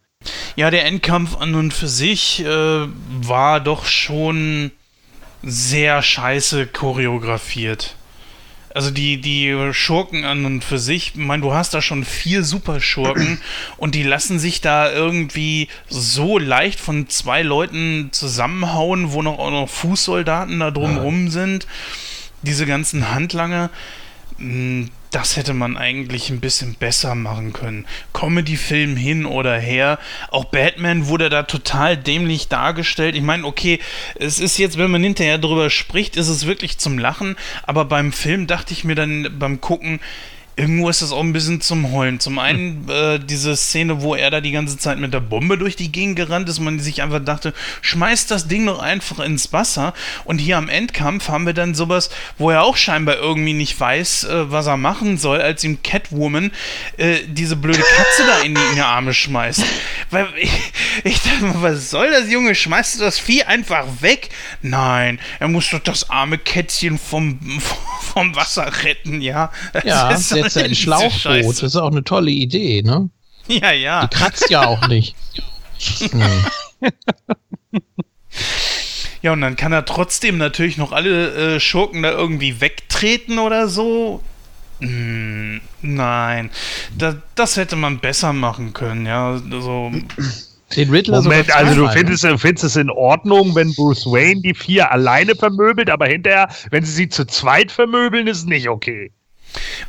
Ja, 0.57 0.71
der 0.71 0.87
Endkampf 0.87 1.37
an 1.37 1.55
und 1.55 1.75
für 1.75 1.89
sich 1.89 2.45
äh, 2.45 2.47
war 2.49 3.61
doch 3.61 3.85
schon 3.85 4.73
sehr 5.45 6.03
scheiße 6.03 6.67
choreografiert. 6.67 7.97
Also 8.75 8.91
die, 8.91 9.21
die 9.21 9.57
Schurken 9.73 10.25
an 10.25 10.45
und 10.45 10.65
für 10.65 10.81
sich, 10.81 11.13
ich 11.15 11.17
meine, 11.17 11.43
du 11.43 11.55
hast 11.55 11.75
da 11.75 11.81
schon 11.81 12.05
vier 12.05 12.43
Superschurken 12.43 13.41
und 13.77 13.95
die 13.95 14.03
lassen 14.03 14.41
sich 14.41 14.61
da 14.61 14.91
irgendwie 14.91 15.69
so 15.89 16.39
leicht 16.39 16.81
von 16.81 17.09
zwei 17.09 17.43
Leuten 17.43 18.09
zusammenhauen, 18.11 19.13
wo 19.13 19.23
noch 19.23 19.39
auch 19.39 19.53
noch 19.53 19.69
Fußsoldaten 19.69 20.59
da 20.59 20.73
drumrum 20.73 21.31
sind. 21.31 21.69
Diese 22.43 22.67
ganzen 22.67 23.13
Handlanger, 23.13 23.71
mh, 24.39 24.89
das 25.15 25.37
hätte 25.37 25.55
man 25.55 25.77
eigentlich 25.77 26.29
ein 26.31 26.41
bisschen 26.41 26.75
besser 26.75 27.15
machen 27.15 27.53
können. 27.53 27.87
Comedy-Film 28.13 28.97
hin 28.97 29.27
oder 29.27 29.57
her. 29.57 30.01
Auch 30.31 30.47
Batman 30.47 31.07
wurde 31.07 31.29
da 31.29 31.45
total 31.45 31.97
dämlich 31.97 32.49
dargestellt. 32.49 33.15
Ich 33.15 33.23
meine, 33.23 33.45
okay, 33.45 33.79
es 34.17 34.41
ist 34.41 34.59
jetzt, 34.59 34.77
wenn 34.77 34.91
man 34.91 35.05
hinterher 35.05 35.39
drüber 35.39 35.71
spricht, 35.71 36.17
ist 36.17 36.29
es 36.29 36.47
wirklich 36.47 36.79
zum 36.79 36.99
Lachen. 36.99 37.37
Aber 37.63 37.85
beim 37.85 38.13
Film 38.13 38.49
dachte 38.49 38.73
ich 38.73 38.83
mir 38.83 38.97
dann 38.97 39.39
beim 39.39 39.61
Gucken, 39.61 40.01
irgendwo 40.57 40.89
ist 40.89 41.03
das 41.03 41.13
auch 41.13 41.21
ein 41.21 41.33
bisschen 41.33 41.61
zum 41.61 41.91
Heulen. 41.93 42.21
Zum 42.21 42.39
einen 42.39 42.89
äh, 42.89 43.19
diese 43.19 43.57
Szene, 43.57 44.03
wo 44.03 44.15
er 44.15 44.31
da 44.31 44.41
die 44.41 44.53
ganze 44.53 44.79
Zeit 44.79 44.99
mit 44.99 45.13
der 45.13 45.21
Bombe 45.21 45.59
durch 45.59 45.77
die 45.77 45.91
Gegend 45.91 46.17
gerannt 46.17 46.49
ist, 46.49 46.61
man 46.61 46.79
sich 46.79 47.03
einfach 47.03 47.25
dachte, 47.25 47.53
schmeißt 47.83 48.31
das 48.31 48.47
Ding 48.47 48.67
doch 48.67 48.79
einfach 48.79 49.19
ins 49.19 49.53
Wasser. 49.53 49.95
Und 50.25 50.39
hier 50.39 50.57
am 50.57 50.69
Endkampf 50.69 51.29
haben 51.29 51.47
wir 51.47 51.55
dann 51.55 51.75
sowas, 51.75 52.11
wo 52.39 52.51
er 52.51 52.63
auch 52.63 52.77
scheinbar 52.77 53.17
irgendwie 53.17 53.53
nicht 53.53 53.79
weiß, 53.79 54.25
äh, 54.25 54.51
was 54.51 54.67
er 54.67 54.77
machen 54.77 55.19
soll, 55.19 55.41
als 55.41 55.65
ihm 55.65 55.83
Catwoman 55.83 56.53
äh, 56.99 57.19
diese 57.27 57.57
blöde 57.57 57.83
Katze 57.83 58.23
da 58.27 58.39
in 58.41 58.55
die, 58.55 58.61
in 58.61 58.75
die 58.77 58.81
Arme 58.81 59.13
schmeißt. 59.13 59.65
Weil 60.11 60.29
ich, 60.37 60.53
ich 61.03 61.21
dachte 61.23 61.45
mir, 61.45 61.63
was 61.63 61.91
soll 61.91 62.11
das, 62.11 62.31
Junge? 62.31 62.55
Schmeißt 62.55 62.97
du 62.97 63.01
das 63.05 63.19
Vieh 63.19 63.43
einfach 63.45 63.87
weg? 64.01 64.29
Nein, 64.63 65.19
er 65.41 65.49
muss 65.49 65.69
doch 65.71 65.81
das 65.81 66.11
arme 66.11 66.39
Kätzchen 66.39 66.99
vom, 66.99 67.41
vom 68.15 68.37
Wasser 68.37 68.71
retten, 68.85 69.21
ja. 69.21 69.51
Das 69.73 69.85
Ja, 69.85 70.11
ist 70.11 70.44
so 70.53 70.61
er 70.61 70.67
ein 70.67 70.75
Schlauchboot. 70.75 71.45
Das 71.45 71.63
ist 71.63 71.77
auch 71.77 71.91
eine 71.91 72.05
tolle 72.05 72.31
Idee, 72.31 72.83
ne? 72.83 73.09
Ja, 73.49 73.73
ja. 73.73 74.07
Die 74.07 74.17
kratzt 74.17 74.51
ja 74.51 74.67
auch 74.67 74.89
nicht. 74.89 75.15
Nee. 76.13 76.91
Ja, 79.25 79.33
und 79.33 79.41
dann 79.41 79.57
kann 79.57 79.73
er 79.73 79.87
trotzdem 79.87 80.37
natürlich 80.37 80.77
noch 80.77 80.93
alle 80.93 81.57
äh, 81.57 81.61
Schurken 81.61 82.03
da 82.03 82.11
irgendwie 82.11 82.61
wegtreten 82.61 83.39
oder 83.39 83.69
so. 83.69 84.23
Hm, 84.81 85.63
nein, 85.81 86.51
da, 86.97 87.17
das 87.35 87.57
hätte 87.57 87.75
man 87.75 88.01
besser 88.01 88.35
machen 88.35 88.75
können, 88.75 89.07
ja. 89.07 89.41
Also, 89.51 89.93
Den 90.77 90.91
Riddler 90.91 91.23
Moment, 91.23 91.55
also 91.55 91.71
du 91.71 91.81
zweimal, 91.87 91.93
findest, 91.95 92.25
du 92.25 92.39
findest 92.39 92.65
es 92.65 92.77
in 92.77 92.91
Ordnung, 92.91 93.55
wenn 93.55 93.75
Bruce 93.75 94.05
Wayne 94.05 94.43
die 94.43 94.55
vier 94.55 94.91
alleine 94.91 95.35
vermöbelt, 95.35 95.89
aber 95.89 96.07
hinterher, 96.07 96.49
wenn 96.71 96.85
sie 96.85 96.93
sie 96.93 97.09
zu 97.09 97.27
zweit 97.27 97.73
vermöbeln, 97.73 98.27
ist 98.27 98.39
es 98.39 98.45
nicht 98.45 98.69
okay. 98.69 99.11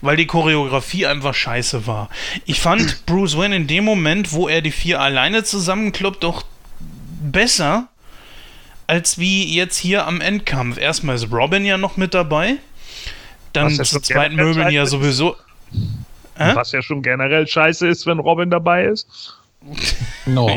Weil 0.02 0.18
die 0.18 0.28
Choreografie 0.28 1.06
einfach 1.06 1.34
scheiße 1.34 1.88
war. 1.88 2.10
Ich 2.46 2.60
fand 2.60 3.06
Bruce 3.06 3.38
Wayne 3.38 3.56
in 3.56 3.68
dem 3.68 3.86
Moment, 3.86 4.32
wo 4.32 4.48
er 4.48 4.62
die 4.62 4.72
vier 4.72 5.02
alleine 5.02 5.44
zusammenkloppt, 5.44 6.24
doch 6.24 6.44
besser 7.22 7.88
als 8.88 9.18
wie 9.18 9.56
jetzt 9.56 9.78
hier 9.78 10.06
am 10.06 10.22
Endkampf. 10.22 10.78
Erstmal 10.78 11.16
ist 11.16 11.32
Robin 11.32 11.66
ja 11.66 11.78
noch 11.78 11.98
mit 11.98 12.14
dabei. 12.14 12.58
Dann 13.54 13.66
Was 13.66 13.78
ja 13.78 13.84
zu 13.84 13.96
schon 13.96 14.04
zweit 14.04 14.30
generell 14.32 14.54
Möbeln 14.54 14.70
ja 14.72 14.86
sowieso. 14.86 15.36
Hä? 16.38 16.52
Was 16.54 16.72
ja 16.72 16.82
schon 16.82 17.02
generell 17.02 17.48
scheiße 17.48 17.88
ist, 17.88 18.06
wenn 18.06 18.20
Robin 18.20 18.50
dabei 18.50 18.86
ist. 18.86 19.38
No. 20.26 20.50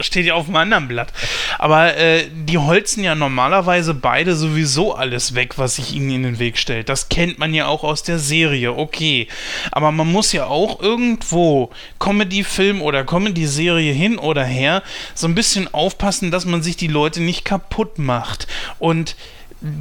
Steht 0.00 0.26
ja 0.26 0.34
auf 0.34 0.46
einem 0.46 0.56
anderen 0.56 0.88
Blatt. 0.88 1.12
Aber 1.58 1.96
äh, 1.96 2.24
die 2.32 2.58
holzen 2.58 3.02
ja 3.04 3.14
normalerweise 3.14 3.94
beide 3.94 4.34
sowieso 4.36 4.94
alles 4.94 5.34
weg, 5.34 5.58
was 5.58 5.76
sich 5.76 5.94
ihnen 5.94 6.10
in 6.10 6.22
den 6.22 6.38
Weg 6.38 6.58
stellt. 6.58 6.88
Das 6.88 7.08
kennt 7.08 7.38
man 7.38 7.54
ja 7.54 7.66
auch 7.66 7.84
aus 7.84 8.02
der 8.02 8.18
Serie, 8.18 8.76
okay. 8.76 9.28
Aber 9.72 9.90
man 9.90 10.10
muss 10.10 10.32
ja 10.32 10.46
auch 10.46 10.80
irgendwo 10.80 11.70
Comedy-Film 11.98 12.82
oder 12.82 13.04
Comedy-Serie 13.04 13.92
hin 13.92 14.18
oder 14.18 14.44
her 14.44 14.82
so 15.14 15.26
ein 15.26 15.34
bisschen 15.34 15.72
aufpassen, 15.72 16.30
dass 16.30 16.44
man 16.44 16.62
sich 16.62 16.76
die 16.76 16.88
Leute 16.88 17.20
nicht 17.20 17.44
kaputt 17.44 17.98
macht. 17.98 18.46
Und 18.78 19.16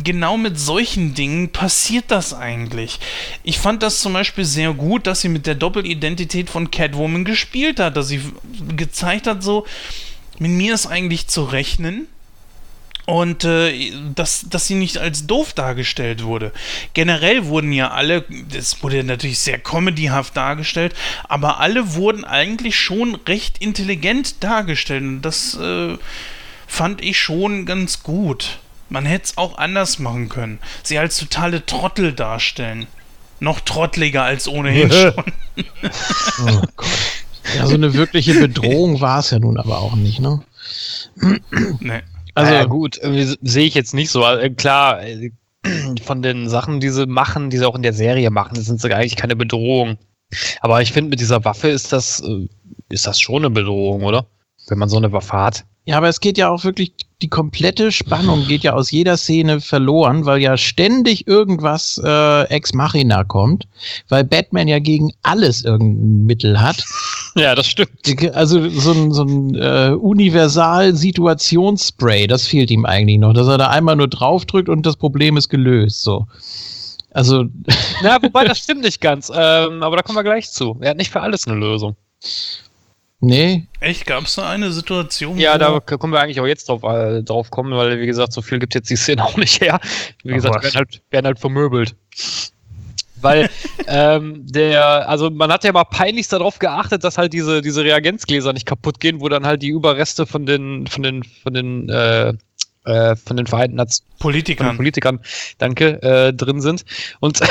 genau 0.03 0.37
mit 0.37 0.59
solchen 0.59 1.13
Dingen 1.13 1.49
passiert 1.49 2.05
das 2.07 2.33
eigentlich. 2.33 2.99
Ich 3.43 3.59
fand 3.59 3.83
das 3.83 3.99
zum 3.99 4.13
Beispiel 4.13 4.45
sehr 4.45 4.73
gut, 4.73 5.07
dass 5.07 5.21
sie 5.21 5.29
mit 5.29 5.45
der 5.45 5.55
Doppelidentität 5.55 6.49
von 6.49 6.71
Catwoman 6.71 7.25
gespielt 7.25 7.79
hat, 7.79 7.97
dass 7.97 8.07
sie 8.07 8.21
gezeigt 8.75 9.27
hat, 9.27 9.43
so, 9.43 9.65
mit 10.39 10.51
mir 10.51 10.73
ist 10.73 10.87
eigentlich 10.87 11.27
zu 11.27 11.43
rechnen. 11.43 12.07
Und 13.05 13.43
äh, 13.43 13.91
dass, 14.15 14.47
dass 14.49 14.67
sie 14.67 14.75
nicht 14.75 14.97
als 14.97 15.27
doof 15.27 15.51
dargestellt 15.51 16.23
wurde. 16.23 16.53
Generell 16.93 17.47
wurden 17.47 17.73
ja 17.73 17.91
alle, 17.91 18.23
das 18.49 18.81
wurde 18.81 19.03
natürlich 19.03 19.39
sehr 19.39 19.59
comedyhaft 19.59 20.37
dargestellt, 20.37 20.95
aber 21.27 21.59
alle 21.59 21.95
wurden 21.95 22.23
eigentlich 22.23 22.77
schon 22.79 23.15
recht 23.27 23.57
intelligent 23.57 24.41
dargestellt. 24.41 25.03
Und 25.03 25.21
das 25.21 25.55
äh, 25.55 25.97
fand 26.65 27.03
ich 27.03 27.19
schon 27.19 27.65
ganz 27.65 28.03
gut. 28.03 28.59
Man 28.93 29.07
hätte 29.07 29.23
es 29.25 29.37
auch 29.39 29.57
anders 29.57 29.97
machen 29.97 30.29
können. 30.29 30.59
Sie 30.83 30.99
als 30.99 31.17
totale 31.17 31.65
Trottel 31.65 32.13
darstellen. 32.13 32.85
Noch 33.39 33.59
trottliger 33.59 34.21
als 34.21 34.47
ohnehin 34.47 34.91
schon. 34.91 35.23
Oh 36.45 36.61
Gott. 36.75 36.87
Ja, 37.57 37.65
so 37.65 37.73
eine 37.73 37.95
wirkliche 37.95 38.35
Bedrohung 38.35 39.01
war 39.01 39.17
es 39.17 39.31
ja 39.31 39.39
nun 39.39 39.57
aber 39.57 39.79
auch 39.79 39.95
nicht, 39.95 40.19
ne? 40.19 40.43
nee. 41.79 42.03
Also 42.35 42.53
ja, 42.53 42.65
gut, 42.65 42.99
äh, 42.99 43.35
sehe 43.41 43.65
ich 43.65 43.73
jetzt 43.73 43.95
nicht 43.95 44.11
so. 44.11 44.23
Äh, 44.27 44.51
klar, 44.51 45.01
äh, 45.01 45.31
von 46.03 46.21
den 46.21 46.47
Sachen, 46.47 46.79
die 46.79 46.89
sie 46.89 47.07
machen, 47.07 47.49
die 47.49 47.57
sie 47.57 47.65
auch 47.65 47.75
in 47.75 47.81
der 47.81 47.93
Serie 47.93 48.29
machen, 48.29 48.61
sind 48.61 48.79
sie 48.79 48.93
eigentlich 48.93 49.15
keine 49.15 49.35
Bedrohung. 49.35 49.97
Aber 50.61 50.83
ich 50.83 50.93
finde, 50.93 51.09
mit 51.09 51.19
dieser 51.19 51.43
Waffe 51.45 51.69
ist 51.69 51.93
das, 51.93 52.21
ist 52.89 53.07
das 53.07 53.19
schon 53.19 53.37
eine 53.37 53.49
Bedrohung, 53.49 54.03
oder? 54.03 54.27
Wenn 54.67 54.77
man 54.77 54.87
so 54.87 54.97
eine 54.97 55.11
Waffe 55.11 55.33
hat. 55.33 55.65
Ja, 55.85 55.97
aber 55.97 56.07
es 56.07 56.21
geht 56.21 56.37
ja 56.37 56.49
auch 56.49 56.63
wirklich, 56.63 56.93
die 57.21 57.27
komplette 57.27 57.91
Spannung 57.91 58.47
geht 58.47 58.63
ja 58.63 58.71
aus 58.73 58.91
jeder 58.91 59.17
Szene 59.17 59.59
verloren, 59.59 60.25
weil 60.25 60.41
ja 60.41 60.55
ständig 60.55 61.27
irgendwas 61.27 61.99
äh, 62.03 62.43
ex 62.43 62.73
machina 62.73 63.25
kommt, 63.25 63.67
weil 64.07 64.23
Batman 64.23 64.69
ja 64.69 64.79
gegen 64.79 65.11
alles 65.23 65.65
irgendein 65.65 66.25
Mittel 66.25 66.61
hat. 66.61 66.85
Ja, 67.35 67.55
das 67.55 67.65
stimmt. 67.65 67.89
Also 68.35 68.69
so 68.69 68.91
ein, 68.91 69.11
so 69.11 69.23
ein 69.23 69.55
äh, 69.55 69.95
Universal-Situationsspray, 69.99 72.27
das 72.27 72.45
fehlt 72.45 72.69
ihm 72.69 72.85
eigentlich 72.85 73.17
noch, 73.17 73.33
dass 73.33 73.47
er 73.47 73.57
da 73.57 73.69
einmal 73.69 73.95
nur 73.95 74.07
draufdrückt 74.07 74.69
und 74.69 74.85
das 74.85 74.97
Problem 74.97 75.35
ist 75.35 75.49
gelöst. 75.49 76.03
So. 76.03 76.27
Also, 77.09 77.45
Na, 78.03 78.21
wobei, 78.21 78.43
das 78.45 78.59
stimmt 78.59 78.81
nicht 78.81 79.01
ganz. 79.01 79.31
Ähm, 79.33 79.81
aber 79.81 79.95
da 79.95 80.03
kommen 80.03 80.17
wir 80.17 80.23
gleich 80.23 80.51
zu. 80.51 80.77
Er 80.81 80.91
hat 80.91 80.97
nicht 80.97 81.11
für 81.11 81.21
alles 81.21 81.47
eine 81.47 81.57
Lösung. 81.57 81.95
Nee, 83.23 83.67
Echt, 83.83 84.05
gab 84.05 84.23
es 84.23 84.35
da 84.35 84.49
eine 84.49 84.71
Situation? 84.71 85.37
Ja, 85.37 85.57
da 85.57 85.81
können 85.81 86.13
wir 86.13 86.21
eigentlich 86.21 86.39
auch 86.39 86.47
jetzt 86.47 86.69
drauf, 86.69 86.83
äh, 86.83 87.21
drauf 87.21 87.51
kommen, 87.51 87.75
weil, 87.75 87.99
wie 87.99 88.05
gesagt, 88.05 88.31
so 88.31 88.41
viel 88.41 88.57
gibt 88.59 88.75
jetzt 88.75 88.89
die 88.89 88.95
Szene 88.95 89.23
auch 89.25 89.35
nicht 89.35 89.59
her. 89.59 89.79
Wie 90.23 90.31
Ach, 90.31 90.35
gesagt, 90.35 90.55
was? 90.55 90.63
werden 90.63 90.75
halt, 90.75 91.01
werden 91.09 91.25
halt 91.25 91.39
vermöbelt. 91.39 91.95
Weil 93.19 93.49
ähm, 93.87 94.45
der, 94.47 95.09
also 95.09 95.29
man 95.29 95.51
hat 95.51 95.65
ja 95.65 95.73
mal 95.73 95.83
peinlichst 95.83 96.31
darauf 96.31 96.59
geachtet, 96.59 97.03
dass 97.03 97.17
halt 97.17 97.33
diese, 97.33 97.61
diese 97.61 97.83
Reagenzgläser 97.83 98.53
nicht 98.53 98.65
kaputt 98.65 99.01
gehen, 99.01 99.19
wo 99.19 99.27
dann 99.27 99.45
halt 99.45 99.61
die 99.61 99.69
Überreste 99.69 100.25
von 100.25 100.45
den, 100.45 100.87
von 100.87 101.03
den, 101.03 101.23
von 101.23 101.53
den, 101.53 101.89
äh, 101.89 102.33
äh, 102.85 103.15
von 103.17 103.35
den 103.35 103.47
Vereinten 103.47 103.75
Nationen 103.75 104.07
von 104.17 104.31
den 104.31 104.33
Politikern. 104.33 104.77
Politikern, 104.77 105.19
danke, 105.57 106.01
äh, 106.01 106.33
drin 106.33 106.61
sind. 106.61 106.85
Und 107.19 107.41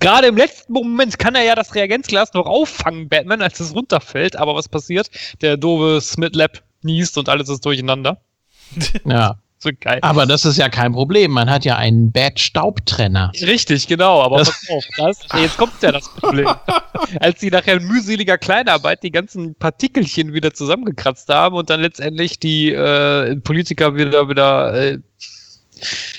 gerade 0.00 0.28
im 0.28 0.36
letzten 0.36 0.72
Moment 0.72 1.18
kann 1.18 1.34
er 1.34 1.42
ja 1.44 1.54
das 1.54 1.74
Reagenzglas 1.74 2.32
noch 2.34 2.46
auffangen, 2.46 3.08
Batman, 3.08 3.42
als 3.42 3.60
es 3.60 3.74
runterfällt. 3.74 4.36
Aber 4.36 4.54
was 4.54 4.68
passiert? 4.68 5.08
Der 5.40 5.56
doofe 5.56 6.00
Smith-Lab 6.00 6.62
niest 6.82 7.18
und 7.18 7.28
alles 7.28 7.48
ist 7.48 7.64
durcheinander. 7.64 8.20
ja. 9.04 9.36
So 9.58 9.70
geil. 9.78 10.00
Aber 10.02 10.26
das 10.26 10.44
ist 10.44 10.56
ja 10.56 10.68
kein 10.68 10.92
Problem. 10.92 11.30
Man 11.30 11.48
hat 11.48 11.64
ja 11.64 11.76
einen 11.76 12.10
Bad-Staubtrenner. 12.10 13.30
Richtig, 13.42 13.86
genau, 13.86 14.20
aber 14.20 14.38
Das- 14.38 14.48
pass 14.66 14.70
auf, 14.70 14.84
das, 14.96 15.40
jetzt 15.40 15.56
kommt 15.56 15.80
ja 15.82 15.92
das 15.92 16.12
Problem. 16.12 16.48
Als 17.20 17.38
sie 17.40 17.50
nachher 17.50 17.76
in 17.76 17.86
mühseliger 17.86 18.38
Kleinarbeit 18.38 19.04
die 19.04 19.12
ganzen 19.12 19.54
Partikelchen 19.54 20.32
wieder 20.32 20.52
zusammengekratzt 20.52 21.28
haben 21.28 21.54
und 21.54 21.70
dann 21.70 21.80
letztendlich 21.80 22.40
die 22.40 22.72
äh, 22.72 23.36
Politiker 23.36 23.94
wieder 23.94 24.28
wieder 24.28 24.74
äh, 24.74 24.98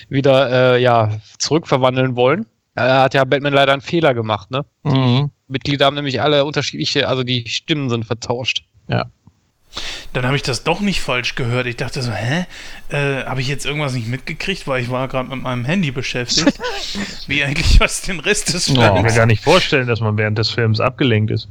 wieder 0.08 0.76
äh, 0.76 0.82
ja 0.82 1.20
zurückverwandeln 1.38 2.16
wollen, 2.16 2.46
äh, 2.76 2.82
hat 2.82 3.14
ja 3.14 3.24
Batman 3.24 3.54
leider 3.54 3.74
einen 3.74 3.82
Fehler 3.82 4.14
gemacht, 4.14 4.52
ne? 4.52 4.66
Mhm. 4.84 5.32
Mitglieder 5.48 5.86
haben 5.86 5.96
nämlich 5.96 6.22
alle 6.22 6.46
unterschiedliche, 6.46 7.08
also 7.08 7.24
die 7.24 7.48
Stimmen 7.48 7.90
sind 7.90 8.06
vertauscht. 8.06 8.64
Dann 10.14 10.26
habe 10.28 10.36
ich 10.36 10.44
das 10.44 10.64
doch 10.64 10.80
nicht 10.82 11.02
falsch 11.02 11.34
gehört. 11.34 11.66
Ich 11.66 11.78
dachte 11.78 12.04
so, 12.04 12.12
hä? 12.12 12.46
Äh, 12.90 13.24
habe 13.26 13.42
ich 13.42 13.48
jetzt 13.48 13.66
irgendwas 13.66 13.94
nicht 13.94 14.08
mitgekriegt, 14.08 14.68
weil 14.68 14.84
ich 14.84 14.92
war 14.92 15.08
gerade 15.08 15.30
mit 15.30 15.42
meinem 15.42 15.66
Handy 15.66 15.90
beschäftigt. 15.90 16.60
Wie 17.28 17.44
eigentlich 17.44 17.80
was 17.80 18.02
den 18.02 18.20
Rest 18.20 18.54
des 18.54 18.68
Ich 18.68 18.76
kann 18.76 18.94
Films. 18.94 19.12
mir 19.12 19.18
gar 19.18 19.26
nicht 19.26 19.44
vorstellen, 19.44 19.88
dass 19.88 20.00
man 20.00 20.16
während 20.18 20.38
des 20.38 20.52
Films 20.52 20.80
abgelenkt 20.80 21.32
ist. 21.32 21.48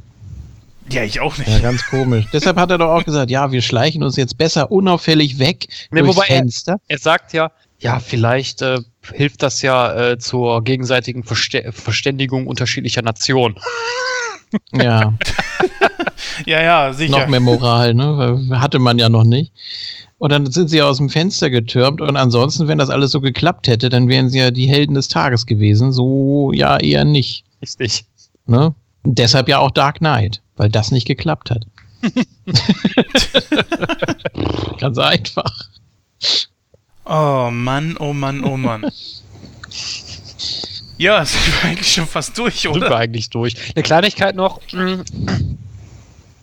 Ja, 0.89 1.03
ich 1.03 1.19
auch 1.19 1.37
nicht. 1.37 1.49
Ja, 1.49 1.59
ganz 1.59 1.85
komisch. 1.85 2.25
Deshalb 2.31 2.55
hat 2.57 2.71
er 2.71 2.77
doch 2.77 2.89
auch 2.91 3.03
gesagt, 3.03 3.29
ja, 3.29 3.51
wir 3.51 3.61
schleichen 3.61 4.03
uns 4.03 4.15
jetzt 4.15 4.37
besser 4.37 4.71
unauffällig 4.71 5.39
weg 5.39 5.67
Nee, 5.91 5.99
durchs 6.01 6.15
wobei 6.15 6.27
er- 6.27 6.37
Fenster. 6.37 6.77
Er 6.87 6.97
sagt 6.99 7.33
ja, 7.33 7.51
ja, 7.83 7.99
vielleicht 7.99 8.61
äh, 8.61 8.79
hilft 9.11 9.43
das 9.43 9.61
ja 9.61 10.11
äh, 10.11 10.17
zur 10.17 10.63
gegenseitigen 10.63 11.23
Verste 11.23 11.71
Verständigung 11.71 12.47
unterschiedlicher 12.47 13.01
Nationen. 13.01 13.55
Ja, 14.71 15.11
Ja, 16.45 16.61
ja, 16.61 16.93
sicher. 16.93 17.11
noch 17.11 17.27
mehr 17.27 17.39
Moral, 17.39 17.95
ne? 17.95 18.39
Hatte 18.51 18.77
man 18.77 18.99
ja 18.99 19.09
noch 19.09 19.23
nicht. 19.23 19.51
Und 20.19 20.31
dann 20.31 20.51
sind 20.51 20.69
sie 20.69 20.79
aus 20.81 20.97
dem 20.97 21.09
Fenster 21.09 21.49
getürmt 21.49 22.01
und 22.01 22.15
ansonsten, 22.15 22.67
wenn 22.67 22.77
das 22.77 22.91
alles 22.91 23.09
so 23.09 23.19
geklappt 23.19 23.67
hätte, 23.67 23.89
dann 23.89 24.09
wären 24.09 24.29
sie 24.29 24.37
ja 24.37 24.51
die 24.51 24.67
Helden 24.67 24.93
des 24.93 25.07
Tages 25.07 25.47
gewesen. 25.47 25.91
So 25.91 26.51
ja 26.53 26.77
eher 26.77 27.03
nicht. 27.03 27.45
Richtig. 27.63 28.05
Ne? 28.45 28.75
Und 29.01 29.17
deshalb 29.17 29.49
ja 29.49 29.57
auch 29.57 29.71
Dark 29.71 29.97
Knight, 29.97 30.43
weil 30.55 30.69
das 30.69 30.91
nicht 30.91 31.07
geklappt 31.07 31.49
hat. 31.49 31.65
Ganz 34.79 34.97
einfach. 34.99 35.51
Oh 37.05 37.49
Mann, 37.51 37.97
oh 37.99 38.13
Mann, 38.13 38.43
oh 38.43 38.57
Mann. 38.57 38.83
ja, 40.97 41.25
sind 41.25 41.41
wir 41.45 41.69
eigentlich 41.69 41.91
schon 41.91 42.07
fast 42.07 42.37
durch, 42.37 42.61
Sind 42.61 42.75
wir 42.75 42.87
oder? 42.87 42.97
eigentlich 42.97 43.29
durch. 43.29 43.55
Eine 43.75 43.83
Kleinigkeit 43.83 44.35
noch. 44.35 44.61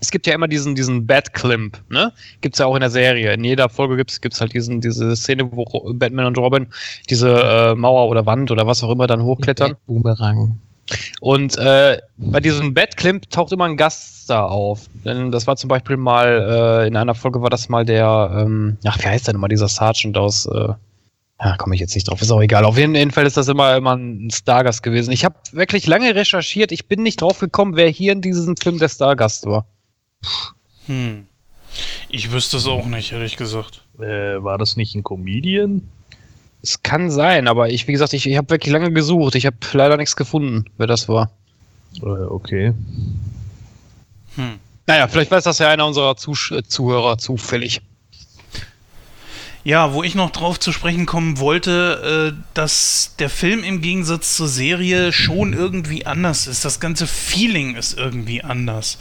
Es 0.01 0.11
gibt 0.11 0.27
ja 0.27 0.35
immer 0.35 0.49
diesen, 0.49 0.75
diesen 0.75 1.07
Bat-Climp, 1.07 1.79
ne? 1.89 2.13
Gibt's 2.41 2.59
ja 2.59 2.67
auch 2.67 2.75
in 2.75 2.81
der 2.81 2.91
Serie. 2.91 3.35
In 3.35 3.45
jeder 3.45 3.69
Folge 3.69 3.97
gibt's 3.97 4.21
gibt's 4.21 4.41
halt 4.41 4.55
diesen, 4.55 4.81
diese 4.81 5.15
Szene, 5.15 5.51
wo 5.53 5.65
Batman 5.95 6.27
und 6.27 6.39
Robin 6.39 6.67
diese 7.09 7.31
äh, 7.31 7.75
Mauer 7.75 8.09
oder 8.09 8.27
Wand 8.27 8.51
oder 8.51 8.67
was 8.67 8.83
auch 8.83 8.91
immer 8.91 9.07
dann 9.07 9.23
hochklettern. 9.23 9.77
Boomerang. 9.87 10.59
Und 11.21 11.57
äh, 11.59 11.99
bei 12.17 12.41
diesem 12.41 12.75
Batclimp 12.75 13.31
taucht 13.31 13.53
immer 13.53 13.65
ein 13.65 13.77
Gast 13.77 14.29
da 14.31 14.45
auf. 14.45 14.87
Denn 15.05 15.31
das 15.31 15.47
war 15.47 15.57
zum 15.57 15.69
Beispiel 15.69 15.97
mal, 15.97 16.83
äh, 16.85 16.89
in 16.89 16.97
einer 16.97 17.15
Folge 17.15 17.43
war 17.43 17.51
das 17.51 17.69
mal 17.69 17.85
der, 17.85 18.31
ähm, 18.35 18.79
ach, 18.85 18.99
wie 18.99 19.07
heißt 19.07 19.29
denn 19.29 19.37
immer 19.37 19.49
dieser 19.49 19.69
Sergeant 19.69 20.17
aus, 20.17 20.47
äh, 20.47 20.73
ja, 21.43 21.57
komme 21.57 21.75
ich 21.75 21.81
jetzt 21.81 21.95
nicht 21.95 22.09
drauf, 22.09 22.21
ist 22.21 22.31
auch 22.31 22.43
egal. 22.43 22.65
Auf 22.65 22.77
jeden 22.77 22.95
jeden 22.95 23.11
Fall 23.11 23.27
ist 23.27 23.37
das 23.37 23.49
immer, 23.49 23.75
immer 23.77 23.97
ein 23.97 24.31
Stargast 24.31 24.83
gewesen. 24.83 25.11
Ich 25.11 25.25
habe 25.25 25.37
wirklich 25.53 25.87
lange 25.87 26.15
recherchiert, 26.15 26.71
ich 26.71 26.87
bin 26.87 27.03
nicht 27.03 27.23
drauf 27.23 27.39
gekommen, 27.39 27.77
wer 27.77 27.89
hier 27.89 28.13
in 28.13 28.21
diesem 28.21 28.57
Film 28.57 28.79
der 28.79 28.89
Stargast 28.89 29.47
war. 29.47 29.67
Hm. 30.87 31.27
Ich 32.09 32.33
wüsste 32.33 32.59
es 32.59 32.67
auch 32.67 32.87
nicht, 32.87 33.13
ehrlich 33.13 33.37
gesagt. 33.37 33.83
Äh, 33.99 34.43
war 34.43 34.59
das 34.59 34.77
nicht 34.77 34.95
ein 34.95 35.03
Comedian? 35.03 35.89
Es 36.63 36.83
kann 36.83 37.11
sein, 37.11 37.49
aber 37.49 37.71
ich, 37.71 37.89
wie 37.89 37.93
gesagt, 37.93 38.13
ich, 38.13 38.27
ich 38.27 38.37
habe 38.37 38.51
wirklich 38.51 38.73
lange 38.73 38.93
gesucht. 38.93 39.35
Ich 39.35 39.47
habe 39.47 39.57
leider 39.73 39.97
nichts 39.97 40.17
gefunden, 40.17 40.67
wer 40.77 40.87
das 40.87 41.09
war. 41.09 41.31
Äh, 42.03 42.07
okay. 42.07 42.75
Hm. 44.37 44.59
Naja, 44.87 45.09
vielleicht 45.09 45.31
weiß 45.31 45.45
das 45.45 45.59
ja 45.59 45.69
einer 45.69 45.87
unserer 45.87 46.17
Zusch 46.17 46.53
äh, 46.53 46.63
Zuhörer 46.63 47.19
zufällig. 47.19 47.81
Ja, 49.63 49.93
wo 49.93 50.03
ich 50.03 50.15
noch 50.15 50.31
drauf 50.31 50.59
zu 50.59 50.73
sprechen 50.73 51.05
kommen 51.05 51.39
wollte, 51.39 52.33
äh, 52.35 52.43
dass 52.55 53.15
der 53.19 53.29
Film 53.29 53.63
im 53.63 53.83
Gegensatz 53.83 54.37
zur 54.37 54.49
Serie 54.49 55.13
schon 55.13 55.53
irgendwie 55.53 56.07
anders 56.07 56.47
ist. 56.47 56.65
Das 56.65 56.81
ganze 56.81 57.07
Feeling 57.07 57.77
ist 57.77 57.99
irgendwie 57.99 58.43
anders. 58.43 58.99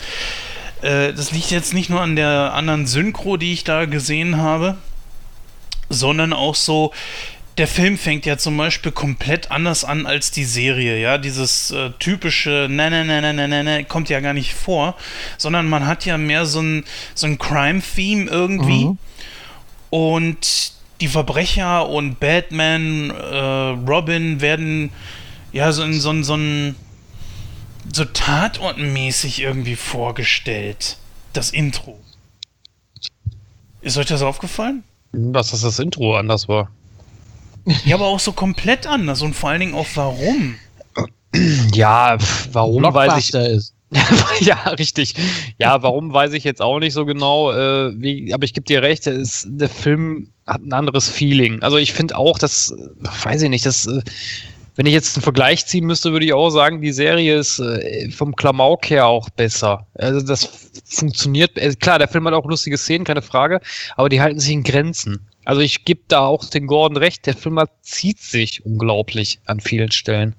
Äh, 0.82 1.14
das 1.14 1.32
liegt 1.32 1.52
jetzt 1.52 1.74
nicht 1.74 1.90
nur 1.90 2.02
an 2.02 2.16
der 2.16 2.54
anderen 2.54 2.88
Synchro, 2.88 3.38
die 3.38 3.54
ich 3.54 3.64
da 3.64 3.86
gesehen 3.86 4.38
habe, 4.38 4.78
sondern 5.90 6.34
auch 6.34 6.56
so 6.56 6.92
der 7.58 7.68
Film 7.68 7.98
fängt 7.98 8.26
ja 8.26 8.38
zum 8.38 8.56
Beispiel 8.56 8.92
komplett 8.92 9.52
anders 9.52 9.84
an 9.84 10.06
als 10.06 10.32
die 10.32 10.46
Serie, 10.46 10.98
ja. 11.00 11.18
Dieses 11.18 11.72
äh, 11.72 11.92
typische 12.00 12.68
ne, 12.70 12.90
ne, 12.90 13.04
ne, 13.04 13.22
ne, 13.22 13.34
ne, 13.34 13.48
ne, 13.48 13.64
ne, 13.64 13.84
kommt 13.84 14.10
ja 14.10 14.20
gar 14.22 14.34
nicht 14.34 14.54
vor, 14.54 14.96
sondern 15.38 15.68
man 15.68 15.86
hat 15.86 16.06
ja 16.06 16.18
mehr 16.18 16.46
so 16.46 16.62
ein, 16.62 16.86
so 17.16 17.28
ein 17.28 17.38
Crime-Theme 17.38 18.30
irgendwie. 18.30 18.86
Mhm. 18.86 18.98
Und 19.90 20.72
die 21.02 21.08
Verbrecher 21.08 21.88
und 21.90 22.20
Batman, 22.20 23.10
äh, 23.10 23.36
Robin 23.90 24.40
werden 24.42 24.92
ja 25.52 25.72
so 25.72 25.84
in 25.84 26.00
so, 26.00 26.12
ein- 26.12 26.24
so 26.24 26.36
ein 26.36 26.76
so 27.94 28.06
tatortmäßig 28.06 29.42
irgendwie 29.42 29.76
vorgestellt. 29.76 30.98
Das 31.34 31.50
Intro. 31.52 32.00
Ist 33.82 33.98
euch 33.98 34.06
das 34.06 34.22
aufgefallen? 34.22 34.84
Was 35.12 35.52
dass 35.52 35.62
das 35.62 35.80
Intro 35.80 36.16
anders 36.16 36.48
war. 36.48 36.70
Ja, 37.86 37.96
aber 37.96 38.08
auch 38.08 38.20
so 38.20 38.32
komplett 38.32 38.88
anders 38.88 39.22
und 39.22 39.36
vor 39.36 39.50
allen 39.50 39.60
Dingen 39.60 39.76
auch 39.76 39.88
warum. 39.96 40.56
Ja, 41.74 42.18
warum 42.52 42.84
weiß 42.84 43.18
ich. 43.18 43.34
Ist. 43.34 43.74
ja, 44.42 44.56
richtig. 44.70 45.16
Ja, 45.58 45.82
warum 45.82 46.14
weiß 46.14 46.34
ich 46.34 46.44
jetzt 46.44 46.62
auch 46.62 46.80
nicht 46.80 46.94
so 46.94 47.06
genau. 47.06 47.52
Äh, 47.52 47.94
wie, 48.00 48.34
aber 48.34 48.44
ich 48.44 48.54
gebe 48.54 48.66
dir 48.66 48.82
recht, 48.82 49.06
der, 49.06 49.14
ist, 49.14 49.48
der 49.50 49.70
Film 49.70 50.30
hat 50.46 50.62
ein 50.62 50.74
anderes 50.74 51.10
Feeling. 51.10 51.62
Also 51.62 51.78
ich 51.78 51.94
finde 51.94 52.18
auch, 52.18 52.38
dass, 52.38 52.74
weiß 53.24 53.42
ich 53.44 53.50
nicht, 53.50 53.66
dass, 53.66 53.86
äh, 53.88 54.02
wenn 54.80 54.86
ich 54.86 54.94
jetzt 54.94 55.18
einen 55.18 55.24
Vergleich 55.24 55.66
ziehen 55.66 55.86
müsste, 55.86 56.14
würde 56.14 56.26
ich 56.26 56.32
auch 56.32 56.52
sagen, 56.52 56.80
die 56.80 56.94
Serie 56.94 57.38
ist 57.38 57.60
äh, 57.60 58.10
vom 58.12 58.34
Klamauk 58.34 58.90
her 58.90 59.08
auch 59.08 59.30
besser. 59.30 59.86
Also 59.96 60.26
das 60.26 60.72
funktioniert. 60.86 61.58
Äh, 61.58 61.76
klar, 61.76 62.00
der 62.00 62.08
Film 62.08 62.26
hat 62.26 62.34
auch 62.34 62.46
lustige 62.46 62.78
Szenen, 62.78 63.04
keine 63.04 63.22
Frage, 63.22 63.60
aber 63.98 64.08
die 64.08 64.22
halten 64.22 64.40
sich 64.40 64.54
in 64.54 64.64
Grenzen. 64.64 65.28
Also 65.44 65.60
ich 65.60 65.84
gebe 65.84 66.04
da 66.08 66.22
auch 66.22 66.46
den 66.46 66.66
Gordon 66.66 66.96
recht, 66.96 67.26
der 67.26 67.36
Film 67.36 67.60
zieht 67.82 68.20
sich 68.20 68.66
unglaublich 68.66 69.42
an 69.48 69.60
vielen 69.60 69.92
Stellen. 69.92 70.34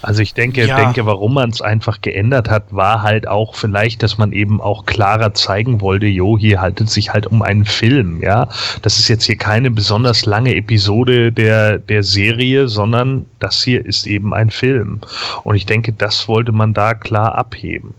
Also 0.00 0.22
ich 0.22 0.34
denke, 0.34 0.66
Ja. 0.66 0.76
denke, 0.76 1.06
warum 1.06 1.34
man 1.34 1.50
es 1.50 1.60
einfach 1.60 2.00
geändert 2.00 2.50
hat, 2.50 2.72
war 2.72 3.02
halt 3.02 3.28
auch 3.28 3.54
vielleicht, 3.54 4.02
dass 4.02 4.18
man 4.18 4.32
eben 4.32 4.60
auch 4.60 4.86
klarer 4.86 5.34
zeigen 5.34 5.80
wollte, 5.80 6.06
jo, 6.06 6.36
hier 6.38 6.60
haltet 6.60 6.90
sich 6.90 7.12
halt 7.12 7.26
um 7.26 7.42
einen 7.42 7.64
Film, 7.64 8.20
ja. 8.22 8.48
Das 8.82 8.98
ist 8.98 9.08
jetzt 9.08 9.24
hier 9.24 9.36
keine 9.36 9.70
besonders 9.70 10.26
lange 10.26 10.54
Episode 10.56 11.32
der, 11.32 11.78
der 11.78 12.02
Serie, 12.02 12.68
sondern 12.68 13.26
das 13.38 13.62
hier 13.62 13.84
ist 13.84 14.06
eben 14.06 14.34
ein 14.34 14.50
Film. 14.50 15.00
Und 15.44 15.54
ich 15.54 15.66
denke, 15.66 15.92
das 15.92 16.28
wollte 16.28 16.52
man 16.52 16.74
da 16.74 16.94
klar 16.94 17.36
abheben. 17.36 17.94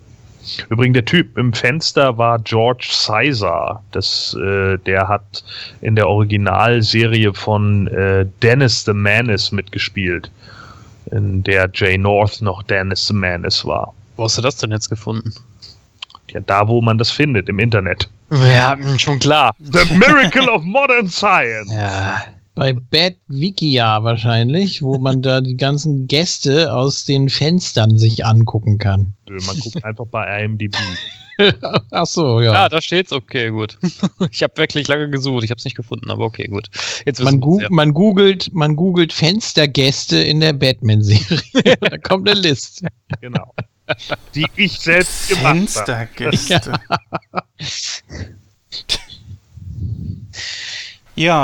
Übrigens, 0.69 0.95
der 0.95 1.05
Typ 1.05 1.37
im 1.37 1.53
Fenster 1.53 2.17
war 2.17 2.37
George 2.39 2.89
Sizer. 2.91 3.81
Das, 3.91 4.35
äh, 4.43 4.77
der 4.79 5.07
hat 5.07 5.43
in 5.79 5.95
der 5.95 6.09
Originalserie 6.09 7.33
von 7.33 7.87
äh, 7.87 8.25
Dennis 8.41 8.83
the 8.83 8.93
Menace 8.93 9.53
mitgespielt 9.53 10.29
in 11.13 11.43
der 11.43 11.69
Jay 11.73 11.97
North 11.97 12.41
noch 12.41 12.63
Dennis 12.63 13.07
the 13.07 13.13
Menace 13.13 13.65
war. 13.65 13.93
Wo 14.15 14.23
hast 14.25 14.37
du 14.37 14.41
das 14.41 14.57
denn 14.57 14.71
jetzt 14.71 14.89
gefunden? 14.89 15.33
Ja, 16.31 16.39
da, 16.39 16.67
wo 16.67 16.81
man 16.81 16.97
das 16.97 17.11
findet, 17.11 17.47
im 17.49 17.59
Internet. 17.59 18.09
Ja, 18.31 18.77
schon 18.97 19.19
klar. 19.19 19.53
The 19.59 19.93
Miracle 19.95 20.49
of 20.49 20.63
Modern 20.63 21.07
Science. 21.07 21.71
Ja. 21.71 22.23
Bei 22.55 22.73
Bad 22.73 23.15
Wikia 23.27 24.03
wahrscheinlich, 24.03 24.81
wo 24.81 24.99
man 24.99 25.21
da 25.21 25.41
die 25.41 25.57
ganzen 25.57 26.07
Gäste 26.07 26.73
aus 26.73 27.05
den 27.05 27.29
Fenstern 27.29 27.97
sich 27.97 28.25
angucken 28.25 28.77
kann. 28.77 29.15
Man 29.27 29.59
guckt 29.59 29.83
einfach 29.83 30.05
bei 30.05 30.43
IMDb. 30.43 30.75
Ach 31.91 32.05
so, 32.05 32.41
ja. 32.41 32.53
Ja, 32.53 32.69
da 32.69 32.81
steht's. 32.81 33.11
Okay, 33.11 33.49
gut. 33.49 33.77
Ich 34.31 34.43
habe 34.43 34.55
wirklich 34.57 34.87
lange 34.87 35.09
gesucht. 35.09 35.43
Ich 35.43 35.49
habe 35.49 35.57
es 35.57 35.65
nicht 35.65 35.75
gefunden, 35.75 36.09
aber 36.11 36.25
okay, 36.25 36.47
gut. 36.47 36.69
Jetzt 37.05 37.19
wissen 37.19 37.39
Man, 37.39 37.41
wir's, 37.41 37.63
ja. 37.63 37.67
man, 37.71 37.93
googelt, 37.93 38.53
man 38.53 38.75
googelt 38.75 39.13
Fenstergäste 39.13 40.17
in 40.17 40.39
der 40.39 40.53
Batman-Serie. 40.53 41.77
da 41.81 41.97
kommt 41.97 42.29
eine 42.29 42.39
Liste. 42.39 42.87
Genau. 43.21 43.53
Die 44.33 44.45
ich 44.55 44.79
selbst 44.79 45.29
gemacht 45.29 45.45
habe. 45.45 45.57
Fenstergäste. 45.57 46.71
Ja. 46.71 47.43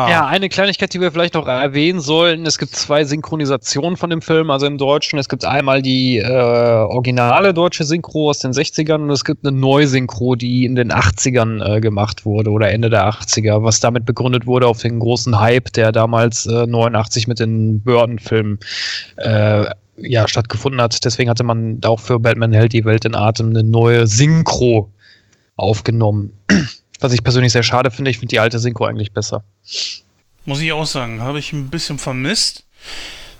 Ja, 0.10 0.26
eine 0.26 0.50
Kleinigkeit, 0.50 0.94
die 0.96 1.00
wir 1.00 1.12
vielleicht 1.12 1.36
noch 1.36 1.48
erwähnen 1.48 2.00
sollten. 2.00 2.48
Es 2.48 2.58
gibt 2.58 2.76
zwei 2.76 3.04
Synchronisationen 3.04 3.98
von 3.98 4.10
dem 4.10 4.24
Film, 4.24 4.50
also 4.50 4.66
im 4.66 4.80
Deutschen. 4.80 5.20
Es 5.20 5.30
gibt 5.30 5.46
einmal 5.46 5.84
die 5.84 6.18
äh, 6.18 6.28
originale 6.28 7.54
deutsche 7.54 7.84
Synchro 7.84 8.32
aus 8.32 8.40
den 8.40 8.52
60ern 8.52 9.04
und 9.04 9.12
es 9.12 9.24
gibt 9.24 9.46
eine 9.46 9.56
Neusynchro, 9.56 10.36
die 10.36 10.66
in 10.66 10.76
den 10.76 10.92
80ern 10.92 11.78
äh, 11.78 11.82
gemacht 11.82 12.26
wurde 12.26 12.50
oder 12.50 12.72
Ende 12.72 12.90
der 12.90 13.08
80er, 13.10 13.64
was 13.64 13.80
damit 13.80 14.06
begründet 14.06 14.48
wurde 14.48 14.66
auf 14.66 14.82
den 14.82 15.00
großen 15.00 15.40
Hype, 15.40 15.72
der 15.74 15.92
damals 15.92 16.48
äh, 16.48 16.66
89 16.66 17.28
mit 17.28 17.40
den 17.40 17.82
Burton-Filmen 17.84 18.58
äh, 19.18 19.66
ja, 19.98 20.28
stattgefunden 20.28 20.82
hat. 20.82 21.06
Deswegen 21.06 21.30
hatte 21.30 21.44
man 21.44 21.80
auch 21.86 22.00
für 22.00 22.20
Batman 22.20 22.54
hält 22.54 22.74
die 22.74 22.86
Welt 22.86 23.06
in 23.06 23.14
Atem 23.14 23.50
eine 23.50 23.64
neue 23.64 24.08
Synchro 24.08 24.90
aufgenommen. 25.58 26.34
Was 27.00 27.14
ich 27.14 27.24
persönlich 27.24 27.54
sehr 27.54 27.64
schade 27.64 27.92
finde. 27.92 28.12
Ich 28.12 28.20
finde 28.20 28.32
die 28.32 28.40
alte 28.40 28.60
Synchro 28.60 28.86
eigentlich 28.86 29.14
besser. 29.14 29.44
Muss 30.46 30.62
ich 30.62 30.72
auch 30.72 30.86
sagen, 30.86 31.22
habe 31.22 31.40
ich 31.40 31.54
ein 31.54 31.70
bisschen 31.70 31.98
vermisst. 31.98 32.66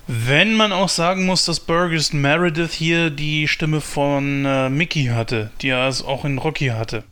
Wenn 0.06 0.54
man 0.54 0.72
auch 0.72 0.88
sagen 0.88 1.26
muss, 1.26 1.44
dass 1.44 1.60
Burgess 1.60 2.12
Meredith 2.12 2.72
hier 2.72 3.10
die 3.10 3.46
Stimme 3.46 3.80
von 3.80 4.44
äh, 4.44 4.68
Mickey 4.68 5.06
hatte, 5.06 5.50
die 5.60 5.68
er 5.68 5.88
es 5.88 6.02
auch 6.02 6.24
in 6.24 6.38
Rocky 6.38 6.68
hatte. 6.68 7.04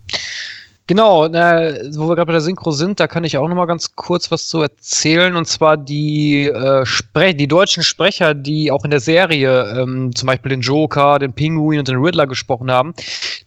Genau, 0.89 1.27
äh, 1.27 1.90
wo 1.97 2.09
wir 2.09 2.16
gerade 2.16 2.28
bei 2.28 2.32
der 2.32 2.40
Synchro 2.40 2.70
sind, 2.70 2.98
da 2.98 3.06
kann 3.06 3.23
ich 3.23 3.36
auch 3.36 3.47
noch 3.47 3.55
mal 3.55 3.66
ganz 3.66 3.94
kurz 3.94 4.31
was 4.31 4.48
zu 4.48 4.62
erzählen. 4.62 5.36
Und 5.36 5.47
zwar 5.47 5.77
die, 5.77 6.47
äh, 6.47 6.86
Spre 6.86 7.35
die 7.35 7.47
deutschen 7.47 7.82
Sprecher, 7.82 8.32
die 8.32 8.73
auch 8.73 8.86
in 8.86 8.90
der 8.90 9.01
Serie 9.01 9.82
ähm, 9.82 10.15
zum 10.15 10.27
Beispiel 10.28 10.48
den 10.48 10.62
Joker, 10.62 11.19
den 11.19 11.35
Pinguin 11.35 11.81
und 11.81 11.89
den 11.89 11.97
Riddler 11.97 12.27
gesprochen 12.27 12.70
haben, 12.70 12.94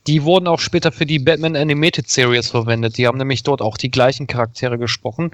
die 0.05 0.23
wurden 0.23 0.47
auch 0.47 0.59
später 0.59 0.91
für 0.91 1.07
die 1.07 1.18
Batman 1.18 1.55
Animated 1.55 2.07
Series 2.07 2.51
verwendet. 2.51 2.99
Die 2.99 3.07
haben 3.07 3.18
nämlich 3.18 3.41
dort 3.41 3.63
auch 3.63 3.77
die 3.77 3.89
gleichen 3.89 4.27
Charaktere 4.27 4.77
gesprochen. 4.77 5.31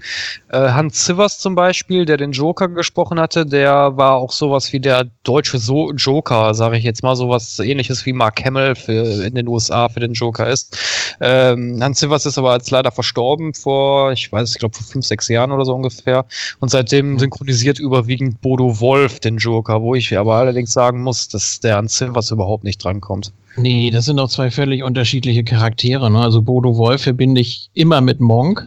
Äh, 0.50 0.60
Hans 0.60 1.04
Zivers 1.04 1.40
zum 1.40 1.56
Beispiel, 1.56 2.06
der 2.06 2.16
den 2.16 2.32
Joker 2.32 2.70
gesprochen 2.70 3.20
hatte, 3.20 3.46
der 3.46 3.98
war 3.98 4.16
auch 4.16 4.32
sowas 4.32 4.72
wie 4.72 4.80
der 4.80 5.08
deutsche 5.24 5.58
so 5.58 5.92
Joker, 5.92 6.54
sage 6.54 6.78
ich 6.78 6.86
jetzt 6.86 7.04
mal, 7.04 7.18
sowas 7.18 7.60
ähnliches 7.60 8.06
wie 8.06 8.14
Mark 8.14 8.46
Hamill 8.46 8.76
für, 8.76 9.26
in 9.26 9.36
den 9.36 9.50
USA 9.50 9.90
für 9.90 10.00
den 10.00 10.14
Joker 10.14 10.50
ist. 10.50 10.78
Ähm, 11.20 11.76
Zivers 11.98 12.26
ist 12.26 12.38
aber 12.38 12.54
jetzt 12.54 12.72
leider 12.72 12.92
verstorben 12.92 13.54
vor, 13.54 14.12
ich 14.12 14.32
weiß, 14.32 14.52
ich 14.52 14.60
glaube 14.60 14.76
vor 14.76 14.86
fünf, 14.86 15.06
sechs 15.06 15.28
Jahren 15.28 15.52
oder 15.52 15.66
so 15.66 15.74
ungefähr. 15.74 16.26
Und 16.60 16.70
seitdem 16.70 17.20
synchronisiert 17.20 17.80
überwiegend 17.80 18.42
Bodo 18.42 18.80
Wolf 18.80 19.20
den 19.20 19.38
Joker, 19.38 19.82
wo 19.82 19.96
ich 19.96 20.18
aber 20.18 20.36
allerdings 20.36 20.72
sagen 20.72 21.02
muss, 21.02 21.28
dass 21.28 21.60
der 21.60 21.78
an 21.78 21.88
Zivers 21.88 22.32
überhaupt 22.32 22.64
nicht 22.64 22.84
drankommt. 22.84 23.34
Nee, 23.58 23.90
das 23.90 24.06
sind 24.06 24.20
auch 24.20 24.30
zwei 24.30 24.52
völlig 24.52 24.84
unterschiedliche 24.84 25.44
Charaktere. 25.44 26.12
Ne? 26.12 26.20
Also 26.20 26.42
Bodo 26.42 26.78
Wolf 26.78 27.02
verbinde 27.02 27.42
ich 27.42 27.70
immer 27.74 28.02
mit 28.02 28.20
Monk 28.20 28.66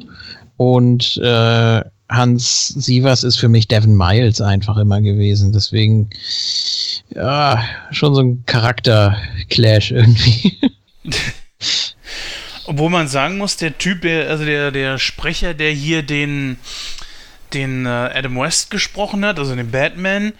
und 0.56 1.16
äh, 1.18 1.82
Hans 2.08 2.68
Sievers 2.68 3.22
ist 3.22 3.36
für 3.36 3.48
mich 3.48 3.68
Devin 3.68 3.96
Miles 3.96 4.40
einfach 4.40 4.76
immer 4.76 5.00
gewesen. 5.00 5.52
Deswegen 5.52 6.10
ja, 7.14 7.62
schon 7.92 8.14
so 8.14 8.20
ein 8.20 8.42
Charakter-Clash 8.46 9.92
irgendwie. 9.92 10.58
Obwohl 12.70 12.88
man 12.88 13.08
sagen 13.08 13.36
muss, 13.36 13.56
der 13.56 13.78
Typ, 13.78 14.02
der, 14.02 14.30
also 14.30 14.44
der, 14.44 14.70
der 14.70 14.96
Sprecher, 14.98 15.54
der 15.54 15.72
hier 15.72 16.04
den, 16.04 16.56
den 17.52 17.84
äh, 17.84 17.88
Adam 17.88 18.38
West 18.38 18.70
gesprochen 18.70 19.24
hat, 19.24 19.40
also 19.40 19.56
den 19.56 19.72
Batman, 19.72 20.32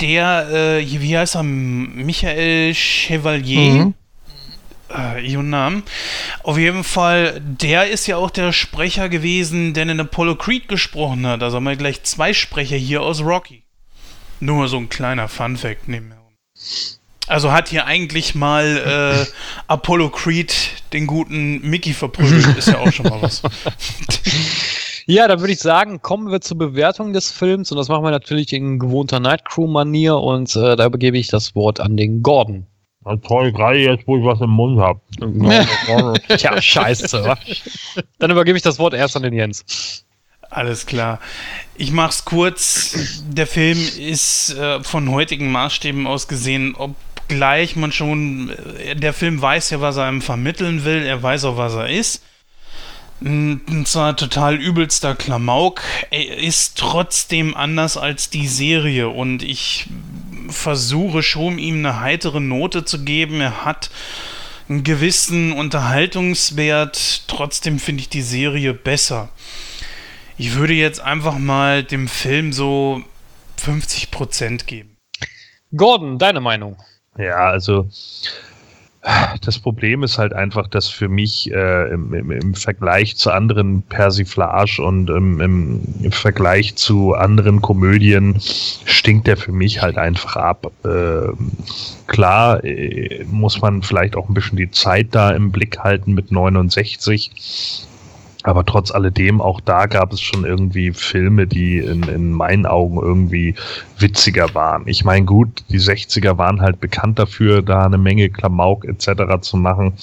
der, 0.00 0.48
äh, 0.80 1.00
wie 1.00 1.16
heißt 1.16 1.36
er, 1.36 1.44
Michael 1.44 2.74
Chevalier, 2.74 3.84
Mhm. 3.84 3.94
äh, 4.92 5.24
ihren 5.24 5.48
Namen. 5.48 5.84
Auf 6.42 6.58
jeden 6.58 6.82
Fall, 6.82 7.40
der 7.40 7.86
ist 7.88 8.08
ja 8.08 8.16
auch 8.16 8.30
der 8.30 8.52
Sprecher 8.52 9.08
gewesen, 9.08 9.74
der 9.74 9.84
in 9.84 10.00
Apollo 10.00 10.34
Creed 10.34 10.66
gesprochen 10.66 11.24
hat. 11.24 11.40
Also 11.44 11.58
haben 11.58 11.64
wir 11.64 11.76
gleich 11.76 12.02
zwei 12.02 12.32
Sprecher 12.32 12.76
hier 12.76 13.00
aus 13.00 13.20
Rocky. 13.20 13.62
Nur 14.40 14.66
so 14.66 14.76
ein 14.76 14.88
kleiner 14.88 15.28
Funfact 15.28 15.86
nebenher. 15.86 16.18
Also 17.28 17.52
hat 17.52 17.68
hier 17.68 17.86
eigentlich 17.86 18.34
mal 18.34 19.26
äh, 19.26 19.32
Apollo 19.68 20.10
Creed 20.10 20.54
den 20.92 21.06
guten 21.06 21.60
Mickey 21.60 21.92
verprügelt, 21.92 22.56
ist 22.56 22.68
ja 22.68 22.78
auch 22.78 22.92
schon 22.92 23.06
mal 23.08 23.22
was. 23.22 23.42
Ja, 25.06 25.26
dann 25.26 25.40
würde 25.40 25.52
ich 25.52 25.58
sagen, 25.58 26.00
kommen 26.00 26.30
wir 26.30 26.40
zur 26.40 26.58
Bewertung 26.58 27.12
des 27.12 27.30
Films 27.30 27.72
und 27.72 27.78
das 27.78 27.88
machen 27.88 28.04
wir 28.04 28.12
natürlich 28.12 28.52
in 28.52 28.78
gewohnter 28.78 29.18
Nightcrew-Manier 29.18 30.16
und 30.16 30.54
äh, 30.54 30.76
da 30.76 30.88
begebe 30.88 31.18
ich 31.18 31.26
das 31.26 31.56
Wort 31.56 31.80
an 31.80 31.96
den 31.96 32.22
Gordon. 32.22 32.66
Na 33.04 33.16
toll, 33.16 33.50
gerade 33.52 33.78
jetzt, 33.78 34.06
wo 34.06 34.16
ich 34.16 34.24
was 34.24 34.40
im 34.40 34.50
Mund 34.50 34.78
habe. 34.78 35.00
Tja, 36.36 36.62
scheiße. 36.62 37.24
wa? 37.24 37.36
Dann 38.20 38.30
übergebe 38.30 38.56
ich 38.56 38.62
das 38.62 38.78
Wort 38.78 38.94
erst 38.94 39.16
an 39.16 39.24
den 39.24 39.32
Jens. 39.32 40.04
Alles 40.50 40.86
klar. 40.86 41.18
Ich 41.74 41.90
mach's 41.90 42.24
kurz. 42.24 43.22
Der 43.26 43.48
Film 43.48 43.78
ist 43.98 44.54
äh, 44.54 44.84
von 44.84 45.10
heutigen 45.10 45.50
Maßstäben 45.50 46.06
aus 46.06 46.28
gesehen, 46.28 46.76
obgleich 47.32 47.76
man 47.76 47.92
schon, 47.92 48.50
äh, 48.78 48.94
der 48.94 49.12
Film 49.12 49.40
weiß 49.40 49.70
ja, 49.70 49.80
was 49.80 49.96
er 49.96 50.04
einem 50.04 50.22
vermitteln 50.22 50.84
will, 50.84 51.02
er 51.02 51.22
weiß 51.22 51.44
auch, 51.44 51.56
was 51.56 51.74
er 51.74 51.88
ist. 51.88 52.22
ein 53.24 53.84
zwar 53.86 54.16
total 54.16 54.56
übelster 54.56 55.14
Klamauk, 55.14 55.82
er 56.10 56.38
ist 56.38 56.76
trotzdem 56.76 57.56
anders 57.56 57.96
als 57.96 58.30
die 58.30 58.48
Serie 58.48 59.08
und 59.08 59.44
ich 59.44 59.86
versuche 60.48 61.22
schon 61.22 61.58
ihm 61.58 61.78
eine 61.78 62.00
heitere 62.00 62.40
Note 62.40 62.84
zu 62.84 63.04
geben. 63.04 63.40
Er 63.40 63.64
hat 63.64 63.90
einen 64.68 64.82
gewissen 64.82 65.52
Unterhaltungswert, 65.52 67.28
trotzdem 67.28 67.78
finde 67.78 68.00
ich 68.02 68.08
die 68.08 68.22
Serie 68.22 68.74
besser. 68.74 69.28
Ich 70.36 70.54
würde 70.54 70.74
jetzt 70.74 71.00
einfach 71.00 71.38
mal 71.38 71.84
dem 71.84 72.08
Film 72.08 72.52
so 72.52 73.02
50% 73.64 74.64
geben. 74.64 74.96
Gordon, 75.74 76.18
deine 76.18 76.40
Meinung? 76.40 76.76
Ja, 77.18 77.48
also 77.48 77.88
das 79.40 79.58
Problem 79.58 80.04
ist 80.04 80.18
halt 80.18 80.32
einfach, 80.32 80.68
dass 80.68 80.88
für 80.88 81.08
mich 81.08 81.50
äh, 81.50 81.92
im, 81.92 82.14
im, 82.14 82.30
im, 82.30 82.54
Vergleich 82.54 83.16
zu 83.16 83.32
anderen 83.32 83.82
Persiflage 83.82 84.80
und 84.80 85.10
im, 85.10 85.40
im, 85.40 86.12
Vergleich 86.12 86.76
zu 86.76 87.14
anderen 87.14 87.60
Komödien 87.60 88.36
stinkt 88.40 89.26
der 89.26 89.36
für 89.36 89.50
mich 89.50 89.82
halt 89.82 89.98
einfach 89.98 90.36
ab. 90.36 90.70
Äh, 90.84 91.32
klar 92.06 92.62
äh, 92.62 93.24
muss 93.24 93.60
man 93.60 93.82
vielleicht 93.82 94.14
auch 94.14 94.28
ein 94.28 94.34
bisschen 94.34 94.56
die 94.56 94.70
Zeit 94.70 95.08
da 95.10 95.32
im 95.32 95.50
Blick 95.50 95.80
halten 95.80 96.14
mit 96.14 96.30
69 96.30 97.88
aber 98.42 98.64
trotz 98.64 98.90
alledem, 98.90 99.40
auch 99.40 99.60
da 99.60 99.86
gab 99.86 100.12
es 100.12 100.20
schon 100.20 100.44
irgendwie 100.44 100.92
Filme, 100.92 101.46
die 101.46 101.78
in, 101.78 102.02
in 102.04 102.32
meinen 102.32 102.66
Augen 102.66 102.98
irgendwie 103.00 103.54
witziger 103.98 104.54
waren. 104.54 104.82
Ich 104.86 105.04
meine, 105.04 105.24
gut, 105.24 105.64
die 105.68 105.78
60er 105.78 106.38
waren 106.38 106.60
halt 106.60 106.80
bekannt 106.80 107.18
dafür, 107.18 107.62
da 107.62 107.86
eine 107.86 107.98
Menge 107.98 108.30
Klamauk 108.30 108.84
etc. 108.84 109.40
zu 109.40 109.56
machen. 109.56 109.94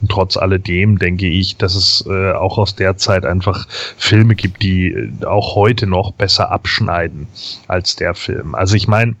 Und 0.00 0.10
trotz 0.10 0.36
alledem 0.36 0.98
denke 0.98 1.28
ich, 1.28 1.56
dass 1.56 1.74
es 1.74 2.04
äh, 2.08 2.32
auch 2.32 2.58
aus 2.58 2.74
der 2.74 2.96
Zeit 2.96 3.24
einfach 3.24 3.66
Filme 3.96 4.34
gibt, 4.34 4.62
die 4.62 4.88
äh, 4.88 5.24
auch 5.24 5.54
heute 5.54 5.86
noch 5.86 6.12
besser 6.12 6.50
abschneiden 6.50 7.28
als 7.68 7.96
der 7.96 8.14
Film. 8.14 8.54
Also 8.54 8.74
ich 8.74 8.88
meine, 8.88 9.14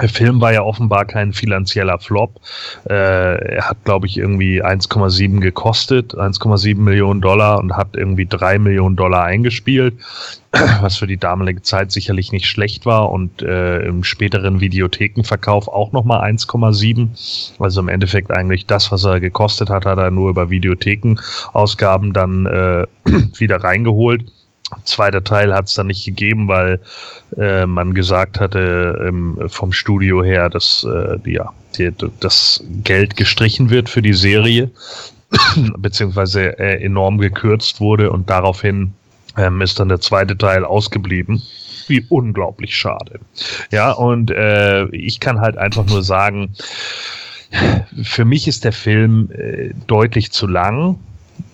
der 0.00 0.08
Film 0.08 0.40
war 0.40 0.52
ja 0.52 0.62
offenbar 0.62 1.04
kein 1.04 1.32
finanzieller 1.32 1.98
Flop. 1.98 2.40
Äh, 2.88 3.56
er 3.56 3.68
hat, 3.68 3.84
glaube 3.84 4.06
ich, 4.06 4.16
irgendwie 4.16 4.62
1,7 4.62 5.40
gekostet, 5.40 6.14
1,7 6.14 6.76
Millionen 6.78 7.20
Dollar 7.20 7.58
und 7.58 7.76
hat 7.76 7.96
irgendwie 7.96 8.26
3 8.26 8.58
Millionen 8.58 8.96
Dollar 8.96 9.24
eingespielt, 9.24 9.94
was 10.80 10.98
für 10.98 11.06
die 11.06 11.16
damalige 11.16 11.62
Zeit 11.62 11.90
sicherlich 11.90 12.30
nicht 12.30 12.46
schlecht 12.46 12.86
war 12.86 13.10
und 13.10 13.42
äh, 13.42 13.80
im 13.80 14.04
späteren 14.04 14.60
Videothekenverkauf 14.60 15.68
auch 15.68 15.92
nochmal 15.92 16.30
1,7. 16.30 17.60
Also 17.60 17.80
im 17.80 17.88
Endeffekt 17.88 18.30
eigentlich 18.30 18.66
das, 18.66 18.92
was 18.92 19.04
er 19.04 19.20
gekostet 19.20 19.68
hat, 19.68 19.84
hat 19.84 19.98
er 19.98 20.10
nur 20.10 20.30
über 20.30 20.50
Videothekenausgaben 20.50 22.12
dann 22.12 22.46
äh, 22.46 22.86
wieder 23.38 23.64
reingeholt. 23.64 24.24
Zweiter 24.84 25.24
Teil 25.24 25.54
hat 25.54 25.66
es 25.66 25.74
dann 25.74 25.86
nicht 25.86 26.04
gegeben, 26.04 26.48
weil 26.48 26.80
äh, 27.36 27.66
man 27.66 27.94
gesagt 27.94 28.38
hatte 28.38 29.06
ähm, 29.06 29.38
vom 29.48 29.72
Studio 29.72 30.22
her, 30.22 30.50
dass 30.50 30.86
äh, 30.88 31.18
ja, 31.30 31.52
die, 31.76 31.90
das 32.20 32.62
Geld 32.84 33.16
gestrichen 33.16 33.70
wird 33.70 33.88
für 33.88 34.02
die 34.02 34.12
Serie, 34.12 34.70
beziehungsweise 35.78 36.58
äh, 36.58 36.84
enorm 36.84 37.18
gekürzt 37.18 37.80
wurde 37.80 38.10
und 38.10 38.28
daraufhin 38.28 38.92
ähm, 39.38 39.62
ist 39.62 39.80
dann 39.80 39.88
der 39.88 40.00
zweite 40.00 40.36
Teil 40.36 40.64
ausgeblieben. 40.64 41.42
Wie 41.86 42.04
unglaublich 42.10 42.76
schade. 42.76 43.20
Ja, 43.70 43.92
und 43.92 44.30
äh, 44.30 44.86
ich 44.88 45.20
kann 45.20 45.40
halt 45.40 45.56
einfach 45.56 45.86
nur 45.86 46.02
sagen, 46.02 46.54
für 48.02 48.26
mich 48.26 48.46
ist 48.46 48.64
der 48.64 48.72
Film 48.72 49.30
äh, 49.32 49.70
deutlich 49.86 50.30
zu 50.32 50.46
lang 50.46 50.98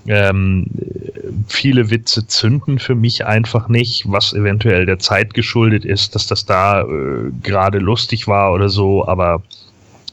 ähm, 0.06 0.66
viele 1.46 1.90
Witze 1.90 2.26
zünden 2.26 2.78
für 2.78 2.94
mich 2.94 3.26
einfach 3.26 3.68
nicht, 3.68 4.04
was 4.10 4.32
eventuell 4.32 4.86
der 4.86 4.98
Zeit 4.98 5.34
geschuldet 5.34 5.84
ist, 5.84 6.14
dass 6.14 6.26
das 6.26 6.44
da 6.44 6.82
äh, 6.82 7.30
gerade 7.42 7.78
lustig 7.78 8.26
war 8.26 8.52
oder 8.52 8.68
so, 8.68 9.06
aber 9.06 9.42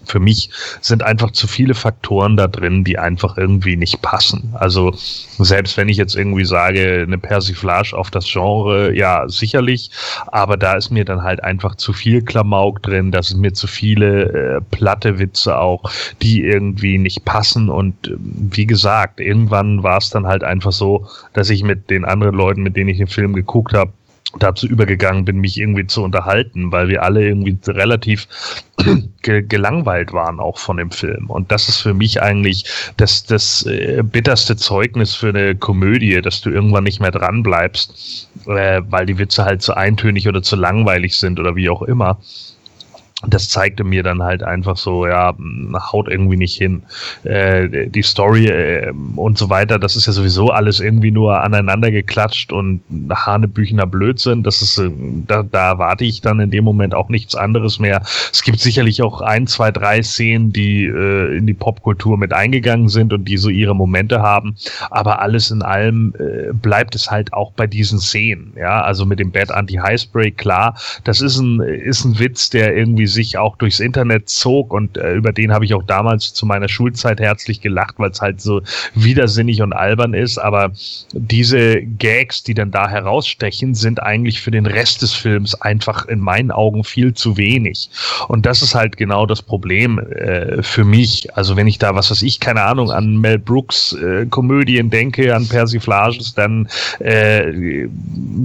für 0.06 0.20
mich 0.20 0.50
sind 0.82 1.04
einfach 1.04 1.32
zu 1.32 1.48
viele 1.48 1.74
Faktoren 1.74 2.38
da 2.38 2.48
drin, 2.48 2.84
die 2.84 2.98
einfach 2.98 3.38
irgendwie 3.38 3.76
nicht 3.76 4.02
passen. 4.02 4.54
Also 4.54 4.94
selbst 4.94 5.78
wenn 5.78 5.90
ich 5.90 5.98
jetzt 5.98 6.16
irgendwie 6.16 6.46
sage, 6.46 7.06
eine 7.06 7.18
Persiflage 7.18 7.98
auf 7.98 8.12
das 8.12 8.26
Genre, 8.26 8.96
ja, 8.96 9.28
sicherlich, 9.28 9.92
aber 10.28 10.58
da 10.58 10.74
ist 10.74 10.92
mir 10.92 11.06
dann 11.06 11.24
halt 11.24 11.44
einfach 11.44 11.76
zu 11.76 11.94
viel 11.94 12.22
Klamauk 12.22 12.82
drin, 12.84 13.12
da 13.12 13.24
sind 13.24 13.42
mir 13.42 13.54
zu 13.54 13.68
viele 13.68 14.58
äh, 14.58 14.62
platte 14.62 15.20
Witze 15.20 15.58
auch, 15.58 15.84
die 16.22 16.44
irgendwie 16.44 16.98
nicht 16.98 17.26
passen 17.26 17.70
und 17.70 18.08
äh, 18.08 18.16
wie 18.18 18.66
gesagt, 18.66 19.20
irgendwann 19.20 19.84
war 19.84 19.98
es 19.98 20.10
dann 20.10 20.28
halt 20.28 20.44
einfach 20.44 20.72
so, 20.72 21.08
dass 21.34 21.50
ich 21.50 21.64
mit 21.64 21.90
den 21.90 22.06
anderen 22.06 22.36
Leuten, 22.36 22.64
mit 22.64 22.76
denen 22.76 22.90
ich 22.90 22.98
den 22.98 23.08
Film 23.08 23.34
geguckt 23.34 23.74
habe, 23.74 23.92
dazu 24.40 24.68
übergegangen 24.68 25.26
bin, 25.26 25.38
mich 25.38 25.58
irgendwie 25.58 25.88
zu 25.88 26.04
unterhalten, 26.04 26.72
weil 26.72 26.88
wir 26.88 27.04
alle 27.04 27.28
irgendwie 27.28 27.58
relativ 27.68 28.28
ge 29.22 29.42
gelangweilt 29.42 30.14
waren 30.14 30.40
auch 30.40 30.58
von 30.58 30.78
dem 30.78 30.92
Film. 30.92 31.30
Und 31.30 31.52
das 31.52 31.70
ist 31.70 31.78
für 31.78 31.94
mich 31.94 32.22
eigentlich 32.22 32.66
das, 32.98 33.24
das 33.24 33.66
äh, 33.66 34.04
bitterste 34.04 34.56
Zeugnis 34.56 35.16
für 35.16 35.30
eine 35.30 35.56
Komödie, 35.56 36.22
dass 36.22 36.42
du 36.42 36.50
irgendwann 36.50 36.84
nicht 36.84 37.00
mehr 37.00 37.12
dran 37.12 37.44
bleibst, 37.44 38.30
äh, 38.48 38.82
weil 38.88 39.06
die 39.06 39.18
Witze 39.18 39.46
halt 39.46 39.62
zu 39.62 39.76
eintönig 39.76 40.28
oder 40.28 40.42
zu 40.42 40.56
langweilig 40.56 41.18
sind 41.18 41.40
oder 41.40 41.56
wie 41.56 41.70
auch 41.70 41.82
immer 41.82 42.18
das 43.28 43.50
zeigte 43.50 43.84
mir 43.84 44.04
dann 44.04 44.24
halt 44.24 44.44
einfach 44.44 44.78
so, 44.78 45.06
ja, 45.06 45.34
haut 45.92 46.08
irgendwie 46.08 46.38
nicht 46.38 46.58
hin. 46.58 46.84
Äh, 47.24 47.88
die 47.88 48.02
Story 48.02 48.48
äh, 48.48 48.92
und 49.16 49.38
so 49.38 49.50
weiter, 49.50 49.78
das 49.78 49.96
ist 49.96 50.08
ja 50.08 50.14
sowieso 50.14 50.50
alles 50.50 50.80
irgendwie 50.80 51.12
nur 51.12 51.42
aneinander 51.42 51.92
geklatscht 51.92 52.52
und 52.52 52.82
hanebüchener 53.12 53.86
Blödsinn. 53.86 54.44
Das 54.44 54.62
ist, 54.62 54.78
äh, 54.80 54.90
da, 55.28 55.44
da 55.44 55.70
erwarte 55.70 56.04
ich 56.04 56.22
dann 56.22 56.40
in 56.40 56.50
dem 56.50 56.64
Moment 56.64 56.96
auch 56.96 57.10
nichts 57.10 57.36
anderes 57.36 57.80
mehr. 57.80 58.02
Es 58.32 58.42
gibt 58.42 58.60
sicherlich 58.60 59.02
auch 59.04 59.22
ein, 59.22 59.46
zwei, 59.46 59.72
drei 59.72 60.02
Szenen, 60.02 60.52
die 60.52 60.86
äh, 60.86 61.38
in 61.38 61.46
die 61.46 61.54
Popkultur 61.54 62.18
mit 62.18 62.34
eingegangen 62.34 62.90
sind 62.90 63.14
und 63.14 63.26
die 63.26 63.38
so 63.38 63.50
ihre 63.50 63.76
Momente 63.76 64.22
haben. 64.22 64.56
Aber 64.90 65.22
alles 65.22 65.52
in 65.52 65.62
allem 65.62 66.14
äh, 66.18 66.54
bleibt 66.54 66.96
es 66.96 67.12
halt 67.12 67.34
auch 67.34 67.52
bei 67.52 67.68
diesen 67.68 68.00
Szenen. 68.00 68.54
Ja, 68.58 68.82
also 68.82 69.06
mit 69.06 69.20
dem 69.20 69.32
Bad 69.32 69.52
Anti-Highspray, 69.52 70.32
klar, 70.32 70.76
das 71.04 71.22
ist 71.22 71.38
ein, 71.38 71.60
ist 71.60 72.04
ein 72.04 72.18
Witz, 72.18 72.50
der 72.50 72.76
irgendwie 72.76 73.11
sich 73.12 73.38
auch 73.38 73.56
durchs 73.58 73.80
Internet 73.80 74.30
zog 74.30 74.74
und 74.74 74.98
äh, 74.98 75.14
über 75.14 75.32
den 75.32 75.52
habe 75.52 75.66
ich 75.66 75.74
auch 75.74 75.84
damals 75.84 76.34
zu 76.34 76.46
meiner 76.46 76.70
Schulzeit 76.70 77.20
herzlich 77.20 77.62
gelacht, 77.62 77.96
weil 77.98 78.12
es 78.12 78.22
halt 78.22 78.42
so 78.42 78.62
widersinnig 78.96 79.62
und 79.62 79.74
albern 79.74 80.14
ist. 80.14 80.38
Aber 80.38 80.72
diese 81.14 81.82
Gags, 81.82 82.44
die 82.44 82.54
dann 82.54 82.72
da 82.72 82.90
herausstechen, 82.90 83.76
sind 83.76 84.02
eigentlich 84.02 84.42
für 84.42 84.52
den 84.52 84.66
Rest 84.66 85.02
des 85.02 85.14
Films 85.14 85.56
einfach 85.56 86.06
in 86.08 86.20
meinen 86.20 86.52
Augen 86.52 86.84
viel 86.84 87.14
zu 87.14 87.38
wenig. 87.38 87.90
Und 88.28 88.46
das 88.46 88.62
ist 88.62 88.76
halt 88.76 88.98
genau 88.98 89.26
das 89.26 89.42
Problem 89.42 90.00
äh, 90.00 90.64
für 90.64 90.84
mich. 90.84 91.36
Also 91.36 91.56
wenn 91.56 91.68
ich 91.68 91.78
da, 91.78 91.96
was 91.96 92.12
weiß 92.12 92.22
ich, 92.22 92.40
keine 92.40 92.64
Ahnung, 92.64 92.92
an 92.92 93.18
Mel 93.18 93.40
Brooks 93.40 93.94
äh, 93.94 94.26
Komödien 94.26 94.90
denke, 94.90 95.36
an 95.36 95.48
Persiflages, 95.48 96.34
dann 96.34 96.68
äh, 97.00 97.88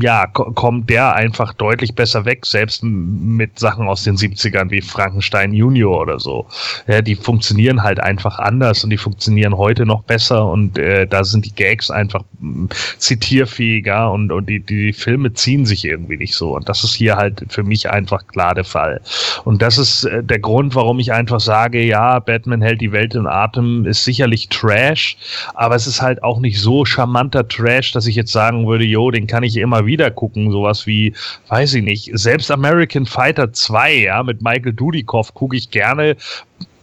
ja, 0.00 0.26
kommt 0.26 0.90
der 0.90 1.14
einfach 1.14 1.52
deutlich 1.54 1.94
besser 1.94 2.24
weg, 2.24 2.46
selbst 2.46 2.82
mit 2.82 3.58
Sachen 3.58 3.88
aus 3.88 4.04
den 4.04 4.16
70 4.16 4.55
Klassikern 4.56 4.70
wie 4.70 4.80
Frankenstein 4.80 5.52
Junior 5.52 6.00
oder 6.00 6.18
so. 6.18 6.46
Ja, 6.86 7.02
die 7.02 7.14
funktionieren 7.14 7.82
halt 7.82 8.00
einfach 8.00 8.38
anders 8.38 8.84
und 8.84 8.90
die 8.90 8.96
funktionieren 8.96 9.56
heute 9.56 9.86
noch 9.86 10.02
besser 10.02 10.50
und 10.50 10.78
äh, 10.78 11.06
da 11.06 11.24
sind 11.24 11.44
die 11.44 11.54
Gags 11.54 11.90
einfach 11.90 12.22
mh, 12.40 12.64
mm, 12.64 12.68
zitierfähiger 12.98 14.10
und, 14.10 14.32
und 14.32 14.48
die, 14.48 14.60
die 14.60 14.92
Filme 14.92 15.32
ziehen 15.32 15.66
sich 15.66 15.84
irgendwie 15.84 16.16
nicht 16.16 16.34
so. 16.34 16.56
Und 16.56 16.68
das 16.68 16.84
ist 16.84 16.94
hier 16.94 17.16
halt 17.16 17.44
für 17.48 17.62
mich 17.62 17.90
einfach 17.90 18.26
klar 18.26 18.54
der 18.54 18.64
Fall. 18.64 19.00
Und 19.44 19.62
das 19.62 19.78
ist 19.78 20.04
äh, 20.04 20.22
der 20.22 20.38
Grund, 20.38 20.74
warum 20.74 20.98
ich 20.98 21.12
einfach 21.12 21.40
sage, 21.40 21.82
ja, 21.82 22.18
Batman 22.18 22.62
hält 22.62 22.80
die 22.80 22.92
Welt 22.92 23.14
in 23.14 23.26
Atem, 23.26 23.86
ist 23.86 24.04
sicherlich 24.04 24.48
Trash, 24.48 25.16
aber 25.54 25.74
es 25.74 25.86
ist 25.86 26.00
halt 26.02 26.22
auch 26.22 26.40
nicht 26.40 26.60
so 26.60 26.84
charmanter 26.84 27.46
Trash, 27.46 27.92
dass 27.92 28.06
ich 28.06 28.16
jetzt 28.16 28.32
sagen 28.32 28.66
würde, 28.66 28.84
jo, 28.84 29.10
den 29.10 29.26
kann 29.26 29.42
ich 29.42 29.56
immer 29.56 29.86
wieder 29.86 30.10
gucken. 30.10 30.50
Sowas 30.50 30.86
wie, 30.86 31.14
weiß 31.48 31.74
ich 31.74 31.82
nicht, 31.82 32.10
selbst 32.14 32.50
American 32.50 33.06
Fighter 33.06 33.52
2, 33.52 34.06
ja, 34.06 34.22
mit 34.22 34.45
Michael 34.46 34.74
Dudikoff 34.74 35.34
gucke 35.34 35.56
ich 35.56 35.70
gerne, 35.70 36.16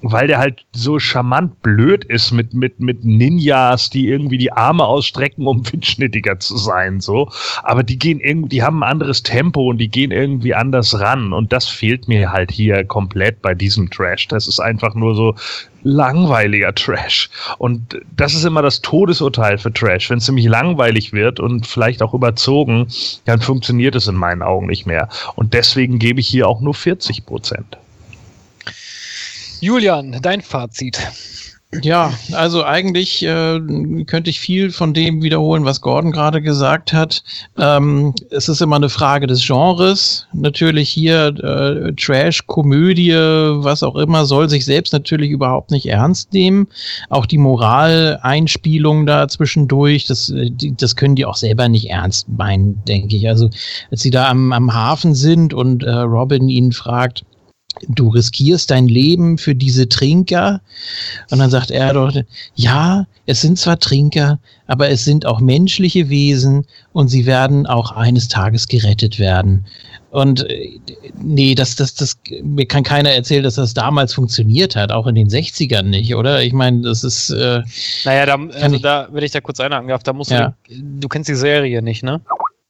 weil 0.03 0.27
der 0.27 0.37
halt 0.37 0.65
so 0.73 0.99
charmant 0.99 1.61
blöd 1.61 2.03
ist 2.03 2.31
mit, 2.31 2.53
mit, 2.53 2.79
mit 2.79 3.05
Ninjas, 3.05 3.89
die 3.89 4.09
irgendwie 4.09 4.37
die 4.37 4.51
Arme 4.51 4.85
ausstrecken, 4.85 5.47
um 5.47 5.63
windschnittiger 5.71 6.39
zu 6.39 6.57
sein, 6.57 6.99
so. 6.99 7.29
Aber 7.63 7.83
die 7.83 7.97
gehen 7.97 8.19
irgendwie, 8.19 8.49
die 8.49 8.63
haben 8.63 8.83
ein 8.83 8.91
anderes 8.91 9.23
Tempo 9.23 9.69
und 9.69 9.77
die 9.77 9.89
gehen 9.89 10.11
irgendwie 10.11 10.53
anders 10.53 10.99
ran. 10.99 11.31
Und 11.31 11.53
das 11.53 11.67
fehlt 11.67 12.07
mir 12.07 12.31
halt 12.31 12.51
hier 12.51 12.83
komplett 12.83 13.41
bei 13.41 13.55
diesem 13.55 13.89
Trash. 13.89 14.27
Das 14.27 14.47
ist 14.47 14.59
einfach 14.59 14.93
nur 14.93 15.15
so 15.15 15.35
langweiliger 15.83 16.75
Trash. 16.75 17.29
Und 17.57 17.99
das 18.15 18.33
ist 18.33 18.43
immer 18.43 18.61
das 18.61 18.81
Todesurteil 18.81 19.57
für 19.57 19.71
Trash. 19.71 20.09
Wenn 20.09 20.17
es 20.17 20.27
nämlich 20.27 20.47
langweilig 20.47 21.13
wird 21.13 21.39
und 21.39 21.65
vielleicht 21.65 22.01
auch 22.01 22.13
überzogen, 22.13 22.87
dann 23.25 23.41
funktioniert 23.41 23.95
es 23.95 24.07
in 24.07 24.15
meinen 24.15 24.41
Augen 24.41 24.67
nicht 24.67 24.85
mehr. 24.85 25.07
Und 25.35 25.53
deswegen 25.53 25.99
gebe 25.99 26.19
ich 26.19 26.27
hier 26.27 26.47
auch 26.47 26.59
nur 26.59 26.73
40 26.73 27.25
Prozent. 27.25 27.77
Julian, 29.63 30.19
dein 30.21 30.41
Fazit. 30.41 30.99
Ja, 31.81 32.13
also 32.33 32.65
eigentlich 32.65 33.23
äh, 33.23 33.61
könnte 34.05 34.29
ich 34.29 34.41
viel 34.41 34.71
von 34.71 34.93
dem 34.93 35.23
wiederholen, 35.23 35.63
was 35.63 35.79
Gordon 35.79 36.11
gerade 36.11 36.41
gesagt 36.41 36.91
hat. 36.91 37.23
Ähm, 37.57 38.13
es 38.29 38.49
ist 38.49 38.61
immer 38.61 38.75
eine 38.75 38.89
Frage 38.89 39.25
des 39.25 39.41
Genres. 39.47 40.27
Natürlich 40.33 40.89
hier 40.89 41.27
äh, 41.27 41.93
Trash, 41.93 42.45
Komödie, 42.45 43.13
was 43.13 43.83
auch 43.83 43.95
immer, 43.95 44.25
soll 44.25 44.49
sich 44.49 44.65
selbst 44.65 44.91
natürlich 44.91 45.31
überhaupt 45.31 45.71
nicht 45.71 45.85
ernst 45.85 46.33
nehmen. 46.33 46.67
Auch 47.09 47.25
die 47.25 47.37
Moraleinspielung 47.37 49.05
da 49.05 49.29
zwischendurch, 49.29 50.07
das, 50.07 50.29
äh, 50.29 50.49
die, 50.51 50.75
das 50.75 50.97
können 50.97 51.15
die 51.15 51.25
auch 51.25 51.37
selber 51.37 51.69
nicht 51.69 51.89
ernst 51.89 52.27
meinen, 52.27 52.83
denke 52.83 53.15
ich. 53.15 53.29
Also 53.29 53.49
als 53.91 54.01
sie 54.01 54.11
da 54.11 54.27
am, 54.27 54.51
am 54.51 54.73
Hafen 54.73 55.15
sind 55.15 55.53
und 55.53 55.83
äh, 55.83 55.89
Robin 55.89 56.49
ihn 56.49 56.73
fragt, 56.73 57.23
du 57.87 58.09
riskierst 58.09 58.71
dein 58.71 58.87
Leben 58.87 59.37
für 59.37 59.55
diese 59.55 59.89
Trinker. 59.89 60.61
Und 61.31 61.39
dann 61.39 61.49
sagt 61.49 61.71
er 61.71 61.93
doch, 61.93 62.13
ja, 62.55 63.05
es 63.25 63.41
sind 63.41 63.57
zwar 63.57 63.79
Trinker, 63.79 64.39
aber 64.67 64.89
es 64.89 65.05
sind 65.05 65.25
auch 65.25 65.39
menschliche 65.39 66.09
Wesen 66.09 66.65
und 66.91 67.07
sie 67.07 67.25
werden 67.25 67.65
auch 67.65 67.91
eines 67.91 68.27
Tages 68.27 68.67
gerettet 68.67 69.19
werden. 69.19 69.65
Und 70.11 70.47
äh, 70.49 70.79
nee, 71.21 71.55
das, 71.55 71.75
das, 71.75 71.95
das, 71.95 72.17
mir 72.43 72.67
kann 72.67 72.83
keiner 72.83 73.09
erzählen, 73.09 73.43
dass 73.43 73.55
das 73.55 73.73
damals 73.73 74.13
funktioniert 74.13 74.75
hat, 74.75 74.91
auch 74.91 75.07
in 75.07 75.15
den 75.15 75.27
60ern 75.27 75.83
nicht, 75.83 76.13
oder? 76.15 76.43
Ich 76.43 76.53
meine, 76.53 76.81
das 76.81 77.03
ist. 77.03 77.31
Äh, 77.31 77.63
naja, 78.05 78.25
da, 78.27 78.35
also 78.61 78.77
da, 78.77 79.07
wenn 79.11 79.23
ich 79.23 79.31
da 79.31 79.41
kurz 79.41 79.59
einhaken 79.59 79.87
darf, 79.87 80.03
da 80.03 80.13
musst 80.13 80.29
Ja. 80.29 80.53
du, 80.69 80.75
du 80.99 81.07
kennst 81.07 81.29
die 81.29 81.35
Serie 81.35 81.81
nicht, 81.81 82.03
ne? 82.03 82.21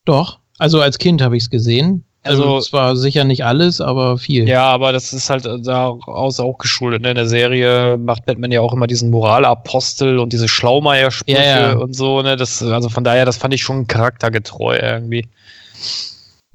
doch. 0.06 0.40
Also 0.60 0.80
als 0.82 1.00
Kind 1.00 1.22
habe 1.22 1.36
ich 1.36 1.44
es 1.44 1.50
gesehen. 1.50 2.04
Also, 2.24 2.44
Also- 2.44 2.62
zwar 2.70 2.96
sicher 2.96 3.24
nicht 3.26 3.44
alles, 3.46 3.82
aber 3.82 4.18
viel. 4.18 4.48
Ja, 4.48 4.64
aber 4.70 4.92
das 4.94 5.12
ist 5.14 5.30
halt 5.30 5.46
daraus 5.66 6.40
auch 6.40 6.58
geschuldet. 6.58 7.02
Ne? 7.02 7.10
In 7.10 7.16
der 7.16 7.28
Serie 7.28 7.98
macht 7.98 8.26
Batman 8.26 8.52
ja 8.52 8.62
auch 8.62 8.74
immer 8.74 8.88
diesen 8.88 9.10
Moralapostel 9.10 10.18
und 10.20 10.32
diese 10.32 10.48
Schlaumeier-Sprüche 10.48 11.38
Ja, 11.38 11.72
ja. 11.72 11.74
und 11.78 11.96
so. 11.96 12.22
Ne? 12.22 12.38
Das, 12.38 12.64
also 12.64 12.90
von 12.90 13.04
daher, 13.04 13.26
das 13.26 13.38
fand 13.38 13.54
ich 13.54 13.62
schon 13.62 13.88
charaktergetreu 13.88 14.78
irgendwie. 14.78 15.28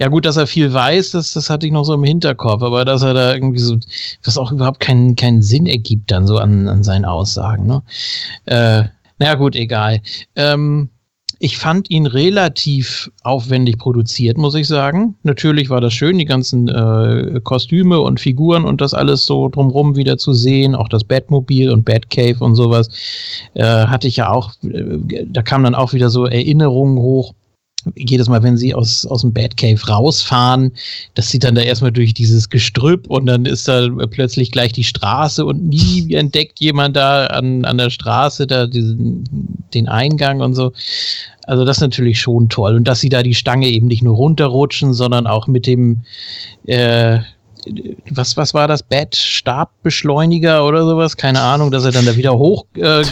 Ja, 0.00 0.06
gut, 0.08 0.24
dass 0.26 0.36
er 0.36 0.46
viel 0.46 0.72
weiß, 0.72 1.10
das, 1.10 1.32
das 1.32 1.50
hatte 1.50 1.66
ich 1.66 1.72
noch 1.72 1.82
so 1.84 1.92
im 1.92 2.04
Hinterkopf, 2.04 2.62
aber 2.62 2.84
dass 2.84 3.02
er 3.02 3.14
da 3.14 3.34
irgendwie 3.34 3.58
so, 3.58 3.76
was 4.24 4.38
auch 4.38 4.52
überhaupt 4.52 4.78
keinen, 4.78 5.16
keinen 5.16 5.42
Sinn 5.42 5.66
ergibt 5.66 6.12
dann 6.12 6.26
so 6.26 6.38
an, 6.38 6.68
an 6.68 6.84
seinen 6.84 7.04
Aussagen, 7.04 7.66
ne? 7.66 7.82
Äh, 8.46 8.84
naja, 9.18 9.34
gut, 9.34 9.56
egal. 9.56 10.00
Ähm, 10.36 10.90
ich 11.40 11.56
fand 11.56 11.90
ihn 11.90 12.06
relativ 12.06 13.10
aufwendig 13.22 13.78
produziert, 13.78 14.38
muss 14.38 14.54
ich 14.54 14.66
sagen. 14.66 15.14
Natürlich 15.22 15.70
war 15.70 15.80
das 15.80 15.92
schön, 15.92 16.18
die 16.18 16.24
ganzen 16.24 16.68
äh, 16.68 17.40
Kostüme 17.44 18.00
und 18.00 18.18
Figuren 18.18 18.64
und 18.64 18.80
das 18.80 18.92
alles 18.92 19.24
so 19.24 19.48
drumrum 19.48 19.94
wieder 19.94 20.18
zu 20.18 20.32
sehen, 20.32 20.74
auch 20.74 20.88
das 20.88 21.04
Batmobil 21.04 21.70
und 21.70 21.84
Batcave 21.84 22.42
und 22.44 22.56
sowas. 22.56 22.88
Äh, 23.54 23.64
hatte 23.64 24.08
ich 24.08 24.16
ja 24.16 24.30
auch, 24.30 24.52
äh, 24.64 25.24
da 25.26 25.42
kamen 25.42 25.64
dann 25.64 25.74
auch 25.76 25.92
wieder 25.92 26.10
so 26.10 26.26
Erinnerungen 26.26 26.98
hoch 26.98 27.34
jedes 27.94 28.28
Mal, 28.28 28.42
wenn 28.42 28.56
sie 28.56 28.74
aus, 28.74 29.06
aus 29.06 29.22
dem 29.22 29.32
Batcave 29.32 29.86
rausfahren, 29.86 30.72
dass 31.14 31.30
sie 31.30 31.38
dann 31.38 31.54
da 31.54 31.62
erstmal 31.62 31.92
durch 31.92 32.12
dieses 32.12 32.48
Gestrüpp 32.48 33.08
und 33.08 33.26
dann 33.26 33.46
ist 33.46 33.68
da 33.68 33.88
plötzlich 34.10 34.50
gleich 34.50 34.72
die 34.72 34.84
Straße 34.84 35.44
und 35.44 35.68
nie 35.68 36.12
entdeckt 36.14 36.60
jemand 36.60 36.96
da 36.96 37.26
an, 37.26 37.64
an 37.64 37.78
der 37.78 37.90
Straße 37.90 38.46
da 38.46 38.66
diesen, 38.66 39.24
den 39.74 39.88
Eingang 39.88 40.40
und 40.40 40.54
so. 40.54 40.72
Also 41.44 41.64
das 41.64 41.78
ist 41.78 41.82
natürlich 41.82 42.20
schon 42.20 42.48
toll. 42.48 42.76
Und 42.76 42.84
dass 42.84 43.00
sie 43.00 43.08
da 43.08 43.22
die 43.22 43.34
Stange 43.34 43.68
eben 43.68 43.86
nicht 43.86 44.02
nur 44.02 44.16
runterrutschen, 44.16 44.92
sondern 44.92 45.26
auch 45.26 45.46
mit 45.46 45.66
dem, 45.66 46.02
äh, 46.66 47.20
was, 48.10 48.36
was 48.36 48.54
war 48.54 48.68
das? 48.68 48.82
Bat-Stabbeschleuniger 48.82 50.66
oder 50.66 50.84
sowas? 50.84 51.16
Keine 51.16 51.40
Ahnung, 51.40 51.70
dass 51.70 51.84
er 51.84 51.92
dann 51.92 52.06
da 52.06 52.16
wieder 52.16 52.36
hoch 52.36 52.66
äh, 52.74 53.04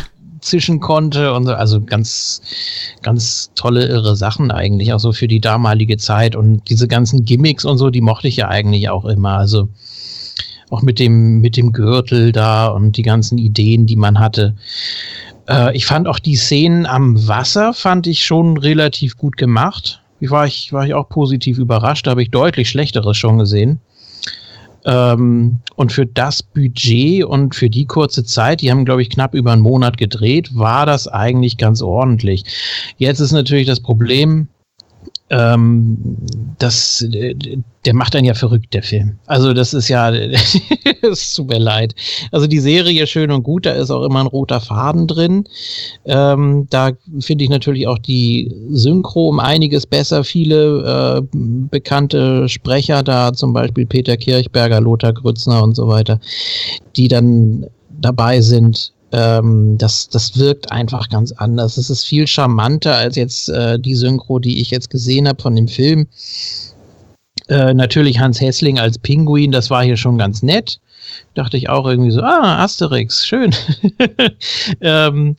zischen 0.46 0.80
konnte 0.80 1.34
und 1.34 1.44
so. 1.44 1.54
Also 1.54 1.80
ganz, 1.80 2.40
ganz 3.02 3.50
tolle, 3.54 3.86
irre 3.86 4.16
Sachen 4.16 4.50
eigentlich, 4.50 4.92
auch 4.92 5.00
so 5.00 5.12
für 5.12 5.28
die 5.28 5.40
damalige 5.40 5.96
Zeit. 5.96 6.36
Und 6.36 6.68
diese 6.70 6.88
ganzen 6.88 7.24
Gimmicks 7.24 7.64
und 7.64 7.78
so, 7.78 7.90
die 7.90 8.00
mochte 8.00 8.28
ich 8.28 8.36
ja 8.36 8.48
eigentlich 8.48 8.88
auch 8.88 9.04
immer. 9.04 9.32
Also 9.32 9.68
auch 10.70 10.82
mit 10.82 10.98
dem, 10.98 11.40
mit 11.40 11.56
dem 11.56 11.72
Gürtel 11.72 12.32
da 12.32 12.68
und 12.68 12.96
die 12.96 13.02
ganzen 13.02 13.38
Ideen, 13.38 13.86
die 13.86 13.96
man 13.96 14.18
hatte. 14.18 14.56
Äh, 15.48 15.76
ich 15.76 15.86
fand 15.86 16.08
auch 16.08 16.18
die 16.18 16.36
Szenen 16.36 16.86
am 16.86 17.28
Wasser, 17.28 17.72
fand 17.72 18.06
ich 18.06 18.24
schon 18.24 18.56
relativ 18.56 19.16
gut 19.16 19.36
gemacht. 19.36 20.00
Ich 20.18 20.30
war 20.30 20.46
ich, 20.46 20.72
war 20.72 20.86
ich 20.86 20.94
auch 20.94 21.08
positiv 21.08 21.58
überrascht, 21.58 22.06
da 22.06 22.12
habe 22.12 22.22
ich 22.22 22.30
deutlich 22.30 22.68
Schlechteres 22.68 23.16
schon 23.16 23.38
gesehen. 23.38 23.80
Ähm, 24.86 25.58
und 25.74 25.92
für 25.92 26.06
das 26.06 26.42
Budget 26.42 27.24
und 27.24 27.54
für 27.54 27.68
die 27.68 27.84
kurze 27.86 28.24
Zeit, 28.24 28.60
die 28.60 28.70
haben, 28.70 28.84
glaube 28.84 29.02
ich, 29.02 29.10
knapp 29.10 29.34
über 29.34 29.52
einen 29.52 29.62
Monat 29.62 29.98
gedreht, 29.98 30.54
war 30.54 30.86
das 30.86 31.08
eigentlich 31.08 31.58
ganz 31.58 31.82
ordentlich. 31.82 32.44
Jetzt 32.96 33.20
ist 33.20 33.32
natürlich 33.32 33.66
das 33.66 33.80
Problem, 33.80 34.48
ähm, 35.28 36.16
das, 36.58 37.04
der 37.08 37.94
macht 37.94 38.14
dann 38.14 38.24
ja 38.24 38.34
verrückt, 38.34 38.72
der 38.72 38.82
Film. 38.82 39.18
Also 39.26 39.52
das 39.52 39.74
ist 39.74 39.88
ja, 39.88 40.10
es 41.02 41.34
tut 41.34 41.48
mir 41.48 41.58
leid. 41.58 41.94
Also 42.30 42.46
die 42.46 42.60
Serie 42.60 43.06
schön 43.06 43.30
und 43.32 43.42
gut, 43.42 43.66
da 43.66 43.72
ist 43.72 43.90
auch 43.90 44.04
immer 44.04 44.20
ein 44.20 44.28
roter 44.28 44.60
Faden 44.60 45.06
drin. 45.08 45.44
Ähm, 46.04 46.68
da 46.70 46.92
finde 47.20 47.44
ich 47.44 47.50
natürlich 47.50 47.88
auch 47.88 47.98
die 47.98 48.54
Synchro 48.70 49.28
um 49.28 49.40
einiges 49.40 49.86
besser. 49.86 50.22
Viele 50.22 51.22
äh, 51.32 51.36
bekannte 51.70 52.48
Sprecher 52.48 53.02
da, 53.02 53.32
zum 53.32 53.52
Beispiel 53.52 53.86
Peter 53.86 54.16
Kirchberger, 54.16 54.80
Lothar 54.80 55.12
Grützner 55.12 55.62
und 55.62 55.74
so 55.74 55.88
weiter, 55.88 56.20
die 56.96 57.08
dann 57.08 57.66
dabei 58.00 58.40
sind. 58.40 58.92
Ähm, 59.16 59.78
das, 59.78 60.10
das 60.10 60.36
wirkt 60.36 60.70
einfach 60.70 61.08
ganz 61.08 61.32
anders. 61.32 61.78
Es 61.78 61.88
ist 61.88 62.04
viel 62.04 62.26
charmanter 62.26 62.96
als 62.96 63.16
jetzt 63.16 63.48
äh, 63.48 63.78
die 63.78 63.94
Synchro, 63.94 64.38
die 64.38 64.60
ich 64.60 64.70
jetzt 64.70 64.90
gesehen 64.90 65.26
habe 65.26 65.40
von 65.40 65.56
dem 65.56 65.68
Film. 65.68 66.06
Äh, 67.48 67.72
natürlich 67.72 68.18
Hans 68.18 68.42
Hessling 68.42 68.78
als 68.78 68.98
Pinguin, 68.98 69.52
das 69.52 69.70
war 69.70 69.82
hier 69.82 69.96
schon 69.96 70.18
ganz 70.18 70.42
nett. 70.42 70.80
Dachte 71.32 71.56
ich 71.56 71.70
auch 71.70 71.86
irgendwie 71.86 72.10
so, 72.10 72.20
ah, 72.20 72.62
Asterix, 72.62 73.24
schön. 73.24 73.54
ähm, 74.82 75.36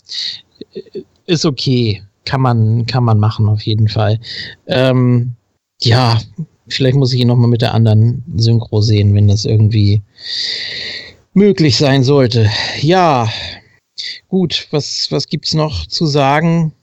ist 1.28 1.46
okay. 1.46 2.02
Kann 2.26 2.42
man, 2.42 2.88
kann 2.88 3.04
man 3.04 3.20
machen, 3.20 3.48
auf 3.48 3.62
jeden 3.62 3.90
Fall. 3.90 4.20
Ähm, 4.66 5.36
ja, 5.82 6.20
vielleicht 6.68 6.98
muss 6.98 7.14
ich 7.14 7.20
ihn 7.20 7.28
nochmal 7.28 7.50
mit 7.50 7.62
der 7.62 7.76
anderen 7.76 8.24
Synchro 8.38 8.82
sehen, 8.82 9.14
wenn 9.14 9.28
das 9.28 9.46
irgendwie 9.46 10.02
möglich 11.34 11.78
sein 11.78 12.04
sollte. 12.04 12.50
Ja, 12.82 13.30
gut, 14.28 14.68
was, 14.72 15.08
was 15.10 15.28
gibt's 15.28 15.54
noch 15.54 15.86
zu 15.88 16.06
sagen? 16.06 16.74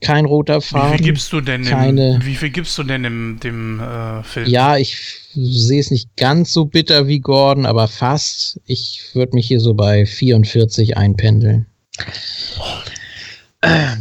Kein 0.00 0.26
roter 0.26 0.58
Wie 0.58 0.64
Faden. 0.66 0.96
viel 0.98 1.06
gibst 1.06 1.32
du 1.32 1.40
denn 1.40 1.64
keine- 1.64 2.16
im, 2.16 2.24
wie 2.24 2.36
viel 2.36 2.50
gibst 2.50 2.78
du 2.78 2.84
denn 2.84 3.04
im, 3.04 3.40
dem 3.42 3.80
äh, 3.80 4.22
Film? 4.22 4.48
Ja, 4.48 4.76
ich 4.76 4.96
sehe 5.34 5.80
es 5.80 5.90
nicht 5.90 6.16
ganz 6.16 6.52
so 6.52 6.66
bitter 6.66 7.08
wie 7.08 7.18
Gordon, 7.18 7.66
aber 7.66 7.88
fast. 7.88 8.60
Ich 8.66 9.10
würde 9.14 9.34
mich 9.34 9.48
hier 9.48 9.58
so 9.60 9.74
bei 9.74 10.06
44 10.06 10.96
einpendeln. 10.96 11.66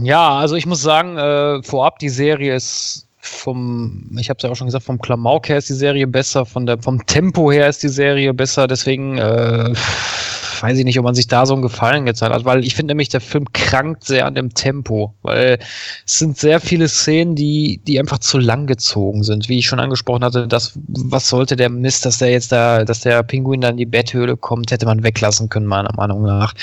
Ja, 0.03 0.38
also 0.38 0.55
ich 0.55 0.67
muss 0.67 0.81
sagen, 0.84 1.17
äh, 1.17 1.63
vorab, 1.63 1.97
die 1.97 2.09
Serie 2.09 2.55
ist 2.55 3.07
vom, 3.17 4.15
ich 4.19 4.29
habe 4.29 4.38
es 4.38 4.43
ja 4.43 4.51
auch 4.51 4.55
schon 4.55 4.67
gesagt, 4.67 4.85
vom 4.85 4.99
Klamauk 5.01 5.49
her 5.49 5.57
ist 5.57 5.69
die 5.69 5.73
Serie 5.73 6.05
besser, 6.05 6.45
von 6.45 6.67
der, 6.67 6.77
vom 6.79 7.03
Tempo 7.07 7.51
her 7.51 7.67
ist 7.67 7.81
die 7.81 7.89
Serie 7.89 8.34
besser, 8.35 8.67
deswegen 8.67 9.17
äh, 9.17 9.73
weiß 10.61 10.77
ich 10.77 10.85
nicht, 10.85 10.99
ob 10.99 11.05
man 11.05 11.15
sich 11.15 11.27
da 11.27 11.45
so 11.45 11.53
einen 11.53 11.61
Gefallen 11.61 12.05
gezeigt 12.05 12.34
hat, 12.34 12.45
weil 12.45 12.65
ich 12.65 12.75
finde 12.75 12.91
nämlich, 12.91 13.09
der 13.09 13.21
Film 13.21 13.45
krankt 13.53 14.03
sehr 14.03 14.25
an 14.25 14.35
dem 14.35 14.53
Tempo, 14.53 15.13
weil 15.21 15.59
es 16.05 16.19
sind 16.19 16.38
sehr 16.38 16.59
viele 16.59 16.88
Szenen, 16.88 17.35
die, 17.35 17.81
die 17.85 17.99
einfach 17.99 18.19
zu 18.19 18.38
lang 18.38 18.67
gezogen 18.67 19.23
sind, 19.23 19.49
wie 19.49 19.59
ich 19.59 19.67
schon 19.67 19.79
angesprochen 19.79 20.23
hatte, 20.23 20.47
das, 20.47 20.77
was 20.88 21.29
sollte 21.29 21.55
der 21.55 21.69
Mist, 21.69 22.05
dass 22.05 22.17
der 22.17 22.31
jetzt 22.31 22.51
da, 22.51 22.84
dass 22.85 23.01
der 23.01 23.23
Pinguin 23.23 23.61
dann 23.61 23.71
in 23.71 23.77
die 23.77 23.85
Betthöhle 23.85 24.38
kommt, 24.38 24.71
hätte 24.71 24.85
man 24.85 25.03
weglassen 25.03 25.49
können, 25.49 25.65
meiner 25.65 25.93
Meinung 25.95 26.23
nach. 26.23 26.53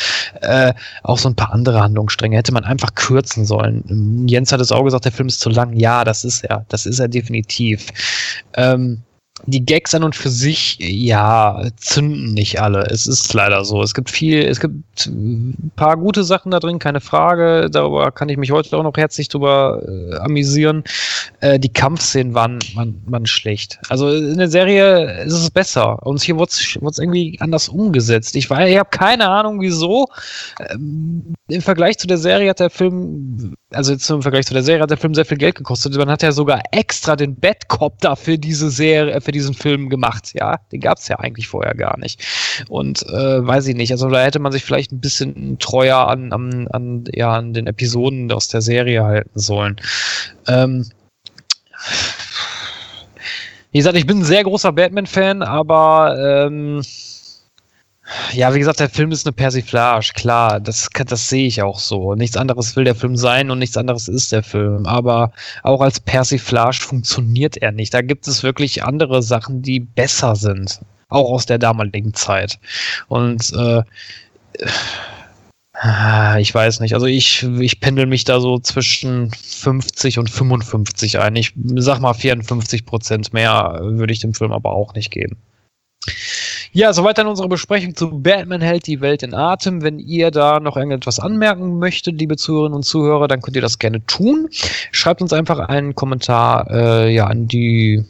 Äh, 0.40 0.74
auch 1.02 1.18
so 1.18 1.28
ein 1.28 1.36
paar 1.36 1.52
andere 1.52 1.80
Handlungsstränge 1.80 2.36
hätte 2.36 2.52
man 2.52 2.64
einfach 2.64 2.94
kürzen 2.94 3.44
sollen. 3.44 4.26
Jens 4.28 4.52
hat 4.52 4.60
es 4.60 4.72
auch 4.72 4.84
gesagt, 4.84 5.04
der 5.04 5.12
Film 5.12 5.28
ist 5.28 5.40
zu 5.40 5.50
lang. 5.50 5.74
Ja, 5.74 6.04
das 6.04 6.24
ist 6.24 6.44
er. 6.44 6.64
Das 6.68 6.86
ist 6.86 6.98
er 6.98 7.08
definitiv. 7.08 7.86
Ähm, 8.54 9.02
die 9.46 9.64
Gags 9.64 9.94
an 9.94 10.04
und 10.04 10.14
für 10.14 10.28
sich, 10.28 10.78
ja, 10.80 11.62
zünden 11.76 12.32
nicht 12.32 12.60
alle. 12.60 12.86
Es 12.90 13.06
ist 13.06 13.32
leider 13.34 13.64
so. 13.64 13.82
Es 13.82 13.94
gibt 13.94 14.10
viel, 14.10 14.42
es 14.42 14.60
gibt 14.60 15.06
ein 15.06 15.72
paar 15.76 15.96
gute 15.96 16.24
Sachen 16.24 16.50
da 16.50 16.60
drin, 16.60 16.78
keine 16.78 17.00
Frage. 17.00 17.68
Darüber 17.70 18.10
kann 18.12 18.28
ich 18.28 18.36
mich 18.36 18.50
heute 18.50 18.76
auch 18.76 18.82
noch 18.82 18.96
herzlich 18.96 19.28
drüber 19.28 19.82
äh, 19.86 20.16
amüsieren. 20.16 20.84
Äh, 21.40 21.58
die 21.58 21.72
Kampfszenen 21.72 22.34
waren, 22.34 22.58
waren, 22.74 23.02
waren 23.06 23.26
schlecht. 23.26 23.78
Also 23.88 24.08
in 24.10 24.38
der 24.38 24.48
Serie 24.48 25.22
ist 25.24 25.34
es 25.34 25.50
besser. 25.50 26.04
Und 26.06 26.22
hier 26.22 26.36
wurde 26.36 26.50
es 26.52 26.98
irgendwie 26.98 27.36
anders 27.40 27.68
umgesetzt. 27.68 28.36
Ich, 28.36 28.50
ich 28.50 28.78
habe 28.78 28.90
keine 28.90 29.28
Ahnung, 29.28 29.60
wieso. 29.60 30.06
Ähm, 30.70 31.34
Im 31.48 31.62
Vergleich 31.62 31.98
zu 31.98 32.06
der 32.06 32.18
Serie 32.18 32.50
hat 32.50 32.60
der 32.60 32.70
Film, 32.70 33.54
also 33.72 33.92
jetzt 33.92 34.08
im 34.08 34.22
Vergleich 34.22 34.46
zu 34.46 34.54
der 34.54 34.62
Serie 34.62 34.82
hat 34.82 34.90
der 34.90 34.96
Film 34.96 35.14
sehr 35.14 35.24
viel 35.24 35.38
Geld 35.38 35.56
gekostet. 35.56 35.96
Man 35.96 36.10
hat 36.10 36.22
ja 36.22 36.32
sogar 36.32 36.62
extra 36.72 37.16
den 37.16 37.36
Batcop 37.36 38.00
da 38.00 38.16
für 38.16 38.38
diese 38.38 38.70
Serie, 38.70 39.20
für 39.20 39.32
diesen 39.35 39.55
Film 39.55 39.89
gemacht, 39.89 40.32
ja. 40.35 40.59
Den 40.73 40.81
gab 40.81 40.98
es 40.98 41.09
ja 41.09 41.19
eigentlich 41.19 41.48
vorher 41.48 41.74
gar 41.74 41.98
nicht. 41.98 42.23
Und 42.69 43.02
äh, 43.09 43.47
weiß 43.47 43.66
ich 43.66 43.77
nicht, 43.77 43.93
also 43.93 44.09
da 44.09 44.23
hätte 44.23 44.39
man 44.39 44.52
sich 44.52 44.65
vielleicht 44.65 44.93
ein 44.93 45.01
bisschen 45.01 45.59
treuer 45.59 46.09
an, 46.09 46.32
an, 46.32 46.69
an, 46.69 47.05
ja, 47.12 47.32
an 47.32 47.52
den 47.52 47.66
Episoden 47.66 48.31
aus 48.32 48.48
der 48.48 48.62
Serie 48.62 49.05
halten 49.05 49.39
sollen. 49.39 49.77
Ähm, 50.48 50.86
wie 53.73 53.78
gesagt, 53.78 53.97
ich 53.97 54.06
bin 54.06 54.19
ein 54.19 54.24
sehr 54.24 54.44
großer 54.44 54.73
Batman-Fan, 54.73 55.43
aber 55.43 56.16
ähm, 56.47 56.81
ja, 58.32 58.52
wie 58.55 58.59
gesagt, 58.59 58.81
der 58.81 58.90
Film 58.90 59.12
ist 59.12 59.26
eine 59.26 59.32
Persiflage, 59.32 60.12
klar, 60.14 60.60
das, 60.60 60.89
das 61.06 61.28
sehe 61.28 61.47
ich 61.47 61.62
auch 61.62 61.78
so. 61.78 62.14
Nichts 62.14 62.36
anderes 62.36 62.76
will 62.76 62.85
der 62.85 62.94
Film 62.94 63.16
sein 63.16 63.51
und 63.51 63.59
nichts 63.59 63.76
anderes 63.76 64.09
ist 64.09 64.31
der 64.32 64.43
Film. 64.43 64.85
Aber 64.86 65.32
auch 65.62 65.81
als 65.81 66.01
Persiflage 66.01 66.78
funktioniert 66.81 67.56
er 67.56 67.72
nicht. 67.72 67.94
Da 67.94 68.02
gibt 68.02 68.28
es 68.28 68.43
wirklich 68.43 68.82
andere 68.82 69.22
Sachen, 69.22 69.62
die 69.62 69.81
besser 69.81 70.36
sind. 70.36 70.81
Auch 71.09 71.31
aus 71.31 71.47
der 71.47 71.59
damaligen 71.59 72.12
Zeit. 72.12 72.59
Und 73.09 73.52
äh, 73.55 73.82
äh, 75.82 76.40
ich 76.40 76.55
weiß 76.55 76.81
nicht. 76.81 76.94
Also 76.94 77.06
ich, 77.06 77.43
ich 77.43 77.81
pendel 77.81 78.06
mich 78.06 78.24
da 78.24 78.40
so 78.40 78.59
zwischen 78.59 79.31
50 79.31 80.18
und 80.18 80.28
55 80.28 81.18
ein. 81.18 81.36
Ich 81.36 81.55
sag 81.76 82.01
mal 82.01 82.14
54 82.14 82.85
Prozent 82.85 83.32
mehr 83.32 83.78
würde 83.81 84.12
ich 84.12 84.20
dem 84.20 84.35
Film 84.35 84.52
aber 84.52 84.72
auch 84.72 84.94
nicht 84.94 85.10
geben. 85.10 85.39
Ja, 86.76 86.92
soweit 86.92 87.18
dann 87.18 87.28
unsere 87.28 87.48
Besprechung 87.48 87.94
zu 87.94 88.10
Batman 88.10 88.60
hält 88.60 88.88
die 88.88 89.01
Welt 89.01 89.22
in 89.22 89.32
Atem. 89.32 89.82
Wenn 89.82 90.01
ihr 90.01 90.32
da 90.32 90.59
noch 90.59 90.76
irgendetwas 90.76 91.20
anmerken 91.20 91.78
möchtet, 91.78 92.18
liebe 92.18 92.36
Zuhörerinnen 92.36 92.74
und 92.74 92.82
Zuhörer, 92.82 93.28
dann 93.28 93.42
könnt 93.42 93.55
ihr 93.55 93.62
das 93.62 93.78
gerne 93.78 94.05
tun. 94.06 94.48
Schreibt 94.90 95.22
uns 95.22 95.32
einfach 95.32 95.60
einen 95.60 95.94
Kommentar 95.94 96.68
äh, 96.72 97.14
ja, 97.14 97.28
an 97.28 97.46
die, 97.46 98.05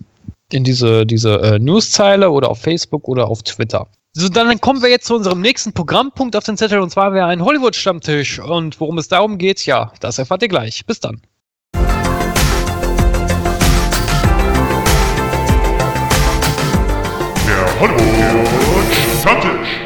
in 0.51 0.65
diese, 0.65 1.05
diese 1.05 1.43
äh, 1.43 1.59
Newszeile 1.59 2.31
oder 2.31 2.49
auf 2.49 2.62
Facebook 2.62 3.07
oder 3.07 3.28
auf 3.28 3.43
Twitter. 3.43 3.86
So, 4.15 4.31
dann 4.31 4.59
kommen 4.62 4.81
wir 4.81 4.89
jetzt 4.89 5.09
zu 5.09 5.15
unserem 5.15 5.43
nächsten 5.43 5.74
Programmpunkt 5.74 6.35
auf 6.35 6.45
den 6.45 6.57
Zettel 6.57 6.81
und 6.81 6.89
zwar 6.89 7.12
wäre 7.12 7.27
ein 7.27 7.45
Hollywood-Stammtisch. 7.45 8.39
Und 8.39 8.81
worum 8.81 8.97
es 8.97 9.09
darum 9.09 9.36
geht, 9.36 9.66
ja, 9.66 9.93
das 10.01 10.19
erfahrt 10.19 10.41
ihr 10.41 10.49
gleich. 10.49 10.86
Bis 10.86 11.01
dann. 11.01 11.20
Honeywell 17.81 18.45
Judges. 19.23 19.84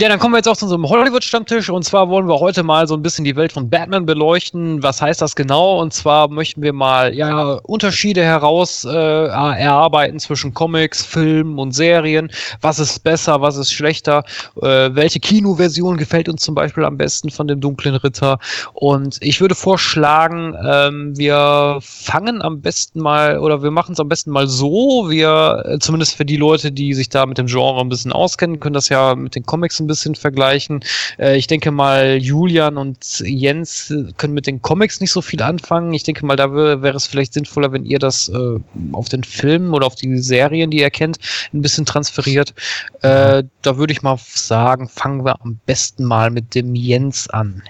Ja, 0.00 0.08
dann 0.08 0.20
kommen 0.20 0.32
wir 0.32 0.38
jetzt 0.38 0.48
auch 0.48 0.56
zu 0.56 0.66
unserem 0.66 0.88
Hollywood-Stammtisch 0.88 1.70
und 1.70 1.82
zwar 1.82 2.08
wollen 2.08 2.28
wir 2.28 2.38
heute 2.38 2.62
mal 2.62 2.86
so 2.86 2.94
ein 2.94 3.02
bisschen 3.02 3.24
die 3.24 3.34
Welt 3.34 3.50
von 3.50 3.68
Batman 3.68 4.06
beleuchten. 4.06 4.80
Was 4.80 5.02
heißt 5.02 5.20
das 5.20 5.34
genau? 5.34 5.80
Und 5.80 5.92
zwar 5.92 6.28
möchten 6.28 6.62
wir 6.62 6.72
mal 6.72 7.12
ja 7.16 7.54
Unterschiede 7.64 8.22
heraus 8.22 8.84
äh, 8.84 8.90
erarbeiten 8.92 10.20
zwischen 10.20 10.54
Comics, 10.54 11.04
Filmen 11.04 11.58
und 11.58 11.72
Serien. 11.72 12.30
Was 12.60 12.78
ist 12.78 13.02
besser, 13.02 13.40
was 13.40 13.56
ist 13.56 13.72
schlechter? 13.72 14.22
Äh, 14.62 14.90
welche 14.92 15.18
Kinoversion 15.18 15.96
gefällt 15.96 16.28
uns 16.28 16.42
zum 16.42 16.54
Beispiel 16.54 16.84
am 16.84 16.96
besten 16.96 17.30
von 17.30 17.48
dem 17.48 17.60
Dunklen 17.60 17.96
Ritter? 17.96 18.38
Und 18.74 19.16
ich 19.20 19.40
würde 19.40 19.56
vorschlagen, 19.56 20.54
ähm, 20.64 21.18
wir 21.18 21.78
fangen 21.80 22.40
am 22.40 22.60
besten 22.60 23.00
mal 23.00 23.40
oder 23.40 23.64
wir 23.64 23.72
machen 23.72 23.94
es 23.94 23.98
am 23.98 24.08
besten 24.08 24.30
mal 24.30 24.46
so. 24.46 25.10
Wir, 25.10 25.64
äh, 25.66 25.78
zumindest 25.80 26.14
für 26.14 26.24
die 26.24 26.36
Leute, 26.36 26.70
die 26.70 26.94
sich 26.94 27.08
da 27.08 27.26
mit 27.26 27.36
dem 27.36 27.46
Genre 27.46 27.80
ein 27.80 27.88
bisschen 27.88 28.12
auskennen, 28.12 28.60
können 28.60 28.74
das 28.74 28.90
ja 28.90 29.16
mit 29.16 29.34
den 29.34 29.42
Comics 29.42 29.80
ein 29.80 29.87
bisschen 29.88 30.14
vergleichen. 30.14 30.84
Äh, 31.18 31.36
ich 31.36 31.48
denke 31.48 31.70
mal, 31.70 32.18
Julian 32.18 32.76
und 32.76 33.20
Jens 33.20 33.92
können 34.16 34.34
mit 34.34 34.46
den 34.46 34.62
Comics 34.62 35.00
nicht 35.00 35.10
so 35.10 35.20
viel 35.20 35.42
anfangen. 35.42 35.92
Ich 35.92 36.04
denke 36.04 36.24
mal, 36.24 36.36
da 36.36 36.52
wäre 36.54 36.96
es 36.96 37.06
vielleicht 37.06 37.32
sinnvoller, 37.32 37.72
wenn 37.72 37.84
ihr 37.84 37.98
das 37.98 38.28
äh, 38.28 38.60
auf 38.92 39.08
den 39.08 39.24
Filmen 39.24 39.74
oder 39.74 39.86
auf 39.86 39.96
die 39.96 40.18
Serien, 40.18 40.70
die 40.70 40.78
ihr 40.80 40.90
kennt, 40.90 41.18
ein 41.52 41.62
bisschen 41.62 41.86
transferiert. 41.86 42.54
Äh, 43.02 43.42
da 43.62 43.76
würde 43.76 43.92
ich 43.92 44.02
mal 44.02 44.18
sagen, 44.18 44.88
fangen 44.88 45.24
wir 45.24 45.40
am 45.42 45.58
besten 45.66 46.04
mal 46.04 46.30
mit 46.30 46.54
dem 46.54 46.74
Jens 46.74 47.28
an. 47.28 47.62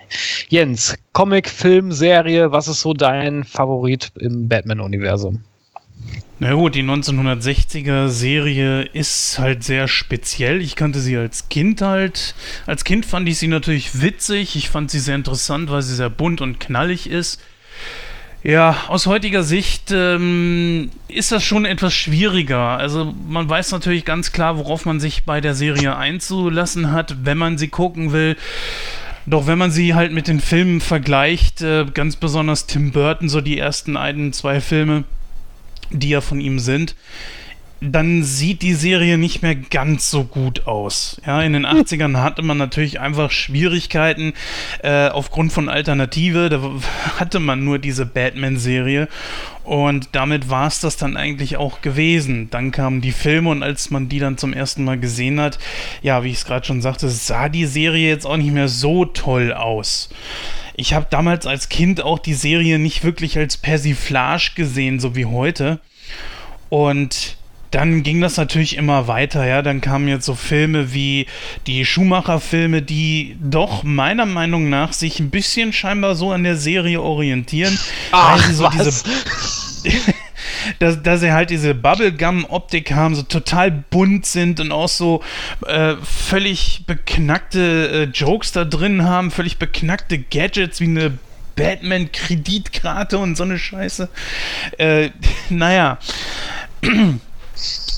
Jens, 0.49 0.97
Comic, 1.13 1.49
Film, 1.49 1.93
Serie, 1.93 2.53
was 2.53 2.69
ist 2.69 2.81
so 2.81 2.93
dein 2.93 3.45
Favorit 3.45 4.13
im 4.19 4.49
Batman-Universum? 4.49 5.45
Na 6.41 6.53
gut, 6.53 6.77
die 6.77 6.85
1960er 6.85 8.09
Serie 8.09 8.83
ist 8.83 9.41
halt 9.41 9.65
sehr 9.65 9.89
speziell. 9.89 10.63
Ich 10.63 10.77
kannte 10.77 11.01
sie 11.01 11.17
als 11.17 11.49
Kind 11.49 11.83
halt. 11.83 12.37
Als 12.65 12.85
Kind 12.85 13.05
fand 13.05 13.29
ich 13.29 13.39
sie 13.39 13.49
natürlich 13.49 14.01
witzig. 14.03 14.55
Ich 14.55 14.69
fand 14.69 14.89
sie 14.89 15.01
sehr 15.01 15.17
interessant, 15.17 15.69
weil 15.69 15.83
sie 15.83 15.97
sehr 15.97 16.11
bunt 16.11 16.41
und 16.41 16.61
knallig 16.61 17.11
ist. 17.11 17.41
Ja, 18.45 18.77
aus 18.87 19.07
heutiger 19.07 19.43
Sicht 19.43 19.91
ähm, 19.91 20.91
ist 21.09 21.33
das 21.33 21.43
schon 21.43 21.65
etwas 21.65 21.93
schwieriger. 21.93 22.79
Also 22.79 23.13
man 23.29 23.49
weiß 23.49 23.73
natürlich 23.73 24.05
ganz 24.05 24.31
klar, 24.31 24.59
worauf 24.59 24.87
man 24.87 25.01
sich 25.01 25.25
bei 25.25 25.41
der 25.41 25.57
Serie 25.57 25.97
einzulassen 25.97 26.93
hat, 26.93 27.17
wenn 27.25 27.37
man 27.37 27.59
sie 27.59 27.67
gucken 27.67 28.13
will. 28.13 28.37
Doch 29.27 29.49
wenn 29.49 29.59
man 29.59 29.73
sie 29.73 29.95
halt 29.97 30.13
mit 30.13 30.29
den 30.29 30.41
Filmen 30.41 30.81
vergleicht, 30.81 31.63
äh, 31.63 31.85
ganz 31.93 32.15
besonders 32.15 32.67
Tim 32.67 32.93
Burton, 32.93 33.29
so 33.29 33.41
die 33.41 33.59
ersten 33.59 33.97
ein, 33.97 34.33
zwei 34.33 34.61
Filme, 34.61 35.03
die 35.91 36.11
ja 36.11 36.21
von 36.21 36.41
ihm 36.41 36.59
sind, 36.59 36.95
dann 37.81 38.25
sieht 38.25 38.63
die 38.63 38.75
Serie 38.75 39.19
nicht 39.19 39.43
mehr 39.43 39.55
ganz 39.55 40.11
so 40.11 40.25
gut 40.25 40.67
aus. 40.67 41.21
Ja, 41.25 41.43
in 41.43 41.53
den 41.53 41.65
80ern 41.65 42.21
hatte 42.21 42.43
man 42.43 42.59
natürlich 42.59 42.99
einfach 42.99 43.31
Schwierigkeiten 43.31 44.33
äh, 44.83 45.09
aufgrund 45.09 45.53
von 45.53 45.69
Alternative. 45.69 46.49
Da 46.49 46.61
hatte 47.19 47.39
man 47.39 47.65
nur 47.65 47.79
diese 47.79 48.05
Batman-Serie 48.05 49.09
und 49.63 50.09
damit 50.13 50.51
war 50.51 50.67
es 50.67 50.81
das 50.81 50.97
dann 50.97 51.17
eigentlich 51.17 51.57
auch 51.57 51.81
gewesen. 51.81 52.51
Dann 52.51 52.73
kamen 52.73 53.01
die 53.01 53.13
Filme 53.13 53.51
und 53.51 53.63
als 53.63 53.91
man 53.91 54.09
die 54.09 54.19
dann 54.19 54.39
zum 54.39 54.53
ersten 54.53 54.83
Mal 54.83 54.99
gesehen 54.99 55.41
hat, 55.41 55.59
ja, 56.03 56.25
wie 56.25 56.31
ich 56.31 56.39
es 56.39 56.47
gerade 56.47 56.67
schon 56.67 56.83
sagte, 56.83 57.09
sah 57.09 57.49
die 57.49 57.67
Serie 57.67 58.09
jetzt 58.09 58.27
auch 58.27 58.39
nicht 58.39 58.53
mehr 58.53 58.69
so 58.69 59.05
toll 59.05 59.53
aus. 59.53 60.09
Ich 60.79 60.95
habe 60.95 61.09
damals 61.11 61.45
als 61.45 61.69
Kind 61.69 62.01
auch 62.03 62.21
die 62.21 62.35
Serie 62.35 62.79
nicht 62.79 63.03
wirklich 63.03 63.37
als 63.37 63.57
Persiflage 63.57 64.53
gesehen, 64.55 65.01
so 65.01 65.17
wie 65.17 65.27
heute. 65.27 65.81
Und 66.69 67.37
dann 67.73 68.05
ging 68.05 68.21
das 68.21 68.37
natürlich 68.37 68.77
immer 68.77 69.09
weiter, 69.09 69.45
ja. 69.45 69.61
Dann 69.63 69.81
kamen 69.81 70.07
jetzt 70.07 70.25
so 70.25 70.37
Filme 70.37 70.95
wie 70.95 71.27
die 71.67 71.85
Schumacher-Filme, 71.85 72.81
die 72.83 73.37
doch 73.43 73.83
meiner 73.83 74.25
Meinung 74.25 74.71
nach 74.71 74.93
sich 74.93 75.19
ein 75.19 75.31
bisschen 75.31 75.73
scheinbar 75.73 76.15
so 76.15 76.31
an 76.31 76.45
der 76.45 76.55
Serie 76.55 77.03
orientieren. 77.03 77.77
Ach, 78.13 78.39
weil 78.39 78.47
sie 78.47 78.55
so 78.55 78.65
was? 78.65 79.03
diese. 79.83 80.15
dass, 80.79 81.03
dass 81.03 81.21
sie 81.21 81.33
halt 81.33 81.51
diese 81.51 81.75
Bubblegum-Optik 81.75 82.93
haben, 82.93 83.15
so 83.15 83.23
total 83.23 83.71
bunt 83.71 84.27
sind 84.27 84.61
und 84.61 84.73
auch 84.73 84.89
so 84.89 85.23
äh, 85.67 85.95
völlig 86.03 86.85
beknackte 86.87 87.89
äh, 87.89 88.05
Jokes 88.05 88.53
da 88.53 88.65
drin 88.65 89.05
haben, 89.05 89.31
völlig 89.31 89.59
beknackte 89.59 90.19
Gadgets 90.19 90.81
wie 90.81 90.85
eine 90.85 91.19
Batman-Kreditkarte 91.57 93.19
und 93.19 93.37
so 93.37 93.45
eine 93.45 93.59
Scheiße. 93.59 94.09
Äh, 94.79 95.11
naja. 95.51 95.99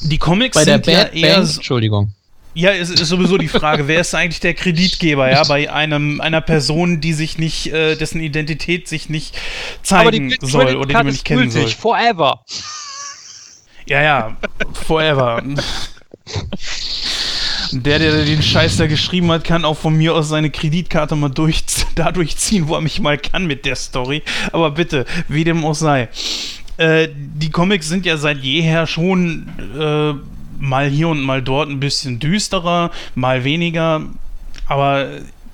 Die 0.02 0.18
Comics 0.18 0.54
Bei 0.54 0.64
der 0.64 0.76
sind 0.76 0.86
ja 0.86 1.04
Bad 1.04 1.14
eher 1.14 1.34
Bank, 1.34 1.46
so, 1.46 1.56
Entschuldigung. 1.56 2.12
Ja, 2.60 2.72
es 2.72 2.90
ist 2.90 3.06
sowieso 3.06 3.38
die 3.38 3.48
Frage, 3.48 3.88
wer 3.88 4.00
ist 4.00 4.14
eigentlich 4.14 4.40
der 4.40 4.54
Kreditgeber, 4.54 5.30
ja, 5.30 5.42
bei 5.44 5.72
einem, 5.72 6.20
einer 6.20 6.42
Person, 6.42 7.00
die 7.00 7.14
sich 7.14 7.38
nicht, 7.38 7.72
äh, 7.72 7.96
dessen 7.96 8.20
Identität 8.20 8.86
sich 8.86 9.08
nicht 9.08 9.36
zeigen 9.82 10.34
soll 10.42 10.76
oder 10.76 10.86
die 10.88 10.94
man 10.94 11.06
nicht 11.06 11.24
kennen 11.24 11.50
soll. 11.50 11.68
Forever. 11.68 12.44
Ja, 13.86 14.02
ja, 14.02 14.36
forever. 14.86 15.42
Der, 17.72 17.98
der 17.98 18.24
den 18.24 18.42
Scheiß 18.42 18.76
da 18.76 18.86
geschrieben 18.86 19.30
hat, 19.30 19.44
kann 19.44 19.64
auch 19.64 19.76
von 19.76 19.96
mir 19.96 20.14
aus 20.14 20.28
seine 20.28 20.50
Kreditkarte 20.50 21.16
mal 21.16 21.30
durch, 21.30 21.64
da 21.94 22.12
durchziehen, 22.12 22.68
wo 22.68 22.74
er 22.74 22.82
mich 22.82 23.00
mal 23.00 23.16
kann 23.16 23.46
mit 23.46 23.64
der 23.64 23.76
Story. 23.76 24.22
Aber 24.52 24.70
bitte, 24.72 25.06
wie 25.28 25.44
dem 25.44 25.64
auch 25.64 25.74
sei. 25.74 26.08
Äh, 26.76 27.08
die 27.14 27.50
Comics 27.50 27.88
sind 27.88 28.06
ja 28.06 28.16
seit 28.16 28.38
jeher 28.38 28.86
schon 28.86 29.48
äh, 29.78 30.14
mal 30.60 30.88
hier 30.88 31.08
und 31.08 31.22
mal 31.22 31.42
dort 31.42 31.68
ein 31.68 31.80
bisschen 31.80 32.20
düsterer, 32.20 32.90
mal 33.14 33.42
weniger, 33.44 34.02
aber 34.68 35.08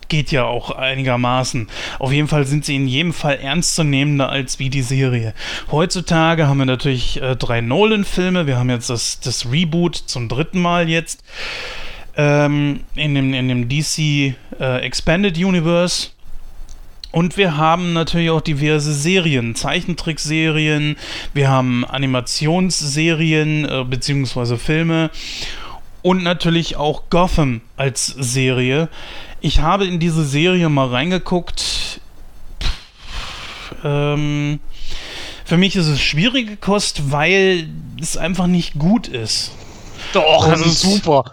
geht 0.09 0.31
ja 0.31 0.45
auch 0.45 0.71
einigermaßen. 0.71 1.69
Auf 1.99 2.13
jeden 2.13 2.29
Fall 2.29 2.47
sind 2.47 2.65
sie 2.65 2.77
in 2.77 2.87
jedem 2.87 3.13
Fall 3.13 3.37
ernstzunehmender 3.37 4.29
als 4.29 4.59
wie 4.59 4.71
die 4.71 4.83
Serie. 4.83 5.35
Heutzutage 5.71 6.47
haben 6.47 6.59
wir 6.59 6.67
natürlich 6.67 7.21
äh, 7.21 7.37
drei 7.37 7.61
Nolan-Filme. 7.61 8.47
Wir 8.47 8.57
haben 8.57 8.71
jetzt 8.71 8.91
das, 8.91 9.21
das 9.21 9.51
Reboot 9.51 9.97
zum 9.97 10.29
dritten 10.29 10.61
Mal 10.61 10.89
jetzt 10.89 11.25
ähm, 12.17 12.81
in, 12.95 13.15
dem, 13.15 13.35
in 13.35 13.49
dem 13.49 13.69
DC 13.69 13.99
äh, 14.61 14.79
Expanded 14.81 15.37
Universe. 15.39 16.11
Und 17.17 17.39
wir 17.39 17.57
haben 17.57 17.95
natürlich 17.95 18.29
auch 18.29 18.43
diverse 18.43 18.93
Serien, 18.93 19.55
Zeichentrickserien, 19.55 20.99
wir 21.33 21.49
haben 21.49 21.87
Animationsserien 21.87 23.65
äh, 23.65 23.85
beziehungsweise 23.85 24.59
Filme 24.59 25.11
und 26.03 26.23
natürlich 26.23 26.77
auch 26.77 27.05
Gotham 27.09 27.63
als 27.79 28.05
Serie. 28.09 28.91
Ich 29.41 29.61
habe 29.61 29.87
in 29.87 29.99
diese 29.99 30.27
Serie 30.27 30.69
mal 30.69 30.89
reingeguckt. 30.89 32.03
Ähm, 33.83 34.61
Für 35.47 35.57
mich 35.57 35.75
ist 35.75 35.87
es 35.87 36.03
schwierige 36.03 36.59
Kost, 36.59 37.13
weil 37.13 37.71
es 37.99 38.19
einfach 38.19 38.47
nicht 38.47 38.79
gut 38.79 39.09
ist. 39.09 39.53
Doch, 40.13 40.51
das 40.51 40.61
ist 40.61 40.83
super. 40.83 41.33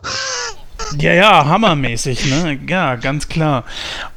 Ja, 1.00 1.14
ja, 1.14 1.46
hammermäßig, 1.46 2.26
ne? 2.26 2.60
Ja, 2.68 2.96
ganz 2.96 3.28
klar. 3.28 3.64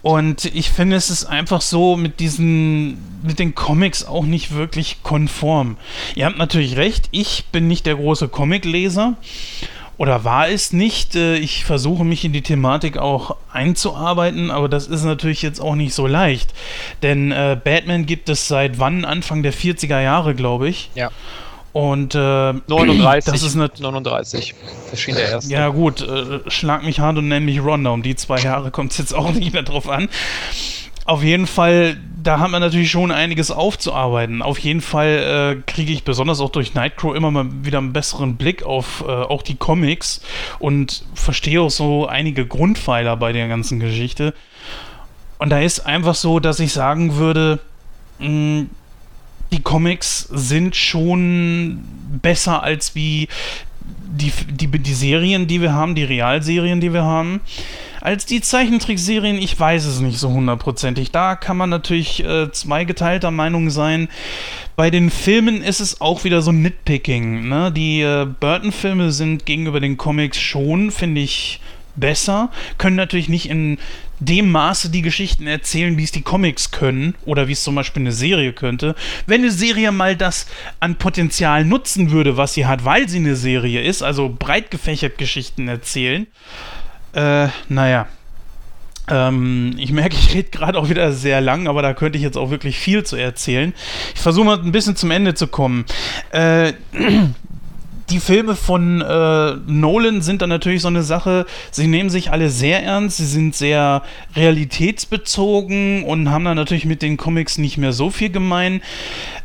Und 0.02 0.44
ich 0.46 0.70
finde, 0.70 0.96
es 0.96 1.10
ist 1.10 1.24
einfach 1.24 1.60
so 1.60 1.96
mit 1.96 2.20
diesen, 2.20 2.98
mit 3.22 3.38
den 3.38 3.54
Comics 3.54 4.04
auch 4.04 4.24
nicht 4.24 4.54
wirklich 4.54 5.02
konform. 5.02 5.76
Ihr 6.14 6.26
habt 6.26 6.38
natürlich 6.38 6.76
recht, 6.76 7.08
ich 7.10 7.46
bin 7.52 7.68
nicht 7.68 7.86
der 7.86 7.96
große 7.96 8.28
Comicleser. 8.28 9.14
Oder 9.98 10.24
war 10.24 10.48
es 10.48 10.74
nicht? 10.74 11.16
Äh, 11.16 11.36
Ich 11.36 11.64
versuche 11.64 12.04
mich 12.04 12.22
in 12.24 12.34
die 12.34 12.42
Thematik 12.42 12.98
auch 12.98 13.36
einzuarbeiten, 13.50 14.50
aber 14.50 14.68
das 14.68 14.86
ist 14.88 15.04
natürlich 15.04 15.40
jetzt 15.40 15.58
auch 15.58 15.74
nicht 15.74 15.94
so 15.94 16.06
leicht. 16.06 16.52
Denn 17.02 17.32
äh, 17.32 17.58
Batman 17.62 18.04
gibt 18.04 18.28
es 18.28 18.46
seit 18.46 18.78
wann? 18.78 19.06
Anfang 19.06 19.42
der 19.42 19.54
40er 19.54 20.00
Jahre, 20.02 20.34
glaube 20.34 20.68
ich. 20.68 20.90
Ja. 20.94 21.10
Und 21.76 22.14
äh, 22.14 22.18
39. 22.18 23.30
das 23.30 23.42
ist 23.42 23.54
eine 23.54 23.70
39. 23.78 24.54
Erschien 24.90 25.14
der 25.14 25.28
erste. 25.28 25.52
ja, 25.52 25.68
gut, 25.68 26.00
äh, 26.00 26.40
schlag 26.46 26.82
mich 26.84 27.00
hart 27.00 27.18
und 27.18 27.28
nenn 27.28 27.44
mich 27.44 27.62
Ronda. 27.62 27.90
Um 27.90 28.02
die 28.02 28.16
zwei 28.16 28.38
Jahre 28.40 28.70
kommt 28.70 28.92
es 28.92 28.98
jetzt 28.98 29.14
auch 29.14 29.30
nicht 29.34 29.52
mehr 29.52 29.62
drauf 29.62 29.86
an. 29.86 30.08
Auf 31.04 31.22
jeden 31.22 31.46
Fall, 31.46 31.98
da 32.22 32.40
hat 32.40 32.50
man 32.50 32.62
natürlich 32.62 32.90
schon 32.90 33.10
einiges 33.12 33.50
aufzuarbeiten. 33.50 34.40
Auf 34.40 34.58
jeden 34.58 34.80
Fall 34.80 35.58
äh, 35.58 35.70
kriege 35.70 35.92
ich 35.92 36.02
besonders 36.02 36.40
auch 36.40 36.48
durch 36.48 36.72
Nightcrow 36.72 37.14
immer 37.14 37.30
mal 37.30 37.44
wieder 37.62 37.76
einen 37.76 37.92
besseren 37.92 38.36
Blick 38.36 38.62
auf 38.62 39.04
äh, 39.06 39.10
auch 39.10 39.42
die 39.42 39.56
Comics 39.56 40.22
und 40.58 41.04
verstehe 41.12 41.60
auch 41.60 41.70
so 41.70 42.06
einige 42.06 42.46
Grundpfeiler 42.46 43.18
bei 43.18 43.34
der 43.34 43.48
ganzen 43.48 43.80
Geschichte. 43.80 44.32
Und 45.38 45.50
da 45.50 45.60
ist 45.60 45.80
einfach 45.80 46.14
so, 46.14 46.40
dass 46.40 46.58
ich 46.58 46.72
sagen 46.72 47.16
würde, 47.16 47.58
mh, 48.18 48.64
die 49.56 49.62
Comics 49.62 50.28
sind 50.30 50.76
schon 50.76 51.82
besser 52.22 52.62
als 52.62 52.94
wie 52.94 53.28
die, 54.06 54.30
die, 54.50 54.66
die 54.66 54.94
Serien, 54.94 55.46
die 55.46 55.62
wir 55.62 55.72
haben, 55.72 55.94
die 55.94 56.04
Realserien, 56.04 56.80
die 56.80 56.92
wir 56.92 57.04
haben. 57.04 57.40
Als 58.02 58.26
die 58.26 58.40
Zeichentrickserien, 58.40 59.36
ich 59.36 59.58
weiß 59.58 59.86
es 59.86 60.00
nicht 60.00 60.18
so 60.18 60.30
hundertprozentig. 60.30 61.10
Da 61.10 61.36
kann 61.36 61.56
man 61.56 61.70
natürlich 61.70 62.22
äh, 62.22 62.52
zweigeteilter 62.52 63.30
Meinung 63.30 63.70
sein. 63.70 64.08
Bei 64.76 64.90
den 64.90 65.10
Filmen 65.10 65.62
ist 65.62 65.80
es 65.80 66.00
auch 66.00 66.24
wieder 66.24 66.42
so 66.42 66.52
Nitpicking. 66.52 67.48
Ne? 67.48 67.72
Die 67.72 68.02
äh, 68.02 68.26
Burton-Filme 68.26 69.10
sind 69.10 69.46
gegenüber 69.46 69.80
den 69.80 69.96
Comics 69.96 70.38
schon, 70.38 70.90
finde 70.90 71.22
ich, 71.22 71.60
besser. 71.96 72.50
Können 72.78 72.96
natürlich 72.96 73.28
nicht 73.28 73.48
in 73.48 73.78
dem 74.18 74.50
Maße 74.50 74.90
die 74.90 75.02
Geschichten 75.02 75.46
erzählen, 75.46 75.98
wie 75.98 76.04
es 76.04 76.12
die 76.12 76.22
Comics 76.22 76.70
können 76.70 77.14
oder 77.24 77.48
wie 77.48 77.52
es 77.52 77.62
zum 77.62 77.74
Beispiel 77.74 78.02
eine 78.02 78.12
Serie 78.12 78.52
könnte. 78.52 78.94
Wenn 79.26 79.42
eine 79.42 79.50
Serie 79.50 79.92
mal 79.92 80.16
das 80.16 80.46
an 80.80 80.96
Potenzial 80.96 81.64
nutzen 81.64 82.10
würde, 82.10 82.36
was 82.36 82.54
sie 82.54 82.66
hat, 82.66 82.84
weil 82.84 83.08
sie 83.08 83.18
eine 83.18 83.36
Serie 83.36 83.82
ist, 83.82 84.02
also 84.02 84.34
breit 84.36 84.70
gefächert 84.70 85.18
Geschichten 85.18 85.68
erzählen, 85.68 86.26
äh, 87.12 87.48
naja. 87.68 88.08
Ähm, 89.08 89.74
ich 89.78 89.92
merke, 89.92 90.16
ich 90.16 90.34
rede 90.34 90.50
gerade 90.50 90.78
auch 90.78 90.88
wieder 90.88 91.12
sehr 91.12 91.40
lang, 91.40 91.68
aber 91.68 91.80
da 91.80 91.94
könnte 91.94 92.18
ich 92.18 92.24
jetzt 92.24 92.36
auch 92.36 92.50
wirklich 92.50 92.78
viel 92.78 93.04
zu 93.04 93.16
erzählen. 93.16 93.72
Ich 94.14 94.20
versuche 94.20 94.46
mal 94.46 94.58
ein 94.58 94.72
bisschen 94.72 94.96
zum 94.96 95.10
Ende 95.12 95.34
zu 95.34 95.46
kommen. 95.46 95.84
Äh, 96.30 96.72
die 98.10 98.20
Filme 98.20 98.54
von 98.54 99.00
äh, 99.00 99.56
Nolan 99.66 100.22
sind 100.22 100.42
dann 100.42 100.48
natürlich 100.48 100.82
so 100.82 100.88
eine 100.88 101.02
Sache, 101.02 101.46
sie 101.70 101.86
nehmen 101.86 102.10
sich 102.10 102.30
alle 102.30 102.50
sehr 102.50 102.82
ernst, 102.82 103.16
sie 103.16 103.26
sind 103.26 103.54
sehr 103.54 104.02
realitätsbezogen 104.34 106.04
und 106.04 106.30
haben 106.30 106.44
dann 106.44 106.56
natürlich 106.56 106.84
mit 106.84 107.02
den 107.02 107.16
Comics 107.16 107.58
nicht 107.58 107.78
mehr 107.78 107.92
so 107.92 108.10
viel 108.10 108.30
gemein. 108.30 108.80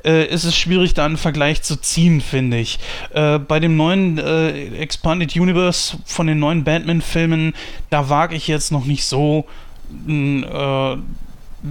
Äh, 0.03 0.25
ist 0.27 0.43
es 0.43 0.55
schwierig, 0.55 0.93
da 0.93 1.05
einen 1.05 1.17
Vergleich 1.17 1.61
zu 1.61 1.75
ziehen, 1.75 2.21
finde 2.21 2.57
ich. 2.57 2.79
Äh, 3.13 3.39
bei 3.39 3.59
dem 3.59 3.75
neuen 3.77 4.17
äh, 4.17 4.67
Expanded 4.77 5.35
Universe 5.35 5.97
von 6.05 6.27
den 6.27 6.39
neuen 6.39 6.63
Batman-Filmen, 6.63 7.53
da 7.89 8.09
wage 8.09 8.35
ich 8.35 8.47
jetzt 8.47 8.71
noch 8.71 8.85
nicht 8.85 9.05
so 9.05 9.45
äh, 10.07 10.97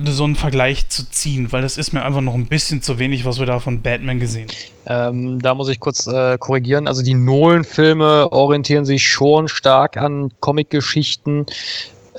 so 0.07 0.25
einen 0.25 0.37
Vergleich 0.37 0.89
zu 0.89 1.09
ziehen, 1.11 1.51
weil 1.53 1.62
das 1.62 1.77
ist 1.77 1.93
mir 1.93 2.05
einfach 2.05 2.21
noch 2.21 2.35
ein 2.35 2.47
bisschen 2.47 2.83
zu 2.83 2.99
wenig, 2.99 3.25
was 3.25 3.39
wir 3.39 3.47
da 3.47 3.59
von 3.59 3.83
Batman 3.83 4.21
gesehen 4.21 4.49
haben. 4.87 5.17
Ähm, 5.17 5.43
da 5.43 5.55
muss 5.55 5.69
ich 5.69 5.81
kurz 5.81 6.07
äh, 6.07 6.39
korrigieren. 6.39 6.87
Also 6.87 7.03
die 7.03 7.15
Nolan-Filme 7.15 8.33
orientieren 8.33 8.85
sich 8.85 9.07
schon 9.07 9.49
stark 9.49 9.97
an 9.97 10.33
Comic-Geschichten. 10.41 11.47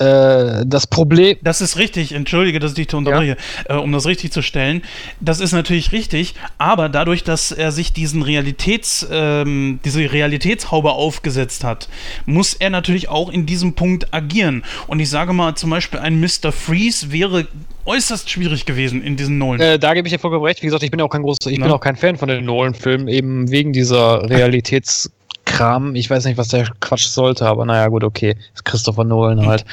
Äh, 0.01 0.65
das 0.65 0.87
Problem. 0.87 1.37
Das 1.43 1.61
ist 1.61 1.77
richtig, 1.77 2.13
entschuldige, 2.13 2.59
dass 2.59 2.71
ich 2.71 2.87
dich 2.87 2.93
unterbreche, 2.93 3.37
äh, 3.65 3.75
um 3.75 3.91
das 3.91 4.05
richtig 4.07 4.31
zu 4.31 4.41
stellen. 4.41 4.81
Das 5.19 5.39
ist 5.39 5.51
natürlich 5.51 5.91
richtig, 5.91 6.33
aber 6.57 6.89
dadurch, 6.89 7.23
dass 7.23 7.51
er 7.51 7.71
sich 7.71 7.93
diesen 7.93 8.23
Realitäts, 8.23 9.07
ähm, 9.11 9.79
diese 9.85 10.11
Realitätshaube 10.11 10.91
aufgesetzt 10.91 11.63
hat, 11.63 11.87
muss 12.25 12.55
er 12.55 12.71
natürlich 12.71 13.09
auch 13.09 13.29
in 13.29 13.45
diesem 13.45 13.73
Punkt 13.73 14.13
agieren. 14.13 14.63
Und 14.87 14.99
ich 14.99 15.09
sage 15.09 15.33
mal, 15.33 15.55
zum 15.55 15.69
Beispiel 15.69 15.99
ein 15.99 16.19
Mr. 16.19 16.51
Freeze 16.51 17.11
wäre 17.11 17.47
äußerst 17.85 18.29
schwierig 18.29 18.65
gewesen 18.65 19.03
in 19.03 19.17
diesen 19.17 19.37
Nolan. 19.37 19.59
Äh, 19.59 19.79
da 19.79 19.93
gebe 19.93 20.07
ich 20.07 20.13
dir 20.13 20.19
vollkommen 20.19 20.45
recht. 20.45 20.61
Wie 20.61 20.67
gesagt, 20.67 20.83
ich 20.83 20.91
bin 20.91 21.01
auch 21.01 21.09
kein 21.09 21.23
großer, 21.23 21.49
ich 21.49 21.59
Na? 21.59 21.65
bin 21.65 21.73
auch 21.73 21.79
kein 21.79 21.95
Fan 21.95 22.17
von 22.17 22.27
den 22.27 22.45
Nolan-Filmen, 22.45 23.07
eben 23.07 23.51
wegen 23.51 23.73
dieser 23.73 24.27
Realitätskram. 25.51 25.95
Ich 25.95 26.09
weiß 26.09 26.25
nicht, 26.25 26.37
was 26.37 26.49
der 26.49 26.67
Quatsch 26.79 27.07
sollte, 27.07 27.45
aber 27.45 27.65
naja, 27.65 27.87
gut, 27.87 28.03
okay. 28.03 28.35
Ist 28.53 28.65
Christopher 28.65 29.03
Nolan 29.03 29.45
halt. 29.45 29.65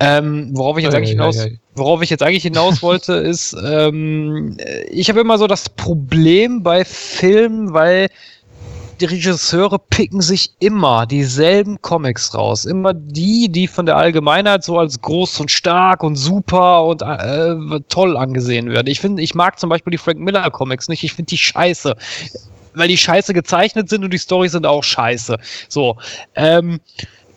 Ähm, 0.00 0.50
worauf 0.52 0.78
ich 0.78 0.84
jetzt 0.84 0.94
Ei, 0.94 0.98
eigentlich 0.98 1.10
ei, 1.10 1.32
hinaus, 1.32 1.46
worauf 1.74 2.02
ich 2.02 2.10
jetzt 2.10 2.22
eigentlich 2.22 2.44
hinaus 2.44 2.82
wollte, 2.82 3.14
ist, 3.14 3.56
ähm, 3.64 4.56
ich 4.90 5.08
habe 5.08 5.20
immer 5.20 5.38
so 5.38 5.48
das 5.48 5.68
Problem 5.68 6.62
bei 6.62 6.84
Filmen, 6.84 7.74
weil 7.74 8.08
die 9.00 9.04
Regisseure 9.04 9.78
picken 9.78 10.20
sich 10.20 10.50
immer 10.58 11.06
dieselben 11.06 11.80
Comics 11.82 12.34
raus. 12.34 12.64
Immer 12.64 12.94
die, 12.94 13.48
die 13.48 13.68
von 13.68 13.86
der 13.86 13.96
Allgemeinheit 13.96 14.64
so 14.64 14.76
als 14.76 15.00
groß 15.00 15.38
und 15.40 15.50
stark 15.52 16.02
und 16.02 16.16
super 16.16 16.84
und 16.84 17.02
äh, 17.02 17.54
toll 17.88 18.16
angesehen 18.16 18.70
werden. 18.70 18.88
Ich 18.88 18.98
finde, 18.98 19.22
ich 19.22 19.36
mag 19.36 19.60
zum 19.60 19.70
Beispiel 19.70 19.92
die 19.92 19.98
Frank 19.98 20.18
Miller 20.18 20.50
Comics 20.50 20.88
nicht. 20.88 21.04
Ich 21.04 21.12
finde 21.12 21.28
die 21.28 21.38
scheiße. 21.38 21.96
Weil 22.74 22.88
die 22.88 22.98
scheiße 22.98 23.34
gezeichnet 23.34 23.88
sind 23.88 24.04
und 24.04 24.12
die 24.12 24.18
Storys 24.18 24.52
sind 24.52 24.66
auch 24.66 24.84
scheiße. 24.84 25.36
So. 25.68 25.96
Ähm, 26.34 26.80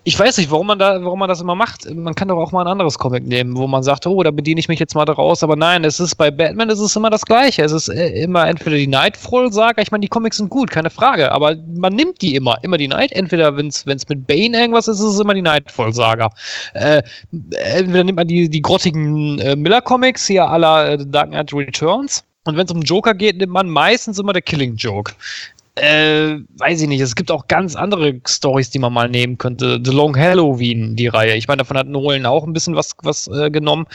ich 0.03 0.17
weiß 0.17 0.37
nicht, 0.37 0.49
warum 0.49 0.65
man 0.65 0.79
da, 0.79 1.03
warum 1.03 1.19
man 1.19 1.29
das 1.29 1.41
immer 1.41 1.53
macht. 1.53 1.89
Man 1.93 2.15
kann 2.15 2.27
doch 2.27 2.37
auch 2.37 2.51
mal 2.51 2.61
ein 2.61 2.67
anderes 2.67 2.97
Comic 2.97 3.27
nehmen, 3.27 3.55
wo 3.55 3.67
man 3.67 3.83
sagt, 3.83 4.07
oh, 4.07 4.23
da 4.23 4.31
bediene 4.31 4.59
ich 4.59 4.67
mich 4.67 4.79
jetzt 4.79 4.95
mal 4.95 5.05
daraus. 5.05 5.43
Aber 5.43 5.55
nein, 5.55 5.83
es 5.83 5.99
ist 5.99 6.15
bei 6.15 6.31
Batman 6.31 6.69
ist 6.69 6.79
es 6.79 6.95
immer 6.95 7.11
das 7.11 7.23
Gleiche. 7.23 7.61
Es 7.63 7.71
ist 7.71 7.87
äh, 7.87 8.23
immer 8.23 8.47
entweder 8.47 8.77
die 8.77 8.87
Nightfall-Saga. 8.87 9.79
Ich 9.81 9.91
meine, 9.91 10.01
die 10.01 10.07
Comics 10.07 10.37
sind 10.37 10.49
gut, 10.49 10.71
keine 10.71 10.89
Frage. 10.89 11.31
Aber 11.31 11.55
man 11.75 11.93
nimmt 11.93 12.21
die 12.23 12.33
immer, 12.35 12.57
immer 12.63 12.77
die 12.77 12.87
Night. 12.87 13.11
Entweder 13.11 13.55
wenn 13.57 13.67
es 13.67 13.85
mit 13.85 14.25
Bane 14.25 14.59
irgendwas 14.59 14.87
ist, 14.87 14.99
ist 14.99 15.05
es 15.05 15.19
immer 15.19 15.35
die 15.35 15.43
Nightfall-Saga. 15.43 16.29
Äh, 16.73 17.03
entweder 17.31 18.03
nimmt 18.03 18.17
man 18.17 18.27
die, 18.27 18.49
die 18.49 18.61
grottigen 18.61 19.37
äh, 19.39 19.55
Miller-Comics 19.55 20.25
hier 20.25 20.49
aller 20.49 20.93
äh, 20.93 20.97
Dark 21.05 21.29
Knight 21.29 21.53
Returns. 21.53 22.23
Und 22.43 22.57
wenn 22.57 22.65
es 22.65 22.72
um 22.72 22.81
Joker 22.81 23.13
geht, 23.13 23.38
nimmt 23.38 23.53
man 23.53 23.69
meistens 23.69 24.18
immer 24.18 24.34
der 24.34 24.41
Killing 24.41 24.76
Joke. 24.76 25.13
Äh, 25.76 26.39
weiß 26.57 26.81
ich 26.81 26.88
nicht. 26.89 26.99
Es 26.99 27.15
gibt 27.15 27.31
auch 27.31 27.48
ganz 27.48 27.77
andere 27.77 28.19
Stories, 28.27 28.69
die 28.72 28.80
man 28.80 28.91
mal 28.91 29.07
nehmen 29.07 29.38
könnte. 29.38 29.80
The 29.81 29.91
Long 29.91 30.18
Halloween, 30.18 30.98
die 30.98 31.07
Reihe. 31.07 31.35
Ich 31.38 31.48
meine, 31.48 31.60
davon 31.60 31.77
hat 31.77 31.88
Nolan 31.88 32.26
auch 32.26 32.45
ein 32.45 32.52
bisschen 32.52 32.76
was, 32.76 32.91
was 33.03 33.30
äh, 33.30 33.49
genommen. 33.49 33.85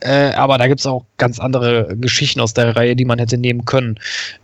Äh, 0.00 0.32
aber 0.34 0.58
da 0.58 0.66
gibt 0.66 0.80
es 0.80 0.86
auch 0.86 1.06
ganz 1.16 1.40
andere 1.40 1.96
Geschichten 1.96 2.40
aus 2.40 2.52
der 2.52 2.76
Reihe, 2.76 2.94
die 2.96 3.06
man 3.06 3.18
hätte 3.18 3.38
nehmen 3.38 3.64
können. 3.64 3.98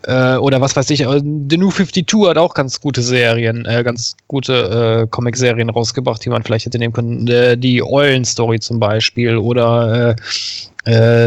Äh, 0.04 0.36
oder 0.36 0.62
was 0.62 0.76
weiß 0.76 0.88
ich. 0.88 1.02
äh, 1.02 1.20
The 1.20 1.58
New 1.58 1.70
52 1.70 2.26
hat 2.26 2.38
auch 2.38 2.54
ganz 2.54 2.80
gute 2.80 3.02
Serien, 3.02 3.66
äh, 3.66 3.84
ganz 3.84 4.16
gute 4.26 5.02
äh, 5.02 5.06
Comic-Serien 5.08 5.68
rausgebracht, 5.68 6.24
die 6.24 6.30
man 6.30 6.42
vielleicht 6.42 6.64
hätte 6.64 6.78
nehmen 6.78 6.94
können. 6.94 7.26
Die 7.60 7.82
Eulen-Story 7.82 8.60
zum 8.60 8.80
Beispiel. 8.80 9.36
Oder 9.36 10.16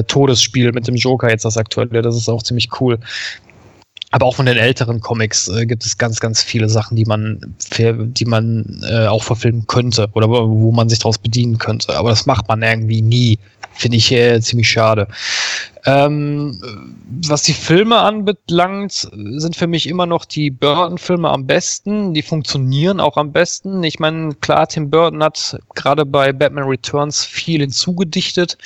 Todesspiel 0.08 0.72
mit 0.72 0.88
dem 0.88 0.96
Joker, 0.96 1.30
jetzt 1.30 1.46
das 1.46 1.56
aktuelle. 1.56 2.02
Das 2.02 2.16
ist 2.16 2.28
auch 2.30 2.42
ziemlich 2.42 2.70
cool. 2.80 2.98
Aber 4.12 4.26
auch 4.26 4.36
von 4.36 4.46
den 4.46 4.58
älteren 4.58 5.00
Comics 5.00 5.48
äh, 5.48 5.66
gibt 5.66 5.86
es 5.86 5.98
ganz, 5.98 6.20
ganz 6.20 6.44
viele 6.44 6.68
Sachen, 6.68 6.98
die 6.98 7.06
man, 7.06 7.56
die 7.80 8.26
man 8.26 8.82
äh, 8.84 9.08
auch 9.08 9.24
verfilmen 9.24 9.68
könnte 9.68 10.10
oder 10.14 10.30
wo 10.30 10.72
man 10.72 10.90
sich 10.90 11.00
daraus 11.00 11.18
bedienen 11.18 11.58
könnte. 11.58 11.98
Aber 11.98 12.10
das 12.10 12.26
macht 12.26 12.48
man 12.50 12.62
irgendwie 12.62 13.02
nie. 13.02 13.40
Finde 13.82 13.98
ich 13.98 14.12
äh, 14.12 14.40
ziemlich 14.42 14.70
schade. 14.70 15.08
Ähm, 15.86 16.62
was 17.24 17.42
die 17.42 17.54
Filme 17.54 17.98
anbelangt, 17.98 19.10
sind 19.12 19.56
für 19.56 19.66
mich 19.66 19.88
immer 19.88 20.06
noch 20.06 20.26
die 20.26 20.52
Burton-Filme 20.52 21.28
am 21.28 21.48
besten. 21.48 22.14
Die 22.14 22.22
funktionieren 22.22 23.00
auch 23.00 23.18
am 23.18 23.32
besten. 23.32 23.82
Ich 23.82 23.98
meine, 23.98 24.36
klar, 24.36 24.68
Tim 24.68 24.92
Burton 24.92 25.24
hat 25.24 25.58
gerade 25.74 26.06
bei 26.06 26.32
Batman 26.32 26.66
Returns 26.66 27.26
viel 27.26 27.62
hinzugedichtet, 27.62 28.60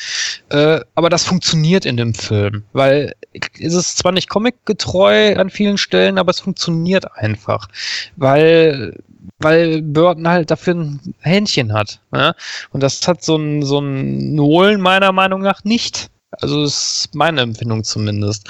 äh, 0.50 0.82
aber 0.96 1.08
das 1.08 1.24
funktioniert 1.24 1.86
in 1.86 1.96
dem 1.96 2.14
Film, 2.14 2.66
weil 2.74 3.14
es 3.58 3.74
ist 3.74 3.98
zwar 3.98 4.12
nicht 4.12 4.28
comicgetreu 4.28 5.38
an 5.38 5.50
vielen 5.50 5.78
Stellen, 5.78 6.18
aber 6.18 6.32
es 6.32 6.42
funktioniert 6.42 7.06
einfach, 7.16 7.70
weil 8.18 8.98
weil 9.40 9.82
Burton 9.82 10.28
halt 10.28 10.52
dafür 10.52 10.76
ein 10.76 11.00
Händchen 11.20 11.74
hat. 11.74 12.00
Ne? 12.12 12.36
Und 12.72 12.82
das 12.82 13.08
hat 13.08 13.24
so 13.24 13.36
ein, 13.36 13.64
so 13.64 13.80
ein 13.80 14.36
Nolan 14.36 14.82
meiner 14.82 15.12
Meinung 15.12 15.42
nach 15.42 15.64
nicht. 15.64 16.10
Also 16.42 16.64
ist 16.64 17.10
meine 17.14 17.42
Empfindung 17.42 17.84
zumindest. 17.84 18.50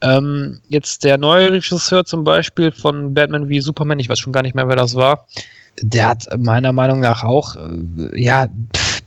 Ähm, 0.00 0.60
jetzt 0.68 1.04
der 1.04 1.18
neue 1.18 1.52
Regisseur 1.52 2.04
zum 2.04 2.24
Beispiel 2.24 2.72
von 2.72 3.14
Batman 3.14 3.48
wie 3.48 3.60
Superman, 3.60 3.98
ich 3.98 4.08
weiß 4.08 4.18
schon 4.18 4.32
gar 4.32 4.42
nicht 4.42 4.54
mehr, 4.54 4.68
wer 4.68 4.76
das 4.76 4.94
war, 4.94 5.26
der 5.82 6.08
hat 6.08 6.26
meiner 6.38 6.72
Meinung 6.72 7.00
nach 7.00 7.24
auch, 7.24 7.56
äh, 7.56 8.20
ja, 8.20 8.48
pff, 8.74 9.02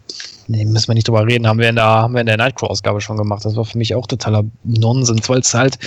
nee, 0.47 0.65
müssen 0.65 0.89
wir 0.89 0.95
nicht 0.95 1.07
drüber 1.07 1.25
reden, 1.25 1.47
haben 1.47 1.59
wir 1.59 1.69
in 1.69 1.75
der, 1.75 1.85
haben 1.85 2.13
wir 2.13 2.21
in 2.21 2.27
der 2.27 2.37
Nightcrow-Ausgabe 2.37 3.01
schon 3.01 3.17
gemacht. 3.17 3.45
Das 3.45 3.55
war 3.55 3.65
für 3.65 3.77
mich 3.77 3.95
auch 3.95 4.07
totaler 4.07 4.43
Nonsens, 4.63 5.27
weil 5.29 5.39
es 5.39 5.53
halt 5.53 5.77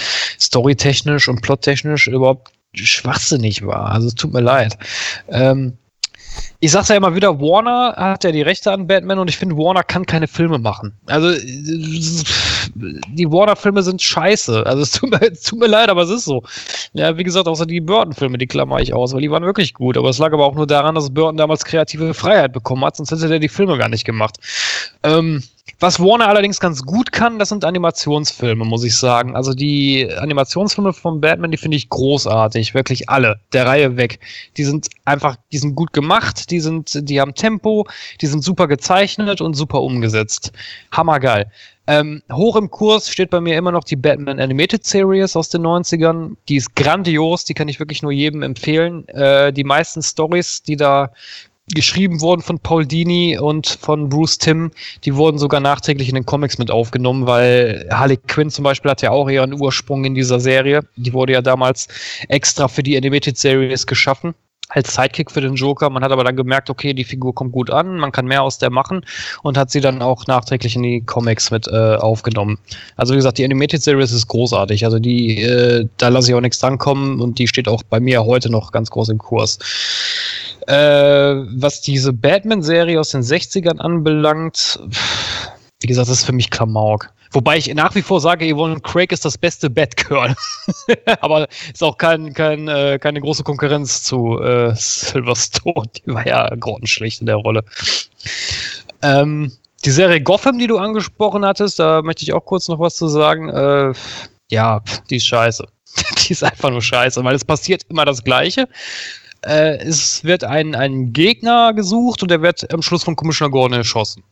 storytechnisch 0.41 1.29
und 1.29 1.43
plottechnisch 1.43 2.09
überhaupt 2.09 2.53
schwachsinnig 2.75 3.67
war. 3.67 3.91
Also 3.93 4.09
es 4.09 4.15
tut 4.15 4.33
mir 4.33 4.41
leid. 4.41 4.79
Ähm, 5.29 5.79
ich 6.61 6.71
sag's 6.71 6.89
ja 6.89 6.97
immer 6.97 7.15
wieder, 7.15 7.41
Warner 7.41 7.95
hat 7.97 8.25
ja 8.25 8.31
die 8.31 8.43
Rechte 8.43 8.71
an 8.71 8.87
Batman 8.87 9.19
und 9.19 9.29
ich 9.29 9.37
finde, 9.37 9.57
Warner 9.57 9.83
kann 9.83 10.07
keine 10.07 10.29
Filme 10.29 10.59
machen. 10.59 10.97
Also, 11.07 11.33
die 11.35 13.31
Warner-Filme 13.31 13.83
sind 13.83 14.01
scheiße. 14.01 14.65
Also, 14.65 14.83
es 14.83 14.93
tut, 14.93 15.11
mir, 15.11 15.21
es 15.33 15.43
tut 15.43 15.59
mir 15.59 15.67
leid, 15.67 15.89
aber 15.89 16.03
es 16.03 16.11
ist 16.11 16.25
so. 16.25 16.45
Ja, 16.93 17.19
wie 17.19 17.25
gesagt, 17.25 17.49
außer 17.49 17.67
die 17.67 17.81
Burton-Filme, 17.81 18.39
die 18.39 18.47
klammer 18.47 18.79
ich 18.79 18.95
aus, 18.95 19.13
weil 19.13 19.23
die 19.23 19.31
waren 19.31 19.43
wirklich 19.43 19.75
gut. 19.75 19.97
Aber 19.97 20.09
es 20.09 20.19
lag 20.19 20.33
aber 20.33 20.47
auch 20.47 20.55
nur 20.55 20.69
daran, 20.69 20.95
dass 20.95 21.13
Burton 21.13 21.37
damals 21.37 21.65
kreative 21.65 22.15
Freiheit 22.15 22.53
bekommen 22.53 22.85
hat, 22.85 22.97
sonst 22.97 23.11
hätte 23.11 23.29
der 23.29 23.41
die 23.41 23.49
Filme 23.49 23.77
gar 23.77 23.89
nicht 23.89 24.05
gemacht. 24.05 24.37
Ähm, 25.03 25.43
was 25.83 25.99
Warner 25.99 26.29
allerdings 26.29 26.61
ganz 26.61 26.83
gut 26.85 27.11
kann, 27.11 27.41
das 27.41 27.49
sind 27.49 27.65
Animationsfilme, 27.65 28.65
muss 28.65 28.85
ich 28.85 28.97
sagen. 28.97 29.35
Also 29.35 29.53
die 29.53 30.09
Animationsfilme 30.17 30.93
von 30.93 31.21
Batman, 31.21 31.51
die 31.51 31.57
finde 31.57 31.77
ich 31.77 31.89
großartig, 31.89 32.73
wirklich 32.73 33.09
alle, 33.09 33.41
der 33.53 33.67
Reihe 33.67 33.97
weg. 33.97 34.21
Die 34.57 34.63
sind 34.63 34.87
einfach, 35.05 35.37
die 35.51 35.59
sind 35.59 35.75
gut 35.75 35.93
gemacht, 35.93 36.53
die 36.53 36.61
sind, 36.61 37.09
die 37.09 37.21
haben 37.21 37.35
Tempo, 37.35 37.89
die 38.21 38.27
sind 38.27 38.45
super 38.45 38.69
gezeichnet 38.69 39.41
und 39.41 39.55
super 39.55 39.83
umgesetzt. 39.83 40.53
Hammergeil. 40.93 41.51
Ähm, 41.89 42.23
hoch 42.33 42.55
im 42.55 42.71
Kurs 42.71 43.09
steht 43.09 43.31
bei 43.31 43.41
mir 43.41 43.57
immer 43.57 43.73
noch 43.73 43.83
die 43.83 43.97
Batman 43.97 44.39
Animated 44.39 44.85
Series 44.85 45.35
aus 45.35 45.49
den 45.49 45.63
90ern. 45.63 46.37
Die 46.49 46.57
ist 46.57 46.77
grandios, 46.77 47.45
die 47.45 47.55
kann 47.55 47.67
ich 47.67 47.81
wirklich 47.81 48.03
nur 48.03 48.13
jedem 48.13 48.43
empfehlen. 48.43 49.09
Äh, 49.09 49.53
die 49.53 49.65
meisten 49.65 50.01
Stories, 50.01 50.63
die 50.63 50.77
da 50.77 51.11
geschrieben 51.75 52.21
wurden 52.21 52.43
von 52.43 52.59
Paul 52.59 52.87
Dini 52.87 53.39
und 53.39 53.67
von 53.67 54.09
Bruce 54.09 54.39
Timm, 54.39 54.73
die 55.05 55.15
wurden 55.15 55.39
sogar 55.39 55.61
nachträglich 55.61 56.09
in 56.09 56.15
den 56.15 56.27
Comics 56.27 56.59
mit 56.59 56.71
aufgenommen, 56.71 57.27
weil 57.27 57.89
Harley 57.91 58.17
Quinn 58.17 58.51
zum 58.51 58.65
Beispiel 58.65 58.91
hat 58.91 59.03
ja 59.03 59.11
auch 59.11 59.29
ihren 59.29 59.59
Ursprung 59.61 60.05
in 60.05 60.15
dieser 60.15 60.41
Serie. 60.41 60.81
Die 60.97 61.13
wurde 61.13 61.33
ja 61.35 61.43
damals 61.43 61.89
extra 62.29 62.69
für 62.69 62.83
die 62.83 62.97
Animated 62.97 63.39
Series 63.39 63.87
geschaffen 63.87 64.35
als 64.75 64.95
Sidekick 64.95 65.31
für 65.31 65.41
den 65.41 65.55
Joker. 65.55 65.91
Man 65.91 66.03
hat 66.03 66.13
aber 66.13 66.25
dann 66.25 66.37
gemerkt, 66.37 66.71
okay, 66.71 66.95
die 66.95 67.05
Figur 67.05 67.35
kommt 67.35 67.53
gut 67.53 67.71
an, 67.71 67.99
man 67.99 68.13
kann 68.13 68.27
mehr 68.27 68.43
aus 68.43 68.59
der 68.59 68.71
machen 68.71 69.05
und 69.43 69.57
hat 69.57 69.71
sie 69.71 69.81
dann 69.81 70.03
auch 70.03 70.27
nachträglich 70.27 70.77
in 70.77 70.83
die 70.83 71.03
Comics 71.03 71.51
mit 71.51 71.69
äh, 71.69 71.97
aufgenommen. 71.97 72.59
Also 72.97 73.13
wie 73.13 73.19
gesagt, 73.19 73.39
die 73.39 73.45
Animated 73.45 73.83
Series 73.83 74.13
ist 74.13 74.29
großartig. 74.29 74.85
Also 74.85 74.99
die, 74.99 75.43
äh, 75.43 75.87
da 75.99 76.09
lasse 76.09 76.31
ich 76.31 76.35
auch 76.35 76.41
nichts 76.41 76.59
drankommen 76.59 77.21
und 77.21 77.39
die 77.39 77.49
steht 77.49 77.69
auch 77.69 77.83
bei 77.83 78.01
mir 78.01 78.25
heute 78.25 78.51
noch 78.51 78.73
ganz 78.73 78.91
groß 78.91 79.11
im 79.11 79.19
Kurs. 79.19 79.59
Äh, 80.67 80.75
was 80.75 81.81
diese 81.81 82.13
Batman-Serie 82.13 82.99
aus 82.99 83.11
den 83.11 83.23
60ern 83.23 83.79
anbelangt, 83.79 84.81
wie 85.81 85.87
gesagt, 85.87 86.09
das 86.09 86.19
ist 86.19 86.25
für 86.25 86.33
mich 86.33 86.51
Klamauk. 86.51 87.11
Wobei 87.33 87.57
ich 87.57 87.73
nach 87.75 87.95
wie 87.95 88.03
vor 88.03 88.21
sage, 88.21 88.53
Yvonne 88.55 88.81
Craig 88.81 89.11
ist 89.13 89.25
das 89.25 89.39
beste 89.39 89.71
Batgirl. 89.71 90.35
Aber 91.21 91.49
ist 91.73 91.83
auch 91.83 91.97
kein, 91.97 92.35
kein, 92.35 92.69
äh, 92.69 92.99
keine 93.01 93.21
große 93.21 93.43
Konkurrenz 93.43 94.03
zu 94.03 94.39
äh, 94.41 94.75
Silverstone. 94.75 95.89
Die 96.07 96.13
war 96.13 96.27
ja 96.27 96.55
grottenschlecht 96.55 97.21
in 97.21 97.27
der 97.27 97.37
Rolle. 97.37 97.65
Ähm, 99.03 99.53
die 99.85 99.91
Serie 99.91 100.21
Gotham, 100.21 100.59
die 100.59 100.69
du 100.69 100.79
angesprochen 100.79 101.45
hattest, 101.45 101.79
da 101.79 102.03
möchte 102.03 102.23
ich 102.23 102.33
auch 102.33 102.45
kurz 102.45 102.69
noch 102.69 102.79
was 102.79 102.95
zu 102.95 103.09
sagen. 103.09 103.49
Äh, 103.49 103.93
ja, 104.51 104.83
die 105.11 105.17
ist 105.17 105.27
scheiße. 105.27 105.67
die 106.19 106.33
ist 106.33 106.45
einfach 106.45 106.71
nur 106.71 106.83
scheiße, 106.83 107.25
weil 107.25 107.35
es 107.35 107.45
passiert 107.45 107.83
immer 107.89 108.05
das 108.05 108.23
Gleiche. 108.23 108.69
Äh, 109.43 109.79
es 109.79 110.23
wird 110.23 110.45
ein, 110.45 110.75
ein 110.75 111.13
Gegner 111.13 111.73
gesucht 111.75 112.23
und 112.23 112.31
der 112.31 112.43
wird 112.43 112.73
am 112.73 112.83
Schluss 112.83 113.03
von 113.03 113.17
Commissioner 113.17 113.51
Gordon 113.51 113.79
erschossen. 113.79 114.23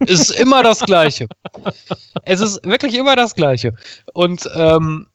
Es 0.00 0.20
ist 0.20 0.30
immer 0.30 0.62
das 0.62 0.80
Gleiche. 0.80 1.26
Es 2.24 2.40
ist 2.40 2.64
wirklich 2.64 2.94
immer 2.94 3.16
das 3.16 3.34
Gleiche. 3.34 3.74
Und 4.12 4.48
ähm, 4.54 5.06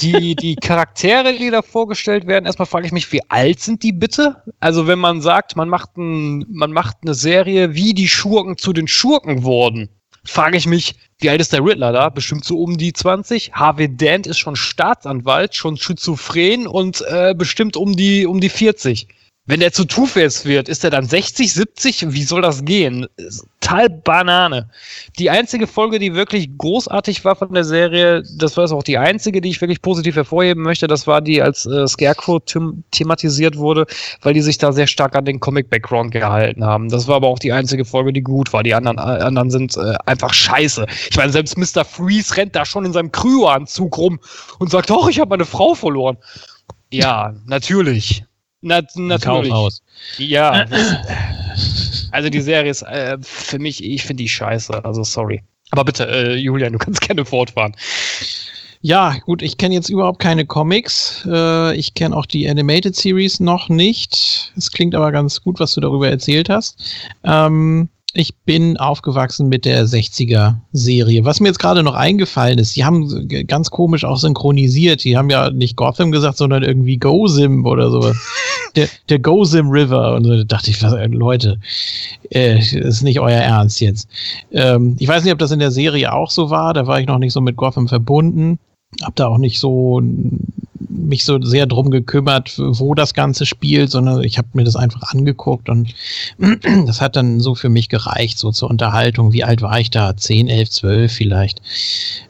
die, 0.00 0.36
die 0.36 0.56
Charaktere, 0.56 1.34
die 1.34 1.50
da 1.50 1.62
vorgestellt 1.62 2.26
werden, 2.26 2.46
erstmal 2.46 2.66
frage 2.66 2.86
ich 2.86 2.92
mich, 2.92 3.10
wie 3.12 3.22
alt 3.28 3.60
sind 3.60 3.82
die 3.82 3.92
bitte? 3.92 4.42
Also 4.60 4.86
wenn 4.86 4.98
man 4.98 5.20
sagt, 5.20 5.56
man 5.56 5.68
macht, 5.68 5.96
ein, 5.96 6.46
man 6.50 6.72
macht 6.72 6.98
eine 7.02 7.14
Serie, 7.14 7.74
wie 7.74 7.94
die 7.94 8.08
Schurken 8.08 8.56
zu 8.56 8.72
den 8.72 8.88
Schurken 8.88 9.44
wurden, 9.44 9.88
frage 10.24 10.56
ich 10.56 10.66
mich, 10.66 10.96
wie 11.20 11.30
alt 11.30 11.40
ist 11.40 11.52
der 11.52 11.64
Riddler 11.64 11.92
da? 11.92 12.10
Bestimmt 12.10 12.44
so 12.44 12.60
um 12.60 12.76
die 12.76 12.92
20. 12.92 13.52
Harvey 13.52 13.88
Dent 13.88 14.26
ist 14.26 14.38
schon 14.38 14.56
Staatsanwalt, 14.56 15.54
schon 15.54 15.76
schizophren 15.76 16.66
und 16.66 17.02
äh, 17.08 17.34
bestimmt 17.36 17.76
um 17.76 17.96
die, 17.96 18.26
um 18.26 18.40
die 18.40 18.48
40. 18.48 19.08
Wenn 19.48 19.60
der 19.60 19.72
zu 19.72 19.86
Two-Face 19.86 20.44
wird, 20.44 20.68
ist 20.68 20.84
er 20.84 20.90
dann 20.90 21.06
60, 21.06 21.54
70? 21.54 22.12
Wie 22.12 22.22
soll 22.22 22.42
das 22.42 22.66
gehen? 22.66 23.06
Total 23.62 23.88
Banane. 23.88 24.68
Die 25.18 25.30
einzige 25.30 25.66
Folge, 25.66 25.98
die 25.98 26.14
wirklich 26.14 26.50
großartig 26.58 27.24
war 27.24 27.34
von 27.34 27.54
der 27.54 27.64
Serie, 27.64 28.22
das 28.36 28.58
war 28.58 28.70
auch 28.70 28.82
die 28.82 28.98
einzige, 28.98 29.40
die 29.40 29.48
ich 29.48 29.58
wirklich 29.62 29.80
positiv 29.80 30.16
hervorheben 30.16 30.62
möchte, 30.62 30.86
das 30.86 31.06
war 31.06 31.22
die, 31.22 31.40
als 31.40 31.64
äh, 31.64 31.88
Scarecrow 31.88 32.44
them 32.44 32.84
thematisiert 32.90 33.56
wurde, 33.56 33.86
weil 34.20 34.34
die 34.34 34.42
sich 34.42 34.58
da 34.58 34.70
sehr 34.70 34.86
stark 34.86 35.16
an 35.16 35.24
den 35.24 35.40
Comic-Background 35.40 36.12
gehalten 36.12 36.62
haben. 36.62 36.90
Das 36.90 37.08
war 37.08 37.16
aber 37.16 37.28
auch 37.28 37.38
die 37.38 37.52
einzige 37.52 37.86
Folge, 37.86 38.12
die 38.12 38.22
gut 38.22 38.52
war. 38.52 38.62
Die 38.62 38.74
anderen, 38.74 38.98
äh, 38.98 39.22
anderen 39.22 39.50
sind 39.50 39.78
äh, 39.78 39.94
einfach 40.04 40.34
scheiße. 40.34 40.84
Ich 41.10 41.16
meine, 41.16 41.32
selbst 41.32 41.56
Mr. 41.56 41.86
Freeze 41.86 42.36
rennt 42.36 42.54
da 42.54 42.66
schon 42.66 42.84
in 42.84 42.92
seinem 42.92 43.12
Kryoanzug 43.12 43.96
rum 43.96 44.20
und 44.58 44.70
sagt, 44.70 44.90
doch, 44.90 45.08
ich 45.08 45.18
habe 45.20 45.30
meine 45.30 45.46
Frau 45.46 45.74
verloren. 45.74 46.18
Ja, 46.90 47.34
natürlich. 47.46 48.27
Na, 48.60 48.82
natürlich. 48.94 49.50
Kaufhaus. 49.50 49.82
Ja. 50.18 50.66
also 52.10 52.28
die 52.28 52.40
Serie 52.40 52.70
ist 52.70 52.82
äh, 52.82 53.18
für 53.20 53.58
mich, 53.58 53.82
ich 53.82 54.02
finde 54.02 54.22
die 54.22 54.28
scheiße. 54.28 54.84
Also 54.84 55.04
sorry. 55.04 55.42
Aber 55.70 55.84
bitte, 55.84 56.08
äh, 56.08 56.34
Julian, 56.34 56.72
du 56.72 56.78
kannst 56.78 57.00
gerne 57.06 57.24
fortfahren. 57.24 57.74
Ja, 58.80 59.16
gut, 59.24 59.42
ich 59.42 59.58
kenne 59.58 59.74
jetzt 59.74 59.88
überhaupt 59.88 60.20
keine 60.20 60.46
Comics. 60.46 61.26
Äh, 61.28 61.76
ich 61.76 61.94
kenne 61.94 62.16
auch 62.16 62.26
die 62.26 62.48
Animated 62.48 62.94
Series 62.94 63.40
noch 63.40 63.68
nicht. 63.68 64.52
Es 64.56 64.70
klingt 64.70 64.94
aber 64.94 65.10
ganz 65.10 65.42
gut, 65.42 65.58
was 65.58 65.74
du 65.74 65.80
darüber 65.80 66.08
erzählt 66.08 66.48
hast. 66.48 66.80
Ähm, 67.24 67.88
ich 68.18 68.34
bin 68.34 68.76
aufgewachsen 68.78 69.48
mit 69.48 69.64
der 69.64 69.86
60er-Serie. 69.86 71.24
Was 71.24 71.38
mir 71.38 71.46
jetzt 71.46 71.60
gerade 71.60 71.84
noch 71.84 71.94
eingefallen 71.94 72.58
ist, 72.58 72.74
die 72.74 72.84
haben 72.84 73.28
ganz 73.46 73.70
komisch 73.70 74.04
auch 74.04 74.16
synchronisiert. 74.16 75.04
Die 75.04 75.16
haben 75.16 75.30
ja 75.30 75.50
nicht 75.50 75.76
Gotham 75.76 76.10
gesagt, 76.10 76.36
sondern 76.36 76.64
irgendwie 76.64 76.96
GoSim 76.96 77.64
oder 77.64 77.92
so. 77.92 78.12
der, 78.74 78.88
der 79.08 79.20
GoSim 79.20 79.68
River. 79.68 80.16
Und 80.16 80.24
so 80.24 80.36
da 80.36 80.42
dachte 80.42 80.72
ich, 80.72 80.82
Leute, 80.82 81.60
äh, 82.30 82.58
ist 82.58 83.04
nicht 83.04 83.20
euer 83.20 83.38
Ernst 83.38 83.80
jetzt. 83.80 84.08
Ähm, 84.50 84.96
ich 84.98 85.06
weiß 85.06 85.22
nicht, 85.22 85.32
ob 85.32 85.38
das 85.38 85.52
in 85.52 85.60
der 85.60 85.70
Serie 85.70 86.12
auch 86.12 86.32
so 86.32 86.50
war. 86.50 86.74
Da 86.74 86.88
war 86.88 86.98
ich 86.98 87.06
noch 87.06 87.18
nicht 87.18 87.32
so 87.32 87.40
mit 87.40 87.54
Gotham 87.54 87.86
verbunden. 87.86 88.58
Hab 89.00 89.14
da 89.14 89.28
auch 89.28 89.38
nicht 89.38 89.60
so 89.60 90.02
mich 91.06 91.24
so 91.24 91.40
sehr 91.40 91.66
drum 91.66 91.90
gekümmert, 91.90 92.54
wo 92.58 92.94
das 92.94 93.14
Ganze 93.14 93.46
spielt, 93.46 93.90
sondern 93.90 94.22
ich 94.22 94.38
habe 94.38 94.48
mir 94.52 94.64
das 94.64 94.76
einfach 94.76 95.02
angeguckt 95.10 95.68
und 95.68 95.94
das 96.86 97.00
hat 97.00 97.16
dann 97.16 97.40
so 97.40 97.54
für 97.54 97.68
mich 97.68 97.88
gereicht, 97.88 98.38
so 98.38 98.50
zur 98.50 98.70
Unterhaltung. 98.70 99.32
Wie 99.32 99.44
alt 99.44 99.62
war 99.62 99.78
ich 99.78 99.90
da? 99.90 100.16
10, 100.16 100.48
11, 100.48 100.70
12 100.70 101.12
vielleicht, 101.12 101.62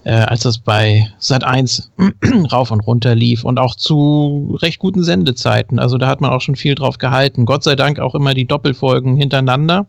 äh, 0.05 0.13
als 0.13 0.43
das 0.43 0.59
bei 0.59 1.09
Sat 1.19 1.45
1 1.45 1.91
rauf 2.53 2.71
und 2.71 2.81
runter 2.81 3.15
lief 3.15 3.45
und 3.45 3.59
auch 3.59 3.75
zu 3.75 4.57
recht 4.63 4.79
guten 4.79 5.03
Sendezeiten. 5.03 5.79
Also 5.79 5.99
da 5.99 6.07
hat 6.09 6.21
man 6.21 6.31
auch 6.31 6.41
schon 6.41 6.57
viel 6.57 6.75
drauf 6.75 6.99
gehalten. 6.99 7.47
Gott 7.47 7.65
sei 7.65 7.77
Dank 7.77 7.99
auch 7.99 8.15
immer 8.15 8.35
die 8.35 8.47
Doppelfolgen 8.47 9.17
hintereinander, 9.17 9.87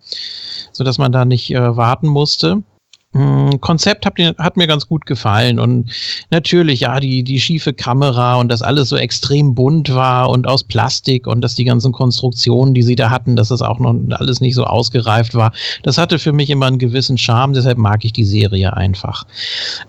sodass 0.72 0.97
man 0.97 1.11
da 1.11 1.26
nicht 1.26 1.51
äh, 1.53 1.76
warten 1.76 2.07
musste. 2.07 2.64
Hm, 3.11 3.60
Konzept 3.60 4.06
hat 4.06 4.19
mir, 4.19 4.36
hat 4.38 4.56
mir 4.56 4.68
ganz 4.68 4.88
gut 4.88 5.07
gefallen 5.07 5.57
und 5.57 5.90
natürlich, 6.30 6.81
ja, 6.81 6.99
die, 6.99 7.23
die 7.23 7.40
schiefe 7.40 7.73
Kamera 7.73 8.36
und 8.36 8.49
dass 8.49 8.61
alles 8.61 8.90
so 8.90 8.98
extrem 8.98 9.56
bunt 9.56 9.95
war 9.95 10.30
und 10.30 10.48
aus 10.48 10.64
Plastik 10.64 11.26
und 11.26 11.41
dass 11.41 11.56
die 11.56 11.65
ganzen 11.65 11.91
Konstruktionen, 11.91 12.76
die 12.76 12.84
sie 12.84 12.95
da 12.95 13.10
hatten, 13.10 13.36
dass 13.36 13.48
das 13.48 13.64
auch 13.64 13.80
noch 13.80 13.95
alles 14.11 14.41
nicht 14.41 14.53
so 14.53 14.64
ausgereift 14.64 15.34
war, 15.34 15.52
das 15.81 15.98
hatte 15.98 16.19
für 16.19 16.34
mich 16.34 16.52
immer 16.52 16.68
einen 16.68 16.77
gewissen 16.77 17.18
Charme, 17.18 17.53
deshalb 17.53 17.80
mag 17.80 18.06
ich 18.06 18.14
die 18.14 18.26
Serie 18.26 18.77
einfach. 18.77 19.23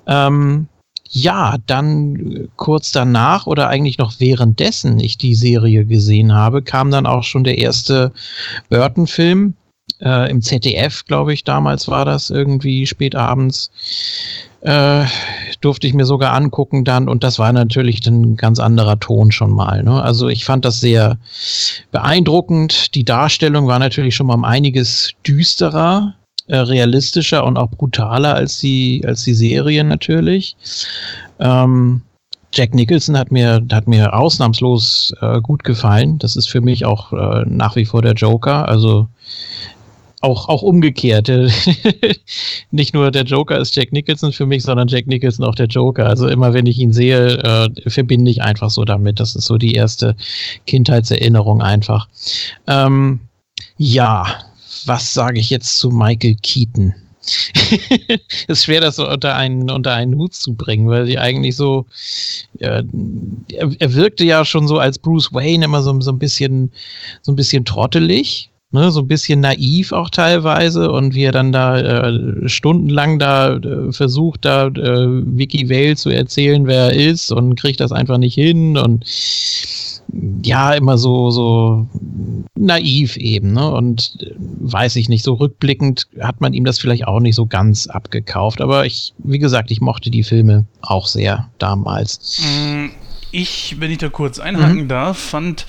Ähm, 0.06 0.68
ja, 1.12 1.56
dann 1.66 2.48
kurz 2.56 2.92
danach 2.92 3.46
oder 3.46 3.68
eigentlich 3.68 3.98
noch 3.98 4.18
währenddessen 4.18 4.98
ich 5.00 5.18
die 5.18 5.34
Serie 5.34 5.84
gesehen 5.84 6.32
habe, 6.32 6.62
kam 6.62 6.90
dann 6.90 7.04
auch 7.04 7.24
schon 7.24 7.44
der 7.44 7.58
erste 7.58 8.12
Burton-Film, 8.70 9.54
äh, 10.02 10.30
im 10.30 10.42
ZDF, 10.42 11.04
glaube 11.04 11.32
ich, 11.32 11.44
damals 11.44 11.88
war 11.88 12.04
das 12.04 12.30
irgendwie 12.30 12.86
spät 12.86 13.14
abends. 13.14 13.70
Äh, 14.62 15.04
durfte 15.62 15.86
ich 15.86 15.94
mir 15.94 16.04
sogar 16.04 16.34
angucken 16.34 16.84
dann 16.84 17.08
und 17.08 17.24
das 17.24 17.38
war 17.38 17.52
natürlich 17.52 18.06
ein 18.06 18.36
ganz 18.36 18.58
anderer 18.58 19.00
Ton 19.00 19.32
schon 19.32 19.52
mal. 19.52 19.82
Ne? 19.82 20.02
Also 20.02 20.28
ich 20.28 20.44
fand 20.44 20.66
das 20.66 20.80
sehr 20.80 21.16
beeindruckend. 21.92 22.94
Die 22.94 23.04
Darstellung 23.04 23.66
war 23.66 23.78
natürlich 23.78 24.14
schon 24.14 24.26
mal 24.26 24.34
um 24.34 24.44
einiges 24.44 25.12
düsterer 25.26 26.14
äh, 26.46 26.56
realistischer 26.56 27.44
und 27.44 27.56
auch 27.56 27.70
brutaler 27.70 28.34
als 28.34 28.58
die, 28.58 29.02
als 29.06 29.22
die 29.22 29.34
Serie 29.34 29.82
natürlich. 29.84 30.56
Ähm, 31.38 32.02
Jack 32.52 32.74
Nicholson 32.74 33.16
hat 33.16 33.30
mir, 33.30 33.64
hat 33.70 33.86
mir 33.86 34.12
ausnahmslos 34.12 35.14
äh, 35.20 35.40
gut 35.40 35.62
gefallen. 35.62 36.18
Das 36.18 36.34
ist 36.34 36.48
für 36.48 36.60
mich 36.60 36.84
auch 36.84 37.12
äh, 37.12 37.44
nach 37.46 37.76
wie 37.76 37.84
vor 37.84 38.02
der 38.02 38.14
Joker. 38.14 38.68
Also 38.68 39.08
auch, 40.20 40.48
auch 40.48 40.62
umgekehrt. 40.62 41.28
Nicht 42.70 42.94
nur 42.94 43.10
der 43.10 43.24
Joker 43.24 43.58
ist 43.58 43.74
Jack 43.74 43.92
Nicholson 43.92 44.32
für 44.32 44.46
mich, 44.46 44.62
sondern 44.62 44.88
Jack 44.88 45.06
Nicholson 45.06 45.44
auch 45.44 45.54
der 45.54 45.66
Joker. 45.66 46.06
Also 46.06 46.28
immer 46.28 46.52
wenn 46.52 46.66
ich 46.66 46.78
ihn 46.78 46.92
sehe, 46.92 47.38
äh, 47.38 47.90
verbinde 47.90 48.30
ich 48.30 48.42
einfach 48.42 48.70
so 48.70 48.84
damit. 48.84 49.18
Das 49.18 49.34
ist 49.34 49.46
so 49.46 49.56
die 49.56 49.74
erste 49.74 50.16
Kindheitserinnerung 50.66 51.62
einfach. 51.62 52.08
Ähm, 52.66 53.20
ja, 53.78 54.26
was 54.84 55.14
sage 55.14 55.40
ich 55.40 55.50
jetzt 55.50 55.78
zu 55.78 55.90
Michael 55.90 56.36
Keaton? 56.42 56.94
ist 58.48 58.64
schwer, 58.64 58.80
das 58.80 58.96
so 58.96 59.08
unter 59.08 59.36
einen, 59.36 59.70
unter 59.70 59.94
einen 59.94 60.16
Hut 60.16 60.34
zu 60.34 60.54
bringen, 60.54 60.88
weil 60.88 61.06
sie 61.06 61.18
eigentlich 61.18 61.54
so, 61.54 61.86
äh, 62.58 62.82
er, 63.52 63.70
er, 63.78 63.94
wirkte 63.94 64.24
ja 64.24 64.44
schon 64.44 64.66
so 64.66 64.78
als 64.78 64.98
Bruce 64.98 65.32
Wayne 65.32 65.64
immer 65.64 65.82
so, 65.82 65.98
so 66.00 66.10
ein 66.12 66.18
bisschen, 66.18 66.72
so 67.22 67.32
ein 67.32 67.36
bisschen 67.36 67.64
trottelig. 67.64 68.50
Ne, 68.72 68.92
so 68.92 69.00
ein 69.00 69.08
bisschen 69.08 69.40
naiv 69.40 69.90
auch 69.90 70.10
teilweise 70.10 70.92
und 70.92 71.12
wie 71.12 71.24
er 71.24 71.32
dann 71.32 71.50
da 71.50 71.78
äh, 71.78 72.48
stundenlang 72.48 73.18
da 73.18 73.56
äh, 73.56 73.90
versucht, 73.92 74.44
da 74.44 74.68
äh, 74.68 75.06
Vicky 75.08 75.68
Vale 75.68 75.96
zu 75.96 76.08
erzählen, 76.10 76.68
wer 76.68 76.92
er 76.92 76.94
ist 76.94 77.32
und 77.32 77.56
kriegt 77.56 77.80
das 77.80 77.90
einfach 77.90 78.18
nicht 78.18 78.34
hin 78.34 78.78
und 78.78 79.04
ja, 80.44 80.72
immer 80.72 80.98
so, 80.98 81.30
so 81.30 81.86
naiv 82.54 83.16
eben, 83.16 83.52
ne? 83.52 83.70
Und 83.70 84.18
äh, 84.20 84.34
weiß 84.38 84.96
ich 84.96 85.08
nicht, 85.08 85.24
so 85.24 85.34
rückblickend 85.34 86.08
hat 86.20 86.40
man 86.40 86.52
ihm 86.52 86.64
das 86.64 86.78
vielleicht 86.78 87.06
auch 87.06 87.20
nicht 87.20 87.34
so 87.34 87.46
ganz 87.46 87.86
abgekauft. 87.86 88.60
Aber 88.60 88.86
ich, 88.86 89.12
wie 89.18 89.38
gesagt, 89.38 89.70
ich 89.70 89.80
mochte 89.80 90.10
die 90.10 90.22
Filme 90.22 90.66
auch 90.82 91.06
sehr 91.06 91.48
damals. 91.58 92.42
Mm, 92.42 92.86
ich, 93.30 93.76
wenn 93.78 93.90
ich 93.90 93.98
da 93.98 94.08
kurz 94.08 94.38
einhaken 94.38 94.84
mhm. 94.84 94.88
darf, 94.88 95.18
fand, 95.18 95.66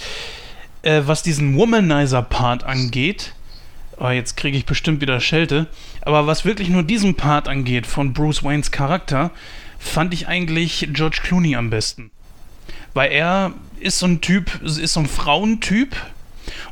äh, 0.84 1.02
was 1.06 1.24
diesen 1.24 1.56
Womanizer-Part 1.56 2.64
angeht, 2.64 3.34
oh, 3.98 4.10
jetzt 4.10 4.38
kriege 4.38 4.58
ich 4.58 4.66
bestimmt 4.66 5.02
wieder 5.02 5.20
Schelte, 5.20 5.68
aber 6.02 6.28
was 6.28 6.45
wirklich 6.45 6.70
nur 6.70 6.84
diesen 6.84 7.16
Part 7.16 7.48
angeht 7.48 7.86
von 7.86 8.14
Bruce 8.14 8.44
Waynes 8.44 8.72
Charakter, 8.72 9.32
fand 9.80 10.14
ich 10.14 10.28
eigentlich 10.28 10.90
George 10.91 11.20
Clooney 11.24 11.56
am 11.56 11.70
besten. 11.70 12.12
Weil 12.94 13.12
er 13.12 13.53
ist 13.80 13.99
so 13.99 14.06
ein 14.06 14.22
Typ, 14.22 14.62
ist 14.62 14.94
so 14.94 14.99
ein 14.99 15.08
Frauentyp 15.08 15.95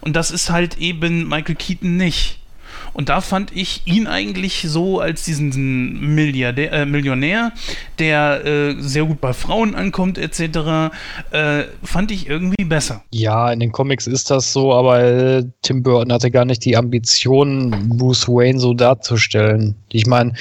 und 0.02 0.16
das 0.16 0.32
ist 0.32 0.50
halt 0.50 0.78
eben 0.78 1.28
Michael 1.28 1.56
Keaton 1.56 1.98
nicht. 1.98 2.39
Und 3.00 3.08
da 3.08 3.22
fand 3.22 3.56
ich 3.56 3.84
ihn 3.86 4.08
eigentlich 4.08 4.66
so 4.68 5.00
als 5.00 5.24
diesen 5.24 6.16
Milliardär, 6.16 6.74
äh, 6.74 6.86
Millionär, 6.86 7.54
der 7.98 8.46
äh, 8.46 8.76
sehr 8.78 9.06
gut 9.06 9.22
bei 9.22 9.32
Frauen 9.32 9.74
ankommt, 9.74 10.18
etc., 10.18 10.92
äh, 11.32 11.64
fand 11.82 12.12
ich 12.12 12.28
irgendwie 12.28 12.66
besser. 12.66 13.02
Ja, 13.14 13.54
in 13.54 13.62
den 13.62 13.72
Comics 13.72 14.06
ist 14.06 14.30
das 14.30 14.52
so, 14.52 14.74
aber 14.74 15.02
äh, 15.02 15.46
Tim 15.62 15.82
Burton 15.82 16.12
hatte 16.12 16.30
gar 16.30 16.44
nicht 16.44 16.66
die 16.66 16.76
Ambition, 16.76 17.88
Bruce 17.98 18.28
Wayne 18.28 18.60
so 18.60 18.74
darzustellen. 18.74 19.76
Ich 19.94 20.06
meine, 20.06 20.34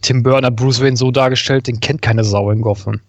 Tim 0.00 0.24
Burton 0.24 0.46
hat 0.46 0.56
Bruce 0.56 0.80
Wayne 0.80 0.96
so 0.96 1.12
dargestellt, 1.12 1.68
den 1.68 1.78
kennt 1.78 2.02
keine 2.02 2.24
Sau 2.24 2.50
in 2.50 2.62
Gotham. 2.62 3.00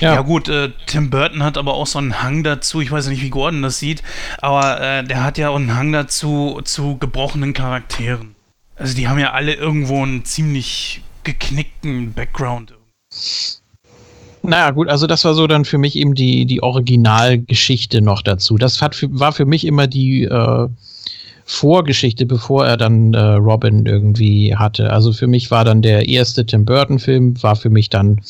Ja, 0.00 0.14
ja 0.14 0.20
gut, 0.22 0.48
äh, 0.48 0.70
Tim 0.86 1.10
Burton 1.10 1.42
hat 1.42 1.58
aber 1.58 1.74
auch 1.74 1.86
so 1.86 1.98
einen 1.98 2.22
Hang 2.22 2.42
dazu, 2.42 2.80
ich 2.80 2.90
weiß 2.90 3.08
nicht, 3.08 3.22
wie 3.22 3.30
Gordon 3.30 3.62
das 3.62 3.78
sieht, 3.78 4.02
aber 4.38 4.80
äh, 4.80 5.04
der 5.04 5.24
hat 5.24 5.38
ja 5.38 5.50
auch 5.50 5.56
einen 5.56 5.74
Hang 5.74 5.92
dazu 5.92 6.60
zu 6.64 6.98
gebrochenen 6.98 7.52
Charakteren. 7.52 8.34
Also 8.76 8.94
die 8.94 9.08
haben 9.08 9.18
ja 9.18 9.32
alle 9.32 9.54
irgendwo 9.54 10.02
einen 10.02 10.24
ziemlich 10.24 11.02
geknickten 11.24 12.12
Background. 12.12 12.74
Naja, 14.42 14.70
gut, 14.70 14.88
also 14.88 15.06
das 15.06 15.24
war 15.24 15.34
so 15.34 15.46
dann 15.46 15.64
für 15.64 15.78
mich 15.78 15.96
eben 15.96 16.14
die, 16.14 16.46
die 16.46 16.62
Originalgeschichte 16.62 18.00
noch 18.00 18.22
dazu. 18.22 18.58
Das 18.58 18.80
hat 18.80 18.94
für, 18.94 19.08
war 19.10 19.32
für 19.32 19.44
mich 19.46 19.64
immer 19.64 19.86
die, 19.86 20.22
äh, 20.22 20.68
Vorgeschichte, 21.48 22.26
bevor 22.26 22.66
er 22.66 22.76
dann 22.76 23.14
äh, 23.14 23.20
Robin 23.20 23.86
irgendwie 23.86 24.56
hatte. 24.56 24.92
Also 24.92 25.12
für 25.12 25.28
mich 25.28 25.52
war 25.52 25.64
dann 25.64 25.80
der 25.80 26.08
erste 26.08 26.44
Tim 26.44 26.64
Burton-Film, 26.64 27.40
war 27.40 27.54
für 27.54 27.70
mich 27.70 27.88
dann 27.88 28.20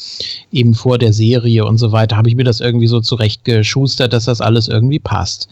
eben 0.53 0.75
vor 0.75 0.99
der 0.99 1.15
Serie 1.15 1.65
und 1.65 1.79
so 1.79 1.93
weiter, 1.93 2.19
habe 2.19 2.29
ich 2.29 2.37
mir 2.37 2.45
das 2.45 2.61
irgendwie 2.61 2.89
so 2.89 3.01
zurechtgeschustert, 3.01 4.13
dass 4.13 4.27
das 4.27 4.43
alles 4.43 4.69
irgendwie 4.69 4.99
passt. 4.99 5.49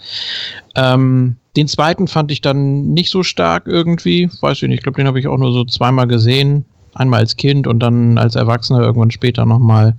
Ähm, 0.75 1.37
den 1.57 1.67
zweiten 1.67 2.07
fand 2.07 2.31
ich 2.31 2.43
dann 2.43 2.93
nicht 2.93 3.11
so 3.11 3.23
stark 3.23 3.67
irgendwie, 3.67 4.29
weiß 4.43 4.63
ich 4.63 4.69
nicht, 4.69 4.79
ich 4.79 4.83
glaube, 4.83 4.97
den 4.97 5.07
habe 5.07 5.19
ich 5.19 5.27
auch 5.27 5.39
nur 5.39 5.53
so 5.53 5.65
zweimal 5.65 6.07
gesehen. 6.07 6.67
Einmal 6.93 7.21
als 7.21 7.37
Kind 7.37 7.67
und 7.67 7.81
dann 7.81 8.19
als 8.19 8.37
Erwachsener 8.37 8.81
irgendwann 8.81 9.11
später 9.11 9.47
nochmal. 9.47 9.97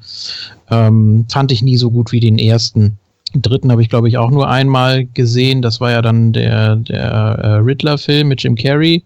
Ähm, 0.69 1.25
fand 1.29 1.51
ich 1.51 1.61
nie 1.63 1.77
so 1.77 1.89
gut 1.89 2.11
wie 2.11 2.21
den 2.21 2.37
ersten. 2.37 2.99
Den 3.35 3.41
dritten 3.41 3.69
habe 3.69 3.81
ich, 3.81 3.89
glaube 3.89 4.07
ich, 4.07 4.17
auch 4.17 4.31
nur 4.31 4.49
einmal 4.49 5.05
gesehen. 5.05 5.61
Das 5.61 5.81
war 5.81 5.91
ja 5.91 6.01
dann 6.01 6.31
der, 6.31 6.77
der 6.77 7.03
äh, 7.03 7.47
Riddler-Film 7.55 8.29
mit 8.29 8.41
Jim 8.41 8.55
Carrey. 8.55 9.03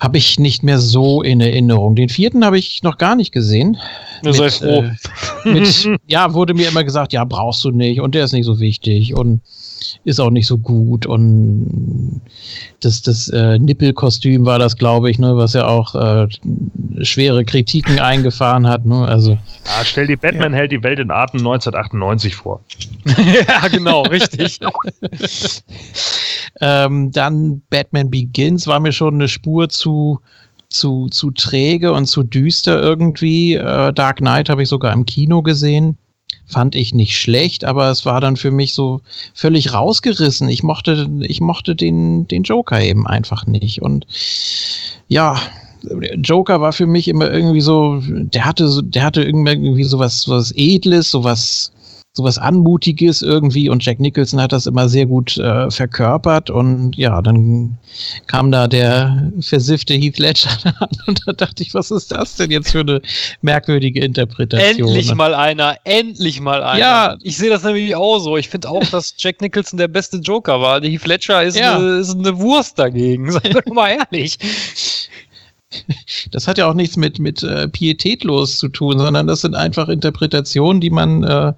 Habe 0.00 0.18
ich 0.18 0.40
nicht 0.40 0.64
mehr 0.64 0.80
so 0.80 1.22
in 1.22 1.40
Erinnerung. 1.40 1.94
Den 1.94 2.08
vierten 2.08 2.44
habe 2.44 2.58
ich 2.58 2.82
noch 2.82 2.98
gar 2.98 3.14
nicht 3.14 3.30
gesehen. 3.30 3.78
Ja, 4.22 4.32
sei 4.32 4.50
froh. 4.50 4.84
Äh, 5.44 5.48
mit, 5.52 6.00
ja, 6.06 6.32
wurde 6.32 6.54
mir 6.54 6.68
immer 6.68 6.84
gesagt, 6.84 7.12
ja, 7.12 7.24
brauchst 7.24 7.64
du 7.64 7.70
nicht 7.70 8.00
und 8.00 8.14
der 8.14 8.24
ist 8.24 8.32
nicht 8.32 8.46
so 8.46 8.60
wichtig. 8.60 9.14
Und 9.14 9.40
ist 10.04 10.20
auch 10.20 10.30
nicht 10.30 10.46
so 10.46 10.58
gut 10.58 11.06
und 11.06 12.20
das, 12.80 13.02
das 13.02 13.28
äh, 13.28 13.58
Nippelkostüm 13.58 14.44
war 14.44 14.58
das, 14.58 14.76
glaube 14.76 15.10
ich, 15.10 15.18
ne, 15.18 15.36
was 15.36 15.54
ja 15.54 15.66
auch 15.66 15.94
äh, 15.94 16.26
schwere 17.02 17.44
Kritiken 17.44 17.98
eingefahren 17.98 18.66
hat. 18.66 18.84
Ne? 18.84 19.06
Also, 19.06 19.32
ja, 19.32 19.84
stell 19.84 20.06
dir 20.06 20.16
Batman 20.16 20.52
ja. 20.52 20.58
hält 20.58 20.72
die 20.72 20.82
Welt 20.82 20.98
in 20.98 21.10
Atem 21.10 21.40
1998 21.40 22.34
vor. 22.34 22.60
ja, 23.48 23.68
genau, 23.68 24.02
richtig. 24.02 24.60
ähm, 26.60 27.10
dann 27.10 27.62
Batman 27.70 28.10
Begins 28.10 28.66
war 28.66 28.80
mir 28.80 28.92
schon 28.92 29.14
eine 29.14 29.28
Spur 29.28 29.68
zu 29.68 30.20
zu, 30.74 31.08
zu 31.08 31.30
träge 31.30 31.92
und 31.92 32.06
zu 32.06 32.22
düster 32.22 32.82
irgendwie. 32.82 33.54
Äh, 33.54 33.92
Dark 33.92 34.18
Knight 34.18 34.48
habe 34.48 34.62
ich 34.62 34.68
sogar 34.68 34.92
im 34.92 35.06
Kino 35.06 35.42
gesehen 35.42 35.96
fand 36.46 36.74
ich 36.74 36.94
nicht 36.94 37.18
schlecht, 37.18 37.64
aber 37.64 37.90
es 37.90 38.04
war 38.04 38.20
dann 38.20 38.36
für 38.36 38.50
mich 38.50 38.74
so 38.74 39.00
völlig 39.32 39.72
rausgerissen. 39.72 40.48
Ich 40.48 40.62
mochte, 40.62 41.08
ich 41.22 41.40
mochte 41.40 41.74
den, 41.74 42.28
den 42.28 42.42
Joker 42.42 42.80
eben 42.80 43.06
einfach 43.06 43.46
nicht. 43.46 43.82
Und 43.82 44.06
ja, 45.08 45.40
Joker 46.16 46.60
war 46.60 46.72
für 46.72 46.86
mich 46.86 47.08
immer 47.08 47.30
irgendwie 47.30 47.60
so, 47.60 48.00
der 48.02 48.44
hatte 48.44 48.82
der 48.82 49.04
hatte 49.04 49.22
irgendwie 49.22 49.84
so 49.84 49.98
was, 49.98 50.28
was 50.28 50.52
Edles, 50.56 51.10
so 51.10 51.24
was, 51.24 51.72
sowas 52.16 52.38
Anmutiges 52.38 53.22
irgendwie 53.22 53.68
und 53.68 53.84
Jack 53.84 53.98
Nicholson 53.98 54.40
hat 54.40 54.52
das 54.52 54.66
immer 54.66 54.88
sehr 54.88 55.06
gut 55.06 55.36
äh, 55.36 55.68
verkörpert 55.68 56.48
und 56.48 56.96
ja, 56.96 57.20
dann 57.20 57.76
kam 58.28 58.52
da 58.52 58.68
der 58.68 59.32
versiffte 59.40 59.94
Heath 59.94 60.18
Ledger 60.20 60.50
an 60.78 60.88
und 61.08 61.22
da 61.26 61.32
dachte 61.32 61.64
ich, 61.64 61.74
was 61.74 61.90
ist 61.90 62.12
das 62.12 62.36
denn 62.36 62.52
jetzt 62.52 62.70
für 62.70 62.80
eine 62.80 63.02
merkwürdige 63.42 64.00
Interpretation? 64.00 64.88
Endlich 64.88 65.12
mal 65.12 65.34
einer, 65.34 65.76
endlich 65.82 66.40
mal 66.40 66.62
einer. 66.62 66.78
Ja. 66.78 67.16
Ich 67.20 67.36
sehe 67.36 67.50
das 67.50 67.64
nämlich 67.64 67.96
auch 67.96 68.20
so. 68.20 68.36
Ich 68.36 68.48
finde 68.48 68.70
auch, 68.70 68.84
dass 68.84 69.14
Jack 69.18 69.40
Nicholson 69.40 69.78
der 69.78 69.88
beste 69.88 70.18
Joker 70.18 70.60
war. 70.60 70.80
Heath 70.82 71.06
Ledger 71.06 71.42
ist, 71.42 71.58
ja. 71.58 71.76
eine, 71.76 71.98
ist 71.98 72.16
eine 72.16 72.38
Wurst 72.38 72.78
dagegen, 72.78 73.32
seien 73.32 73.54
wir 73.54 73.74
mal 73.74 73.98
ehrlich. 74.12 74.38
Das 76.30 76.48
hat 76.48 76.58
ja 76.58 76.68
auch 76.68 76.74
nichts 76.74 76.96
mit, 76.96 77.18
mit 77.18 77.42
äh, 77.42 77.68
pietätlos 77.68 78.58
zu 78.58 78.68
tun, 78.68 78.98
sondern 78.98 79.26
das 79.26 79.42
sind 79.42 79.54
einfach 79.54 79.88
Interpretationen, 79.88 80.80
die 80.80 80.90
man, 80.90 81.22
äh, 81.22 81.52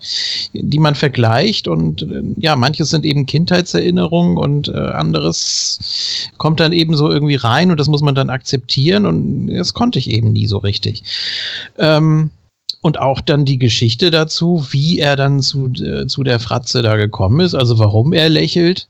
die 0.53 0.79
man 0.79 0.95
vergleicht 0.95 1.69
und 1.69 2.03
äh, 2.03 2.23
ja, 2.37 2.57
manches 2.57 2.91
sind 2.91 3.05
eben 3.05 3.27
Kindheitserinnerungen 3.27 4.37
und 4.37 4.69
äh, 4.69 4.73
anderes 4.73 6.29
kommt 6.37 6.61
dann 6.61 6.73
eben 6.73 6.97
so 6.97 7.11
irgendwie 7.11 7.37
rein 7.37 7.71
und 7.71 7.79
das 7.81 7.89
muss 7.89 8.03
man 8.03 8.15
dann 8.15 8.31
akzeptieren 8.31 9.07
und 9.07 9.49
das 9.49 9.75
konnte 9.75 9.99
ich 9.99 10.11
eben 10.11 10.33
nie 10.33 10.47
so 10.47 10.59
richtig. 10.59 11.03
Ähm, 11.79 12.31
und 12.83 13.01
auch 13.01 13.21
dann 13.21 13.45
die 13.45 13.59
Geschichte 13.59 14.11
dazu, 14.11 14.67
wie 14.71 14.99
er 14.99 15.17
dann 15.17 15.41
zu, 15.41 15.73
äh, 15.75 16.07
zu 16.07 16.23
der 16.23 16.39
Fratze 16.39 16.83
da 16.83 16.97
gekommen 16.97 17.41
ist, 17.41 17.55
also 17.55 17.79
warum 17.79 18.13
er 18.13 18.29
lächelt. 18.29 18.89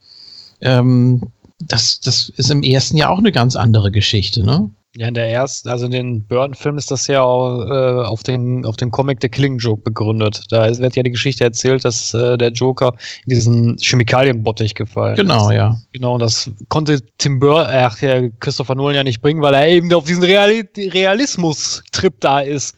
Ähm, 0.61 1.23
das, 1.59 2.01
das 2.01 2.29
ist 2.29 2.51
im 2.51 2.63
ersten 2.63 2.97
Jahr 2.97 3.11
auch 3.11 3.19
eine 3.19 3.33
ganz 3.33 3.57
andere 3.57 3.91
Geschichte, 3.91 4.45
ne? 4.45 4.71
Ja, 4.99 5.09
in 5.09 5.15
der 5.15 5.29
ersten, 5.31 5.69
also 5.69 5.85
in 5.85 5.91
den 5.91 6.27
Burton-Film 6.27 6.79
ist 6.79 6.91
das 6.91 7.07
ja 7.07 7.23
auch, 7.23 7.67
äh, 7.67 8.07
auf, 8.07 8.23
den, 8.23 8.65
auf 8.65 8.77
den 8.77 8.91
Comic 8.91 9.19
The 9.21 9.29
Killing 9.29 9.59
Joke 9.59 9.83
begründet. 9.83 10.45
Da 10.49 10.75
wird 10.79 10.97
ja 10.97 11.03
die 11.03 11.11
Geschichte 11.11 11.45
erzählt, 11.45 11.85
dass 11.85 12.15
äh, 12.15 12.39
der 12.39 12.51
Joker 12.51 12.95
in 13.27 13.31
diesen 13.35 13.77
Chemikalienbottich 13.79 14.75
gefallen 14.75 15.17
Genau, 15.17 15.51
ist. 15.51 15.55
ja. 15.57 15.77
Genau, 15.93 16.15
und 16.15 16.21
das 16.21 16.51
konnte 16.71 17.01
Tim 17.19 17.39
Burton, 17.41 17.67
ach 17.71 18.01
ja, 18.01 18.29
Christopher 18.41 18.75
Nolan 18.75 18.95
ja 18.95 19.05
nicht 19.05 19.21
bringen, 19.21 19.43
weil 19.43 19.53
er 19.55 19.69
eben 19.69 19.93
auf 19.93 20.05
diesen 20.05 20.23
Real 20.25 20.51
Realismus-Trip 20.77 22.15
da 22.21 22.41
ist. 22.41 22.77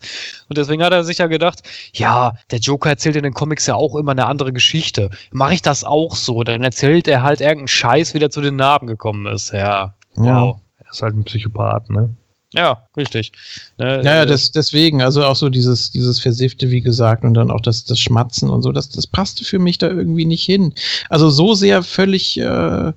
Und 0.48 0.58
deswegen 0.58 0.82
hat 0.82 0.92
er 0.92 1.04
sich 1.04 1.18
ja 1.18 1.26
gedacht, 1.26 1.62
ja, 1.92 2.32
der 2.50 2.58
Joker 2.58 2.90
erzählt 2.90 3.16
in 3.16 3.22
den 3.22 3.34
Comics 3.34 3.66
ja 3.66 3.74
auch 3.74 3.94
immer 3.96 4.12
eine 4.12 4.26
andere 4.26 4.52
Geschichte. 4.52 5.10
Mache 5.30 5.54
ich 5.54 5.62
das 5.62 5.84
auch 5.84 6.16
so? 6.16 6.42
Dann 6.42 6.64
erzählt 6.64 7.06
er 7.08 7.22
halt 7.22 7.40
irgendeinen 7.40 7.68
Scheiß, 7.68 8.14
wie 8.14 8.18
der 8.18 8.30
zu 8.30 8.40
den 8.40 8.56
Narben 8.56 8.86
gekommen 8.86 9.26
ist. 9.26 9.52
Ja, 9.52 9.94
wow. 10.16 10.26
Ja. 10.26 10.54
Er 10.88 10.92
ist 10.92 11.02
halt 11.02 11.14
ein 11.14 11.24
Psychopath, 11.24 11.90
ne? 11.90 12.10
Ja, 12.54 12.82
richtig. 12.96 13.32
Äh, 13.78 14.02
Ja, 14.02 14.16
ja, 14.16 14.26
das, 14.26 14.50
deswegen, 14.52 15.02
also 15.02 15.22
auch 15.22 15.36
so 15.36 15.50
dieses, 15.50 15.90
dieses 15.90 16.18
Versiffte, 16.18 16.70
wie 16.70 16.80
gesagt, 16.80 17.24
und 17.24 17.34
dann 17.34 17.50
auch 17.50 17.60
das, 17.60 17.84
das 17.84 18.00
Schmatzen 18.00 18.48
und 18.48 18.62
so, 18.62 18.72
das, 18.72 18.88
das 18.88 19.06
passte 19.06 19.44
für 19.44 19.58
mich 19.58 19.76
da 19.76 19.88
irgendwie 19.88 20.24
nicht 20.24 20.44
hin. 20.44 20.72
Also 21.10 21.28
so 21.28 21.52
sehr 21.52 21.82
völlig, 21.82 22.38
äh, 22.40 22.92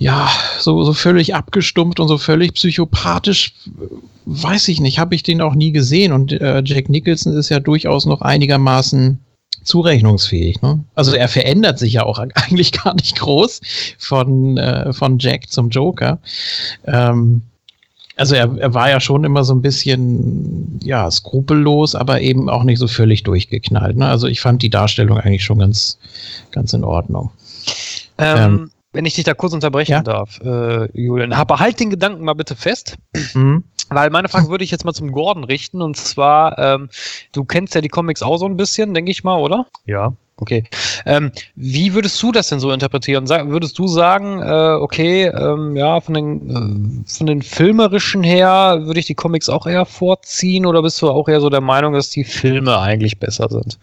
ja, 0.00 0.30
so, 0.60 0.84
so 0.84 0.92
völlig 0.92 1.34
abgestumpft 1.34 1.98
und 1.98 2.08
so 2.08 2.18
völlig 2.18 2.52
psychopathisch, 2.52 3.54
äh, 3.66 3.86
weiß 4.26 4.68
ich 4.68 4.80
nicht, 4.80 4.98
habe 4.98 5.14
ich 5.14 5.22
den 5.22 5.40
auch 5.40 5.54
nie 5.54 5.72
gesehen. 5.72 6.12
Und 6.12 6.32
äh, 6.32 6.60
Jack 6.62 6.90
Nicholson 6.90 7.32
ist 7.38 7.48
ja 7.48 7.58
durchaus 7.58 8.04
noch 8.04 8.20
einigermaßen 8.20 9.18
zurechnungsfähig. 9.68 10.60
Ne? 10.62 10.82
Also 10.94 11.14
er 11.14 11.28
verändert 11.28 11.78
sich 11.78 11.92
ja 11.92 12.02
auch 12.04 12.18
eigentlich 12.34 12.72
gar 12.72 12.94
nicht 12.94 13.18
groß 13.18 13.60
von, 13.98 14.56
äh, 14.56 14.92
von 14.92 15.18
Jack 15.18 15.50
zum 15.50 15.68
Joker. 15.70 16.18
Ähm, 16.86 17.42
also 18.16 18.34
er, 18.34 18.56
er 18.58 18.74
war 18.74 18.90
ja 18.90 18.98
schon 19.00 19.22
immer 19.22 19.44
so 19.44 19.54
ein 19.54 19.62
bisschen, 19.62 20.80
ja, 20.82 21.08
skrupellos, 21.08 21.94
aber 21.94 22.20
eben 22.20 22.50
auch 22.50 22.64
nicht 22.64 22.80
so 22.80 22.88
völlig 22.88 23.22
durchgeknallt. 23.22 23.96
Ne? 23.96 24.08
Also 24.08 24.26
ich 24.26 24.40
fand 24.40 24.60
die 24.62 24.70
Darstellung 24.70 25.18
eigentlich 25.18 25.44
schon 25.44 25.60
ganz, 25.60 25.98
ganz 26.50 26.72
in 26.72 26.82
Ordnung. 26.82 27.30
ähm, 28.18 28.38
ähm, 28.38 28.70
wenn 28.92 29.04
ich 29.04 29.14
dich 29.14 29.24
da 29.24 29.34
kurz 29.34 29.52
unterbrechen 29.52 29.92
Ja? 29.92 30.02
darf, 30.02 30.40
äh, 30.40 30.90
Julian, 31.00 31.32
aber 31.32 31.60
halt 31.60 31.78
den 31.78 31.90
Gedanken 31.90 32.24
mal 32.24 32.34
bitte 32.34 32.56
fest. 32.56 32.96
Mhm. 33.34 33.62
Weil 33.90 34.10
meine 34.10 34.28
Frage 34.28 34.48
würde 34.48 34.64
ich 34.64 34.70
jetzt 34.70 34.84
mal 34.84 34.92
zum 34.92 35.12
Gordon 35.12 35.44
richten. 35.44 35.82
Und 35.82 35.96
zwar, 35.96 36.58
ähm, 36.58 36.90
du 37.32 37.44
kennst 37.44 37.74
ja 37.74 37.80
die 37.80 37.88
Comics 37.88 38.22
auch 38.22 38.38
so 38.38 38.46
ein 38.46 38.56
bisschen, 38.56 38.94
denke 38.94 39.10
ich 39.10 39.24
mal, 39.24 39.38
oder? 39.38 39.66
Ja. 39.86 40.12
Okay. 40.40 40.62
Ähm, 41.04 41.32
wie 41.56 41.94
würdest 41.94 42.22
du 42.22 42.30
das 42.30 42.48
denn 42.48 42.60
so 42.60 42.70
interpretieren? 42.70 43.26
Sag, 43.26 43.48
würdest 43.48 43.76
du 43.78 43.88
sagen, 43.88 44.40
äh, 44.40 44.76
okay, 44.80 45.26
ähm, 45.26 45.76
ja, 45.76 46.00
von 46.00 46.14
den, 46.14 46.50
äh, 47.04 47.10
von 47.10 47.26
den 47.26 47.42
filmerischen 47.42 48.22
her 48.22 48.78
würde 48.82 49.00
ich 49.00 49.06
die 49.06 49.16
Comics 49.16 49.48
auch 49.48 49.66
eher 49.66 49.84
vorziehen 49.84 50.64
oder 50.64 50.82
bist 50.82 51.02
du 51.02 51.10
auch 51.10 51.28
eher 51.28 51.40
so 51.40 51.50
der 51.50 51.60
Meinung, 51.60 51.92
dass 51.92 52.10
die 52.10 52.22
Filme 52.22 52.78
eigentlich 52.78 53.18
besser 53.18 53.48
sind? 53.48 53.78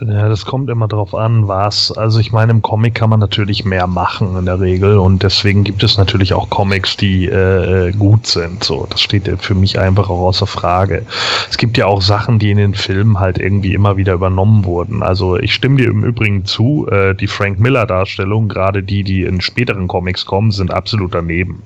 Ja, 0.00 0.28
das 0.28 0.46
kommt 0.46 0.70
immer 0.70 0.88
drauf 0.88 1.14
an, 1.14 1.48
was. 1.48 1.92
Also 1.92 2.20
ich 2.20 2.32
meine, 2.32 2.52
im 2.52 2.62
Comic 2.62 2.94
kann 2.94 3.10
man 3.10 3.20
natürlich 3.20 3.64
mehr 3.64 3.86
machen 3.86 4.36
in 4.36 4.46
der 4.46 4.60
Regel 4.60 4.98
und 4.98 5.22
deswegen 5.22 5.64
gibt 5.64 5.82
es 5.82 5.98
natürlich 5.98 6.32
auch 6.32 6.48
Comics, 6.48 6.96
die 6.96 7.26
äh, 7.26 7.92
gut 7.92 8.26
sind. 8.26 8.64
So, 8.64 8.86
das 8.88 9.00
steht 9.00 9.28
für 9.40 9.54
mich 9.54 9.78
einfach 9.78 10.08
auch 10.08 10.26
außer 10.26 10.46
Frage. 10.46 11.04
Es 11.50 11.58
gibt 11.58 11.76
ja 11.76 11.86
auch 11.86 12.00
Sachen, 12.00 12.38
die 12.38 12.50
in 12.50 12.56
den 12.56 12.74
Filmen 12.74 13.20
halt 13.20 13.38
irgendwie 13.38 13.74
immer 13.74 13.96
wieder 13.96 14.14
übernommen 14.14 14.64
wurden. 14.64 15.02
Also 15.02 15.27
ich 15.36 15.54
stimme 15.54 15.76
dir 15.76 15.88
im 15.88 16.04
Übrigen 16.04 16.44
zu, 16.44 16.88
äh, 16.90 17.14
die 17.14 17.26
Frank 17.26 17.58
Miller 17.58 17.86
Darstellung, 17.86 18.48
gerade 18.48 18.82
die, 18.82 19.04
die 19.04 19.22
in 19.22 19.40
späteren 19.40 19.88
Comics 19.88 20.26
kommen, 20.26 20.50
sind 20.50 20.72
absolut 20.72 21.14
daneben. 21.14 21.62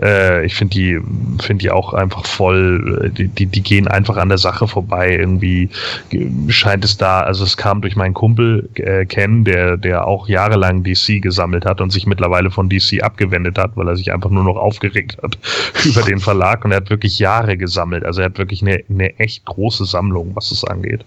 Äh, 0.00 0.44
ich 0.46 0.54
finde 0.54 0.74
die, 0.74 1.00
finde 1.42 1.62
die 1.62 1.70
auch 1.70 1.94
einfach 1.94 2.24
voll, 2.26 3.02
äh, 3.04 3.10
die, 3.10 3.28
die, 3.28 3.46
die 3.46 3.62
gehen 3.62 3.88
einfach 3.88 4.16
an 4.16 4.28
der 4.28 4.38
Sache 4.38 4.68
vorbei. 4.68 5.16
Irgendwie 5.16 5.68
ge- 6.10 6.30
scheint 6.48 6.84
es 6.84 6.96
da, 6.96 7.20
also 7.20 7.44
es 7.44 7.56
kam 7.56 7.80
durch 7.80 7.96
meinen 7.96 8.14
Kumpel 8.14 8.68
äh, 8.74 9.04
Ken, 9.06 9.44
der, 9.44 9.76
der 9.76 10.06
auch 10.06 10.28
jahrelang 10.28 10.82
DC 10.82 11.20
gesammelt 11.22 11.64
hat 11.64 11.80
und 11.80 11.90
sich 11.90 12.06
mittlerweile 12.06 12.50
von 12.50 12.68
DC 12.68 13.02
abgewendet 13.02 13.58
hat, 13.58 13.72
weil 13.76 13.88
er 13.88 13.96
sich 13.96 14.12
einfach 14.12 14.30
nur 14.30 14.44
noch 14.44 14.56
aufgeregt 14.56 15.18
hat 15.22 15.38
über 15.84 16.02
den 16.02 16.18
Verlag 16.18 16.64
und 16.64 16.72
er 16.72 16.78
hat 16.78 16.90
wirklich 16.90 17.18
Jahre 17.18 17.56
gesammelt. 17.56 18.04
Also 18.04 18.20
er 18.20 18.26
hat 18.26 18.38
wirklich 18.38 18.62
eine, 18.62 18.82
eine 18.88 19.18
echt 19.18 19.44
große 19.44 19.84
Sammlung, 19.84 20.32
was 20.34 20.50
es 20.50 20.64
angeht. 20.64 21.04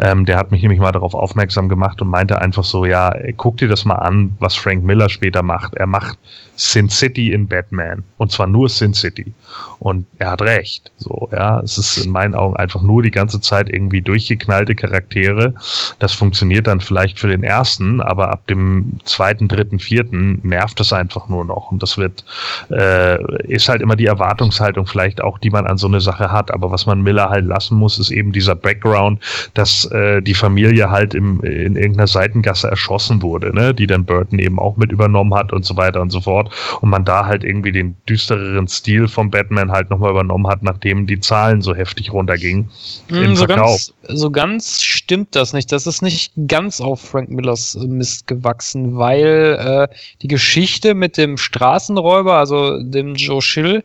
Ähm, 0.00 0.24
der 0.24 0.36
hat 0.36 0.50
mich 0.50 0.62
nämlich 0.62 0.80
mal 0.80 0.92
darauf 0.92 1.14
aufmerksam 1.14 1.68
gemacht 1.68 2.00
und 2.02 2.08
meinte 2.08 2.40
einfach 2.40 2.64
so, 2.64 2.84
ja, 2.84 3.14
guck 3.36 3.58
dir 3.58 3.68
das 3.68 3.84
mal 3.84 3.96
an, 3.96 4.36
was 4.40 4.54
Frank 4.54 4.84
Miller 4.84 5.08
später 5.08 5.42
macht. 5.42 5.74
Er 5.74 5.86
macht 5.86 6.18
Sin 6.56 6.88
City 6.88 7.32
in 7.32 7.46
Batman. 7.46 7.75
Und 8.18 8.32
zwar 8.32 8.46
nur 8.46 8.68
Sin 8.68 8.94
City. 8.94 9.32
Und 9.78 10.06
er 10.18 10.30
hat 10.32 10.42
recht. 10.42 10.90
So, 10.96 11.28
ja. 11.32 11.60
Es 11.60 11.78
ist 11.78 11.98
in 11.98 12.10
meinen 12.10 12.34
Augen 12.34 12.56
einfach 12.56 12.82
nur 12.82 13.02
die 13.02 13.10
ganze 13.10 13.40
Zeit 13.40 13.68
irgendwie 13.68 14.00
durchgeknallte 14.00 14.74
Charaktere. 14.74 15.54
Das 15.98 16.12
funktioniert 16.12 16.66
dann 16.66 16.80
vielleicht 16.80 17.18
für 17.18 17.28
den 17.28 17.42
ersten, 17.42 18.00
aber 18.00 18.30
ab 18.30 18.46
dem 18.46 18.98
zweiten, 19.04 19.48
dritten, 19.48 19.78
vierten 19.78 20.40
nervt 20.42 20.80
es 20.80 20.92
einfach 20.92 21.28
nur 21.28 21.44
noch. 21.44 21.70
Und 21.70 21.82
das 21.82 21.98
wird, 21.98 22.24
äh, 22.70 23.22
ist 23.44 23.68
halt 23.68 23.82
immer 23.82 23.96
die 23.96 24.06
Erwartungshaltung 24.06 24.86
vielleicht 24.86 25.20
auch, 25.20 25.38
die 25.38 25.50
man 25.50 25.66
an 25.66 25.78
so 25.78 25.86
eine 25.86 26.00
Sache 26.00 26.32
hat. 26.32 26.50
Aber 26.50 26.70
was 26.70 26.86
man 26.86 27.02
Miller 27.02 27.28
halt 27.28 27.44
lassen 27.44 27.76
muss, 27.76 27.98
ist 27.98 28.10
eben 28.10 28.32
dieser 28.32 28.54
Background, 28.54 29.20
dass 29.54 29.84
äh, 29.92 30.22
die 30.22 30.34
Familie 30.34 30.90
halt 30.90 31.14
im, 31.14 31.40
in 31.42 31.76
irgendeiner 31.76 32.06
Seitengasse 32.06 32.68
erschossen 32.68 33.20
wurde, 33.22 33.54
ne? 33.54 33.74
die 33.74 33.86
dann 33.86 34.04
Burton 34.04 34.38
eben 34.38 34.58
auch 34.58 34.76
mit 34.76 34.90
übernommen 34.90 35.34
hat 35.34 35.52
und 35.52 35.64
so 35.64 35.76
weiter 35.76 36.00
und 36.00 36.10
so 36.10 36.20
fort. 36.20 36.50
Und 36.80 36.90
man 36.90 37.04
da 37.04 37.26
halt 37.26 37.44
irgendwie 37.44 37.65
den 37.72 37.96
düstereren 38.08 38.68
Stil 38.68 39.08
vom 39.08 39.30
Batman 39.30 39.70
halt 39.70 39.90
nochmal 39.90 40.10
übernommen 40.10 40.46
hat, 40.46 40.62
nachdem 40.62 41.06
die 41.06 41.20
Zahlen 41.20 41.62
so 41.62 41.74
heftig 41.74 42.12
runtergingen 42.12 42.70
im 43.08 43.28
Hm, 43.28 43.36
so, 43.36 43.46
Verkauf. 43.46 43.46
ganz, 43.46 43.94
so 44.08 44.30
ganz 44.30 44.82
stimmt 44.82 45.34
das 45.36 45.52
nicht. 45.52 45.72
Das 45.72 45.86
ist 45.86 46.02
nicht 46.02 46.32
ganz 46.48 46.80
auf 46.80 47.00
Frank 47.00 47.30
Millers 47.30 47.74
äh, 47.74 47.86
Mist 47.86 48.26
gewachsen, 48.26 48.96
weil 48.96 49.88
äh, 49.90 49.94
die 50.22 50.28
Geschichte 50.28 50.94
mit 50.94 51.16
dem 51.16 51.36
Straßenräuber, 51.36 52.34
also 52.36 52.82
dem 52.82 53.14
Joe 53.14 53.42
Schill, 53.42 53.82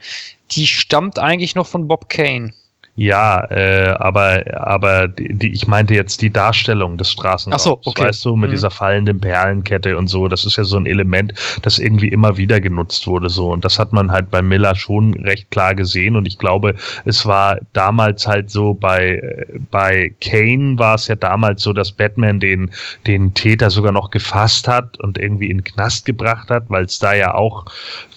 die 0.51 0.67
stammt 0.67 1.19
eigentlich 1.19 1.55
noch 1.55 1.67
von 1.67 1.87
Bob 1.87 2.09
Kane. 2.09 2.53
Ja, 2.95 3.45
äh, 3.49 3.95
aber, 3.99 4.43
aber 4.53 5.07
die, 5.07 5.33
die, 5.33 5.53
ich 5.53 5.65
meinte 5.65 5.93
jetzt 5.95 6.21
die 6.21 6.29
Darstellung 6.29 6.97
des 6.97 7.09
Straßenraums. 7.11 7.61
Ach 7.61 7.65
so, 7.65 7.81
okay. 7.85 8.03
Weißt 8.03 8.23
du, 8.25 8.35
mit 8.35 8.49
Mhm. 8.49 8.53
dieser 8.53 8.69
fallenden 8.69 9.19
Perlenkette 9.19 9.97
und 9.97 10.07
so. 10.07 10.27
Das 10.27 10.45
ist 10.45 10.57
ja 10.57 10.63
so 10.65 10.77
ein 10.77 10.85
Element, 10.85 11.33
das 11.61 11.79
irgendwie 11.79 12.09
immer 12.09 12.35
wieder 12.37 12.59
genutzt 12.59 13.07
wurde. 13.07 13.29
so 13.29 13.49
Und 13.51 13.63
das 13.63 13.79
hat 13.79 13.93
man 13.93 14.11
halt 14.11 14.29
bei 14.29 14.41
Miller 14.41 14.75
schon 14.75 15.13
recht 15.23 15.49
klar 15.51 15.73
gesehen. 15.73 16.15
Und 16.15 16.27
ich 16.27 16.37
glaube, 16.37 16.75
es 17.05 17.25
war 17.25 17.59
damals 17.73 18.27
halt 18.27 18.51
so 18.51 18.73
bei, 18.73 19.21
bei 19.71 20.13
Kane 20.21 20.77
war 20.77 20.95
es 20.95 21.07
ja 21.07 21.15
damals 21.15 21.63
so, 21.63 21.71
dass 21.73 21.91
Batman 21.93 22.39
den, 22.39 22.71
den 23.07 23.33
Täter 23.33 23.69
sogar 23.69 23.93
noch 23.93 24.11
gefasst 24.11 24.67
hat 24.67 24.99
und 24.99 25.17
irgendwie 25.17 25.49
in 25.49 25.59
den 25.59 25.63
Knast 25.63 26.05
gebracht 26.05 26.49
hat, 26.49 26.65
weil 26.67 26.83
es 26.85 26.99
da 26.99 27.13
ja 27.13 27.33
auch 27.33 27.65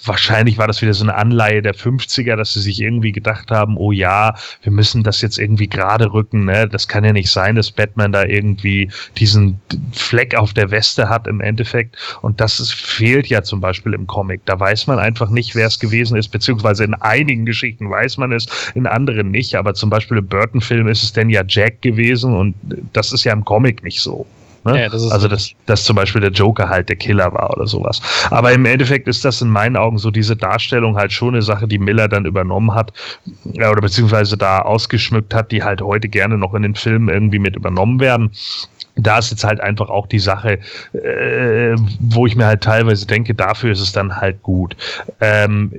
wahrscheinlich 0.06 0.58
war 0.58 0.66
das 0.66 0.82
wieder 0.82 0.92
so 0.92 1.02
eine 1.04 1.14
Anleihe 1.14 1.62
der 1.62 1.74
50er, 1.74 2.36
dass 2.36 2.52
sie 2.52 2.60
sich 2.60 2.80
irgendwie 2.80 3.12
gedacht 3.12 3.50
haben, 3.50 3.78
oh 3.78 3.90
ja, 3.92 4.34
wir 4.64 4.72
müssen 4.72 5.02
das 5.02 5.20
jetzt 5.20 5.38
irgendwie 5.38 5.68
gerade 5.68 6.12
rücken, 6.12 6.46
ne? 6.46 6.66
Das 6.66 6.88
kann 6.88 7.04
ja 7.04 7.12
nicht 7.12 7.30
sein, 7.30 7.54
dass 7.54 7.70
Batman 7.70 8.12
da 8.12 8.24
irgendwie 8.24 8.90
diesen 9.18 9.60
Fleck 9.92 10.34
auf 10.34 10.54
der 10.54 10.70
Weste 10.70 11.08
hat 11.08 11.26
im 11.26 11.40
Endeffekt. 11.40 11.96
Und 12.22 12.40
das 12.40 12.58
ist, 12.58 12.74
fehlt 12.74 13.26
ja 13.26 13.42
zum 13.42 13.60
Beispiel 13.60 13.92
im 13.92 14.06
Comic. 14.06 14.40
Da 14.46 14.58
weiß 14.58 14.86
man 14.86 14.98
einfach 14.98 15.28
nicht, 15.28 15.54
wer 15.54 15.66
es 15.66 15.78
gewesen 15.78 16.16
ist, 16.16 16.28
beziehungsweise 16.28 16.84
in 16.84 16.94
einigen 16.94 17.44
Geschichten 17.44 17.90
weiß 17.90 18.16
man 18.16 18.32
es, 18.32 18.46
in 18.74 18.86
anderen 18.86 19.30
nicht. 19.30 19.54
Aber 19.54 19.74
zum 19.74 19.90
Beispiel 19.90 20.18
im 20.18 20.26
Burton-Film 20.26 20.88
ist 20.88 21.02
es 21.02 21.12
denn 21.12 21.28
ja 21.28 21.42
Jack 21.46 21.82
gewesen 21.82 22.34
und 22.34 22.54
das 22.92 23.12
ist 23.12 23.24
ja 23.24 23.32
im 23.32 23.44
Comic 23.44 23.84
nicht 23.84 24.00
so. 24.00 24.26
Ne? 24.64 24.82
Ja, 24.82 24.88
das 24.88 25.10
also, 25.10 25.28
dass, 25.28 25.52
dass 25.66 25.84
zum 25.84 25.96
Beispiel 25.96 26.20
der 26.20 26.30
Joker 26.30 26.68
halt 26.68 26.88
der 26.88 26.96
Killer 26.96 27.32
war 27.32 27.50
oder 27.56 27.66
sowas. 27.66 28.00
Aber 28.30 28.52
im 28.52 28.64
Endeffekt 28.64 29.08
ist 29.08 29.24
das 29.24 29.42
in 29.42 29.50
meinen 29.50 29.76
Augen 29.76 29.98
so 29.98 30.10
diese 30.10 30.36
Darstellung 30.36 30.96
halt 30.96 31.12
schon 31.12 31.34
eine 31.34 31.42
Sache, 31.42 31.68
die 31.68 31.78
Miller 31.78 32.08
dann 32.08 32.24
übernommen 32.24 32.74
hat 32.74 32.92
ja, 33.44 33.70
oder 33.70 33.80
beziehungsweise 33.80 34.36
da 34.36 34.60
ausgeschmückt 34.60 35.34
hat, 35.34 35.52
die 35.52 35.62
halt 35.62 35.82
heute 35.82 36.08
gerne 36.08 36.38
noch 36.38 36.54
in 36.54 36.62
den 36.62 36.74
Filmen 36.74 37.08
irgendwie 37.08 37.38
mit 37.38 37.56
übernommen 37.56 38.00
werden. 38.00 38.30
Da 38.96 39.18
ist 39.18 39.30
jetzt 39.30 39.44
halt 39.44 39.60
einfach 39.60 39.90
auch 39.90 40.06
die 40.06 40.18
Sache, 40.18 40.58
äh, 40.92 41.76
wo 41.98 42.26
ich 42.26 42.36
mir 42.36 42.46
halt 42.46 42.62
teilweise 42.62 43.06
denke, 43.06 43.34
dafür 43.34 43.72
ist 43.72 43.80
es 43.80 43.92
dann 43.92 44.16
halt 44.16 44.42
gut. 44.42 44.76
Ähm, 45.20 45.72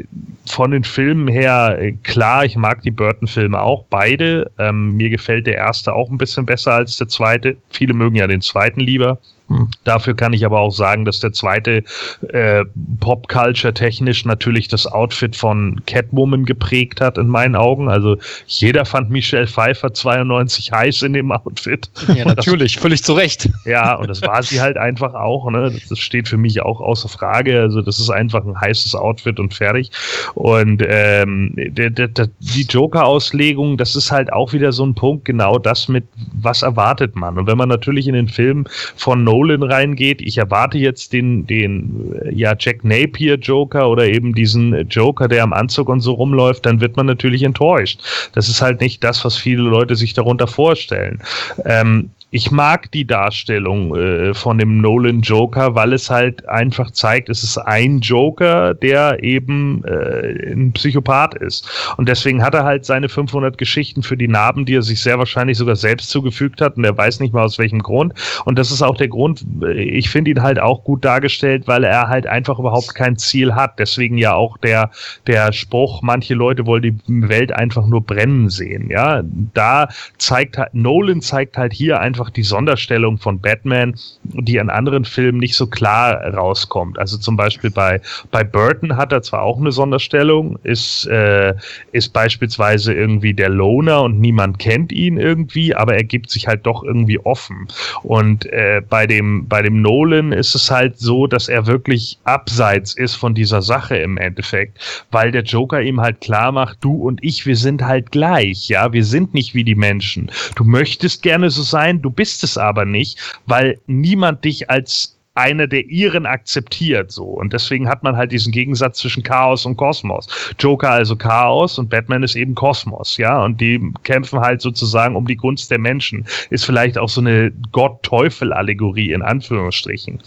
von 0.46 0.72
den 0.72 0.84
Filmen 0.84 1.28
her, 1.28 1.78
klar, 2.04 2.46
ich 2.46 2.56
mag 2.56 2.82
die 2.82 2.92
Burton-Filme 2.92 3.60
auch, 3.60 3.86
beide. 3.90 4.52
Ähm, 4.60 4.98
mir 4.98 5.10
gefällt 5.10 5.48
der 5.48 5.56
erste 5.56 5.94
auch 5.94 6.10
ein 6.10 6.18
bisschen 6.18 6.46
besser 6.46 6.74
als 6.74 6.98
der 6.98 7.08
zweite. 7.08 7.58
Viele 7.70 7.94
mögen 7.94 8.16
ja 8.16 8.28
den 8.28 8.42
zweiten 8.42 8.80
lieber. 8.80 9.18
Hm. 9.48 9.70
Dafür 9.84 10.16
kann 10.16 10.34
ich 10.34 10.46
aber 10.46 10.60
auch 10.60 10.72
sagen, 10.72 11.06
dass 11.06 11.20
der 11.20 11.32
zweite 11.32 11.84
äh, 12.30 12.66
Pop-Culture-technisch 13.00 14.26
natürlich 14.26 14.68
das 14.68 14.88
Outfit 14.88 15.36
von 15.36 15.82
Catwoman 15.86 16.46
geprägt 16.46 17.00
hat, 17.00 17.18
in 17.18 17.28
meinen 17.28 17.56
Augen. 17.56 17.90
Also 17.90 18.18
jeder 18.48 18.86
fand 18.86 19.10
Michelle 19.10 19.48
Pfeiffer 19.48 19.94
92 19.94 20.72
heiß 20.72 21.04
in 21.04 21.14
dem 21.14 21.32
Outfit. 21.32 21.90
Ja, 22.16 22.26
natürlich, 22.26 22.78
völlig 22.78 23.04
zu 23.04 23.14
Recht. 23.14 23.50
Ja, 23.66 23.96
und 23.96 24.10
das 24.10 24.22
war 24.22 24.42
sie 24.42 24.62
halt 24.62 24.78
einfach 24.78 25.14
auch. 25.14 25.50
Ne? 25.52 25.72
Das, 25.72 25.90
das 25.90 26.00
steht 26.00 26.28
für 26.28 26.38
mich 26.38 26.62
auch 26.62 26.82
außer 26.82 27.10
Frage. 27.10 27.62
Also 27.62 27.82
das 27.82 28.00
ist 28.00 28.10
einfach 28.10 28.44
ein 28.46 28.60
heißes 28.60 28.96
Outfit 28.96 29.40
und 29.40 29.54
fertig. 29.54 29.92
Und 30.34 30.84
ähm, 30.88 31.54
der, 31.56 31.90
der, 31.90 32.08
der, 32.08 32.30
die 32.40 32.64
Joker-Auslegung, 32.64 33.78
das 33.78 33.96
ist 33.96 34.12
halt 34.12 34.34
auch 34.34 34.54
wieder 34.54 34.72
so 34.72 34.86
ein 34.86 34.96
Punkt, 34.96 35.26
genau 35.26 35.60
das 35.60 35.88
mit, 35.88 36.06
was 36.34 36.64
erwartet 36.64 37.16
man. 37.16 37.38
Und 37.38 37.48
wenn 37.48 37.58
man 37.58 37.70
natürlich 37.70 38.08
in 38.08 38.14
den 38.14 38.28
Film 38.28 38.66
von 38.96 39.24
Nolan 39.36 39.64
reingeht, 39.64 40.22
ich 40.22 40.38
erwarte 40.38 40.78
jetzt 40.78 41.12
den, 41.12 41.45
den 41.45 42.14
äh, 42.24 42.34
ja, 42.34 42.56
Jack 42.57 42.84
Napier 42.84 43.36
Joker 43.36 43.90
oder 43.90 44.07
eben 44.07 44.34
diesen 44.34 44.88
Joker, 44.88 45.28
der 45.28 45.44
am 45.44 45.52
Anzug 45.52 45.90
und 45.90 45.99
so 45.99 46.14
rumläuft, 46.14 46.66
dann 46.66 46.80
wird 46.80 46.95
man 46.95 47.06
natürlich 47.06 47.44
enttäuscht. 47.44 47.99
Das 48.34 48.48
ist 48.48 48.62
halt 48.62 48.80
nicht 48.80 49.03
das, 49.03 49.26
was 49.26 49.36
viele 49.36 49.64
Leute 49.64 49.95
sich 49.95 50.14
darunter 50.14 50.48
vorstellen. 50.48 51.22
Ähm, 51.66 52.12
ich 52.36 52.52
mag 52.52 52.91
die 52.91 53.07
Darstellung 53.07 53.95
äh, 53.95 54.34
von 54.34 54.57
dem 54.57 54.82
Nolan 54.82 55.22
Joker, 55.22 55.74
weil 55.74 55.94
es 55.94 56.10
halt 56.10 56.45
einfach 56.49 56.91
zeigt, 56.91 57.30
es 57.30 57.44
ist 57.44 57.57
ein 57.57 58.02
Joker, 58.02 58.74
der 58.74 59.24
eben 59.24 59.86
äh, 59.86 60.52
ein 60.52 60.74
Psychopath 60.74 61.36
ist. 61.36 61.66
Und 61.95 62.10
deswegen 62.10 62.44
hat 62.44 62.53
er 62.53 62.66
halt 62.66 62.84
seine 62.84 63.07
500 63.07 63.57
Geschichten 63.57 64.03
für 64.03 64.18
die 64.18 64.28
Narben, 64.28 64.66
die 64.66 64.76
er 64.76 64.82
sich 64.82 65.02
sehr 65.02 65.18
wahrscheinlich 65.18 65.57
sogar 65.57 65.78
selbst 65.78 66.10
zugefügt 66.10 66.60
hat 66.60 66.76
und 66.76 66.84
er 66.84 66.98
weiß 66.98 67.22
nicht 67.22 67.34
mal 67.34 67.45
aus 67.45 67.57
welchem 67.57 67.82
Grund. 67.82 68.14
Und 68.44 68.60
das 68.60 68.70
ist 68.70 68.82
auch 68.82 68.98
der 68.98 69.07
Grund, 69.07 69.45
äh, 69.62 69.72
ich 69.72 70.10
finde 70.10 70.32
ihn 70.32 70.41
halt 70.41 70.60
auch 70.60 70.84
gut 70.84 71.06
dargestellt, 71.06 71.70
weil 71.70 71.86
er 71.86 72.10
halt 72.10 72.28
einfach 72.28 72.60
überhaupt 72.60 72.95
kein 72.95 73.16
Ziel 73.16 73.56
hat. 73.56 73.80
Deswegen 73.80 74.18
ja 74.18 74.34
auch 74.34 74.57
der, 74.57 74.91
der 75.26 75.53
Spruch, 75.53 76.02
manche 76.02 76.34
Leute 76.34 76.66
wollen 76.66 76.82
die 76.82 76.98
Welt 77.07 77.53
einfach 77.53 77.88
nur 77.88 78.02
brennen 78.02 78.49
sehen. 78.49 78.90
Ja, 78.90 79.24
da 79.53 79.88
zeigt 80.18 80.57
halt, 80.57 80.74
Nolan 80.74 81.22
zeigt 81.22 81.57
halt 81.57 81.72
hier 81.72 82.02
einfach 82.02 82.24
die 82.30 82.43
Sonderstellung 82.43 83.18
von 83.18 83.39
Batman, 83.39 83.95
die 84.23 84.60
an 84.60 84.69
anderen 84.69 85.06
Filmen 85.06 85.39
nicht 85.39 85.56
so 85.56 85.68
klar 85.68 86.22
rauskommt. 86.34 86.99
Also 86.99 87.18
zum 87.18 87.35
Beispiel 87.35 87.72
bei, 87.72 88.02
bei 88.31 88.43
Burton 88.43 88.97
hat 88.97 89.11
er 89.11 89.22
zwar 89.22 89.41
auch 89.41 89.60
eine 89.60 89.72
Sonderstellung, 89.72 90.57
ist, 90.64 91.06
äh, 91.07 91.53
ist 91.91 92.14
beispielsweise 92.14 92.93
irgendwie 92.93 93.34
der 93.34 93.49
Loner 93.49 94.03
und 94.03 94.19
niemand 94.19 94.60
kennt 94.60 94.91
ihn 94.91 95.18
irgendwie, 95.18 95.76
aber 95.76 95.95
er 95.95 96.03
gibt 96.03 96.30
sich 96.30 96.47
halt 96.47 96.65
doch 96.65 96.84
irgendwie 96.84 97.19
offen. 97.19 97.68
Und 98.03 98.45
äh, 98.47 98.81
bei, 98.88 99.07
dem, 99.07 99.47
bei 99.47 99.61
dem 99.61 99.81
Nolan 99.81 100.31
ist 100.31 100.56
es 100.56 100.72
halt 100.72 100.97
so, 100.97 101.27
dass 101.27 101.47
er 101.47 101.68
wirklich 101.68 102.18
abseits 102.23 102.93
ist 102.93 103.15
von 103.15 103.34
dieser 103.34 103.61
Sache 103.61 103.97
im 103.97 104.18
Endeffekt, 104.18 104.80
weil 105.11 105.31
der 105.31 105.43
Joker 105.43 105.81
ihm 105.81 106.02
halt 106.02 106.22
klar 106.22 106.52
macht, 106.52 106.77
du 106.81 106.93
und 106.93 107.23
ich, 107.23 107.45
wir 107.45 107.56
sind 107.56 107.84
halt 107.84 108.11
gleich, 108.11 108.69
ja, 108.69 108.91
wir 108.93 109.03
sind 109.03 109.34
nicht 109.34 109.53
wie 109.53 109.64
die 109.64 109.76
Menschen. 109.76 110.31
Du 110.56 110.64
möchtest 110.64 111.23
gerne 111.23 111.49
so 111.49 111.61
sein, 111.61 112.02
du 112.06 112.11
bist 112.11 112.44
es 112.44 112.57
aber 112.57 112.86
nicht, 112.86 113.19
weil 113.48 113.82
niemand 113.88 114.45
dich 114.45 114.69
als 114.69 115.15
einer 115.36 115.68
der 115.68 115.86
ihren 115.86 116.26
akzeptiert 116.26 117.12
so 117.12 117.26
und 117.26 117.53
deswegen 117.53 117.88
hat 117.88 118.03
man 118.03 118.18
halt 118.18 118.32
diesen 118.32 118.52
Gegensatz 118.52 118.99
zwischen 118.99 119.22
Chaos 119.22 119.66
und 119.66 119.78
Kosmos. 119.78 120.28
Joker 120.60 120.91
also 120.91 121.16
Chaos 121.16 121.78
und 121.78 121.90
Batman 121.90 122.24
ist 122.24 122.36
eben 122.36 122.56
Kosmos, 122.56 123.18
ja 123.18 123.44
und 123.44 123.60
die 123.62 123.82
kämpfen 124.03 124.40
halt 124.40 124.62
sozusagen 124.62 125.16
um 125.16 125.28
die 125.28 125.36
Gunst 125.36 125.70
der 125.72 125.80
Menschen. 125.80 126.26
Ist 126.49 126.66
vielleicht 126.66 126.98
auch 126.98 127.10
so 127.10 127.22
eine 127.22 127.52
Gott-Teufel-Allegorie 127.72 129.12
in 129.12 129.22
Anführungsstrichen 129.22 130.20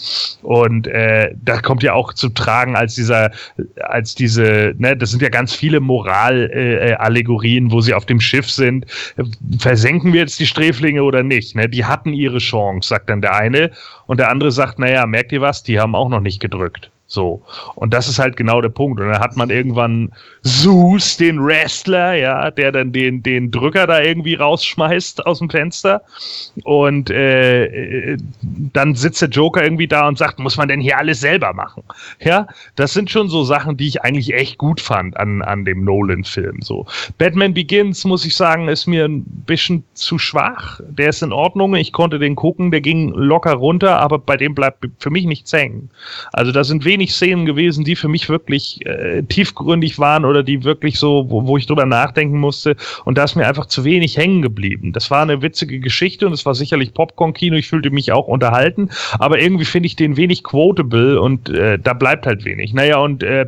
und 0.42 0.86
äh, 0.86 1.34
da 1.42 1.60
kommt 1.60 1.82
ja 1.82 1.94
auch 1.94 2.12
zu 2.12 2.28
tragen 2.28 2.76
als 2.76 2.94
dieser 2.94 3.30
als 3.80 4.14
diese 4.14 4.74
ne 4.78 4.96
das 4.96 5.10
sind 5.10 5.22
ja 5.22 5.28
ganz 5.28 5.54
viele 5.54 5.80
Moral-Allegorien, 5.80 7.70
wo 7.70 7.80
sie 7.80 7.94
auf 7.94 8.06
dem 8.06 8.20
Schiff 8.20 8.50
sind. 8.50 8.86
Versenken 9.58 10.12
wir 10.12 10.20
jetzt 10.20 10.38
die 10.38 10.46
Sträflinge 10.46 11.02
oder 11.02 11.22
nicht? 11.22 11.56
Ne? 11.56 11.68
Die 11.68 11.84
hatten 11.84 12.12
ihre 12.12 12.38
Chance, 12.38 12.88
sagt 12.88 13.08
dann 13.08 13.20
der 13.20 13.34
eine 13.34 13.70
und 14.06 14.18
der 14.18 14.30
andere 14.30 14.50
sagt, 14.50 14.78
naja, 14.78 14.97
merkt 15.06 15.32
ihr 15.32 15.40
was, 15.40 15.62
die 15.62 15.78
haben 15.78 15.94
auch 15.94 16.08
noch 16.08 16.20
nicht 16.20 16.40
gedrückt. 16.40 16.90
So. 17.10 17.42
Und 17.74 17.94
das 17.94 18.06
ist 18.06 18.18
halt 18.18 18.36
genau 18.36 18.60
der 18.60 18.68
Punkt. 18.68 19.00
Und 19.00 19.08
dann 19.08 19.18
hat 19.18 19.34
man 19.34 19.48
irgendwann 19.48 20.12
Zeus, 20.42 21.16
den 21.16 21.42
Wrestler, 21.42 22.14
ja, 22.14 22.50
der 22.50 22.70
dann 22.70 22.92
den, 22.92 23.22
den 23.22 23.50
Drücker 23.50 23.86
da 23.86 24.02
irgendwie 24.02 24.34
rausschmeißt 24.34 25.26
aus 25.26 25.38
dem 25.38 25.48
Fenster. 25.48 26.02
Und 26.64 27.08
äh, 27.08 28.18
dann 28.42 28.94
sitzt 28.94 29.22
der 29.22 29.30
Joker 29.30 29.64
irgendwie 29.64 29.88
da 29.88 30.06
und 30.06 30.18
sagt, 30.18 30.38
muss 30.38 30.58
man 30.58 30.68
denn 30.68 30.80
hier 30.80 30.98
alles 30.98 31.20
selber 31.20 31.54
machen? 31.54 31.82
Ja, 32.20 32.46
das 32.76 32.92
sind 32.92 33.10
schon 33.10 33.30
so 33.30 33.42
Sachen, 33.42 33.78
die 33.78 33.88
ich 33.88 34.02
eigentlich 34.02 34.34
echt 34.34 34.58
gut 34.58 34.80
fand 34.80 35.16
an, 35.16 35.40
an 35.40 35.64
dem 35.64 35.84
Nolan-Film. 35.84 36.60
So. 36.60 36.86
Batman 37.16 37.54
Begins, 37.54 38.04
muss 38.04 38.26
ich 38.26 38.36
sagen, 38.36 38.68
ist 38.68 38.86
mir 38.86 39.06
ein 39.06 39.24
bisschen 39.24 39.82
zu 39.94 40.18
schwach. 40.18 40.80
Der 40.86 41.08
ist 41.08 41.22
in 41.22 41.32
Ordnung. 41.32 41.74
Ich 41.74 41.92
konnte 41.92 42.18
den 42.18 42.36
gucken, 42.36 42.70
der 42.70 42.82
ging 42.82 43.14
locker 43.14 43.54
runter, 43.54 43.98
aber 43.98 44.18
bei 44.18 44.36
dem 44.36 44.54
bleibt 44.54 44.86
für 44.98 45.10
mich 45.10 45.24
nichts 45.24 45.54
hängen. 45.54 45.88
Also 46.34 46.52
da 46.52 46.64
sind 46.64 46.84
wenig 46.84 46.97
wenig 46.98 47.14
Szenen 47.14 47.46
gewesen, 47.46 47.84
die 47.84 47.94
für 47.94 48.08
mich 48.08 48.28
wirklich 48.28 48.84
äh, 48.84 49.22
tiefgründig 49.22 50.00
waren 50.00 50.24
oder 50.24 50.42
die 50.42 50.64
wirklich 50.64 50.98
so, 50.98 51.26
wo, 51.28 51.46
wo 51.46 51.56
ich 51.56 51.66
drüber 51.66 51.86
nachdenken 51.86 52.38
musste. 52.38 52.74
Und 53.04 53.16
da 53.16 53.24
ist 53.24 53.36
mir 53.36 53.46
einfach 53.46 53.66
zu 53.66 53.84
wenig 53.84 54.16
hängen 54.16 54.42
geblieben. 54.42 54.92
Das 54.92 55.10
war 55.12 55.22
eine 55.22 55.40
witzige 55.40 55.78
Geschichte 55.78 56.26
und 56.26 56.32
es 56.32 56.44
war 56.44 56.56
sicherlich 56.56 56.92
Popcorn-Kino. 56.94 57.56
Ich 57.56 57.68
fühlte 57.68 57.90
mich 57.90 58.10
auch 58.10 58.26
unterhalten, 58.26 58.90
aber 59.20 59.40
irgendwie 59.40 59.64
finde 59.64 59.86
ich 59.86 59.94
den 59.94 60.16
wenig 60.16 60.42
quotable 60.42 61.20
und 61.20 61.48
äh, 61.50 61.78
da 61.78 61.92
bleibt 61.92 62.26
halt 62.26 62.44
wenig. 62.44 62.74
Naja, 62.74 62.98
und 62.98 63.22
äh, 63.22 63.46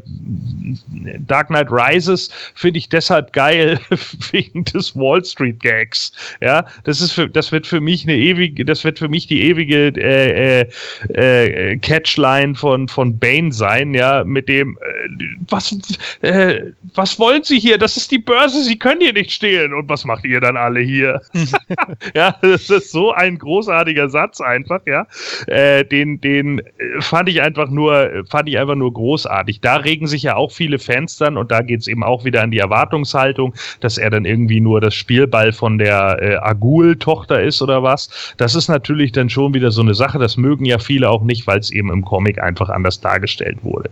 Dark 1.27 1.49
Knight 1.49 1.69
Rises 1.71 2.31
finde 2.55 2.79
ich 2.79 2.89
deshalb 2.89 3.33
geil 3.33 3.81
wegen 4.31 4.65
des 4.65 4.95
Wall 4.95 5.25
Street 5.25 5.59
Gags. 5.59 6.13
Ja, 6.41 6.67
das 6.85 7.01
ist 7.01 7.13
für, 7.13 7.29
das 7.29 7.51
wird 7.51 7.67
für 7.67 7.81
mich 7.81 8.05
eine 8.05 8.17
ewige, 8.17 8.65
das 8.65 8.85
wird 8.85 9.01
für 9.01 9.09
mich 9.09 9.27
die 9.27 9.43
ewige 9.43 9.89
äh, 9.97 10.61
äh, 10.61 11.73
äh, 11.73 11.77
Catchline 11.79 12.55
von 12.55 12.87
von 12.87 13.19
Bane 13.19 13.40
Kane 13.41 13.53
sein, 13.53 13.95
ja, 13.95 14.25
mit 14.25 14.49
dem, 14.49 14.77
äh, 14.81 15.25
was, 15.49 15.77
äh, 16.23 16.73
was 16.95 17.19
wollen 17.19 17.43
Sie 17.43 17.59
hier? 17.59 17.79
Das 17.79 17.97
ist 17.97 18.11
die 18.11 18.19
Börse, 18.19 18.63
Sie 18.63 18.79
können 18.79 19.01
hier 19.01 19.13
nicht 19.13 19.33
stehlen. 19.33 19.73
Und 19.75 19.89
was 19.89 20.05
macht 20.05 20.25
ihr 20.25 20.41
dann 20.41 20.57
alle 20.57 20.81
hier? 20.81 21.21
ja, 22.15 22.37
das 22.43 22.71
ist 22.71 22.93
so 22.93 23.13
ein 23.13 23.39
großartiger 23.39 24.09
Satz 24.09 24.41
einfach, 24.41 24.81
ja. 24.87 25.07
Äh, 25.47 25.85
den, 25.85 26.21
den 26.21 26.63
fand 27.01 27.29
ich 27.29 27.43
einfach 27.43 27.71
nur, 27.71 28.25
fand 28.29 28.49
ich 28.49 28.59
einfach 28.59 28.75
nur 28.75 28.93
großartig. 28.93 29.61
Da 29.61 29.77
regen 29.77 30.07
sich 30.07 30.23
ja 30.23 30.37
auch 30.37 30.53
viele 30.53 30.79
Fans 30.79 31.17
dann 31.17 31.37
und 31.37 31.51
da 31.51 31.63
geht 31.63 31.81
es 31.81 31.87
eben 31.87 32.05
auch 32.05 32.25
wieder 32.25 32.43
an 32.43 32.51
die 32.51 32.59
Erwartungshaltung, 32.59 33.55
dass 33.81 33.99
er 33.99 34.11
dann 34.11 34.25
irgendwie 34.25 34.61
nur 34.61 34.81
das 34.81 34.95
Spielball 34.95 35.53
von 35.53 35.79
der 35.79 36.19
äh, 36.21 36.37
Agul-Tochter 36.37 37.43
ist 37.43 37.63
oder 37.63 37.83
was. 37.83 38.35
Das 38.37 38.55
ist 38.55 38.69
natürlich 38.69 39.13
dann 39.13 39.31
schon 39.31 39.55
wieder 39.55 39.71
so 39.71 39.83
eine 39.83 39.95
Sache, 39.95 40.19
das 40.19 40.37
mögen 40.37 40.65
ja 40.65 40.79
viele 40.79 41.09
auch 41.09 41.23
nicht, 41.23 41.47
weil 41.47 41.59
es 41.59 41.71
eben 41.71 41.91
im 41.91 42.05
Comic 42.05 42.41
einfach 42.41 42.69
anders 42.69 43.01
dargestellt 43.01 43.30
dargestellt 43.31 43.59
wurde. 43.63 43.91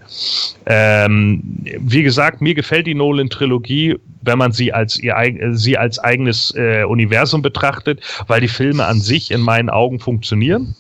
Ähm, 0.66 1.42
wie 1.78 2.02
gesagt, 2.02 2.40
mir 2.40 2.54
gefällt 2.54 2.86
die 2.86 2.94
Nolan-Trilogie, 2.94 3.96
wenn 4.22 4.38
man 4.38 4.52
sie 4.52 4.72
als, 4.72 4.98
ihr, 4.98 5.14
sie 5.52 5.78
als 5.78 5.98
eigenes 5.98 6.54
äh, 6.56 6.84
Universum 6.84 7.42
betrachtet, 7.42 8.00
weil 8.26 8.40
die 8.40 8.48
Filme 8.48 8.84
an 8.86 9.00
sich 9.00 9.30
in 9.30 9.40
meinen 9.40 9.70
Augen 9.70 10.00
funktionieren. 10.00 10.74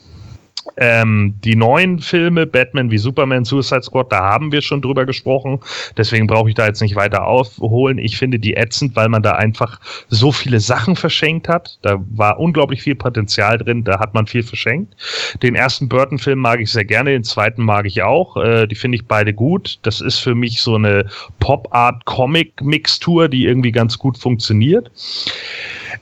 Ähm, 0.76 1.34
die 1.44 1.56
neuen 1.56 1.98
Filme, 1.98 2.46
Batman 2.46 2.90
wie 2.90 2.98
Superman, 2.98 3.44
Suicide 3.44 3.82
Squad, 3.82 4.12
da 4.12 4.20
haben 4.20 4.52
wir 4.52 4.62
schon 4.62 4.82
drüber 4.82 5.06
gesprochen. 5.06 5.60
Deswegen 5.96 6.26
brauche 6.26 6.48
ich 6.48 6.54
da 6.54 6.66
jetzt 6.66 6.80
nicht 6.80 6.96
weiter 6.96 7.26
aufholen. 7.26 7.98
Ich 7.98 8.16
finde 8.16 8.38
die 8.38 8.54
ätzend, 8.54 8.94
weil 8.96 9.08
man 9.08 9.22
da 9.22 9.32
einfach 9.32 9.80
so 10.08 10.32
viele 10.32 10.60
Sachen 10.60 10.96
verschenkt 10.96 11.48
hat. 11.48 11.78
Da 11.82 11.98
war 12.10 12.38
unglaublich 12.38 12.82
viel 12.82 12.94
Potenzial 12.94 13.58
drin, 13.58 13.84
da 13.84 13.98
hat 13.98 14.14
man 14.14 14.26
viel 14.26 14.42
verschenkt. 14.42 14.94
Den 15.42 15.54
ersten 15.54 15.88
Burton-Film 15.88 16.38
mag 16.38 16.60
ich 16.60 16.70
sehr 16.70 16.84
gerne, 16.84 17.10
den 17.10 17.24
zweiten 17.24 17.62
mag 17.62 17.86
ich 17.86 18.02
auch. 18.02 18.36
Äh, 18.36 18.66
die 18.66 18.74
finde 18.74 18.96
ich 18.96 19.06
beide 19.06 19.34
gut. 19.34 19.78
Das 19.82 20.00
ist 20.00 20.18
für 20.18 20.34
mich 20.34 20.60
so 20.60 20.74
eine 20.76 21.06
Pop-Art-Comic-Mixtur, 21.40 23.28
die 23.28 23.46
irgendwie 23.46 23.72
ganz 23.72 23.98
gut 23.98 24.18
funktioniert. 24.18 24.90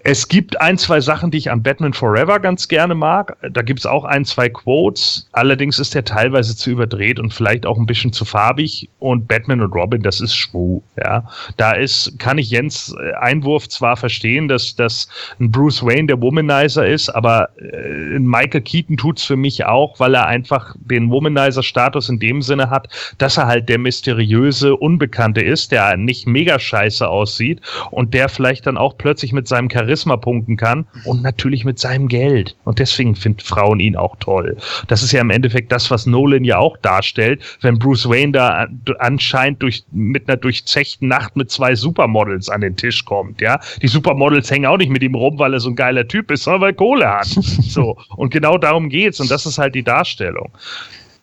Es 0.02 0.28
gibt 0.28 0.60
ein, 0.60 0.78
zwei 0.78 1.00
Sachen, 1.00 1.30
die 1.30 1.38
ich 1.38 1.50
an 1.50 1.62
Batman 1.62 1.92
Forever 1.92 2.40
ganz 2.40 2.68
gerne 2.68 2.94
mag. 2.94 3.36
Da 3.50 3.62
gibt 3.62 3.80
es 3.80 3.86
auch 3.86 4.04
ein, 4.04 4.24
zwei 4.24 4.48
Quotes. 4.48 5.28
Allerdings 5.32 5.78
ist 5.78 5.94
der 5.94 6.04
teilweise 6.04 6.56
zu 6.56 6.70
überdreht 6.70 7.18
und 7.18 7.32
vielleicht 7.32 7.66
auch 7.66 7.78
ein 7.78 7.86
bisschen 7.86 8.12
zu 8.12 8.24
farbig. 8.24 8.88
Und 8.98 9.28
Batman 9.28 9.60
und 9.60 9.72
Robin, 9.72 10.02
das 10.02 10.20
ist 10.20 10.34
schwu. 10.34 10.82
Ja, 10.96 11.28
da 11.56 11.72
ist, 11.72 12.18
kann 12.18 12.38
ich 12.38 12.50
Jens 12.50 12.94
äh, 12.98 13.12
Einwurf 13.14 13.68
zwar 13.68 13.96
verstehen, 13.96 14.48
dass, 14.48 14.76
dass 14.76 15.08
ein 15.40 15.50
Bruce 15.50 15.82
Wayne 15.82 16.06
der 16.06 16.20
Womanizer 16.20 16.86
ist, 16.86 17.08
aber 17.10 17.48
äh, 17.58 18.18
Michael 18.18 18.62
Keaton 18.62 18.96
tut 18.96 19.18
es 19.18 19.24
für 19.24 19.36
mich 19.36 19.64
auch, 19.64 19.98
weil 20.00 20.14
er 20.14 20.26
einfach 20.26 20.74
den 20.78 21.10
Womanizer-Status 21.10 22.08
in 22.08 22.18
dem 22.18 22.42
Sinne 22.42 22.70
hat, 22.70 22.88
dass 23.18 23.36
er 23.36 23.46
halt 23.46 23.68
der 23.68 23.78
mysteriöse 23.78 24.76
Unbekannte 24.76 25.40
ist, 25.40 25.72
der 25.72 25.96
nicht 25.96 26.26
mega 26.26 26.58
scheiße 26.58 27.08
aussieht 27.08 27.60
und 27.90 28.14
der 28.14 28.28
vielleicht 28.28 28.66
dann 28.66 28.76
auch 28.76 28.96
plötzlich 28.98 29.32
mit 29.32 29.48
seinem 29.48 29.68
Charisma 29.76 30.16
punkten 30.16 30.56
kann 30.56 30.86
und 31.04 31.22
natürlich 31.22 31.64
mit 31.64 31.78
seinem 31.78 32.08
Geld. 32.08 32.56
Und 32.64 32.78
deswegen 32.78 33.14
finden 33.14 33.40
Frauen 33.40 33.80
ihn 33.80 33.96
auch 33.96 34.16
toll. 34.20 34.56
Das 34.88 35.02
ist 35.02 35.12
ja 35.12 35.20
im 35.20 35.30
Endeffekt 35.30 35.70
das, 35.70 35.90
was 35.90 36.06
Nolan 36.06 36.44
ja 36.44 36.58
auch 36.58 36.76
darstellt, 36.78 37.42
wenn 37.60 37.78
Bruce 37.78 38.08
Wayne 38.08 38.32
da 38.32 38.66
anscheinend 38.98 39.62
durch, 39.62 39.84
mit 39.92 40.28
einer 40.28 40.36
durchzechten 40.36 41.08
Nacht 41.08 41.36
mit 41.36 41.50
zwei 41.50 41.74
Supermodels 41.74 42.48
an 42.48 42.60
den 42.60 42.76
Tisch 42.76 43.04
kommt, 43.04 43.40
ja. 43.40 43.60
Die 43.82 43.88
Supermodels 43.88 44.50
hängen 44.50 44.66
auch 44.66 44.78
nicht 44.78 44.90
mit 44.90 45.02
ihm 45.02 45.14
rum, 45.14 45.38
weil 45.38 45.52
er 45.52 45.60
so 45.60 45.70
ein 45.70 45.76
geiler 45.76 46.08
Typ 46.08 46.30
ist, 46.30 46.44
sondern 46.44 46.62
weil 46.62 46.74
Kohle 46.74 47.08
hat. 47.08 47.26
so. 47.26 47.96
Und 48.16 48.30
genau 48.30 48.58
darum 48.58 48.88
geht's. 48.88 49.20
Und 49.20 49.30
das 49.30 49.46
ist 49.46 49.58
halt 49.58 49.74
die 49.74 49.82
Darstellung. 49.82 50.50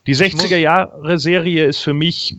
Die 0.06 0.14
60er 0.14 0.58
Jahre 0.58 1.18
Serie 1.18 1.64
ist 1.64 1.80
für 1.80 1.94
mich 1.94 2.36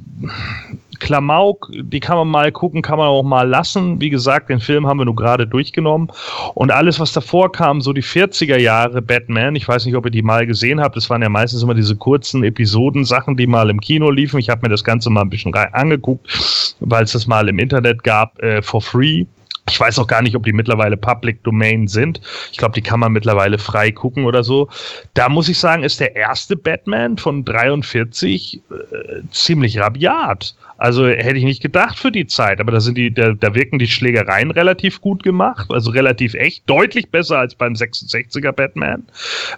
Klamauk, 1.05 1.69
die 1.71 1.99
kann 1.99 2.17
man 2.17 2.27
mal 2.27 2.51
gucken, 2.51 2.81
kann 2.81 2.97
man 2.97 3.07
auch 3.09 3.21
mal 3.21 3.47
lassen. 3.47 4.01
Wie 4.01 4.09
gesagt, 4.09 4.49
den 4.49 4.59
Film 4.59 4.87
haben 4.87 4.97
wir 4.97 5.05
nur 5.05 5.15
gerade 5.15 5.45
durchgenommen. 5.45 6.11
Und 6.55 6.71
alles, 6.71 6.99
was 6.99 7.13
davor 7.13 7.51
kam, 7.51 7.79
so 7.79 7.93
die 7.93 8.01
40er 8.01 8.57
Jahre 8.57 9.03
Batman, 9.03 9.55
ich 9.55 9.67
weiß 9.67 9.85
nicht, 9.85 9.95
ob 9.95 10.05
ihr 10.05 10.11
die 10.11 10.23
mal 10.23 10.47
gesehen 10.47 10.81
habt, 10.81 10.95
das 10.95 11.07
waren 11.11 11.21
ja 11.21 11.29
meistens 11.29 11.61
immer 11.61 11.75
diese 11.75 11.95
kurzen 11.95 12.43
Episoden-Sachen, 12.43 13.37
die 13.37 13.45
mal 13.45 13.69
im 13.69 13.81
Kino 13.81 14.09
liefen. 14.09 14.39
Ich 14.39 14.49
habe 14.49 14.61
mir 14.63 14.69
das 14.69 14.83
Ganze 14.83 15.11
mal 15.11 15.21
ein 15.21 15.29
bisschen 15.29 15.53
angeguckt, 15.53 16.75
weil 16.79 17.03
es 17.03 17.11
das 17.11 17.27
mal 17.27 17.47
im 17.49 17.59
Internet 17.59 18.03
gab, 18.03 18.41
äh, 18.41 18.63
for 18.63 18.81
free 18.81 19.27
Ich 19.69 19.79
weiß 19.79 19.99
auch 19.99 20.07
gar 20.07 20.23
nicht, 20.23 20.35
ob 20.35 20.43
die 20.43 20.53
mittlerweile 20.53 20.97
Public 20.97 21.43
Domain 21.43 21.87
sind. 21.87 22.19
Ich 22.51 22.57
glaube, 22.57 22.73
die 22.73 22.81
kann 22.81 22.99
man 22.99 23.11
mittlerweile 23.11 23.59
frei 23.59 23.91
gucken 23.91 24.25
oder 24.25 24.43
so. 24.43 24.69
Da 25.13 25.29
muss 25.29 25.49
ich 25.49 25.59
sagen, 25.59 25.83
ist 25.83 25.99
der 25.99 26.15
erste 26.15 26.55
Batman 26.55 27.17
von 27.17 27.45
43 27.45 28.55
äh, 28.71 29.21
ziemlich 29.29 29.77
rabiat. 29.79 30.55
Also 30.85 31.07
hätte 31.07 31.39
ich 31.39 31.45
nicht 31.45 31.63
gedacht 31.63 31.97
für 31.97 32.11
die 32.11 32.27
Zeit, 32.27 32.59
aber 32.59 32.71
da 32.71 32.79
sind 32.79 32.95
die, 32.95 33.11
da, 33.11 33.31
da 33.31 33.55
wirken 33.55 33.79
die 33.79 33.87
Schlägereien 33.87 34.51
relativ 34.51 35.01
gut 35.01 35.23
gemacht, 35.23 35.71
also 35.71 35.89
relativ 35.89 36.35
echt, 36.35 36.69
deutlich 36.69 37.09
besser 37.09 37.39
als 37.39 37.55
beim 37.55 37.73
66er 37.73 38.51
Batman. 38.51 39.03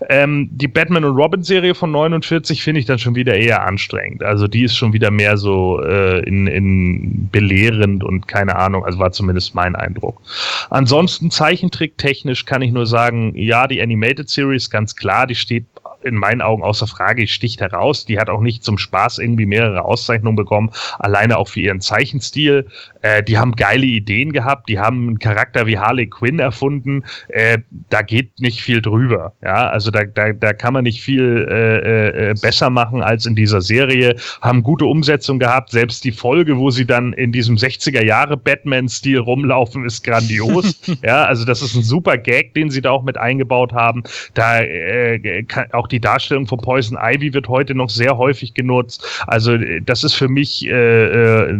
Ähm, 0.07 0.47
die 0.53 0.69
Batman 0.69 1.03
und 1.03 1.17
Robin 1.17 1.43
Serie 1.43 1.75
von 1.75 1.91
49 1.91 2.63
finde 2.63 2.79
ich 2.79 2.85
dann 2.85 2.97
schon 2.97 3.15
wieder 3.15 3.35
eher 3.35 3.65
anstrengend. 3.65 4.23
Also 4.23 4.47
die 4.47 4.63
ist 4.63 4.77
schon 4.77 4.93
wieder 4.93 5.11
mehr 5.11 5.35
so 5.35 5.83
äh, 5.83 6.19
in, 6.19 6.47
in 6.47 7.27
belehrend 7.29 8.05
und 8.05 8.29
keine 8.29 8.55
Ahnung, 8.55 8.85
also 8.85 8.97
war 8.97 9.11
zumindest 9.11 9.53
mein 9.53 9.75
Eindruck. 9.75 10.21
Ansonsten 10.69 11.29
zeichentricktechnisch 11.29 12.45
kann 12.45 12.61
ich 12.61 12.71
nur 12.71 12.87
sagen, 12.87 13.33
ja, 13.35 13.67
die 13.67 13.81
Animated 13.81 14.29
Series 14.29 14.69
ganz 14.69 14.95
klar, 14.95 15.27
die 15.27 15.35
steht 15.35 15.65
in 16.07 16.15
meinen 16.15 16.41
Augen 16.41 16.63
außer 16.63 16.87
Frage, 16.87 17.27
sticht 17.27 17.61
heraus. 17.61 18.05
Die 18.05 18.19
hat 18.19 18.29
auch 18.29 18.41
nicht 18.41 18.63
zum 18.63 18.77
Spaß 18.77 19.19
irgendwie 19.19 19.45
mehrere 19.45 19.85
Auszeichnungen 19.85 20.35
bekommen, 20.35 20.71
alleine 20.99 21.37
auch 21.37 21.47
für 21.49 21.59
ihren 21.59 21.81
Zeichenstil. 21.81 22.67
Äh, 23.07 23.23
die 23.23 23.37
haben 23.37 23.53
geile 23.53 23.85
Ideen 23.85 24.31
gehabt, 24.31 24.69
die 24.69 24.79
haben 24.79 25.07
einen 25.07 25.19
Charakter 25.19 25.65
wie 25.65 25.77
Harley 25.77 26.07
Quinn 26.07 26.39
erfunden. 26.39 27.03
Äh, 27.29 27.59
da 27.89 28.01
geht 28.01 28.39
nicht 28.39 28.61
viel 28.61 28.81
drüber. 28.81 29.33
Ja, 29.43 29.69
also 29.69 29.91
da, 29.91 30.03
da, 30.03 30.33
da 30.33 30.53
kann 30.53 30.73
man 30.73 30.83
nicht 30.83 31.01
viel 31.01 31.47
äh, 31.49 32.29
äh, 32.29 32.33
besser 32.41 32.69
machen 32.69 33.01
als 33.01 33.25
in 33.25 33.35
dieser 33.35 33.61
Serie. 33.61 34.15
Haben 34.41 34.63
gute 34.63 34.85
Umsetzung 34.85 35.39
gehabt. 35.39 35.71
Selbst 35.71 36.03
die 36.03 36.11
Folge, 36.11 36.57
wo 36.57 36.69
sie 36.69 36.85
dann 36.85 37.13
in 37.13 37.31
diesem 37.31 37.55
60er 37.55 38.03
Jahre 38.03 38.35
Batman-Stil 38.37 39.19
rumlaufen, 39.19 39.85
ist 39.85 40.03
grandios. 40.03 40.79
ja, 41.03 41.25
also 41.25 41.45
das 41.45 41.61
ist 41.61 41.75
ein 41.75 41.83
super 41.83 42.17
Gag, 42.17 42.53
den 42.53 42.69
sie 42.69 42.81
da 42.81 42.91
auch 42.91 43.03
mit 43.03 43.17
eingebaut 43.17 43.73
haben. 43.73 44.03
Da 44.33 44.61
äh, 44.61 45.43
kann, 45.43 45.71
auch 45.71 45.87
die 45.87 45.99
Darstellung 45.99 46.47
von 46.47 46.59
Poison 46.59 46.97
Ivy 47.01 47.33
wird 47.33 47.47
heute 47.47 47.75
noch 47.75 47.89
sehr 47.89 48.17
häufig 48.17 48.53
genutzt. 48.53 49.23
Also 49.27 49.53
äh, 49.53 49.81
das 49.81 50.03
ist 50.03 50.13
für 50.13 50.27
mich 50.27 50.67
äh, 50.67 50.71
äh 50.71 51.57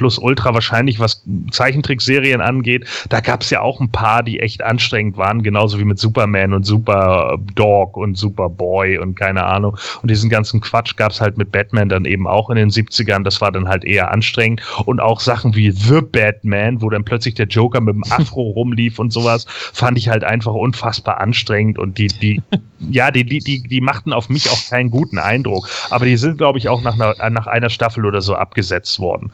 das 0.00 0.16
Nonplusultra 0.16 0.54
wahrscheinlich, 0.54 0.98
was 1.00 1.22
Zeichentrickserien 1.50 2.40
angeht. 2.40 2.86
Da 3.08 3.20
gab 3.20 3.42
es 3.42 3.50
ja 3.50 3.60
auch 3.60 3.80
ein 3.80 3.90
paar, 3.90 4.22
die 4.22 4.40
echt 4.40 4.62
anstrengend 4.62 5.16
waren, 5.16 5.42
genauso 5.42 5.78
wie 5.78 5.84
mit 5.84 5.98
Superman 5.98 6.52
und 6.52 6.64
Super 6.64 7.38
Dog 7.54 7.96
und 7.96 8.16
Superboy 8.16 8.98
und 8.98 9.16
keine 9.16 9.44
Ahnung. 9.44 9.76
Und 10.02 10.10
diesen 10.10 10.30
ganzen 10.30 10.60
Quatsch 10.60 10.96
gab 10.96 11.12
es 11.12 11.20
halt 11.20 11.38
mit 11.38 11.52
Batman 11.52 11.88
dann 11.88 12.04
eben 12.04 12.26
auch 12.26 12.50
in 12.50 12.56
den 12.56 12.70
70ern. 12.70 13.22
Das 13.22 13.40
war 13.40 13.52
dann 13.52 13.68
halt 13.68 13.84
eher 13.84 14.10
anstrengend. 14.10 14.62
Und 14.84 15.00
auch 15.00 15.20
Sachen 15.20 15.54
wie 15.54 15.70
The 15.70 16.00
Batman, 16.00 16.80
wo 16.82 16.90
dann 16.90 17.04
plötzlich 17.04 17.34
der 17.34 17.46
Joker 17.46 17.80
mit 17.80 17.94
dem 17.94 18.04
Afro 18.10 18.42
rumlief 18.42 18.98
und 18.98 19.12
sowas, 19.12 19.46
fand 19.48 19.98
ich 19.98 20.08
halt 20.08 20.24
einfach 20.24 20.52
unfassbar 20.52 21.20
anstrengend. 21.20 21.78
Und 21.78 21.98
die, 21.98 22.08
die, 22.08 22.42
ja, 22.90 23.10
die, 23.10 23.24
die, 23.24 23.38
die, 23.38 23.62
die 23.62 23.80
machten 23.80 24.12
auf 24.12 24.28
mich 24.28 24.50
auch 24.50 24.70
keinen 24.70 24.90
guten 24.90 25.18
Eindruck. 25.18 25.68
Aber 25.90 26.04
die 26.04 26.16
sind, 26.16 26.38
glaube 26.38 26.58
ich, 26.58 26.68
auch 26.68 26.82
nach 26.82 26.94
einer, 26.94 27.30
nach 27.30 27.46
einer 27.46 27.70
Staffel 27.70 28.04
oder 28.04 28.20
so 28.20 28.34
abgesetzt 28.34 28.98
worden. 28.98 29.30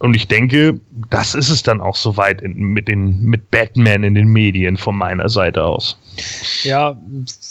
Und 0.00 0.14
ich 0.14 0.28
denke, 0.28 0.80
das 1.10 1.34
ist 1.34 1.50
es 1.50 1.62
dann 1.62 1.80
auch 1.80 1.96
soweit 1.96 2.40
in, 2.40 2.54
mit, 2.54 2.88
den, 2.88 3.20
mit 3.20 3.50
Batman 3.50 4.04
in 4.04 4.14
den 4.14 4.28
Medien 4.28 4.76
von 4.76 4.96
meiner 4.96 5.28
Seite 5.28 5.64
aus. 5.64 5.98
Ja, 6.62 6.96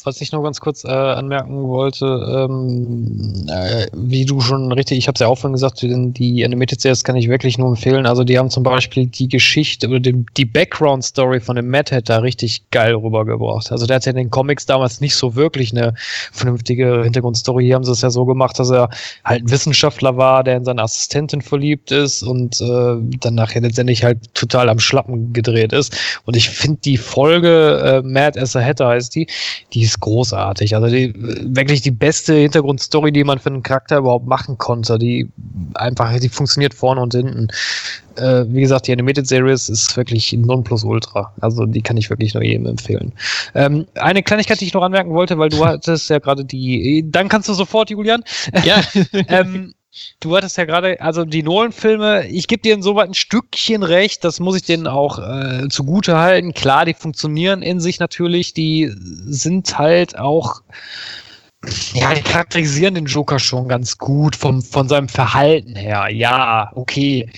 was 0.04 0.22
ich 0.22 0.32
noch 0.32 0.44
ganz 0.44 0.60
kurz 0.60 0.84
äh, 0.84 0.88
anmerken 0.88 1.68
wollte, 1.68 2.06
ähm, 2.06 3.48
äh, 3.50 3.88
wie 3.94 4.26
du 4.26 4.40
schon 4.42 4.72
richtig, 4.72 4.98
ich 4.98 5.08
habe 5.08 5.16
es 5.16 5.20
ja 5.20 5.28
auch 5.28 5.38
vorhin 5.38 5.54
gesagt, 5.54 5.82
die 5.82 6.46
Animated 6.46 6.82
Series 6.82 7.04
kann 7.04 7.16
ich 7.16 7.30
wirklich 7.30 7.58
nur 7.58 7.70
empfehlen. 7.70 8.06
Also 8.06 8.24
die 8.24 8.38
haben 8.38 8.50
zum 8.50 8.64
Beispiel 8.64 9.08
die 9.08 9.28
Geschichte 9.28 9.88
oder 9.88 10.00
die, 10.00 10.26
die 10.36 10.46
Background-Story 10.46 11.40
von 11.40 11.56
dem 11.56 11.70
Mad 11.70 11.96
Hat 11.96 12.10
da 12.10 12.20
richtig 12.20 12.70
geil 12.72 12.96
rübergebracht. 12.96 13.72
Also 13.72 13.86
der 13.86 13.98
hat 13.98 14.06
ja 14.06 14.12
in 14.12 14.18
den 14.18 14.30
Comics 14.30 14.66
damals 14.66 15.02
nicht 15.02 15.16
so 15.16 15.36
wirklich 15.36 15.72
eine 15.72 15.94
vernünftige 16.32 17.04
Hintergrundstory. 17.04 17.66
Hier 17.66 17.76
haben 17.76 17.84
sie 17.84 17.92
es 17.92 18.02
ja 18.02 18.10
so 18.10 18.26
gemacht, 18.26 18.60
dass 18.60 18.70
er 18.70 18.90
halt 19.24 19.44
ein 19.44 19.52
Wissenschaftler 19.52 20.18
war, 20.18 20.44
der 20.44 20.58
in 20.58 20.66
seine 20.66 20.84
Assistentin 20.84 21.42
verliebt 21.42 21.92
ist 21.92 22.24
und 22.24 22.37
äh, 22.46 22.98
dann 23.20 23.36
nachher 23.36 23.62
letztendlich 23.62 24.04
halt 24.04 24.34
total 24.34 24.70
am 24.70 24.80
Schlappen 24.80 25.34
gedreht 25.34 25.74
ist. 25.74 25.96
Und 26.26 26.36
ich 26.36 26.50
finde 26.50 26.80
die 26.84 26.98
Folge 26.98 28.02
äh, 28.04 28.08
Mad 28.08 28.40
as 28.40 28.56
a 28.56 28.62
Hatter 28.62 28.88
heißt 28.88 29.16
die, 29.16 29.28
die 29.74 29.84
ist 29.84 30.00
großartig. 30.00 30.76
Also 30.76 30.88
die, 30.88 31.14
wirklich 31.16 31.82
die 31.82 31.92
beste 31.92 32.34
Hintergrundstory, 32.34 33.12
die 33.12 33.24
man 33.24 33.40
für 33.40 33.50
einen 33.50 33.64
Charakter 33.64 33.98
überhaupt 33.98 34.28
machen 34.28 34.58
konnte. 34.58 34.98
Die 34.98 35.30
einfach, 35.74 36.18
die 36.20 36.30
funktioniert 36.30 36.74
vorne 36.74 37.02
und 37.02 37.14
hinten. 37.14 37.48
Äh, 38.16 38.46
wie 38.48 38.62
gesagt, 38.62 38.88
die 38.88 38.92
Animated 38.92 39.28
Series 39.28 39.70
ist 39.70 39.96
wirklich 39.96 40.34
Nonplusultra. 40.34 41.34
Also 41.42 41.66
die 41.66 41.82
kann 41.82 41.98
ich 41.98 42.10
wirklich 42.10 42.34
nur 42.34 42.44
jedem 42.44 42.66
empfehlen. 42.66 43.14
Ähm, 43.54 43.86
eine 43.96 44.24
Kleinigkeit, 44.24 44.60
die 44.60 44.66
ich 44.66 44.74
noch 44.74 44.84
anmerken 44.84 45.12
wollte, 45.12 45.38
weil 45.38 45.50
du 45.50 45.66
hattest 45.66 46.10
ja 46.10 46.20
gerade 46.20 46.46
die, 46.46 47.06
dann 47.08 47.30
kannst 47.30 47.50
du 47.50 47.54
sofort, 47.54 47.90
Julian. 47.90 48.24
Ja. 48.64 48.82
ähm, 49.28 49.74
Du 50.20 50.36
hattest 50.36 50.58
ja 50.58 50.66
gerade, 50.66 51.00
also 51.02 51.26
die 51.26 51.44
Nolan-Filme, 51.44 52.28
ich 52.28 52.48
gebe 52.48 52.62
dir 52.62 52.74
insoweit 52.74 53.10
ein 53.10 53.14
Stückchen 53.14 53.84
recht, 53.84 54.24
das 54.24 54.40
muss 54.40 54.56
ich 54.58 54.64
denen 54.64 54.88
auch 54.88 55.20
äh, 55.20 55.68
zugute 55.70 56.18
halten. 56.18 56.54
Klar, 56.54 56.86
die 56.86 56.94
funktionieren 56.94 57.62
in 57.62 57.80
sich 57.80 58.00
natürlich, 58.00 58.54
die 58.54 58.92
sind 58.96 59.78
halt 59.78 60.18
auch, 60.18 60.62
ja, 61.94 62.14
die 62.14 62.22
charakterisieren 62.22 62.96
den 62.96 63.06
Joker 63.06 63.40
schon 63.40 63.68
ganz 63.68 63.98
gut 63.98 64.36
vom, 64.36 64.62
von 64.62 64.88
seinem 64.88 65.10
Verhalten 65.10 65.76
her. 65.76 66.08
Ja, 66.10 66.72
okay, 66.76 67.30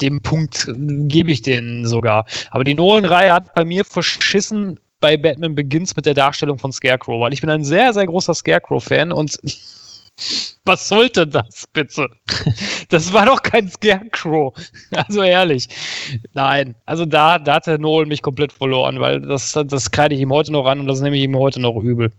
dem 0.00 0.20
Punkt 0.20 0.70
gebe 0.76 1.30
ich 1.30 1.42
denen 1.42 1.86
sogar. 1.86 2.26
Aber 2.50 2.64
die 2.64 2.74
Nolan-Reihe 2.74 3.32
hat 3.32 3.54
bei 3.54 3.64
mir 3.64 3.84
verschissen 3.84 4.78
bei 5.00 5.16
Batman 5.16 5.54
Begins 5.54 5.94
mit 5.96 6.06
der 6.06 6.14
Darstellung 6.14 6.58
von 6.58 6.72
Scarecrow, 6.72 7.20
weil 7.20 7.32
ich 7.32 7.40
bin 7.40 7.50
ein 7.50 7.64
sehr, 7.64 7.92
sehr 7.92 8.06
großer 8.06 8.34
Scarecrow-Fan 8.34 9.12
und 9.12 9.38
was 10.64 10.88
sollte 10.88 11.26
das 11.26 11.66
bitte? 11.72 12.08
Das 12.88 13.12
war 13.12 13.26
doch 13.26 13.42
kein 13.42 13.68
Scarecrow. 13.68 14.54
Also 14.90 15.22
ehrlich. 15.22 15.68
Nein. 16.32 16.74
Also 16.86 17.04
da, 17.04 17.38
da 17.38 17.54
hat 17.56 17.66
der 17.66 17.78
Nolan 17.78 18.08
mich 18.08 18.22
komplett 18.22 18.52
verloren, 18.52 19.00
weil 19.00 19.20
das, 19.20 19.52
das 19.66 19.90
kreide 19.90 20.14
ich 20.14 20.20
ihm 20.20 20.32
heute 20.32 20.52
noch 20.52 20.66
an 20.66 20.80
und 20.80 20.86
das 20.86 21.00
nehme 21.00 21.16
ich 21.16 21.22
ihm 21.22 21.36
heute 21.36 21.60
noch 21.60 21.76
übel. 21.76 22.12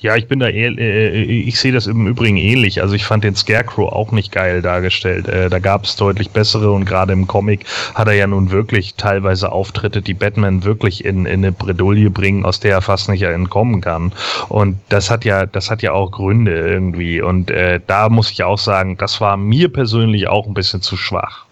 Ja, 0.00 0.16
ich 0.16 0.28
bin 0.28 0.40
da, 0.40 0.48
äh, 0.48 1.22
ich 1.22 1.58
sehe 1.58 1.72
das 1.72 1.86
im 1.86 2.06
Übrigen 2.06 2.36
ähnlich. 2.36 2.82
Also 2.82 2.94
ich 2.94 3.04
fand 3.04 3.24
den 3.24 3.34
Scarecrow 3.34 3.92
auch 3.92 4.12
nicht 4.12 4.32
geil 4.32 4.62
dargestellt. 4.62 5.28
Äh, 5.28 5.50
da 5.50 5.58
gab 5.58 5.84
es 5.84 5.96
deutlich 5.96 6.30
bessere 6.30 6.70
und 6.72 6.84
gerade 6.84 7.12
im 7.12 7.26
Comic 7.26 7.64
hat 7.94 8.08
er 8.08 8.14
ja 8.14 8.26
nun 8.26 8.50
wirklich 8.50 8.94
teilweise 8.94 9.52
Auftritte, 9.52 10.02
die 10.02 10.14
Batman 10.14 10.64
wirklich 10.64 11.04
in, 11.04 11.26
in 11.26 11.40
eine 11.40 11.52
Bredouille 11.52 12.10
bringen, 12.10 12.44
aus 12.44 12.60
der 12.60 12.72
er 12.72 12.82
fast 12.82 13.08
nicht 13.08 13.22
entkommen 13.22 13.80
kann. 13.80 14.12
Und 14.48 14.78
das 14.88 15.10
hat 15.10 15.24
ja, 15.24 15.46
das 15.46 15.70
hat 15.70 15.82
ja 15.82 15.92
auch 15.92 16.10
Gründe 16.10 16.58
irgendwie. 16.58 17.20
Und 17.20 17.50
äh, 17.50 17.80
da 17.86 18.08
muss 18.08 18.30
ich 18.30 18.42
auch 18.42 18.58
sagen, 18.58 18.96
das 18.98 19.20
war 19.20 19.36
mir 19.36 19.72
persönlich 19.72 20.11
auch 20.28 20.46
ein 20.46 20.54
bisschen 20.54 20.82
zu 20.82 20.96
schwach. 20.96 21.46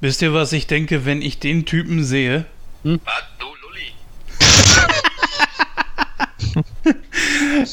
Wisst 0.00 0.22
ihr, 0.22 0.32
was 0.32 0.52
ich 0.52 0.66
denke, 0.66 1.04
wenn 1.04 1.22
ich 1.22 1.38
den 1.38 1.64
Typen 1.64 2.04
sehe? 2.04 2.44
Hm? 2.84 3.00
Was, 3.04 3.24
du 3.38 3.46
Lulli? 3.62 3.92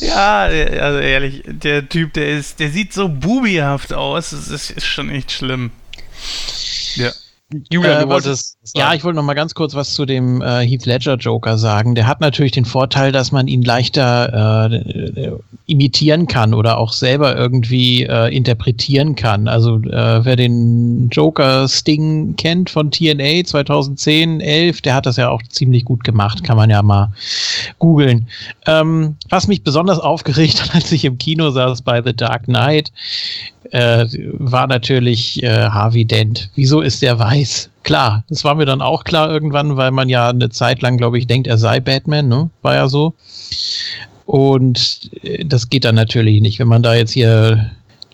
ja, 0.02 0.40
also 0.44 1.00
ehrlich, 1.00 1.44
der 1.46 1.88
Typ, 1.88 2.14
der 2.14 2.30
ist, 2.38 2.60
der 2.60 2.72
sieht 2.72 2.94
so 2.94 3.10
bubihaft 3.10 3.94
aus. 3.94 4.32
Das 4.32 4.48
ist, 4.48 4.72
ist 4.72 4.86
schon 4.86 5.10
echt 5.10 5.32
schlimm. 5.32 5.72
Ja. 6.96 7.12
Julian, 7.70 8.00
äh, 8.00 8.04
du 8.04 8.10
wolltest. 8.10 8.58
Ja, 8.76 8.96
ich 8.96 9.04
wollte 9.04 9.18
noch 9.18 9.24
mal 9.24 9.36
ganz 9.36 9.54
kurz 9.54 9.76
was 9.76 9.94
zu 9.94 10.06
dem 10.06 10.42
äh, 10.42 10.66
Heath 10.66 10.88
Ledger 10.88 11.16
Joker 11.16 11.60
sagen. 11.60 11.94
Der 11.94 12.08
hat 12.08 12.20
natürlich 12.20 12.54
den 12.54 12.66
Vorteil, 12.66 13.12
dass 13.12 13.32
man 13.32 13.48
ihn 13.48 13.62
leichter 13.62 14.72
äh, 14.72 15.32
imitieren 15.68 16.26
kann 16.26 16.56
oder 16.56 16.80
auch 16.80 16.92
selber 16.92 17.36
irgendwie 17.36 18.04
äh, 18.04 18.36
interpretieren 18.36 19.16
kann. 19.16 19.48
Also 19.48 19.78
äh, 19.78 20.26
wer 20.26 20.36
den 20.36 21.10
Joker 21.10 21.68
Sting 21.68 22.36
kennt 22.36 22.72
von 22.72 22.90
TNA 22.90 23.44
2010, 23.46 24.42
11, 24.42 24.82
der 24.82 24.96
hat 24.96 25.06
das 25.06 25.18
ja 25.18 25.30
auch 25.30 25.44
ziemlich 25.44 25.86
gut 25.86 26.04
gemacht. 26.04 26.44
Kann 26.44 26.58
man 26.58 26.72
ja 26.72 26.82
mal 26.82 27.14
googeln. 27.78 28.28
Ähm, 28.66 29.18
was 29.30 29.48
mich 29.48 29.64
besonders 29.64 30.00
aufgeregt 30.00 30.64
hat, 30.64 30.74
als 30.74 30.92
ich 30.92 31.06
im 31.06 31.20
Kino 31.20 31.52
saß 31.52 31.84
bei 31.84 32.02
The 32.02 32.16
Dark 32.16 32.46
Knight, 32.46 32.92
äh, 33.72 34.06
war 34.34 34.68
natürlich 34.68 35.42
äh, 35.44 35.70
Harvey 35.70 36.06
Dent. 36.06 36.50
Wieso 36.56 36.82
ist 36.82 37.02
der 37.02 37.20
weiß? 37.20 37.70
Klar, 37.84 38.24
das 38.30 38.44
war 38.44 38.56
mir 38.56 38.66
dann 38.66 38.82
auch 38.82 39.04
klar 39.04 39.30
irgendwann, 39.30 39.78
weil 39.78 39.92
man 39.92 40.10
ja 40.10 40.30
eine 40.30 40.50
Zeit 40.50 40.82
lang, 40.82 40.98
glaube 40.98 41.18
ich, 41.18 41.28
denkt, 41.28 41.48
er 41.48 41.58
sei 41.58 41.80
Batman, 41.80 42.28
ne? 42.28 42.50
War 42.62 42.76
ja 42.76 42.88
so. 42.88 43.14
Und 44.26 45.10
äh, 45.24 45.46
das 45.46 45.70
geht 45.70 45.86
dann 45.86 45.96
natürlich 45.96 46.42
nicht, 46.42 46.60
wenn 46.60 46.68
man 46.68 46.84
da 46.84 46.96
jetzt 46.96 47.12
hier 47.12 47.72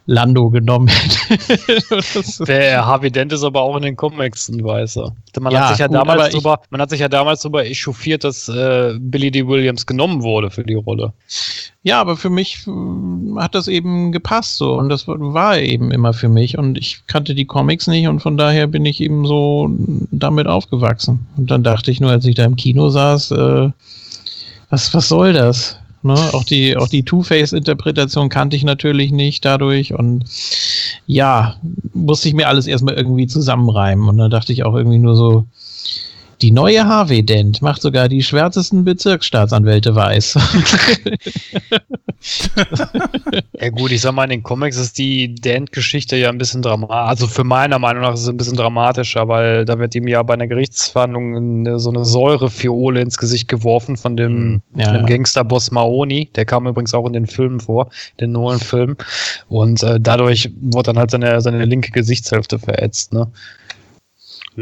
Lando 0.08 0.50
genommen 0.50 0.88
hätte. 0.88 2.44
Der 2.46 2.86
Harvey 2.86 3.12
Dent 3.12 3.32
ist 3.32 3.44
aber 3.44 3.62
auch 3.62 3.76
in 3.78 3.84
den 3.84 3.96
Comics 3.96 4.50
ein 4.50 4.64
Weißer. 4.64 5.14
Man, 5.40 5.54
ja, 5.54 5.62
hat 5.62 5.70
sich 5.70 5.80
ja 5.80 5.88
gut, 5.88 5.96
damals 5.96 6.34
drüber, 6.34 6.60
man 6.70 6.82
hat 6.82 6.90
sich 6.90 7.00
ja 7.00 7.08
damals 7.08 7.42
darüber 7.42 7.66
echauffiert, 7.66 8.24
dass 8.24 8.50
äh, 8.50 8.96
Billy 9.00 9.32
D. 9.32 9.48
Williams 9.48 9.86
genommen 9.86 10.24
wurde 10.24 10.50
für 10.50 10.64
die 10.64 10.74
Rolle. 10.74 11.14
Ja, 11.84 12.02
aber 12.02 12.18
für 12.18 12.30
mich 12.30 12.66
äh, 12.68 13.40
hat 13.40 13.56
das 13.56 13.68
eben 13.68 14.12
gepasst 14.12 14.58
so 14.58 14.74
und 14.74 14.90
das 14.90 15.08
war 15.08 15.60
eben 15.60 15.92
immer 15.92 16.14
für 16.14 16.30
mich 16.30 16.58
und 16.58 16.78
ich 16.78 17.06
kannte 17.08 17.36
die 17.36 17.46
Comics 17.46 17.88
nicht 17.88 18.08
und 18.08 18.22
von 18.22 18.38
daher 18.38 18.68
bin 18.68 18.86
ich 18.86 19.02
eben 19.02 19.26
so 19.26 19.70
damit 20.12 20.48
aufgewachsen. 20.48 21.28
Und 21.38 21.52
dann 21.52 21.64
dachte 21.64 21.92
ich 21.92 22.02
nur, 22.02 22.12
als 22.12 22.26
ich 22.26 22.36
da 22.36 22.46
im 22.46 22.56
Kino 22.56 22.90
saß, 22.90 23.32
äh, 23.32 23.70
was, 24.70 24.94
was 24.94 25.10
soll 25.10 25.34
das? 25.34 25.81
Ne? 26.04 26.16
Auch 26.34 26.44
die, 26.44 26.76
auch 26.78 26.88
die 26.88 27.04
Two-Face-Interpretation 27.04 28.30
kannte 28.30 28.56
ich 28.56 28.64
natürlich 28.64 29.12
nicht 29.12 29.46
dadurch 29.46 29.94
und 29.94 30.26
ja, 31.06 31.56
musste 31.94 32.28
ich 32.28 32.34
mir 32.34 32.48
alles 32.48 32.68
erstmal 32.68 32.96
irgendwie 32.96 33.28
zusammenreimen 33.28 34.08
und 34.08 34.18
dann 34.18 34.32
dachte 34.32 34.54
ich 34.54 34.64
auch 34.64 34.76
irgendwie 34.76 35.00
nur 35.00 35.16
so, 35.16 35.46
die 36.42 36.52
neue 36.52 36.86
Harvey 36.88 37.24
Dent 37.24 37.62
macht 37.62 37.82
sogar 37.82 38.10
die 38.10 38.24
schwärzesten 38.24 38.84
Bezirksstaatsanwälte 38.84 39.96
weiß. 39.96 40.38
Ja 43.60 43.70
gut, 43.70 43.92
ich 43.92 44.02
sag 44.02 44.14
mal, 44.14 44.26
in 44.26 44.30
den 44.30 44.44
Comics 44.44 44.78
ist 44.78 44.98
die 44.98 45.34
Dent-Geschichte 45.34 46.16
ja 46.18 46.30
ein 46.30 46.38
bisschen 46.38 46.62
dramatisch. 46.62 46.96
Also 46.96 47.28
für 47.28 47.44
meiner 47.44 47.80
Meinung 47.80 48.04
nach 48.04 48.14
ist 48.14 48.22
es 48.22 48.30
ein 48.30 48.38
bisschen 48.38 48.58
dramatischer, 48.58 49.28
weil 49.28 49.66
da 49.66 49.80
wird 49.80 49.96
ihm 49.96 50.08
ja 50.08 50.22
bei 50.22 50.36
einer 50.36 50.48
Gerichtsverhandlung 50.48 51.80
so 51.80 51.90
eine 51.90 52.06
Säurefiole 52.06 53.02
ins 53.02 53.18
Gesicht 53.18 53.48
geworfen 53.48 53.98
von 53.98 54.18
dem, 54.18 54.62
Ja, 54.76 54.86
von 54.86 54.94
dem 54.94 55.08
ja. 55.08 55.08
Gangsterboss 55.08 55.72
Maoni. 55.72 56.30
Der 56.36 56.46
kam 56.46 56.68
übrigens 56.68 56.94
auch 56.94 57.08
in 57.08 57.14
den 57.14 57.28
Filmen 57.28 57.60
vor, 57.60 57.90
den 58.20 58.32
Nolan-Filmen. 58.34 58.98
Und 59.50 59.82
äh, 59.82 60.00
dadurch 60.00 60.52
wurde 60.62 60.88
dann 60.88 61.00
halt 61.00 61.12
seine, 61.12 61.42
seine 61.42 61.66
linke 61.66 61.92
Gesichtshälfte 61.92 62.60
verätzt, 62.60 63.14
ne? 63.14 63.28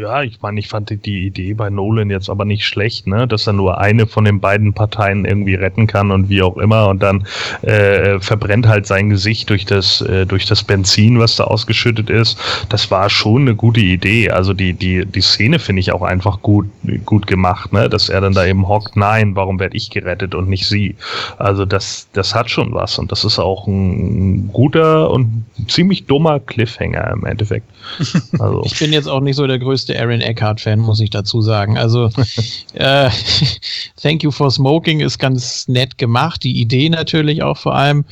Ja, 0.00 0.22
ich 0.22 0.40
meine, 0.40 0.58
ich 0.60 0.68
fand 0.68 0.88
die- 0.90 0.96
die 0.96 1.26
Idee 1.26 1.52
bei 1.54 1.68
Nolan 1.68 2.10
jetzt 2.10 2.30
aber 2.30 2.44
nicht 2.44 2.64
schlecht, 2.64 3.06
ne? 3.06 3.26
dass 3.28 3.46
er 3.46 3.52
nur 3.52 3.78
eine 3.78 4.06
von 4.06 4.24
den 4.24 4.40
beiden 4.40 4.72
Parteien 4.72 5.24
irgendwie 5.24 5.54
retten 5.54 5.86
kann 5.86 6.10
und 6.10 6.28
wie 6.30 6.42
auch 6.42 6.56
immer 6.56 6.88
und 6.88 7.02
dann 7.02 7.26
äh, 7.62 8.18
verbrennt 8.20 8.66
halt 8.66 8.86
sein 8.86 9.10
Gesicht 9.10 9.50
durch 9.50 9.64
das 9.66 10.00
äh, 10.00 10.24
durch 10.26 10.46
das 10.46 10.64
Benzin, 10.64 11.18
was 11.18 11.36
da 11.36 11.44
ausgeschüttet 11.44 12.08
ist. 12.08 12.38
Das 12.70 12.90
war 12.90 13.10
schon 13.10 13.42
eine 13.42 13.54
gute 13.54 13.80
Idee. 13.80 14.30
Also 14.30 14.54
die 14.54 14.72
die 14.72 15.04
die 15.04 15.20
Szene 15.20 15.58
finde 15.58 15.80
ich 15.80 15.92
auch 15.92 16.02
einfach 16.02 16.40
gut 16.40 16.66
gut 17.04 17.26
gemacht, 17.26 17.72
ne? 17.72 17.88
dass 17.88 18.08
er 18.08 18.20
dann 18.20 18.32
da 18.32 18.46
eben 18.46 18.66
hockt. 18.68 18.96
Nein, 18.96 19.36
warum 19.36 19.58
werde 19.60 19.76
ich 19.76 19.90
gerettet 19.90 20.34
und 20.34 20.48
nicht 20.48 20.66
sie? 20.66 20.94
Also 21.38 21.64
das 21.66 22.08
das 22.12 22.34
hat 22.34 22.48
schon 22.50 22.72
was 22.72 22.98
und 22.98 23.12
das 23.12 23.24
ist 23.24 23.38
auch 23.38 23.66
ein 23.66 24.50
guter 24.52 25.10
und 25.10 25.44
ziemlich 25.68 26.06
dummer 26.06 26.40
Cliffhanger 26.40 27.10
im 27.12 27.24
Endeffekt. 27.26 27.66
Also 28.38 28.62
Ich 28.64 28.78
bin 28.78 28.92
jetzt 28.92 29.08
auch 29.08 29.20
nicht 29.20 29.36
so 29.36 29.46
der 29.46 29.58
größte 29.58 29.89
Aaron 29.96 30.20
Eckhart-Fan, 30.20 30.78
muss 30.78 31.00
ich 31.00 31.10
dazu 31.10 31.40
sagen. 31.40 31.78
Also, 31.78 32.10
äh, 32.74 33.10
Thank 34.00 34.22
You 34.22 34.30
for 34.30 34.50
Smoking 34.50 35.00
ist 35.00 35.18
ganz 35.18 35.68
nett 35.68 35.98
gemacht, 35.98 36.42
die 36.42 36.60
Idee 36.60 36.88
natürlich 36.88 37.42
auch 37.42 37.56
vor 37.56 37.74
allem. 37.74 38.04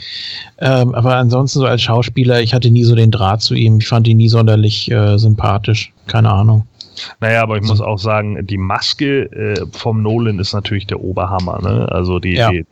Ähm, 0.59 0.95
aber 0.95 1.17
ansonsten 1.17 1.61
so 1.61 1.67
als 1.67 1.83
Schauspieler, 1.83 2.41
ich 2.41 2.55
hatte 2.55 2.71
nie 2.71 2.85
so 2.85 2.95
den 2.95 3.11
Draht 3.11 3.43
zu 3.43 3.55
ihm. 3.55 3.79
Ich 3.79 3.89
fand 3.89 4.09
ihn 4.09 4.17
nie 4.17 4.29
sonderlich 4.29 4.91
äh, 4.91 5.19
sympathisch. 5.19 5.93
Keine 6.07 6.31
Ahnung. 6.31 6.67
Naja, 7.21 7.43
aber 7.43 7.57
ich 7.57 7.63
muss 7.63 7.81
auch 7.81 7.99
sagen, 7.99 8.47
die 8.47 8.59
Maske 8.59 9.23
äh, 9.33 9.67
vom 9.73 10.03
Nolan 10.03 10.39
ist 10.39 10.53
natürlich 10.53 10.87
der 10.87 11.01
Oberhammer. 11.01 11.61
Ne? 11.63 11.89
Also 11.91 12.19
die, 12.19 12.35
Ja. 12.35 12.51
die, 12.51 12.65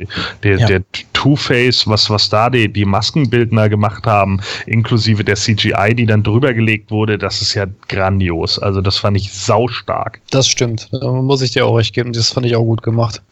der, 0.42 0.58
Ja. 0.58 0.66
der 0.66 0.82
Two-Face, 1.12 1.86
was, 1.88 2.10
was 2.10 2.28
da 2.28 2.50
die, 2.50 2.72
die 2.72 2.84
Maskenbildner 2.84 3.68
gemacht 3.68 4.06
haben, 4.06 4.40
inklusive 4.66 5.24
der 5.24 5.36
CGI, 5.36 5.94
die 5.94 6.06
dann 6.06 6.22
drüber 6.22 6.54
gelegt 6.54 6.90
wurde, 6.90 7.18
das 7.18 7.42
ist 7.42 7.54
ja 7.54 7.66
grandios. 7.88 8.58
Also 8.58 8.80
das 8.80 8.98
fand 8.98 9.16
ich 9.16 9.32
saustark. 9.32 10.20
Das 10.30 10.46
stimmt. 10.48 10.88
Da 10.92 11.10
muss 11.10 11.42
ich 11.42 11.52
dir 11.52 11.66
auch 11.66 11.76
recht 11.76 11.94
geben. 11.94 12.12
Das 12.12 12.32
fand 12.32 12.46
ich 12.46 12.54
auch 12.56 12.64
gut 12.64 12.82
gemacht. 12.82 13.22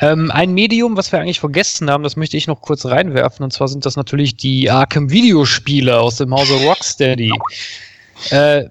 Ähm, 0.00 0.30
ein 0.30 0.54
Medium, 0.54 0.96
was 0.96 1.12
wir 1.12 1.20
eigentlich 1.20 1.40
vergessen 1.40 1.90
haben, 1.90 2.02
das 2.02 2.16
möchte 2.16 2.36
ich 2.36 2.46
noch 2.46 2.60
kurz 2.60 2.86
reinwerfen. 2.86 3.44
Und 3.44 3.52
zwar 3.52 3.68
sind 3.68 3.84
das 3.84 3.96
natürlich 3.96 4.36
die 4.36 4.70
Arkham-Videospiele 4.70 5.98
aus 5.98 6.16
dem 6.16 6.34
Hause 6.34 6.54
Rocksteady. 6.64 7.32
Äh, 8.30 8.64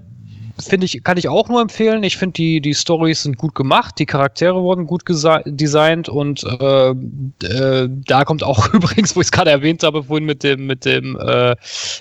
Finde 0.60 0.86
ich, 0.86 1.04
kann 1.04 1.18
ich 1.18 1.28
auch 1.28 1.50
nur 1.50 1.62
empfehlen. 1.62 2.04
Ich 2.04 2.18
finde, 2.18 2.34
die, 2.34 2.62
die 2.62 2.74
Stories 2.74 3.24
sind 3.24 3.38
gut 3.38 3.56
gemacht, 3.56 3.96
die 4.00 4.06
Charaktere 4.06 4.62
wurden 4.62 4.86
gut 4.86 5.04
designt 5.08 6.10
und 6.10 6.44
äh, 6.44 6.90
äh, 6.90 7.90
da 7.90 8.26
kommt 8.26 8.44
auch 8.44 8.74
übrigens, 8.74 9.16
wo 9.16 9.22
ich 9.22 9.28
es 9.28 9.32
gerade 9.32 9.52
erwähnt 9.52 9.84
habe, 9.84 10.04
vorhin 10.04 10.26
mit 10.26 10.44
dem, 10.44 10.68
mit 10.68 10.86
dem, 10.86 11.18
äh, 11.20 11.56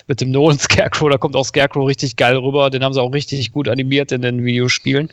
mit 0.07 0.21
dem 0.21 0.31
Nolan 0.31 0.59
Scarecrow, 0.59 1.09
da 1.09 1.17
kommt 1.17 1.35
auch 1.35 1.45
Scarecrow 1.45 1.87
richtig 1.87 2.15
geil 2.15 2.35
rüber. 2.35 2.69
Den 2.69 2.83
haben 2.83 2.93
sie 2.93 3.01
auch 3.01 3.13
richtig 3.13 3.51
gut 3.51 3.67
animiert 3.67 4.11
in 4.11 4.21
den 4.21 4.43
Videospielen. 4.43 5.09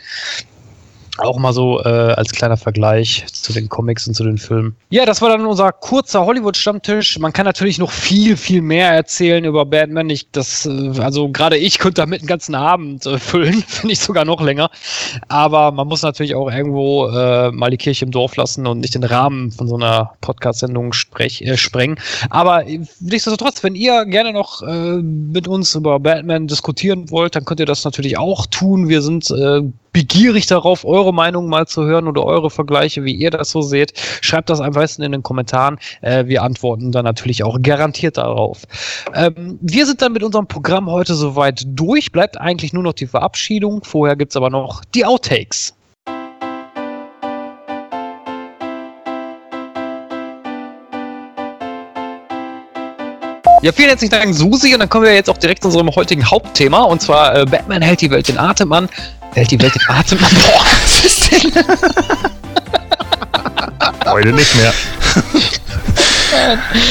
Auch 1.19 1.39
mal 1.39 1.53
so 1.53 1.81
äh, 1.81 1.89
als 1.89 2.33
kleiner 2.33 2.57
Vergleich 2.57 3.27
zu 3.33 3.53
den 3.53 3.69
Comics 3.69 4.07
und 4.07 4.15
zu 4.15 4.25
den 4.25 4.39
Filmen. 4.39 4.77
Ja, 4.91 5.05
das 5.05 5.21
war 5.21 5.29
dann 5.31 5.45
unser 5.47 5.73
kurzer 5.73 6.25
Hollywood-Stammtisch. 6.25 7.19
Man 7.19 7.33
kann 7.33 7.45
natürlich 7.45 7.79
noch 7.79 7.91
viel, 7.91 8.37
viel 8.37 8.63
mehr 8.63 8.91
erzählen 8.93 9.45
über 9.45 9.67
Batman. 9.67 10.09
Ich, 10.11 10.31
das, 10.31 10.67
äh, 10.67 10.93
also 11.01 11.29
gerade 11.29 11.57
ich 11.57 11.79
könnte 11.79 12.03
damit 12.03 12.21
einen 12.21 12.29
ganzen 12.29 12.55
Abend 12.55 13.05
äh, 13.07 13.19
füllen, 13.19 13.63
finde 13.67 13.93
ich 13.93 13.99
sogar 13.99 14.25
noch 14.25 14.41
länger. 14.41 14.71
Aber 15.27 15.73
man 15.73 15.89
muss 15.89 16.03
natürlich 16.03 16.35
auch 16.35 16.51
irgendwo 16.51 17.09
äh, 17.09 17.51
mal 17.51 17.71
die 17.71 17.77
Kirche 17.77 18.05
im 18.05 18.13
Dorf 18.13 18.37
lassen 18.37 18.67
und 18.67 18.81
nicht 18.81 18.95
den 18.95 19.05
Rahmen 19.05 19.51
von 19.51 19.67
so 19.67 19.75
einer 19.75 20.13
Podcast-Sendung 20.21 20.93
äh, 21.19 21.57
sprengen. 21.57 21.99
Aber 22.31 22.67
äh, 22.67 22.81
nichtsdestotrotz, 23.01 23.65
wenn 23.65 23.75
ihr 23.75 24.05
gerne 24.07 24.33
noch 24.33 24.63
äh, 24.63 25.03
mit 25.03 25.49
uns 25.49 25.75
über 25.75 25.99
Batman 25.99 26.47
diskutieren 26.47 27.11
wollt, 27.11 27.35
dann 27.35 27.45
könnt 27.45 27.61
ihr 27.61 27.67
das 27.67 27.85
natürlich 27.85 28.19
auch 28.19 28.47
tun. 28.47 28.89
Wir 28.89 29.03
sind 29.03 29.31
äh, 29.31 29.63
begierig 29.93 30.47
darauf, 30.47 30.85
eure 30.85 31.13
Meinung 31.13 31.49
mal 31.49 31.67
zu 31.67 31.85
hören 31.85 32.09
oder 32.09 32.25
eure 32.25 32.51
Vergleiche, 32.51 33.05
wie 33.05 33.15
ihr 33.15 33.31
das 33.31 33.51
so 33.51 33.63
seht. 33.63 33.93
Schreibt 34.21 34.51
das 34.51 34.61
am 34.61 34.73
besten 34.73 35.03
in 35.03 35.13
den 35.13 35.23
Kommentaren. 35.23 35.79
Äh, 36.01 36.27
wir 36.27 36.43
antworten 36.43 36.93
dann 36.93 37.05
natürlich 37.05 37.43
auch 37.45 37.59
garantiert 37.63 38.17
darauf. 38.19 38.65
Ähm, 39.15 39.59
wir 39.61 39.87
sind 39.87 40.03
dann 40.03 40.13
mit 40.13 40.23
unserem 40.23 40.47
Programm 40.47 40.91
heute 40.91 41.15
soweit 41.15 41.63
durch. 41.67 42.13
Bleibt 42.13 42.41
eigentlich 42.41 42.73
nur 42.73 42.83
noch 42.83 42.93
die 42.93 43.07
Verabschiedung. 43.07 43.83
Vorher 43.85 44.17
gibt's 44.17 44.37
aber 44.37 44.51
noch 44.51 44.85
die 44.95 45.05
Outtakes. 45.05 45.78
Ja, 53.61 53.73
vielen 53.73 53.89
herzlichen 53.89 54.13
Dank, 54.13 54.35
Susi. 54.35 54.73
Und 54.73 54.81
dann 54.81 54.89
kommen 54.89 55.05
wir 55.05 55.15
jetzt 55.15 55.29
auch 55.29 55.37
direkt 55.37 55.63
zu 55.63 55.69
unserem 55.69 55.91
heutigen 55.95 56.25
Hauptthema. 56.29 56.83
Und 56.83 57.03
zwar 57.03 57.35
äh, 57.35 57.45
Batman 57.45 57.83
hält 57.83 58.01
die 58.01 58.11
Welt 58.11 58.29
in 58.29 58.39
Atem 58.39 58.73
an. 58.73 58.89
Hält 59.35 59.51
die 59.51 59.61
Welt 59.61 59.75
in 59.75 59.95
Atem 59.95 60.19
an. 60.25 60.31
Boah, 60.35 60.65
was 60.83 61.05
ist 61.05 61.33
denn? 61.33 61.53
Heute 64.07 64.29
nicht 64.33 64.55
mehr. 64.57 64.73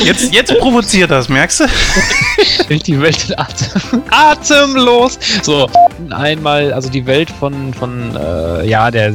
Jetzt, 0.03 0.34
jetzt 0.34 0.57
provoziert 0.60 1.10
das, 1.10 1.30
merkst 1.30 1.61
du? 1.61 1.65
Hält 2.68 2.85
die 2.85 2.99
Welt 2.99 3.30
in 3.30 3.39
Atem. 3.39 4.03
Atemlos. 4.10 5.18
So, 5.44 5.69
einmal, 6.10 6.73
also 6.73 6.89
die 6.89 7.06
Welt 7.06 7.30
von, 7.30 7.73
von, 7.73 8.15
äh, 8.15 8.68
ja, 8.68 8.91
der, 8.91 9.14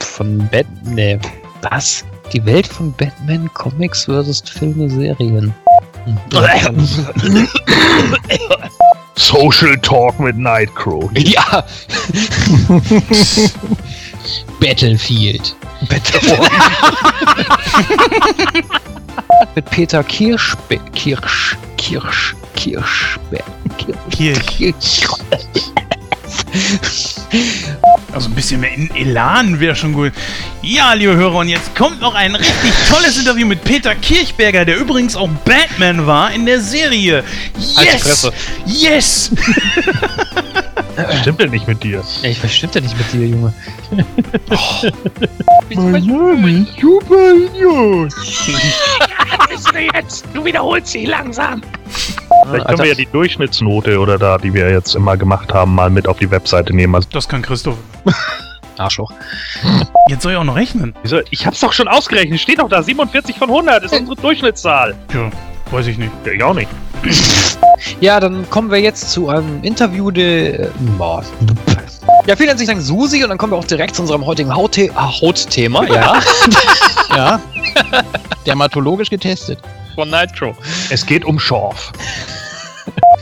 von 0.00 0.38
Batman, 0.50 0.94
nee, 0.94 1.18
was? 1.62 2.04
Die 2.32 2.44
Welt 2.44 2.66
von 2.66 2.92
Batman, 2.92 3.48
Comics 3.54 4.04
versus 4.04 4.42
Filme, 4.46 4.90
Serien. 4.90 5.54
Social 9.16 9.76
Talk 9.82 10.20
mit 10.20 10.36
Nightcrow. 10.36 11.10
Ja, 11.18 11.64
Battlefield. 14.60 15.56
mit 19.54 19.70
Peter 19.70 20.04
Kirschbe 20.04 20.78
Kirsch, 20.94 21.56
Kirsch, 21.76 22.34
Kirschberg. 22.54 23.44
Kirch. 24.10 24.46
Kirsch. 24.46 25.08
Also 28.12 28.28
ein 28.28 28.34
bisschen 28.34 28.60
mehr 28.60 28.72
in 28.72 28.90
Elan 28.94 29.60
wäre 29.60 29.76
schon 29.76 29.92
gut. 29.92 30.12
Ja, 30.62 30.92
liebe 30.94 31.14
Hörer, 31.14 31.36
und 31.36 31.48
jetzt 31.48 31.74
kommt 31.76 32.00
noch 32.00 32.14
ein 32.14 32.34
richtig 32.34 32.72
tolles 32.88 33.16
Interview 33.18 33.46
mit 33.46 33.62
Peter 33.64 33.94
Kirchberger, 33.94 34.64
der 34.64 34.78
übrigens 34.78 35.16
auch 35.16 35.28
Batman 35.44 36.06
war 36.06 36.32
in 36.32 36.44
der 36.46 36.60
Serie. 36.60 37.24
Alte 37.76 37.90
Yes! 37.92 38.30
Yes! 38.66 39.30
Stimmt 41.20 41.40
denn 41.40 41.50
nicht 41.50 41.66
mit 41.66 41.82
dir? 41.82 42.02
Ey, 42.22 42.36
was 42.42 42.54
stimmt 42.54 42.74
denn 42.74 42.84
nicht 42.84 42.96
mit 42.98 43.12
dir, 43.12 43.26
Junge? 43.26 43.54
Vielleicht 52.48 52.66
können 52.66 52.78
wir 52.78 52.86
ja 52.86 52.94
die 52.94 53.06
Durchschnittsnote 53.06 53.98
oder 53.98 54.18
da, 54.18 54.38
die 54.38 54.52
wir 54.54 54.70
jetzt 54.70 54.94
immer 54.94 55.16
gemacht 55.16 55.52
haben, 55.52 55.74
mal 55.74 55.90
mit 55.90 56.08
auf 56.08 56.18
die 56.18 56.30
Webseite 56.30 56.74
nehmen. 56.74 56.94
Also, 56.94 57.08
Das 57.12 57.28
kann 57.28 57.42
Christoph. 57.42 57.76
Arschloch. 58.78 59.12
Jetzt 60.08 60.22
soll 60.22 60.32
ich 60.32 60.38
auch 60.38 60.44
noch 60.44 60.56
rechnen. 60.56 60.94
wieso- 61.02 61.20
ich 61.30 61.44
hab's 61.46 61.60
doch 61.60 61.72
schon 61.72 61.86
ausgerechnet, 61.86 62.40
steht 62.40 62.60
doch 62.60 62.68
da, 62.68 62.82
47 62.82 63.36
von 63.36 63.50
100 63.50 63.84
ist 63.84 63.92
unsere 63.94 64.16
Durchschnittszahl. 64.16 64.94
Ja, 65.12 65.30
weiß 65.70 65.86
ich 65.88 65.98
nicht. 65.98 66.10
Ja, 66.24 66.32
ich 66.32 66.42
auch 66.42 66.54
nicht. 66.54 66.68
Ja, 68.00 68.20
dann 68.20 68.48
kommen 68.50 68.70
wir 68.70 68.78
jetzt 68.80 69.10
zu 69.10 69.28
einem 69.28 69.62
Interview 69.62 70.10
de. 70.10 70.68
Boah. 70.98 71.22
Ja, 72.26 72.36
vielen 72.36 72.48
herzlichen 72.48 72.72
Dank, 72.72 72.82
Susi. 72.82 73.22
Und 73.22 73.30
dann 73.30 73.38
kommen 73.38 73.52
wir 73.52 73.56
auch 73.58 73.64
direkt 73.64 73.96
zu 73.96 74.02
unserem 74.02 74.24
heutigen 74.24 74.50
ah, 74.50 75.10
Hautthema. 75.20 75.84
Ja. 75.84 76.20
Ja. 77.16 77.40
dermatologisch 78.46 79.10
getestet. 79.10 79.58
Von 79.94 80.10
Nitro. 80.10 80.56
Es 80.90 81.04
geht 81.04 81.24
um 81.24 81.38
Schorf. 81.38 81.92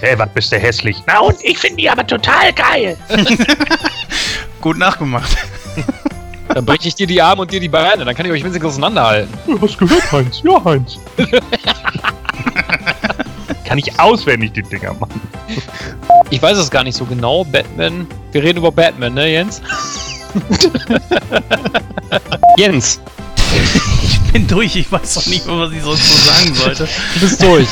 Hey, 0.00 0.16
was 0.16 0.28
bist 0.30 0.52
du 0.52 0.56
hässlich? 0.56 1.02
Na 1.06 1.18
und 1.18 1.36
ich 1.42 1.58
finde 1.58 1.76
die 1.78 1.90
aber 1.90 2.06
total 2.06 2.52
geil. 2.52 2.96
Gut 4.60 4.78
nachgemacht. 4.78 5.36
Dann 6.48 6.64
breche 6.64 6.88
ich 6.88 6.94
dir 6.94 7.06
die 7.06 7.20
Arme 7.20 7.42
und 7.42 7.52
dir 7.52 7.60
die 7.60 7.68
Beine, 7.68 8.04
dann 8.04 8.14
kann 8.14 8.24
ich 8.24 8.32
euch 8.32 8.42
wenigstens 8.42 8.64
auseinanderhalten. 8.64 9.32
Du 9.46 9.60
hast 9.60 9.76
gehört, 9.76 10.10
Heinz. 10.10 10.40
Ja, 10.42 10.64
Heinz. 10.64 10.98
Kann 13.66 13.76
ich 13.76 14.00
auswendig 14.00 14.52
die 14.52 14.62
Dinger 14.62 14.94
machen. 14.94 15.20
Ich 16.30 16.40
weiß 16.40 16.56
es 16.56 16.70
gar 16.70 16.84
nicht 16.84 16.96
so 16.96 17.04
genau. 17.04 17.44
Batman. 17.44 18.06
Wir 18.32 18.42
reden 18.42 18.58
über 18.60 18.72
Batman, 18.72 19.12
ne, 19.12 19.30
Jens? 19.30 19.60
Jens, 22.56 22.98
bin 24.38 24.46
durch, 24.46 24.76
ich 24.76 24.90
weiß 24.92 25.14
doch 25.14 25.26
nicht 25.26 25.46
mehr, 25.46 25.58
was 25.58 25.72
ich 25.72 25.82
sonst 25.82 26.08
so 26.08 26.30
sagen 26.30 26.54
sollte. 26.54 26.88
du 27.14 27.20
bist 27.20 27.42
durch. 27.42 27.66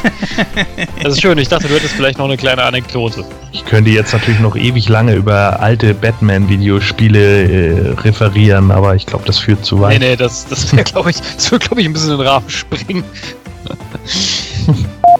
Das 1.02 1.12
ist 1.14 1.22
schön. 1.22 1.38
Ich 1.38 1.48
dachte, 1.48 1.68
du 1.68 1.74
hättest 1.74 1.94
vielleicht 1.94 2.18
noch 2.18 2.24
eine 2.24 2.36
kleine 2.36 2.64
Anekdote. 2.64 3.24
Ich 3.52 3.64
könnte 3.64 3.90
jetzt 3.90 4.12
natürlich 4.12 4.40
noch 4.40 4.56
ewig 4.56 4.88
lange 4.88 5.14
über 5.14 5.60
alte 5.60 5.94
Batman-Videospiele 5.94 7.44
äh, 7.44 7.90
referieren, 8.00 8.70
aber 8.72 8.96
ich 8.96 9.06
glaube, 9.06 9.24
das 9.26 9.38
führt 9.38 9.64
zu 9.64 9.76
Nee, 9.76 9.82
weit. 9.82 10.00
nee, 10.00 10.16
das, 10.16 10.46
das 10.48 10.72
wäre, 10.72 10.82
glaube 10.84 11.10
ich, 11.10 11.16
das 11.20 11.50
würde, 11.52 11.66
glaube 11.66 11.80
ich, 11.80 11.86
ein 11.86 11.92
bisschen 11.92 12.10
in 12.12 12.18
den 12.18 12.26
Rahmen 12.26 12.50
springen. 12.50 13.04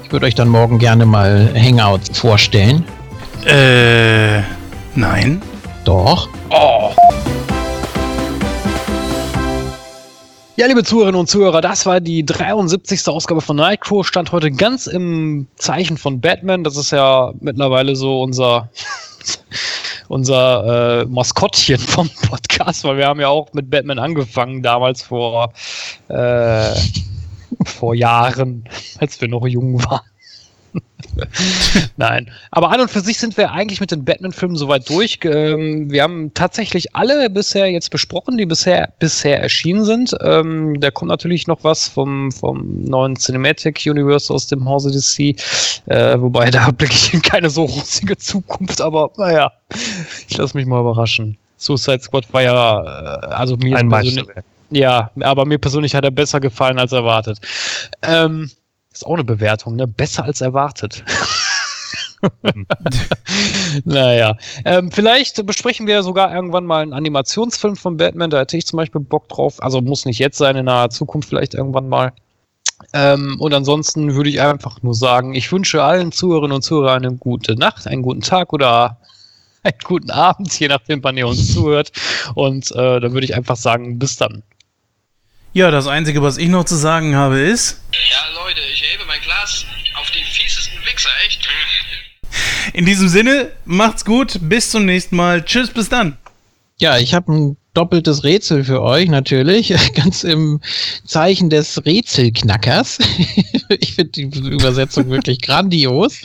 Ich 0.04 0.12
würde 0.12 0.26
euch 0.26 0.34
dann 0.34 0.48
morgen 0.48 0.78
gerne 0.78 1.06
mal 1.06 1.52
Hangouts 1.54 2.18
vorstellen. 2.18 2.84
Äh, 3.44 4.40
nein. 4.96 5.40
Doch. 5.84 6.28
Oh. 6.50 6.90
Ja, 10.58 10.66
liebe 10.66 10.82
Zuhörerinnen 10.82 11.20
und 11.20 11.26
Zuhörer, 11.26 11.60
das 11.60 11.84
war 11.84 12.00
die 12.00 12.24
73. 12.24 13.06
Ausgabe 13.08 13.42
von 13.42 13.56
Nightcrow. 13.56 14.06
Stand 14.06 14.32
heute 14.32 14.50
ganz 14.50 14.86
im 14.86 15.48
Zeichen 15.56 15.98
von 15.98 16.22
Batman. 16.22 16.64
Das 16.64 16.78
ist 16.78 16.92
ja 16.92 17.34
mittlerweile 17.40 17.94
so 17.94 18.22
unser, 18.22 18.70
unser 20.08 21.02
äh, 21.02 21.04
Maskottchen 21.04 21.78
vom 21.78 22.08
Podcast, 22.08 22.84
weil 22.84 22.96
wir 22.96 23.06
haben 23.06 23.20
ja 23.20 23.28
auch 23.28 23.52
mit 23.52 23.68
Batman 23.68 23.98
angefangen, 23.98 24.62
damals 24.62 25.02
vor, 25.02 25.52
äh, 26.08 26.70
vor 27.66 27.94
Jahren, 27.94 28.64
als 28.98 29.20
wir 29.20 29.28
noch 29.28 29.46
jung 29.46 29.84
waren. 29.84 30.00
Nein, 31.96 32.30
aber 32.50 32.70
an 32.70 32.80
und 32.80 32.90
für 32.90 33.00
sich 33.00 33.18
sind 33.18 33.36
wir 33.36 33.52
eigentlich 33.52 33.80
mit 33.80 33.90
den 33.90 34.04
Batman-Filmen 34.04 34.56
soweit 34.56 34.88
durch. 34.88 35.18
Ähm, 35.24 35.90
wir 35.90 36.02
haben 36.02 36.32
tatsächlich 36.34 36.94
alle 36.94 37.30
bisher 37.30 37.70
jetzt 37.70 37.90
besprochen, 37.90 38.36
die 38.36 38.46
bisher, 38.46 38.92
bisher 38.98 39.40
erschienen 39.40 39.84
sind. 39.84 40.16
Ähm, 40.22 40.80
da 40.80 40.90
kommt 40.90 41.08
natürlich 41.08 41.46
noch 41.46 41.64
was 41.64 41.88
vom, 41.88 42.32
vom 42.32 42.82
neuen 42.84 43.16
Cinematic 43.16 43.82
Universe 43.86 44.32
aus 44.32 44.46
dem 44.46 44.64
Hause 44.66 44.90
DC, 44.90 45.36
äh, 45.86 46.20
wobei 46.20 46.50
da 46.50 46.70
blicke 46.76 46.94
ich 46.94 47.14
in 47.14 47.22
keine 47.22 47.50
so 47.50 47.64
rosige 47.64 48.16
Zukunft, 48.16 48.80
aber 48.80 49.10
naja, 49.16 49.52
ich 50.28 50.36
lasse 50.36 50.56
mich 50.56 50.66
mal 50.66 50.80
überraschen. 50.80 51.36
Suicide 51.58 52.00
Squad 52.00 52.32
war 52.32 52.42
ja, 52.42 52.82
äh, 52.82 53.26
also 53.26 53.56
mir 53.56 53.76
Ein 53.76 53.88
persönlich- 53.88 54.26
ja, 54.70 55.10
aber 55.20 55.44
mir 55.44 55.58
persönlich 55.58 55.94
hat 55.94 56.04
er 56.04 56.10
besser 56.10 56.40
gefallen 56.40 56.78
als 56.78 56.92
erwartet. 56.92 57.38
Ähm, 58.02 58.50
ist 58.96 59.06
auch 59.06 59.14
eine 59.14 59.24
Bewertung, 59.24 59.76
ne? 59.76 59.86
Besser 59.86 60.24
als 60.24 60.40
erwartet. 60.40 61.04
naja. 63.84 64.36
Ähm, 64.64 64.90
vielleicht 64.90 65.44
besprechen 65.44 65.86
wir 65.86 66.02
sogar 66.02 66.34
irgendwann 66.34 66.64
mal 66.64 66.82
einen 66.82 66.94
Animationsfilm 66.94 67.76
von 67.76 67.96
Batman. 67.98 68.30
Da 68.30 68.40
hätte 68.40 68.56
ich 68.56 68.66
zum 68.66 68.78
Beispiel 68.78 69.02
Bock 69.02 69.28
drauf. 69.28 69.62
Also 69.62 69.80
muss 69.80 70.06
nicht 70.06 70.18
jetzt 70.18 70.38
sein, 70.38 70.56
in 70.56 70.64
naher 70.64 70.90
Zukunft 70.90 71.28
vielleicht 71.28 71.54
irgendwann 71.54 71.88
mal. 71.88 72.12
Ähm, 72.92 73.36
und 73.38 73.52
ansonsten 73.52 74.14
würde 74.14 74.30
ich 74.30 74.40
einfach 74.40 74.82
nur 74.82 74.94
sagen, 74.94 75.34
ich 75.34 75.52
wünsche 75.52 75.82
allen 75.82 76.12
Zuhörerinnen 76.12 76.56
und 76.56 76.62
Zuhörern 76.62 77.04
eine 77.04 77.16
gute 77.16 77.54
Nacht, 77.54 77.86
einen 77.86 78.02
guten 78.02 78.20
Tag 78.22 78.52
oder 78.52 78.98
einen 79.62 79.78
guten 79.84 80.10
Abend, 80.10 80.58
je 80.58 80.68
nachdem, 80.68 81.02
wann 81.04 81.16
ihr 81.16 81.26
uns 81.26 81.52
zuhört. 81.52 81.92
Und 82.34 82.70
äh, 82.72 83.00
dann 83.00 83.12
würde 83.12 83.24
ich 83.24 83.34
einfach 83.34 83.56
sagen, 83.56 83.98
bis 83.98 84.16
dann. 84.16 84.42
Ja, 85.56 85.70
das 85.70 85.86
Einzige, 85.86 86.20
was 86.20 86.36
ich 86.36 86.50
noch 86.50 86.64
zu 86.64 86.76
sagen 86.76 87.16
habe, 87.16 87.38
ist, 87.38 87.80
Ja, 88.10 88.42
Leute, 88.44 88.60
ich 88.70 88.82
hebe 88.82 89.06
mein 89.06 89.22
Glas 89.22 89.64
auf 89.98 90.10
die 90.10 90.22
fiesesten 90.22 90.78
Wichser, 90.84 91.08
echt. 91.26 91.48
in 92.74 92.84
diesem 92.84 93.08
Sinne, 93.08 93.52
macht's 93.64 94.04
gut, 94.04 94.38
bis 94.42 94.70
zum 94.70 94.84
nächsten 94.84 95.16
Mal. 95.16 95.42
Tschüss, 95.42 95.70
bis 95.70 95.88
dann. 95.88 96.18
Ja, 96.78 96.98
ich 96.98 97.14
habe 97.14 97.32
ein 97.32 97.56
doppeltes 97.72 98.22
Rätsel 98.22 98.64
für 98.64 98.82
euch 98.82 99.08
natürlich, 99.08 99.72
ganz 99.94 100.24
im 100.24 100.60
Zeichen 101.06 101.48
des 101.48 101.86
Rätselknackers. 101.86 102.98
ich 103.80 103.94
finde 103.94 104.10
die 104.12 104.24
Übersetzung 104.24 105.08
wirklich 105.08 105.40
grandios. 105.40 106.20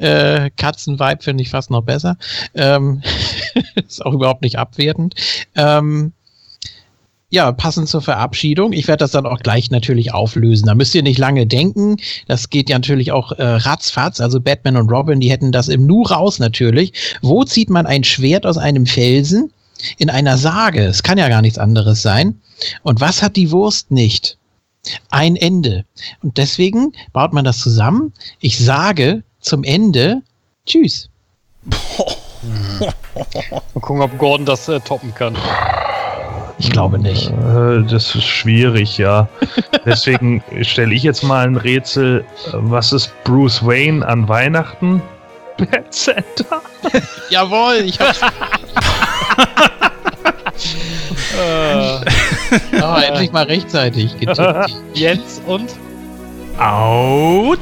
Äh, 0.00 0.50
Katzenvibe 0.56 1.22
finde 1.22 1.44
ich 1.44 1.50
fast 1.50 1.70
noch 1.70 1.84
besser. 1.84 2.16
Ähm, 2.56 3.04
ist 3.86 4.04
auch 4.04 4.14
überhaupt 4.14 4.42
nicht 4.42 4.58
abwertend. 4.58 5.14
Ähm, 5.54 6.12
ja, 7.34 7.50
passend 7.50 7.88
zur 7.88 8.00
Verabschiedung. 8.00 8.72
Ich 8.72 8.86
werde 8.86 9.02
das 9.02 9.10
dann 9.10 9.26
auch 9.26 9.40
gleich 9.40 9.72
natürlich 9.72 10.14
auflösen. 10.14 10.66
Da 10.66 10.76
müsst 10.76 10.94
ihr 10.94 11.02
nicht 11.02 11.18
lange 11.18 11.48
denken. 11.48 11.96
Das 12.28 12.48
geht 12.48 12.70
ja 12.70 12.76
natürlich 12.76 13.10
auch 13.10 13.32
äh, 13.32 13.42
ratzfatz. 13.42 14.20
Also 14.20 14.40
Batman 14.40 14.76
und 14.76 14.88
Robin, 14.88 15.18
die 15.18 15.32
hätten 15.32 15.50
das 15.50 15.66
im 15.66 15.84
Nu 15.84 16.02
raus 16.02 16.38
natürlich. 16.38 16.92
Wo 17.22 17.42
zieht 17.42 17.70
man 17.70 17.86
ein 17.86 18.04
Schwert 18.04 18.46
aus 18.46 18.56
einem 18.56 18.86
Felsen? 18.86 19.52
In 19.98 20.10
einer 20.10 20.38
Sage. 20.38 20.84
Es 20.84 21.02
kann 21.02 21.18
ja 21.18 21.28
gar 21.28 21.42
nichts 21.42 21.58
anderes 21.58 22.02
sein. 22.02 22.40
Und 22.84 23.00
was 23.00 23.20
hat 23.20 23.34
die 23.34 23.50
Wurst 23.50 23.90
nicht? 23.90 24.38
Ein 25.10 25.34
Ende. 25.34 25.84
Und 26.22 26.38
deswegen 26.38 26.92
baut 27.12 27.32
man 27.32 27.44
das 27.44 27.58
zusammen. 27.58 28.12
Ich 28.38 28.58
sage 28.58 29.24
zum 29.40 29.64
Ende 29.64 30.22
Tschüss. 30.66 31.10
Mal 31.64 32.94
gucken, 33.80 34.02
ob 34.02 34.16
Gordon 34.18 34.46
das 34.46 34.68
äh, 34.68 34.78
toppen 34.78 35.12
kann. 35.14 35.36
Ich 36.58 36.70
glaube 36.70 36.98
nicht. 36.98 37.30
Äh, 37.30 37.82
Das 37.82 38.14
ist 38.14 38.24
schwierig, 38.24 38.98
ja. 38.98 39.28
Deswegen 39.84 40.42
stelle 40.62 40.94
ich 40.94 41.02
jetzt 41.02 41.22
mal 41.22 41.46
ein 41.46 41.56
Rätsel. 41.56 42.24
Äh, 42.48 42.50
Was 42.52 42.92
ist 42.92 43.12
Bruce 43.24 43.64
Wayne 43.66 44.06
an 44.06 44.28
Weihnachten? 44.28 45.02
Pet 45.56 45.92
Center. 45.92 46.62
Jawohl, 47.30 47.82
ich 47.84 47.98
hab's. 48.00 48.20
oh, 52.82 52.96
endlich 53.08 53.32
mal 53.32 53.44
rechtzeitig 53.44 54.18
getippt. 54.18 54.74
Jens 54.94 55.40
und 55.46 55.70
Out. 56.58 57.58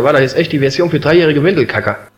Da 0.00 0.04
war 0.04 0.14
doch 0.14 0.20
jetzt 0.20 0.34
echt 0.34 0.50
die 0.52 0.60
Version 0.60 0.88
für 0.88 0.98
dreijährige 0.98 1.44
Windelkacker. 1.44 2.09